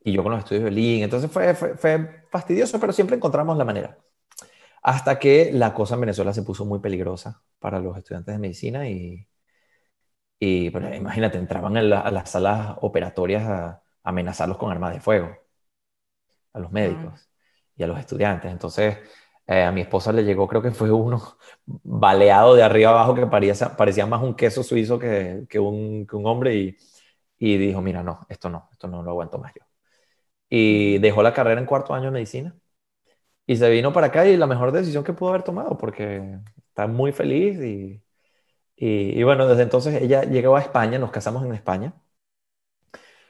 y 0.04 0.12
yo 0.12 0.22
con 0.22 0.32
los 0.32 0.40
estudios 0.40 0.64
de 0.64 0.70
Berlín? 0.70 1.02
Entonces 1.04 1.30
fue, 1.30 1.54
fue, 1.54 1.76
fue 1.76 2.26
fastidioso, 2.30 2.80
pero 2.80 2.92
siempre 2.92 3.16
encontramos 3.16 3.56
la 3.58 3.64
manera. 3.64 3.98
Hasta 4.82 5.18
que 5.18 5.50
la 5.52 5.74
cosa 5.74 5.94
en 5.94 6.02
Venezuela 6.02 6.32
se 6.34 6.42
puso 6.42 6.64
muy 6.64 6.80
peligrosa 6.80 7.42
para 7.58 7.80
los 7.80 7.96
estudiantes 7.98 8.34
de 8.34 8.38
medicina 8.40 8.88
y, 8.88 9.28
y 10.40 10.70
pues, 10.70 10.96
imagínate, 10.96 11.38
entraban 11.38 11.76
a 11.76 11.82
las 12.10 12.30
salas 12.30 12.76
operatorias 12.80 13.44
a, 13.46 13.82
amenazarlos 14.02 14.56
con 14.58 14.72
armas 14.72 14.94
de 14.94 15.00
fuego, 15.00 15.36
a 16.52 16.58
los 16.60 16.72
médicos 16.72 17.28
y 17.76 17.82
a 17.82 17.86
los 17.86 17.98
estudiantes. 17.98 18.50
Entonces, 18.50 18.98
eh, 19.46 19.62
a 19.64 19.72
mi 19.72 19.82
esposa 19.82 20.12
le 20.12 20.24
llegó, 20.24 20.48
creo 20.48 20.62
que 20.62 20.70
fue 20.72 20.90
uno 20.90 21.36
baleado 21.66 22.54
de 22.54 22.62
arriba 22.62 22.90
abajo 22.90 23.14
que 23.14 23.26
parecía, 23.26 23.76
parecía 23.76 24.06
más 24.06 24.22
un 24.22 24.34
queso 24.34 24.62
suizo 24.62 24.98
que, 24.98 25.44
que, 25.48 25.58
un, 25.58 26.06
que 26.06 26.16
un, 26.16 26.26
hombre 26.26 26.54
y, 26.56 26.76
y, 27.38 27.56
dijo, 27.58 27.80
mira, 27.82 28.02
no, 28.02 28.26
esto 28.28 28.48
no, 28.50 28.68
esto 28.72 28.88
no 28.88 29.02
lo 29.02 29.10
aguanto 29.10 29.38
más 29.38 29.52
yo. 29.54 29.62
Y 30.48 30.98
dejó 30.98 31.22
la 31.22 31.34
carrera 31.34 31.60
en 31.60 31.66
cuarto 31.66 31.94
año 31.94 32.06
de 32.06 32.10
medicina 32.12 32.56
y 33.46 33.56
se 33.56 33.70
vino 33.70 33.92
para 33.92 34.08
acá 34.08 34.26
y 34.28 34.36
la 34.36 34.46
mejor 34.46 34.72
decisión 34.72 35.04
que 35.04 35.12
pudo 35.12 35.30
haber 35.30 35.42
tomado 35.42 35.76
porque 35.78 36.38
está 36.68 36.86
muy 36.86 37.12
feliz 37.12 37.60
y 37.60 38.02
y, 38.82 39.22
bueno, 39.24 39.46
desde 39.46 39.64
entonces 39.64 40.00
ella 40.02 40.22
llegó 40.22 40.56
a 40.56 40.60
España, 40.60 40.98
nos 40.98 41.10
casamos 41.10 41.44
en 41.44 41.52
España. 41.54 41.92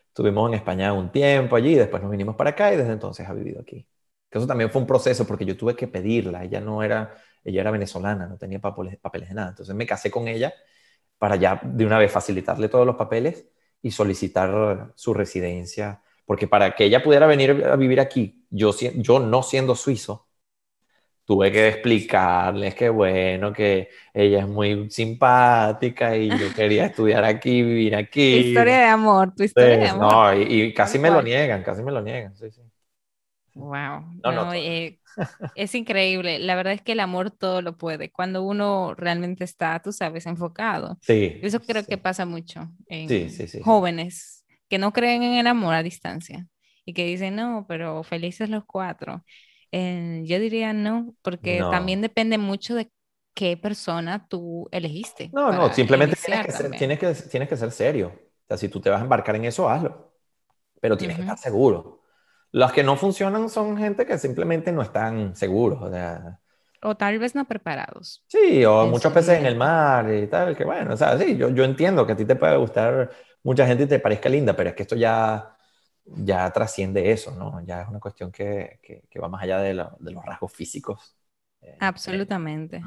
Estuvimos 0.08 0.48
en 0.48 0.54
España 0.54 0.92
un 0.92 1.10
tiempo 1.10 1.56
allí, 1.56 1.74
después 1.74 2.00
nos 2.02 2.10
vinimos 2.10 2.36
para 2.36 2.50
acá 2.50 2.72
y 2.72 2.76
desde 2.76 2.92
entonces 2.92 3.28
ha 3.28 3.32
vivido 3.32 3.60
aquí. 3.60 3.88
Eso 4.30 4.46
también 4.46 4.70
fue 4.70 4.80
un 4.80 4.86
proceso 4.86 5.26
porque 5.26 5.44
yo 5.44 5.56
tuve 5.56 5.74
que 5.74 5.88
pedirla. 5.88 6.44
Ella 6.44 6.60
no 6.60 6.84
era, 6.84 7.16
ella 7.44 7.62
era 7.62 7.72
venezolana, 7.72 8.26
no 8.28 8.38
tenía 8.38 8.60
papeles, 8.60 8.96
papeles 8.98 9.28
de 9.30 9.34
nada. 9.34 9.48
Entonces 9.50 9.74
me 9.74 9.86
casé 9.86 10.10
con 10.10 10.28
ella 10.28 10.54
para 11.18 11.36
ya 11.36 11.60
de 11.64 11.84
una 11.86 11.98
vez 11.98 12.12
facilitarle 12.12 12.68
todos 12.68 12.86
los 12.86 12.96
papeles 12.96 13.48
y 13.82 13.90
solicitar 13.90 14.92
su 14.94 15.14
residencia. 15.14 16.02
Porque 16.26 16.46
para 16.48 16.76
que 16.76 16.84
ella 16.84 17.02
pudiera 17.02 17.26
venir 17.26 17.64
a 17.66 17.76
vivir 17.76 17.98
aquí, 18.00 18.46
yo, 18.50 18.72
yo 18.96 19.18
no 19.20 19.42
siendo 19.42 19.74
suizo, 19.74 20.28
tuve 21.30 21.52
que 21.52 21.68
explicarles 21.68 22.74
que 22.74 22.88
bueno, 22.88 23.52
que 23.52 23.88
ella 24.12 24.40
es 24.40 24.48
muy 24.48 24.90
simpática 24.90 26.16
y 26.16 26.28
yo 26.28 26.52
quería 26.52 26.86
estudiar 26.86 27.22
aquí, 27.22 27.62
vivir 27.62 27.94
aquí. 27.94 28.48
Historia 28.48 28.78
de 28.80 28.86
amor, 28.86 29.32
tu 29.36 29.44
historia 29.44 29.76
de 29.76 29.88
amor. 29.90 30.12
No, 30.12 30.42
y, 30.42 30.74
casi 30.74 30.98
me 30.98 31.08
lo 31.08 31.22
niegan, 31.22 31.62
casi 31.62 31.84
me 31.84 31.92
lo 31.92 32.02
niegan, 32.02 32.36
sí, 32.36 32.50
sí. 32.50 32.62
Wow, 33.54 34.06
no, 34.24 34.52
eh, 34.54 34.98
es 35.54 35.76
increíble. 35.76 36.40
La 36.40 36.56
verdad 36.56 36.72
es 36.72 36.82
que 36.82 36.92
el 36.92 37.00
amor 37.00 37.30
todo 37.30 37.62
lo 37.62 37.78
puede. 37.78 38.10
Cuando 38.10 38.42
uno 38.42 38.94
realmente 38.96 39.44
está, 39.44 39.80
tú 39.80 39.92
sabes, 39.92 40.26
enfocado. 40.26 40.98
Sí. 41.00 41.38
Eso 41.42 41.60
creo 41.60 41.86
que 41.86 41.96
pasa 41.96 42.26
mucho 42.26 42.68
en 42.88 43.30
jóvenes 43.62 44.44
que 44.68 44.78
no 44.78 44.92
creen 44.92 45.22
en 45.22 45.34
el 45.34 45.46
amor 45.46 45.74
a 45.74 45.84
distancia 45.84 46.48
y 46.84 46.92
que 46.92 47.06
dicen, 47.06 47.36
no, 47.36 47.66
pero 47.68 48.02
felices 48.02 48.50
los 48.50 48.64
cuatro. 48.64 49.22
Eh, 49.72 50.22
yo 50.24 50.38
diría 50.38 50.72
no, 50.72 51.14
porque 51.22 51.60
también 51.70 52.00
depende 52.00 52.38
mucho 52.38 52.74
de 52.74 52.90
qué 53.34 53.56
persona 53.56 54.26
tú 54.28 54.68
elegiste. 54.72 55.30
No, 55.32 55.52
no, 55.52 55.72
simplemente 55.72 56.16
tienes 56.16 56.46
que, 56.46 56.52
ser, 56.52 56.70
tienes, 56.72 56.98
que, 56.98 57.14
tienes 57.28 57.48
que 57.48 57.56
ser 57.56 57.70
serio. 57.70 58.08
O 58.08 58.46
sea, 58.48 58.56
si 58.56 58.68
tú 58.68 58.80
te 58.80 58.90
vas 58.90 59.00
a 59.00 59.04
embarcar 59.04 59.36
en 59.36 59.44
eso, 59.44 59.68
hazlo. 59.68 60.12
Pero 60.80 60.96
tienes 60.96 61.16
que 61.16 61.22
estar 61.22 61.38
seguro. 61.38 62.02
Los 62.52 62.72
que 62.72 62.82
no 62.82 62.96
funcionan 62.96 63.48
son 63.48 63.76
gente 63.76 64.06
que 64.06 64.18
simplemente 64.18 64.72
no 64.72 64.82
están 64.82 65.36
seguros. 65.36 65.80
O, 65.82 65.90
sea, 65.90 66.40
o 66.82 66.96
tal 66.96 67.18
vez 67.18 67.34
no 67.34 67.44
preparados. 67.44 68.24
Sí, 68.26 68.64
o 68.64 68.86
muchos 68.86 69.12
peces 69.12 69.38
en 69.38 69.46
el 69.46 69.56
mar 69.56 70.12
y 70.12 70.26
tal. 70.26 70.56
Que 70.56 70.64
bueno, 70.64 70.94
o 70.94 70.96
sea, 70.96 71.16
sí, 71.18 71.36
yo, 71.36 71.50
yo 71.50 71.64
entiendo 71.64 72.06
que 72.06 72.12
a 72.12 72.16
ti 72.16 72.24
te 72.24 72.36
puede 72.36 72.56
gustar 72.56 73.10
mucha 73.42 73.66
gente 73.66 73.84
y 73.84 73.86
te 73.86 73.98
parezca 74.00 74.28
linda, 74.28 74.54
pero 74.56 74.70
es 74.70 74.74
que 74.74 74.82
esto 74.82 74.96
ya 74.96 75.56
ya 76.04 76.50
trasciende 76.50 77.10
eso, 77.10 77.32
¿no? 77.32 77.64
Ya 77.64 77.82
es 77.82 77.88
una 77.88 78.00
cuestión 78.00 78.32
que, 78.32 78.78
que, 78.82 79.18
va 79.18 79.28
más 79.28 79.42
allá 79.42 79.60
de, 79.60 79.68
de, 79.68 80.12
los 80.12 80.24
rasgos 80.24 80.52
físicos. 80.52 81.16
Eh, 81.60 81.76
Absolutamente. 81.80 82.82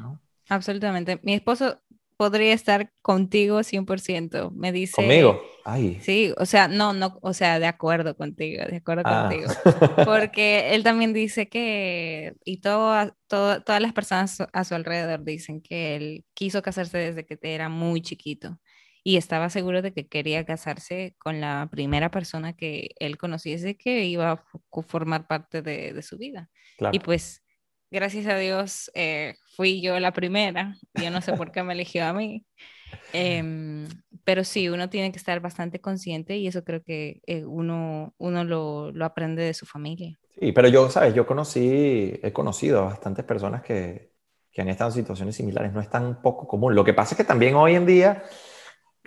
Absolutamente. 0.48 1.20
Mi 1.22 1.34
esposo 1.34 1.80
podría 2.16 2.52
estar 2.52 2.92
contigo 3.02 3.62
100%. 3.62 4.50
Me 4.52 4.72
dice. 4.72 4.94
¿Conmigo? 4.96 5.42
Ay. 5.64 5.98
Sí, 6.02 6.34
o 6.36 6.44
sea, 6.44 6.68
no, 6.68 6.92
no, 6.92 7.18
o 7.22 7.32
sea, 7.32 7.58
de 7.58 7.66
acuerdo 7.66 8.16
contigo, 8.16 8.62
de 8.66 8.76
acuerdo 8.76 9.02
ah. 9.06 9.28
contigo. 9.28 9.50
Porque 10.04 10.74
él 10.74 10.82
también 10.82 11.12
dice 11.12 11.48
que, 11.48 12.34
y 12.44 12.60
todo, 12.60 13.14
todo, 13.26 13.62
todas 13.62 13.80
las 13.80 13.92
personas 13.92 14.42
a 14.52 14.64
su 14.64 14.74
alrededor 14.74 15.24
dicen 15.24 15.60
que 15.60 15.96
él 15.96 16.24
quiso 16.34 16.62
casarse 16.62 16.98
desde 16.98 17.24
que 17.24 17.38
era 17.42 17.68
muy 17.68 18.02
chiquito 18.02 18.58
y 19.06 19.18
estaba 19.18 19.50
seguro 19.50 19.82
de 19.82 19.92
que 19.92 20.08
quería 20.08 20.46
casarse 20.46 21.14
con 21.18 21.38
la 21.38 21.68
primera 21.70 22.10
persona 22.10 22.54
que 22.54 22.92
él 22.98 23.18
conociese 23.18 23.76
que 23.76 24.06
iba 24.06 24.32
a 24.32 24.44
formar 24.88 25.26
parte 25.26 25.60
de, 25.60 26.00
su 26.00 26.16
vida. 26.16 26.48
Y 26.90 27.00
pues, 27.00 27.44
gracias 27.90 28.26
a 28.26 28.38
Dios, 28.38 28.90
eh, 28.94 29.34
fui 29.56 29.82
yo 29.82 30.00
la 30.00 30.14
primera. 30.14 30.78
Yo 30.94 31.10
no 31.10 31.20
sé 31.20 31.34
por 31.34 31.52
qué 31.52 31.62
me 31.62 31.74
eligió 31.74 32.06
a 32.06 32.14
mí. 32.14 32.46
Em, 33.12 33.88
pero 34.22 34.44
sí, 34.44 34.68
uno 34.68 34.88
tiene 34.88 35.10
que 35.10 35.18
estar 35.18 35.40
bastante 35.40 35.80
consciente 35.80 36.36
y 36.36 36.46
eso 36.46 36.62
creo 36.62 36.82
que 36.82 37.20
eh, 37.26 37.44
uno, 37.44 38.14
uno 38.18 38.44
lo, 38.44 38.92
lo, 38.92 39.04
aprende 39.04 39.42
de 39.42 39.52
su 39.52 39.66
familia. 39.66 40.16
Sí, 40.38 40.52
pero 40.52 40.68
yo, 40.68 40.88
sabes, 40.88 41.12
yo 41.12 41.26
conocí, 41.26 42.20
he 42.22 42.32
conocido 42.32 42.80
a 42.80 42.84
bastantes 42.84 43.24
personas 43.24 43.62
que, 43.62 44.12
que 44.52 44.62
han 44.62 44.68
estado 44.68 44.90
en 44.90 44.94
situaciones 44.94 45.34
similares. 45.34 45.72
No 45.72 45.80
es 45.80 45.90
tan 45.90 46.22
poco 46.22 46.46
común. 46.46 46.76
Lo 46.76 46.84
que 46.84 46.94
pasa 46.94 47.14
es 47.14 47.16
que 47.16 47.24
también 47.24 47.56
hoy 47.56 47.74
en 47.74 47.84
día 47.84 48.22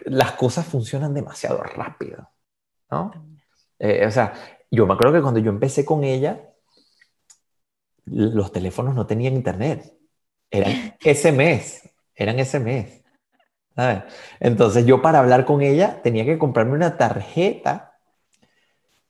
las 0.05 0.33
cosas 0.33 0.65
funcionan 0.65 1.13
demasiado 1.13 1.61
rápido, 1.63 2.29
¿no? 2.89 3.11
Eh, 3.79 4.05
o 4.05 4.11
sea, 4.11 4.33
yo 4.71 4.85
me 4.85 4.93
acuerdo 4.93 5.13
que 5.13 5.21
cuando 5.21 5.39
yo 5.39 5.49
empecé 5.49 5.85
con 5.85 6.03
ella, 6.03 6.41
los 8.05 8.51
teléfonos 8.51 8.95
no 8.95 9.05
tenían 9.05 9.35
internet. 9.35 9.93
Eran 10.49 10.95
ese 11.03 11.31
mes, 11.31 11.89
eran 12.15 12.39
ese 12.39 12.59
mes. 12.59 13.03
Entonces 14.39 14.85
yo 14.85 15.01
para 15.01 15.19
hablar 15.19 15.45
con 15.45 15.61
ella 15.61 16.01
tenía 16.01 16.25
que 16.25 16.39
comprarme 16.39 16.73
una 16.73 16.97
tarjeta 16.97 17.99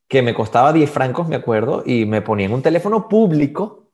que 0.08 0.22
me 0.22 0.34
costaba 0.34 0.74
10 0.74 0.90
francos, 0.90 1.28
me 1.28 1.36
acuerdo, 1.36 1.84
y 1.86 2.06
me 2.06 2.22
ponía 2.22 2.46
en 2.46 2.54
un 2.54 2.62
teléfono 2.62 3.08
público 3.08 3.92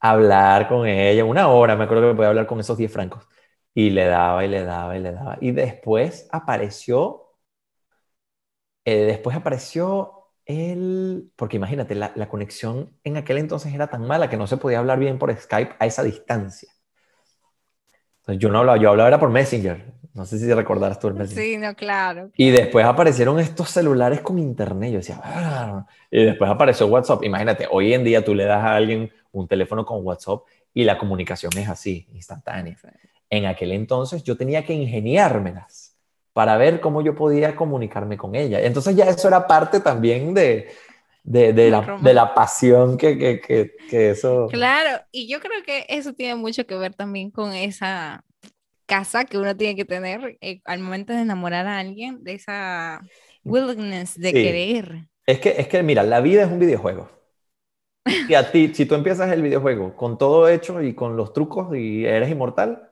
hablar 0.00 0.68
con 0.68 0.86
ella 0.86 1.24
una 1.24 1.48
hora, 1.48 1.76
me 1.76 1.84
acuerdo 1.84 2.04
que 2.04 2.08
me 2.08 2.14
podía 2.14 2.28
hablar 2.28 2.46
con 2.46 2.60
esos 2.60 2.76
10 2.78 2.92
francos. 2.92 3.26
Y 3.74 3.90
le 3.90 4.06
daba 4.06 4.44
y 4.44 4.48
le 4.48 4.64
daba 4.64 4.96
y 4.96 5.00
le 5.00 5.12
daba. 5.12 5.38
Y 5.40 5.52
después 5.52 6.28
apareció, 6.32 7.34
eh, 8.84 9.04
después 9.04 9.36
apareció 9.36 10.30
el, 10.46 11.30
porque 11.36 11.56
imagínate, 11.56 11.94
la, 11.94 12.12
la 12.14 12.28
conexión 12.28 12.98
en 13.04 13.16
aquel 13.16 13.38
entonces 13.38 13.72
era 13.74 13.88
tan 13.88 14.06
mala 14.06 14.30
que 14.30 14.36
no 14.36 14.46
se 14.46 14.56
podía 14.56 14.78
hablar 14.78 14.98
bien 14.98 15.18
por 15.18 15.34
Skype 15.36 15.76
a 15.78 15.86
esa 15.86 16.02
distancia 16.02 16.70
yo 18.34 18.50
no 18.50 18.58
hablaba, 18.58 18.78
yo 18.78 18.90
hablaba 18.90 19.08
era 19.08 19.20
por 19.20 19.30
Messenger. 19.30 19.94
No 20.14 20.26
sé 20.26 20.38
si 20.38 20.52
recordarás 20.52 20.98
tú 20.98 21.08
el 21.08 21.14
Messenger. 21.14 21.44
Sí, 21.44 21.56
no, 21.56 21.74
claro. 21.74 22.30
Y 22.36 22.50
después 22.50 22.84
aparecieron 22.84 23.38
estos 23.38 23.70
celulares 23.70 24.20
con 24.20 24.38
internet. 24.38 24.92
Yo 24.92 24.98
decía, 24.98 25.20
ah". 25.22 25.86
y 26.10 26.24
después 26.24 26.50
apareció 26.50 26.86
WhatsApp. 26.88 27.22
Imagínate, 27.24 27.66
hoy 27.70 27.94
en 27.94 28.04
día 28.04 28.24
tú 28.24 28.34
le 28.34 28.44
das 28.44 28.64
a 28.64 28.74
alguien 28.74 29.10
un 29.30 29.46
teléfono 29.46 29.86
con 29.86 30.04
WhatsApp 30.04 30.40
y 30.74 30.84
la 30.84 30.98
comunicación 30.98 31.52
es 31.56 31.68
así, 31.68 32.06
instantánea. 32.12 32.76
En 33.30 33.46
aquel 33.46 33.72
entonces 33.72 34.22
yo 34.22 34.36
tenía 34.36 34.64
que 34.64 34.72
ingeniármelas 34.72 35.96
para 36.32 36.56
ver 36.56 36.80
cómo 36.80 37.02
yo 37.02 37.14
podía 37.14 37.56
comunicarme 37.56 38.16
con 38.16 38.34
ella. 38.34 38.60
Entonces 38.60 38.94
ya 38.94 39.06
eso 39.06 39.28
era 39.28 39.46
parte 39.46 39.80
también 39.80 40.34
de, 40.34 40.68
de, 41.24 41.52
de, 41.52 41.70
la, 41.70 41.98
de, 42.00 42.14
la, 42.14 42.34
pasión 42.34 42.96
que, 42.96 43.18
que, 43.18 43.40
que, 43.40 43.72
que, 43.90 44.10
eso... 44.10 44.46
Claro, 44.50 45.04
y 45.10 45.28
yo 45.28 45.40
creo 45.40 45.62
que 45.64 45.84
eso 45.88 46.12
tiene 46.14 46.36
mucho 46.36 46.64
que 46.66 46.76
ver 46.76 46.94
también 46.94 47.30
con 47.30 47.52
esa 47.52 48.24
casa 48.86 49.24
que 49.24 49.36
uno 49.36 49.56
tiene 49.56 49.76
que 49.76 49.84
tener 49.84 50.38
eh, 50.40 50.60
al 50.64 50.80
momento 50.80 51.12
de 51.12 51.20
enamorar 51.20 51.66
a 51.66 51.78
alguien, 51.78 52.24
de 52.24 52.34
esa 52.34 53.02
willingness 53.44 54.18
de 54.18 54.32
querer. 54.32 55.08
Es 55.26 55.40
que, 55.40 55.56
es 55.58 55.68
que, 55.68 55.82
mira, 55.82 56.02
la 56.02 56.20
vida 56.20 56.44
es 56.44 56.50
un 56.50 56.58
videojuego. 56.58 57.10
Y 58.28 58.34
a 58.34 58.50
ti, 58.50 58.72
si 58.74 58.86
tú 58.86 58.94
empiezas 58.94 59.30
el 59.30 59.42
videojuego 59.42 59.94
con 59.94 60.16
todo 60.16 60.48
hecho 60.48 60.82
y 60.82 60.94
con 60.94 61.16
los 61.16 61.34
trucos 61.34 61.76
y 61.76 62.06
eres 62.06 62.30
inmortal, 62.30 62.87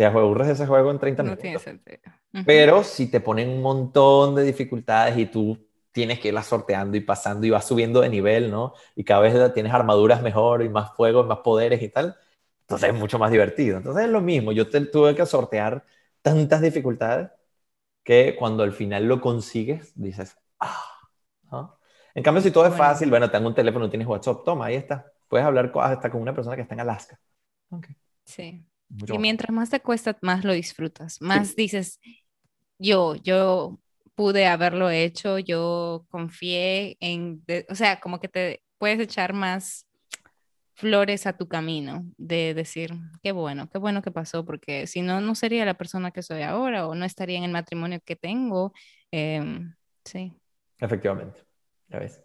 te 0.00 0.06
aburres 0.06 0.48
ese 0.48 0.66
juego 0.66 0.90
en 0.90 0.98
30 0.98 1.22
minutos. 1.22 1.38
No 1.40 1.42
tiene 1.42 1.58
sentido. 1.58 2.00
Pero 2.46 2.82
si 2.82 3.10
te 3.10 3.20
ponen 3.20 3.50
un 3.50 3.60
montón 3.60 4.34
de 4.34 4.44
dificultades 4.44 5.18
y 5.18 5.26
tú 5.26 5.58
tienes 5.92 6.18
que 6.18 6.28
irla 6.28 6.42
sorteando 6.42 6.96
y 6.96 7.00
pasando 7.00 7.46
y 7.46 7.50
vas 7.50 7.68
subiendo 7.68 8.00
de 8.00 8.08
nivel, 8.08 8.50
¿no? 8.50 8.72
Y 8.96 9.04
cada 9.04 9.20
vez 9.20 9.52
tienes 9.52 9.74
armaduras 9.74 10.22
mejor 10.22 10.62
y 10.62 10.70
más 10.70 10.96
fuegos, 10.96 11.26
más 11.26 11.40
poderes 11.40 11.82
y 11.82 11.90
tal. 11.90 12.16
Entonces 12.62 12.88
es 12.88 12.98
mucho 12.98 13.18
más 13.18 13.30
divertido. 13.30 13.76
Entonces 13.76 14.06
es 14.06 14.10
lo 14.10 14.22
mismo. 14.22 14.52
Yo 14.52 14.70
tuve 14.70 15.14
que 15.14 15.26
sortear 15.26 15.84
tantas 16.22 16.62
dificultades 16.62 17.28
que 18.02 18.36
cuando 18.38 18.62
al 18.62 18.72
final 18.72 19.04
lo 19.04 19.20
consigues, 19.20 19.92
dices, 19.96 20.34
ah, 20.60 20.82
¿no? 21.52 21.78
En 22.14 22.22
cambio, 22.22 22.42
si 22.42 22.50
todo 22.50 22.64
es 22.64 22.74
fácil, 22.74 23.10
bueno, 23.10 23.30
tengo 23.30 23.48
un 23.48 23.54
teléfono, 23.54 23.90
tienes 23.90 24.08
WhatsApp, 24.08 24.46
toma, 24.46 24.64
ahí 24.64 24.76
está. 24.76 25.12
Puedes 25.28 25.46
hablar 25.46 25.70
hasta 25.74 26.10
con 26.10 26.22
una 26.22 26.34
persona 26.34 26.56
que 26.56 26.62
está 26.62 26.72
en 26.72 26.80
Alaska. 26.80 27.20
Okay. 27.70 27.94
Sí. 28.24 28.64
Y 29.12 29.18
mientras 29.18 29.50
más 29.54 29.70
te 29.70 29.80
cuesta, 29.80 30.16
más 30.22 30.44
lo 30.44 30.52
disfrutas. 30.52 31.20
Más 31.20 31.54
dices, 31.56 32.00
yo, 32.78 33.14
yo 33.16 33.78
pude 34.14 34.46
haberlo 34.46 34.90
hecho, 34.90 35.38
yo 35.38 36.06
confié 36.10 36.96
en, 37.00 37.42
o 37.68 37.74
sea, 37.74 38.00
como 38.00 38.20
que 38.20 38.28
te 38.28 38.62
puedes 38.78 39.00
echar 39.00 39.32
más 39.32 39.86
flores 40.74 41.26
a 41.26 41.36
tu 41.36 41.46
camino, 41.46 42.04
de 42.16 42.54
decir, 42.54 42.92
qué 43.22 43.32
bueno, 43.32 43.68
qué 43.70 43.78
bueno 43.78 44.00
que 44.00 44.10
pasó, 44.10 44.46
porque 44.46 44.86
si 44.86 45.02
no, 45.02 45.20
no 45.20 45.34
sería 45.34 45.64
la 45.66 45.74
persona 45.74 46.10
que 46.10 46.22
soy 46.22 46.42
ahora 46.42 46.86
o 46.86 46.94
no 46.94 47.04
estaría 47.04 47.36
en 47.36 47.44
el 47.44 47.52
matrimonio 47.52 48.00
que 48.04 48.16
tengo. 48.16 48.72
Em, 49.10 49.74
sí. 50.04 50.32
Efectivamente, 50.78 51.42
ya 51.88 51.98
ves. 51.98 52.20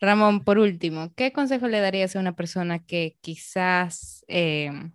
Ramón, 0.00 0.44
por 0.44 0.58
último, 0.58 1.12
¿qué 1.16 1.32
consejo 1.32 1.68
le 1.68 1.80
darías 1.80 2.14
a 2.14 2.20
una 2.20 2.36
persona 2.36 2.84
que 2.84 3.16
quizás 3.20 4.24
em, 4.28 4.92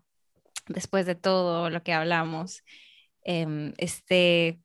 después 0.68 1.06
de 1.06 1.16
todo 1.16 1.70
lo 1.70 1.84
que 1.84 1.94
hablamos 1.94 2.64
em, 3.24 3.74
esté 3.78 4.60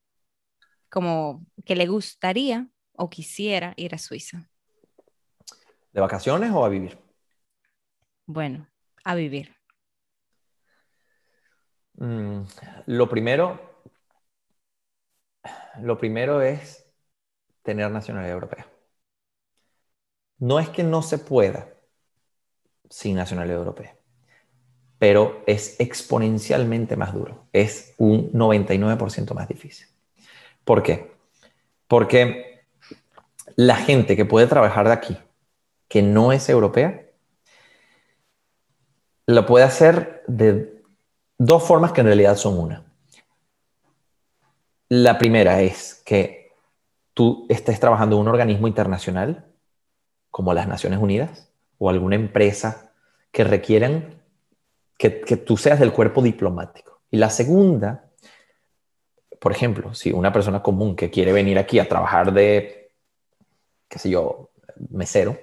como 0.88 1.46
que 1.64 1.76
le 1.76 1.86
gustaría 1.86 2.68
o 2.92 3.10
quisiera 3.10 3.74
ir 3.76 3.94
a 3.94 3.98
Suiza? 3.98 4.48
¿De 5.92 6.00
vacaciones 6.00 6.50
o 6.52 6.64
a 6.64 6.68
vivir? 6.68 6.98
Bueno, 8.26 8.68
a 9.04 9.14
vivir. 9.14 9.56
Mm, 11.94 12.42
lo 12.86 13.08
primero, 13.08 13.82
lo 15.80 15.98
primero 15.98 16.42
es 16.42 16.86
tener 17.62 17.90
nacionalidad 17.90 18.34
europea. 18.34 18.66
No 20.38 20.60
es 20.60 20.68
que 20.68 20.84
no 20.84 21.02
se 21.02 21.18
pueda 21.18 21.74
sin 22.88 23.16
nacionalidad 23.16 23.58
europea, 23.58 23.97
pero 24.98 25.42
es 25.46 25.78
exponencialmente 25.78 26.96
más 26.96 27.14
duro. 27.14 27.46
Es 27.52 27.94
un 27.98 28.32
99% 28.32 29.34
más 29.34 29.48
difícil. 29.48 29.86
¿Por 30.64 30.82
qué? 30.82 31.12
Porque 31.86 32.64
la 33.56 33.76
gente 33.76 34.16
que 34.16 34.24
puede 34.24 34.46
trabajar 34.46 34.86
de 34.86 34.92
aquí, 34.92 35.16
que 35.88 36.02
no 36.02 36.32
es 36.32 36.48
europea, 36.48 37.06
lo 39.26 39.46
puede 39.46 39.64
hacer 39.64 40.24
de 40.26 40.82
dos 41.38 41.62
formas 41.62 41.92
que 41.92 42.00
en 42.00 42.06
realidad 42.06 42.36
son 42.36 42.58
una. 42.58 42.84
La 44.88 45.18
primera 45.18 45.60
es 45.60 46.02
que 46.04 46.52
tú 47.14 47.46
estés 47.48 47.78
trabajando 47.78 48.16
en 48.16 48.22
un 48.22 48.28
organismo 48.28 48.68
internacional, 48.68 49.46
como 50.30 50.54
las 50.54 50.66
Naciones 50.66 50.98
Unidas, 50.98 51.50
o 51.78 51.90
alguna 51.90 52.16
empresa 52.16 52.92
que 53.30 53.44
requieran 53.44 54.17
que, 54.98 55.22
que 55.22 55.38
tú 55.38 55.56
seas 55.56 55.80
del 55.80 55.92
cuerpo 55.92 56.20
diplomático. 56.20 57.00
Y 57.10 57.16
la 57.16 57.30
segunda 57.30 58.08
por 59.38 59.52
ejemplo, 59.52 59.94
si 59.94 60.12
una 60.12 60.32
persona 60.32 60.62
común 60.62 60.96
que 60.96 61.10
quiere 61.10 61.32
venir 61.32 61.58
aquí 61.58 61.78
a 61.78 61.88
trabajar 61.88 62.32
de, 62.32 62.92
qué 63.88 63.98
sé 63.98 64.10
yo, 64.10 64.50
mesero, 64.90 65.38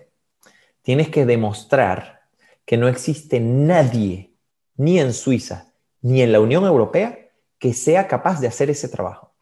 tienes 0.82 1.10
que 1.10 1.26
demostrar 1.26 2.24
que 2.66 2.78
no 2.78 2.88
existe 2.88 3.40
nadie, 3.40 4.34
ni 4.78 5.00
en 5.00 5.14
Suiza, 5.14 5.72
ni 6.02 6.22
en 6.22 6.32
la 6.32 6.40
Unión 6.40 6.66
Europea, 6.66 7.30
que 7.58 7.74
sea 7.74 8.08
capaz 8.08 8.42
de 8.42 8.48
hacer 8.48 8.70
ese 8.70 8.90
trabajo 8.90 9.34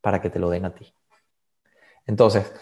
para 0.00 0.20
que 0.20 0.30
te 0.30 0.38
lo 0.38 0.48
den 0.48 0.64
a 0.64 0.74
ti. 0.74 0.94
Entonces, 2.06 2.52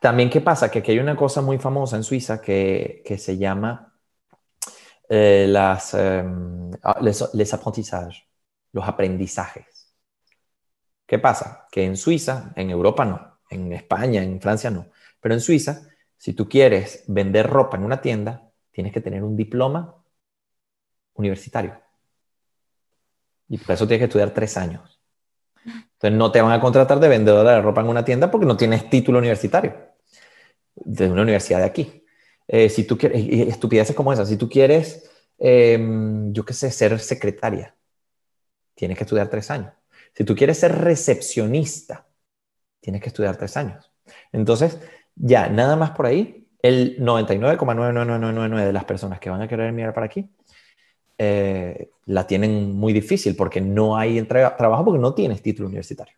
también, 0.00 0.30
¿qué 0.30 0.40
pasa? 0.40 0.70
Que 0.70 0.80
aquí 0.80 0.92
hay 0.92 0.98
una 0.98 1.16
cosa 1.16 1.40
muy 1.40 1.58
famosa 1.58 1.96
en 1.96 2.04
Suiza 2.04 2.40
que, 2.42 3.02
se 3.18 3.38
llama 3.38 3.91
eh, 5.14 5.46
las, 5.46 5.92
em, 5.92 6.70
ah, 6.82 6.98
les 7.00 7.52
aprentissages, 7.52 8.22
los 8.72 8.88
aprendizajes. 8.88 9.92
¿Qué 11.04 11.18
pasa? 11.18 11.66
Que 11.70 11.84
en 11.84 11.98
Suiza, 11.98 12.54
en 12.56 12.70
Europa 12.70 13.04
no, 13.04 13.40
en 13.50 13.74
España, 13.74 14.22
en 14.22 14.40
Francia 14.40 14.70
no, 14.70 14.86
pero 15.20 15.34
en 15.34 15.42
Suiza, 15.42 15.86
si 16.16 16.32
tú 16.32 16.48
quieres 16.48 17.04
vender 17.08 17.46
ropa 17.50 17.76
en 17.76 17.84
una 17.84 18.00
tienda, 18.00 18.50
tienes 18.70 18.90
que 18.90 19.02
tener 19.02 19.22
un 19.22 19.36
diploma 19.36 20.02
universitario. 21.12 21.78
Y 23.48 23.58
por 23.58 23.74
eso 23.74 23.86
tienes 23.86 24.00
que 24.00 24.06
estudiar 24.06 24.30
tres 24.30 24.56
años. 24.56 24.98
Entonces 25.66 26.18
no 26.18 26.32
te 26.32 26.40
van 26.40 26.52
a 26.52 26.60
contratar 26.60 26.98
de 27.00 27.08
vendedor 27.08 27.46
de 27.46 27.60
ropa 27.60 27.82
en 27.82 27.88
una 27.88 28.02
tienda 28.04 28.30
porque 28.30 28.46
no 28.46 28.56
tienes 28.56 28.88
título 28.88 29.18
universitario 29.18 29.74
de 30.74 31.10
una 31.10 31.20
universidad 31.20 31.58
de 31.58 31.66
aquí. 31.66 32.01
Eh, 32.48 32.68
si 32.68 32.84
tú 32.84 32.98
quieres, 32.98 33.20
y 33.22 33.42
estupideces 33.42 33.94
como 33.94 34.12
esa, 34.12 34.26
si 34.26 34.36
tú 34.36 34.48
quieres, 34.48 35.10
em, 35.38 36.32
yo 36.32 36.44
qué 36.44 36.54
sé, 36.54 36.70
ser 36.70 36.98
secretaria 37.00 37.74
tienes 38.74 38.96
que 38.96 39.04
estudiar 39.04 39.28
tres 39.28 39.50
años. 39.50 39.72
Si 40.14 40.24
tú 40.24 40.34
quieres 40.34 40.58
ser 40.58 40.76
recepcionista, 40.78 42.06
tienes 42.80 43.00
que 43.02 43.08
estudiar 43.08 43.36
tres 43.36 43.56
años. 43.56 43.92
Entonces, 44.32 44.78
ya, 45.14 45.48
nada 45.48 45.76
más 45.76 45.92
por 45.92 46.06
ahí, 46.06 46.48
el 46.62 46.96
99,99999 46.98 48.66
de 48.66 48.72
las 48.72 48.84
personas 48.84 49.20
que 49.20 49.30
van 49.30 49.42
a 49.42 49.48
querer 49.48 49.72
mirar 49.72 49.94
para 49.94 50.06
aquí 50.06 50.28
eh, 51.18 51.90
la 52.06 52.26
tienen 52.26 52.72
muy 52.72 52.92
difícil 52.92 53.36
porque 53.36 53.60
no 53.60 53.96
hay 53.96 54.20
trabajo 54.22 54.84
porque 54.84 55.00
no 55.00 55.14
tienes 55.14 55.42
título 55.42 55.68
universitario 55.68 56.16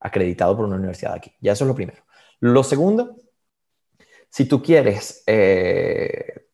acreditado 0.00 0.56
por 0.56 0.64
una 0.64 0.76
universidad 0.76 1.14
aquí. 1.14 1.32
Ya 1.40 1.52
eso 1.52 1.64
es 1.64 1.68
lo 1.68 1.74
primero. 1.74 2.02
Lo 2.40 2.62
segundo, 2.62 3.16
si 4.30 4.44
tú 4.46 4.62
quieres, 4.62 5.22
eh, 5.26 6.46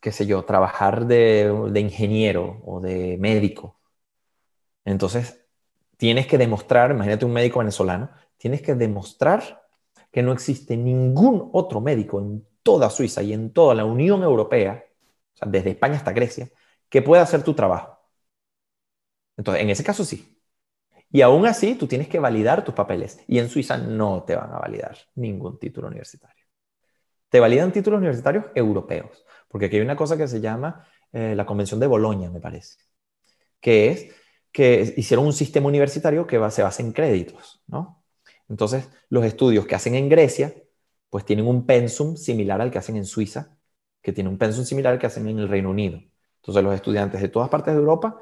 qué 0.00 0.12
sé 0.12 0.26
yo, 0.26 0.44
trabajar 0.44 1.06
de, 1.06 1.50
ingeniero 1.76 2.62
o 2.64 2.80
de 2.80 3.16
médico, 3.18 3.78
entonces 4.84 5.44
tienes 5.96 6.26
que 6.26 6.38
demostrar, 6.38 6.90
imagínate 6.90 7.24
un 7.24 7.32
médico 7.32 7.58
venezolano, 7.58 8.10
tienes 8.38 8.62
que 8.62 8.74
demostrar 8.74 9.66
que 10.12 10.22
no 10.22 10.32
existe 10.32 10.76
ningún 10.76 11.50
otro 11.52 11.80
médico 11.80 12.20
en 12.20 12.46
toda 12.62 12.90
Suiza 12.90 13.22
y 13.22 13.32
en 13.32 13.52
toda 13.52 13.74
la 13.74 13.84
Unión 13.84 14.22
Europea, 14.22 14.84
desde 15.46 15.70
España 15.70 15.96
hasta 15.96 16.12
Grecia, 16.12 16.50
que 16.88 17.02
pueda 17.02 17.22
hacer 17.22 17.42
tu 17.42 17.54
trabajo. 17.54 17.98
Entonces, 19.36 19.62
en 19.62 19.70
ese 19.70 19.84
caso 19.84 20.04
sí. 20.04 20.38
Y 21.10 21.22
aún 21.22 21.46
así, 21.46 21.74
tú 21.74 21.86
tienes 21.86 22.08
que 22.08 22.18
validar 22.18 22.64
tus 22.64 22.74
papeles. 22.74 23.20
Y 23.26 23.38
en 23.38 23.48
Suiza 23.48 23.78
no 23.78 24.24
te 24.24 24.36
van 24.36 24.52
a 24.52 24.58
validar 24.58 24.98
ningún 25.14 25.58
título 25.58 25.88
universitario. 25.88 26.37
Te 27.28 27.40
validan 27.40 27.72
títulos 27.72 27.98
universitarios 27.98 28.46
europeos, 28.54 29.24
porque 29.48 29.66
aquí 29.66 29.76
hay 29.76 29.82
una 29.82 29.96
cosa 29.96 30.16
que 30.16 30.28
se 30.28 30.40
llama 30.40 30.86
eh, 31.12 31.34
la 31.36 31.46
Convención 31.46 31.80
de 31.80 31.86
Bolonia, 31.86 32.30
me 32.30 32.40
parece, 32.40 32.78
que 33.60 33.88
es 33.90 34.14
que 34.52 34.94
hicieron 34.96 35.26
un 35.26 35.32
sistema 35.32 35.66
universitario 35.68 36.26
que 36.26 36.38
se 36.50 36.62
basa 36.62 36.82
en 36.82 36.92
créditos, 36.92 37.62
¿no? 37.66 38.02
Entonces, 38.48 38.88
los 39.10 39.24
estudios 39.24 39.66
que 39.66 39.74
hacen 39.74 39.94
en 39.94 40.08
Grecia, 40.08 40.54
pues 41.10 41.24
tienen 41.24 41.46
un 41.46 41.66
pensum 41.66 42.16
similar 42.16 42.60
al 42.60 42.70
que 42.70 42.78
hacen 42.78 42.96
en 42.96 43.04
Suiza, 43.04 43.58
que 44.02 44.12
tiene 44.12 44.30
un 44.30 44.38
pensum 44.38 44.64
similar 44.64 44.94
al 44.94 44.98
que 44.98 45.06
hacen 45.06 45.28
en 45.28 45.38
el 45.38 45.48
Reino 45.48 45.70
Unido. 45.70 46.00
Entonces, 46.36 46.64
los 46.64 46.74
estudiantes 46.74 47.20
de 47.20 47.28
todas 47.28 47.48
partes 47.50 47.74
de 47.74 47.80
Europa 47.80 48.20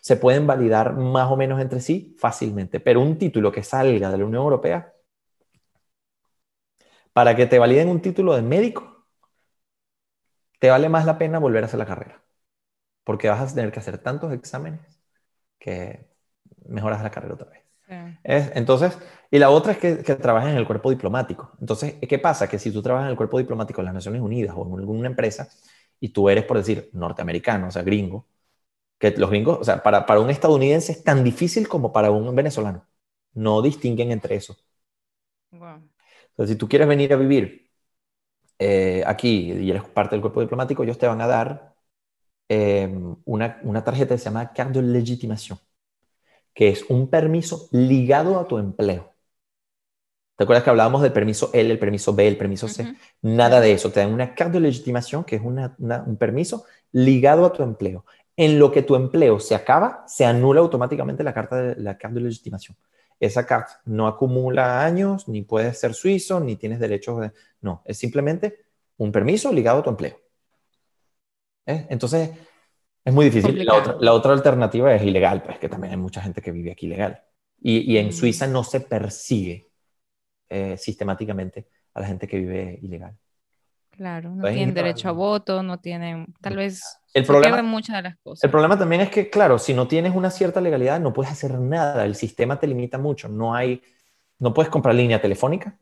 se 0.00 0.16
pueden 0.16 0.46
validar 0.46 0.96
más 0.96 1.30
o 1.30 1.36
menos 1.36 1.60
entre 1.60 1.80
sí 1.80 2.16
fácilmente, 2.18 2.80
pero 2.80 3.00
un 3.00 3.18
título 3.18 3.52
que 3.52 3.62
salga 3.62 4.10
de 4.10 4.18
la 4.18 4.24
Unión 4.24 4.42
Europea, 4.42 4.92
para 7.12 7.36
que 7.36 7.46
te 7.46 7.58
validen 7.58 7.88
un 7.88 8.02
título 8.02 8.34
de 8.34 8.42
médico, 8.42 9.06
te 10.58 10.70
vale 10.70 10.88
más 10.88 11.06
la 11.06 11.18
pena 11.18 11.38
volver 11.38 11.62
a 11.64 11.66
hacer 11.66 11.78
la 11.78 11.86
carrera, 11.86 12.22
porque 13.04 13.28
vas 13.28 13.52
a 13.52 13.54
tener 13.54 13.72
que 13.72 13.80
hacer 13.80 13.98
tantos 13.98 14.32
exámenes 14.32 14.80
que 15.58 16.08
mejoras 16.66 17.02
la 17.02 17.10
carrera 17.10 17.34
otra 17.34 17.50
vez. 17.50 17.62
entonces, 18.24 18.98
y 19.30 19.38
la 19.38 19.50
otra 19.50 19.72
es 19.74 19.78
que, 19.78 19.98
que 20.04 20.16
trabajes 20.16 20.50
en 20.52 20.56
el 20.58 20.66
cuerpo 20.66 20.90
diplomático. 20.90 21.52
Entonces, 21.60 21.96
¿qué 22.08 22.18
pasa? 22.18 22.48
Que 22.48 22.58
si 22.58 22.72
tú 22.72 22.82
trabajas 22.82 23.06
en 23.06 23.12
el 23.12 23.16
cuerpo 23.18 23.38
diplomático 23.38 23.80
de 23.82 23.86
las 23.86 23.94
Naciones 23.94 24.22
Unidas 24.22 24.54
o 24.56 24.66
en 24.74 24.80
alguna 24.80 25.08
empresa 25.08 25.48
y 26.00 26.10
tú 26.10 26.28
eres, 26.30 26.44
por 26.44 26.58
decir, 26.58 26.90
norteamericano, 26.94 27.68
o 27.68 27.70
sea, 27.70 27.82
gringo, 27.82 28.26
que 28.98 29.12
los 29.12 29.30
gringos, 29.30 29.58
o 29.60 29.64
sea, 29.64 29.82
para, 29.82 30.06
para 30.06 30.20
un 30.20 30.30
estadounidense 30.30 30.92
es 30.92 31.04
tan 31.04 31.24
difícil 31.24 31.68
como 31.68 31.92
para 31.92 32.10
un 32.12 32.34
venezolano. 32.36 32.86
No 33.34 33.62
distinguen 33.62 34.12
entre 34.12 34.36
eso. 34.36 34.56
Wow. 35.52 35.89
Si 36.46 36.56
tú 36.56 36.68
quieres 36.68 36.88
venir 36.88 37.12
a 37.12 37.16
vivir 37.16 37.70
eh, 38.58 39.02
aquí 39.06 39.52
y 39.52 39.70
eres 39.70 39.84
parte 39.84 40.14
del 40.14 40.20
cuerpo 40.20 40.40
diplomático, 40.40 40.82
ellos 40.82 40.98
te 40.98 41.06
van 41.06 41.20
a 41.20 41.26
dar 41.26 41.74
em, 42.48 43.16
una, 43.24 43.60
una, 43.62 43.84
tarjeta 43.84 44.14
que 44.14 44.18
se 44.18 44.24
llama 44.26 44.52
carte 44.52 44.80
de 44.82 44.88
legitimación, 44.88 45.58
que 46.54 46.68
es 46.68 46.84
un 46.90 47.08
permiso 47.08 47.68
ligado 47.72 48.38
a 48.38 48.46
tu 48.46 48.58
empleo. 48.58 49.14
¿Te 50.36 50.44
acuerdas 50.44 50.64
que 50.64 50.70
hablábamos 50.70 51.02
del 51.02 51.12
permiso 51.12 51.50
L, 51.52 51.70
el 51.70 51.78
permiso 51.78 52.14
B, 52.14 52.26
el 52.26 52.38
permiso 52.38 52.66
C? 52.66 52.94
Nada 53.20 53.60
de 53.60 53.72
eso. 53.72 53.92
Te 53.92 54.00
dan 54.00 54.12
una 54.12 54.34
carte 54.34 54.54
de 54.54 54.60
legitimación, 54.60 55.22
que 55.22 55.36
es 55.36 55.42
una, 55.42 55.76
un 55.78 56.16
permiso 56.16 56.64
ligado 56.92 57.44
a 57.44 57.52
tu 57.52 57.62
empleo 57.62 58.06
en 58.40 58.58
lo 58.58 58.72
que 58.72 58.82
tu 58.82 58.96
empleo 58.96 59.38
se 59.38 59.54
acaba, 59.54 60.02
se 60.06 60.24
anula 60.24 60.60
automáticamente 60.60 61.22
la 61.22 61.34
carta 61.34 61.56
de, 61.56 61.76
la 61.76 61.98
carta 61.98 62.14
de 62.14 62.22
legitimación. 62.22 62.74
Esa 63.20 63.46
carta 63.46 63.80
no 63.84 64.06
acumula 64.06 64.84
años, 64.84 65.28
ni 65.28 65.42
puedes 65.42 65.78
ser 65.78 65.94
suizo, 65.94 66.40
ni 66.40 66.56
tienes 66.56 66.80
derechos 66.80 67.20
de... 67.20 67.32
No, 67.60 67.82
es 67.84 67.98
simplemente 67.98 68.64
un 68.96 69.12
permiso 69.12 69.52
ligado 69.52 69.80
a 69.80 69.82
tu 69.82 69.90
empleo. 69.90 70.18
¿Eh? 71.66 71.86
Entonces, 71.90 72.30
es 73.04 73.14
muy 73.14 73.26
difícil. 73.26 73.64
La 73.64 73.74
otra, 73.74 73.96
la 74.00 74.12
otra, 74.14 74.32
alternativa 74.32 74.94
es 74.94 75.02
ilegal, 75.02 75.42
pues 75.42 75.58
que 75.58 75.68
también 75.68 75.92
hay 75.92 75.98
mucha 75.98 76.22
gente 76.22 76.40
que 76.40 76.50
vive 76.50 76.72
aquí 76.72 76.86
ilegal. 76.86 77.22
Y, 77.60 77.92
y 77.92 77.98
en 77.98 78.08
mm. 78.08 78.12
Suiza 78.12 78.46
no 78.46 78.64
se 78.64 78.80
persigue 78.80 79.70
eh, 80.48 80.76
sistemáticamente 80.76 81.68
a 81.94 82.00
la 82.00 82.06
gente 82.06 82.26
que 82.26 82.38
vive 82.38 82.78
ilegal. 82.82 83.16
Claro, 83.90 84.34
no 84.34 84.48
tienen 84.48 84.74
derecho 84.74 85.08
a 85.08 85.12
voto, 85.12 85.62
no 85.62 85.78
tienen, 85.78 86.32
tal 86.40 86.56
vez 86.56 86.82
el 87.12 87.26
problema, 87.26 87.62
muchas 87.62 87.96
de 87.96 88.02
las 88.02 88.16
cosas. 88.18 88.44
El 88.44 88.50
problema 88.50 88.78
también 88.78 89.02
es 89.02 89.10
que, 89.10 89.28
claro, 89.28 89.58
si 89.58 89.74
no 89.74 89.88
tienes 89.88 90.14
una 90.14 90.30
cierta 90.30 90.60
legalidad, 90.60 91.00
no 91.00 91.12
puedes 91.12 91.32
hacer 91.32 91.58
nada. 91.58 92.04
El 92.04 92.14
sistema 92.14 92.58
te 92.58 92.66
limita 92.66 92.98
mucho. 92.98 93.28
No 93.28 93.54
hay, 93.54 93.82
no 94.38 94.54
puedes 94.54 94.70
comprar 94.70 94.94
línea 94.94 95.20
telefónica 95.20 95.76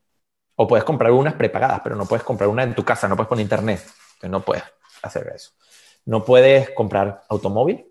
o 0.57 0.67
puedes 0.67 0.85
comprar 0.85 1.13
unas 1.13 1.35
prepagadas, 1.35 1.81
pero 1.85 1.97
no 1.97 2.07
puedes 2.07 2.25
comprar 2.25 2.49
una 2.49 2.63
en 2.63 2.75
tu 2.75 2.85
casa, 2.85 3.09
no 3.09 3.17
puedes 3.17 3.29
poner 3.29 3.43
internet. 3.43 3.81
Entonces 4.15 4.31
no 4.31 4.41
puedes 4.41 4.65
hacer 5.03 5.31
eso. 5.35 5.53
No 6.07 6.25
puedes 6.25 6.71
comprar 6.71 7.23
automóvil, 7.29 7.87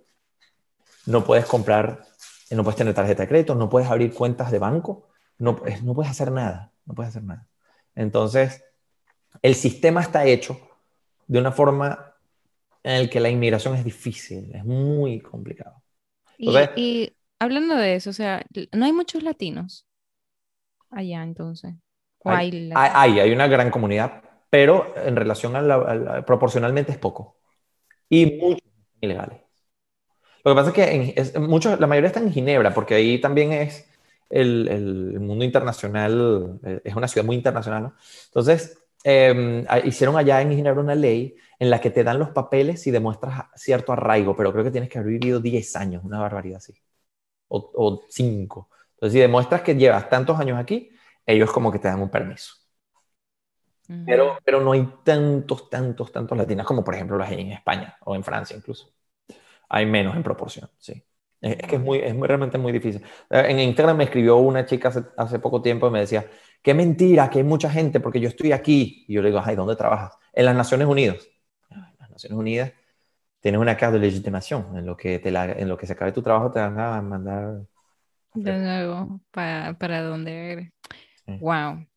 no 1.06 1.24
puedes 1.24 1.46
comprar, 1.46 2.04
no 2.50 2.64
puedes 2.64 2.78
tener 2.78 2.94
tarjeta 2.94 3.24
de 3.24 3.30
crédito, 3.30 3.56
no 3.56 3.70
puedes 3.70 3.90
abrir 3.90 4.14
cuentas 4.14 4.52
de 4.52 4.60
banco, 4.60 5.08
no, 5.38 5.62
no 5.84 5.94
puedes 5.94 6.12
hacer 6.12 6.32
nada, 6.32 6.72
no 6.86 6.96
puedes 6.96 7.10
hacer 7.10 7.24
nada. 7.24 7.48
Entonces, 7.96 8.64
el 9.42 9.56
sistema 9.56 10.02
está 10.02 10.26
hecho 10.26 10.60
de 11.28 11.40
una 11.40 11.52
forma 11.52 12.16
en 12.84 12.96
el 12.96 13.10
que 13.10 13.20
la 13.20 13.30
inmigración 13.30 13.76
es 13.76 13.84
difícil, 13.84 14.54
es 14.56 14.64
muy 14.64 15.20
complicado. 15.20 15.82
y, 16.38 17.12
hablando 17.40 17.76
de 17.76 17.96
eso, 17.96 18.12
o 18.12 18.14
sea, 18.14 18.46
no 18.72 18.86
hay 18.86 18.94
muchos 18.94 19.24
latinos 19.24 19.86
allá 20.90 21.24
entonces. 21.24 21.74
Hay, 22.24 22.72
hay, 22.74 23.32
una 23.32 23.48
gran 23.48 23.72
comunidad, 23.72 24.24
pero 24.50 24.94
en 24.98 25.16
relación 25.16 25.56
a 25.56 25.62
la, 25.62 26.26
proporcionalmente 26.26 26.92
es 26.92 26.98
poco. 26.98 27.38
Y 28.10 28.38
muchos 28.38 28.68
ilegales. 29.02 29.40
Lo 30.44 30.52
que 30.52 30.56
pasa 30.56 30.70
es 30.70 30.76
que 31.34 31.40
muchos, 31.40 31.80
la 31.80 31.88
mayoría 31.88 32.08
están 32.08 32.24
en 32.24 32.34
Ginebra, 32.34 32.74
porque 32.74 32.96
ahí 32.96 33.20
también 33.20 33.52
es 33.54 33.90
el, 34.30 34.68
el, 34.68 35.20
mundo 35.20 35.46
internacional, 35.46 36.60
eh, 36.64 36.82
es 36.84 36.96
una 36.96 37.08
ciudad 37.08 37.26
muy 37.26 37.36
internacional, 37.36 37.84
¿no? 37.84 37.96
Entonces, 38.26 38.78
Em, 39.10 39.66
hicieron 39.86 40.18
allá 40.18 40.42
en 40.42 40.52
Ginebra 40.52 40.82
una 40.82 40.94
ley 40.94 41.34
en 41.60 41.70
la 41.70 41.80
que 41.80 41.90
te 41.92 42.04
dan 42.04 42.20
los 42.20 42.32
papeles 42.32 42.82
si 42.82 42.92
demuestras 42.92 43.46
cierto 43.56 43.94
arraigo, 43.94 44.36
pero 44.36 44.52
creo 44.52 44.66
que 44.66 44.72
tienes 44.72 44.90
que 44.90 45.00
haber 45.00 45.14
vivido 45.14 45.40
10 45.40 45.78
años, 45.78 46.04
una 46.04 46.20
barbaridad 46.20 46.58
así, 46.58 46.74
o 47.48 48.04
5. 48.10 48.70
Entonces, 48.96 49.14
si 49.14 49.20
demuestras 49.20 49.62
que 49.62 49.76
llevas 49.76 50.10
tantos 50.10 50.38
años 50.38 50.60
aquí, 50.60 50.92
ellos 51.26 51.54
como 51.54 51.72
que 51.72 51.80
te 51.80 51.88
dan 51.88 52.02
un 52.02 52.10
permiso. 52.10 52.54
pero, 54.06 54.40
pero 54.44 54.60
no 54.60 54.74
hay 54.74 54.86
tantos, 55.06 55.70
tantos, 55.70 56.12
tantos 56.12 56.38
latinos 56.38 56.66
como 56.66 56.84
por 56.84 56.94
ejemplo 56.94 57.18
los 57.18 57.30
hay 57.30 57.40
en 57.40 57.54
España 57.54 57.96
o 58.02 58.14
en 58.14 58.26
Francia 58.26 58.58
incluso. 58.58 58.92
Hay 59.70 59.86
menos 59.86 60.18
en 60.18 60.24
proporción, 60.24 60.70
sí. 60.80 61.02
Es, 61.40 61.56
que 61.68 61.76
es, 61.78 61.82
muy, 61.82 62.00
es 62.00 62.16
muy, 62.16 62.28
realmente 62.28 62.58
muy 62.58 62.74
difícil. 62.74 63.04
Eh, 63.30 63.46
en 63.50 63.60
Instagram 63.60 63.98
me 63.98 64.04
escribió 64.06 64.38
una 64.38 64.66
chica 64.66 64.90
hace, 64.90 65.04
hace 65.16 65.40
poco 65.40 65.62
tiempo 65.62 65.88
y 65.88 65.92
me 65.92 66.00
decía, 66.00 66.30
qué 66.62 66.74
mentira, 66.74 67.30
que 67.30 67.40
hay 67.40 67.44
mucha 67.44 67.70
gente 67.70 68.00
porque 68.00 68.20
yo 68.20 68.30
estoy 68.30 68.52
aquí. 68.52 69.06
Y 69.08 69.14
yo 69.14 69.22
le 69.22 69.30
digo, 69.30 69.42
ay, 69.44 69.56
¿dónde 69.56 69.76
trabajas? 69.76 70.18
En 70.34 70.46
las 70.46 70.56
Naciones 70.56 70.88
Unidas. 70.88 71.28
Las 71.70 72.10
Naciones 72.10 72.38
Unidas 72.38 72.74
tienes 73.40 73.62
una 73.62 73.78
carta 73.78 73.98
de 73.98 74.06
legitimación. 74.06 74.78
En 74.78 74.86
lo 74.86 74.98
que, 74.98 75.20
te 75.20 75.32
la, 75.32 75.46
en 75.46 75.68
lo 75.68 75.78
que 75.78 75.88
se 75.88 75.94
acabe 75.94 76.12
tu 76.12 76.22
trabajo 76.22 76.52
te 76.52 76.60
van 76.60 76.80
a 76.80 77.02
mandar... 77.02 77.62
De 78.34 78.58
nuevo, 78.58 79.22
para, 79.32 79.78
para 79.78 80.02
donde 80.04 80.52
eres. 80.52 80.72
Wow, 81.40 81.88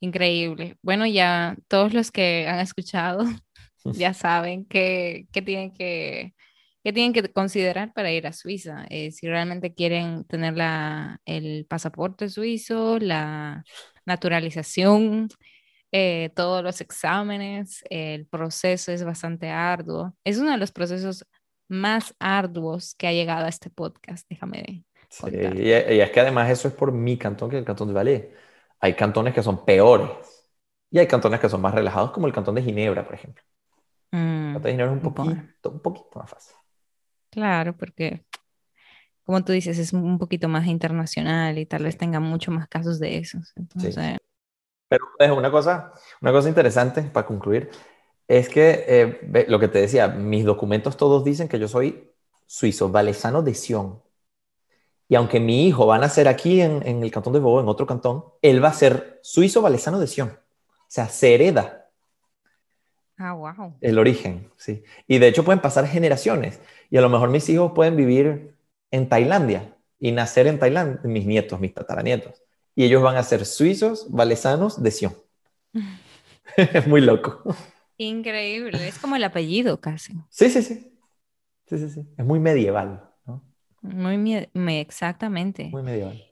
increíble. 0.00 0.76
Bueno, 0.82 1.06
ya 1.06 1.56
todos 1.68 1.92
los 1.92 2.10
que 2.10 2.46
han 2.48 2.60
escuchado 2.60 3.24
ya 3.84 4.14
saben 4.14 4.64
que, 4.64 5.26
que 5.32 5.42
tienen 5.42 5.72
que 5.72 6.34
¿Qué 6.82 6.92
tienen 6.92 7.12
que 7.12 7.30
considerar 7.30 7.92
para 7.92 8.10
ir 8.10 8.26
a 8.26 8.32
Suiza? 8.32 8.86
Eh, 8.88 9.12
si 9.12 9.28
realmente 9.28 9.74
quieren 9.74 10.24
tener 10.24 10.56
la, 10.56 11.20
el 11.26 11.66
pasaporte 11.68 12.30
suizo, 12.30 12.98
la 12.98 13.64
naturalización, 14.06 15.28
eh, 15.92 16.30
todos 16.34 16.62
los 16.62 16.80
exámenes, 16.80 17.84
el 17.90 18.26
proceso 18.26 18.92
es 18.92 19.04
bastante 19.04 19.50
arduo. 19.50 20.14
Es 20.24 20.38
uno 20.38 20.52
de 20.52 20.56
los 20.56 20.72
procesos 20.72 21.26
más 21.68 22.14
arduos 22.18 22.94
que 22.94 23.06
ha 23.06 23.12
llegado 23.12 23.44
a 23.44 23.48
este 23.48 23.70
podcast, 23.70 24.26
déjame 24.30 24.84
sí, 25.08 25.26
y, 25.30 25.70
es 25.70 26.10
que 26.10 26.20
además 26.20 26.50
eso 26.50 26.68
es 26.68 26.74
por 26.74 26.92
mi 26.92 27.18
cantón 27.18 27.50
que 27.50 27.58
el 27.58 27.64
cantón 27.64 27.88
de 27.88 27.94
Valais. 27.94 28.24
Hay 28.80 28.94
cantones 28.94 29.34
que 29.34 29.42
son 29.42 29.64
peores 29.64 30.10
y 30.90 30.98
hay 30.98 31.06
cantones 31.06 31.40
que 31.40 31.48
son 31.48 31.60
más 31.60 31.74
relajados, 31.74 32.10
como 32.12 32.26
el 32.26 32.32
cantón 32.32 32.54
de 32.54 32.62
Ginebra, 32.62 33.04
por 33.04 33.14
ejemplo. 33.14 33.42
el 34.12 34.52
cantón 34.54 34.62
de 34.62 34.70
Ginebra 34.70 34.96
es 34.96 35.04
un 35.04 35.12
poquito, 35.12 35.70
un 35.70 35.80
poquito 35.80 36.18
más 36.18 36.30
fácil. 36.30 36.59
Claro, 37.30 37.76
porque 37.76 38.24
como 39.24 39.44
tú 39.44 39.52
dices, 39.52 39.78
es 39.78 39.92
un 39.92 40.18
poquito 40.18 40.48
más 40.48 40.66
internacional 40.66 41.58
y 41.58 41.66
tal 41.66 41.84
vez 41.84 41.96
tenga 41.96 42.18
mucho 42.20 42.50
más 42.50 42.68
casos 42.68 42.98
de 42.98 43.18
esos. 43.18 43.52
Entonces, 43.56 44.18
Pero 44.88 45.04
es 45.18 45.30
una 45.30 45.50
cosa, 45.50 45.92
una 46.20 46.32
cosa 46.32 46.48
interesante 46.48 47.02
para 47.02 47.26
concluir 47.26 47.70
es 48.26 48.48
que 48.48 48.84
eh, 48.86 49.46
lo 49.48 49.58
que 49.58 49.68
te 49.68 49.80
decía, 49.80 50.06
mis 50.08 50.44
documentos 50.44 50.96
todos 50.96 51.24
dicen 51.24 51.48
que 51.48 51.58
yo 51.58 51.66
soy 51.66 52.12
suizo, 52.46 52.88
valesano 52.88 53.42
de 53.42 53.54
Sion. 53.54 54.00
Y 55.08 55.16
aunque 55.16 55.40
mi 55.40 55.66
hijo 55.66 55.86
va 55.86 55.96
a 55.96 55.98
nacer 55.98 56.28
aquí 56.28 56.60
en, 56.60 56.84
el 56.84 57.10
cantón 57.10 57.32
de 57.32 57.40
Vaud, 57.40 57.60
en 57.60 57.68
otro 57.68 57.86
cantón, 57.86 58.24
él 58.42 58.62
va 58.62 58.68
a 58.68 58.72
ser 58.72 59.18
suizo 59.22 59.62
valesano 59.62 59.98
de 59.98 60.06
Sion. 60.06 60.28
O 60.28 60.84
sea, 60.86 61.08
se 61.08 61.34
hereda. 61.34 61.79
Ah, 63.22 63.34
wow. 63.34 63.76
El 63.82 63.98
origen, 63.98 64.50
sí. 64.56 64.82
Y 65.06 65.18
de 65.18 65.28
hecho 65.28 65.44
pueden 65.44 65.60
pasar 65.60 65.86
generaciones. 65.86 66.58
Y 66.88 66.96
a 66.96 67.02
lo 67.02 67.10
mejor 67.10 67.28
mis 67.28 67.46
hijos 67.50 67.72
pueden 67.74 67.94
vivir 67.94 68.54
en 68.90 69.10
Tailandia 69.10 69.76
y 69.98 70.12
nacer 70.12 70.46
en 70.46 70.58
Tailandia, 70.58 71.00
mis 71.04 71.26
nietos, 71.26 71.60
mis 71.60 71.74
tataranietos. 71.74 72.42
Y 72.74 72.84
ellos 72.84 73.02
van 73.02 73.18
a 73.18 73.22
ser 73.22 73.44
suizos 73.44 74.10
valesanos 74.10 74.82
de 74.82 74.90
Sion. 74.90 75.14
es 76.56 76.86
muy 76.86 77.02
loco. 77.02 77.42
Increíble. 77.98 78.88
Es 78.88 78.98
como 78.98 79.16
el 79.16 79.24
apellido 79.24 79.78
casi. 79.82 80.14
Sí, 80.30 80.48
sí, 80.48 80.62
sí. 80.62 80.90
Sí, 81.66 81.76
sí, 81.76 81.90
sí. 81.90 82.06
Es 82.16 82.24
muy 82.24 82.40
medieval. 82.40 83.06
Muy, 83.82 84.48
exactamente. 84.78 85.64
Muy 85.66 85.82
medieval. 85.82 86.24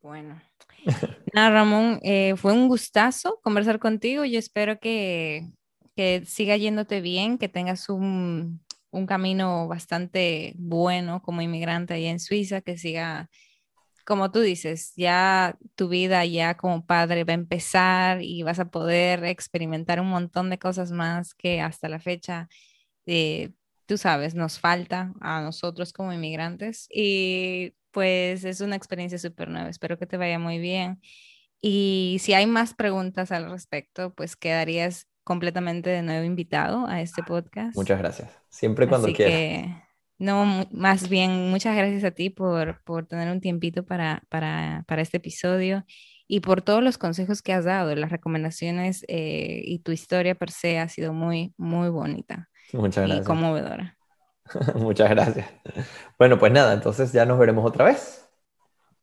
Bueno. 0.00 0.40
Nada, 1.34 1.50
Ramón, 1.50 2.00
eh, 2.02 2.34
fue 2.36 2.54
un 2.54 2.68
gustazo 2.68 3.38
conversar 3.42 3.78
contigo. 3.78 4.24
Yo 4.24 4.38
espero 4.38 4.78
que, 4.80 5.50
que 5.96 6.24
siga 6.26 6.56
yéndote 6.56 7.00
bien, 7.00 7.38
que 7.38 7.48
tengas 7.48 7.88
un, 7.88 8.64
un, 8.90 9.06
camino 9.06 9.68
bastante 9.68 10.54
bueno 10.56 11.22
como 11.22 11.42
inmigrante 11.42 11.94
allá 11.94 12.10
en 12.10 12.20
Suiza, 12.20 12.60
que 12.62 12.78
siga, 12.78 13.30
como 14.06 14.30
tú 14.32 14.40
dices, 14.40 14.92
ya 14.96 15.58
tu 15.76 15.88
vida 15.88 16.24
ya 16.24 16.56
como 16.56 16.86
padre 16.86 17.24
va 17.24 17.32
a 17.32 17.34
empezar 17.34 18.22
y 18.22 18.42
vas 18.42 18.58
a 18.58 18.70
poder 18.70 19.24
experimentar 19.24 20.00
un 20.00 20.08
montón 20.08 20.50
de 20.50 20.58
cosas 20.58 20.92
más 20.92 21.34
que 21.34 21.60
hasta 21.60 21.88
la 21.88 22.00
fecha 22.00 22.48
eh, 23.06 23.52
tú 23.86 23.98
sabes, 23.98 24.34
nos 24.34 24.58
falta 24.58 25.12
a 25.20 25.40
nosotros 25.42 25.92
como 25.92 26.12
inmigrantes 26.12 26.88
y 26.90 27.74
pues 27.90 28.44
es 28.44 28.60
una 28.60 28.76
experiencia 28.76 29.18
súper 29.18 29.48
nueva. 29.50 29.68
Espero 29.68 29.98
que 29.98 30.06
te 30.06 30.16
vaya 30.16 30.38
muy 30.38 30.58
bien. 30.58 31.00
Y 31.60 32.18
si 32.20 32.34
hay 32.34 32.46
más 32.46 32.74
preguntas 32.74 33.32
al 33.32 33.50
respecto, 33.50 34.14
pues 34.14 34.36
quedarías 34.36 35.08
completamente 35.24 35.90
de 35.90 36.02
nuevo 36.02 36.24
invitado 36.24 36.86
a 36.86 37.00
este 37.00 37.22
podcast. 37.22 37.76
Muchas 37.76 37.98
gracias. 37.98 38.30
Siempre 38.48 38.88
cuando 38.88 39.06
Así 39.06 39.14
Que, 39.14 39.74
no, 40.18 40.66
más 40.70 41.08
bien, 41.08 41.50
muchas 41.50 41.76
gracias 41.76 42.04
a 42.04 42.10
ti 42.10 42.30
por, 42.30 42.82
por 42.84 43.06
tener 43.06 43.30
un 43.30 43.40
tiempito 43.40 43.84
para, 43.84 44.22
para, 44.28 44.84
para, 44.86 45.02
este 45.02 45.18
episodio 45.18 45.84
y 46.26 46.40
por 46.40 46.62
todos 46.62 46.82
los 46.82 46.98
consejos 46.98 47.42
que 47.42 47.52
has 47.52 47.64
dado, 47.64 47.94
las 47.94 48.10
recomendaciones 48.10 49.04
eh, 49.08 49.62
y 49.64 49.80
tu 49.80 49.92
historia 49.92 50.34
per 50.34 50.50
se 50.50 50.78
ha 50.78 50.88
sido 50.88 51.12
muy, 51.12 51.54
muy 51.56 51.88
bonita. 51.88 52.48
Muchas 52.72 53.06
gracias. 53.06 53.24
Y 53.24 53.26
conmovedora. 53.26 53.96
Muchas 54.76 55.10
gracias. 55.10 55.48
Bueno, 56.18 56.38
pues 56.38 56.52
nada, 56.52 56.72
entonces 56.72 57.12
ya 57.12 57.26
nos 57.26 57.38
veremos 57.38 57.64
otra 57.64 57.84
vez. 57.86 58.28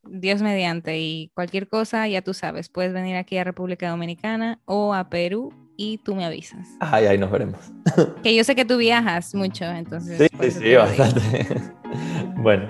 Dios 0.03 0.41
mediante 0.41 0.97
y 0.99 1.31
cualquier 1.35 1.67
cosa, 1.67 2.07
ya 2.07 2.21
tú 2.21 2.33
sabes, 2.33 2.69
puedes 2.69 2.93
venir 2.93 3.15
aquí 3.15 3.37
a 3.37 3.43
República 3.43 3.89
Dominicana 3.89 4.61
o 4.65 4.93
a 4.93 5.09
Perú 5.09 5.68
y 5.79 5.97
tú 5.97 6.13
me 6.13 6.25
avisas. 6.25 6.67
Ay, 6.81 7.05
ahí 7.05 7.17
nos 7.17 7.31
veremos. 7.31 7.59
Que 8.21 8.35
yo 8.35 8.43
sé 8.43 8.53
que 8.53 8.65
tú 8.65 8.77
viajas 8.77 9.33
mucho, 9.33 9.63
entonces. 9.63 10.17
Sí, 10.17 10.37
sí, 10.41 10.51
sí, 10.51 10.75
bastante. 10.75 11.47
bueno. 12.35 12.67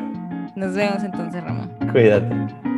Nos 0.56 0.76
vemos 0.76 1.03
entonces, 1.03 1.44
Ramón. 1.44 1.72
Cuídate. 1.91 2.69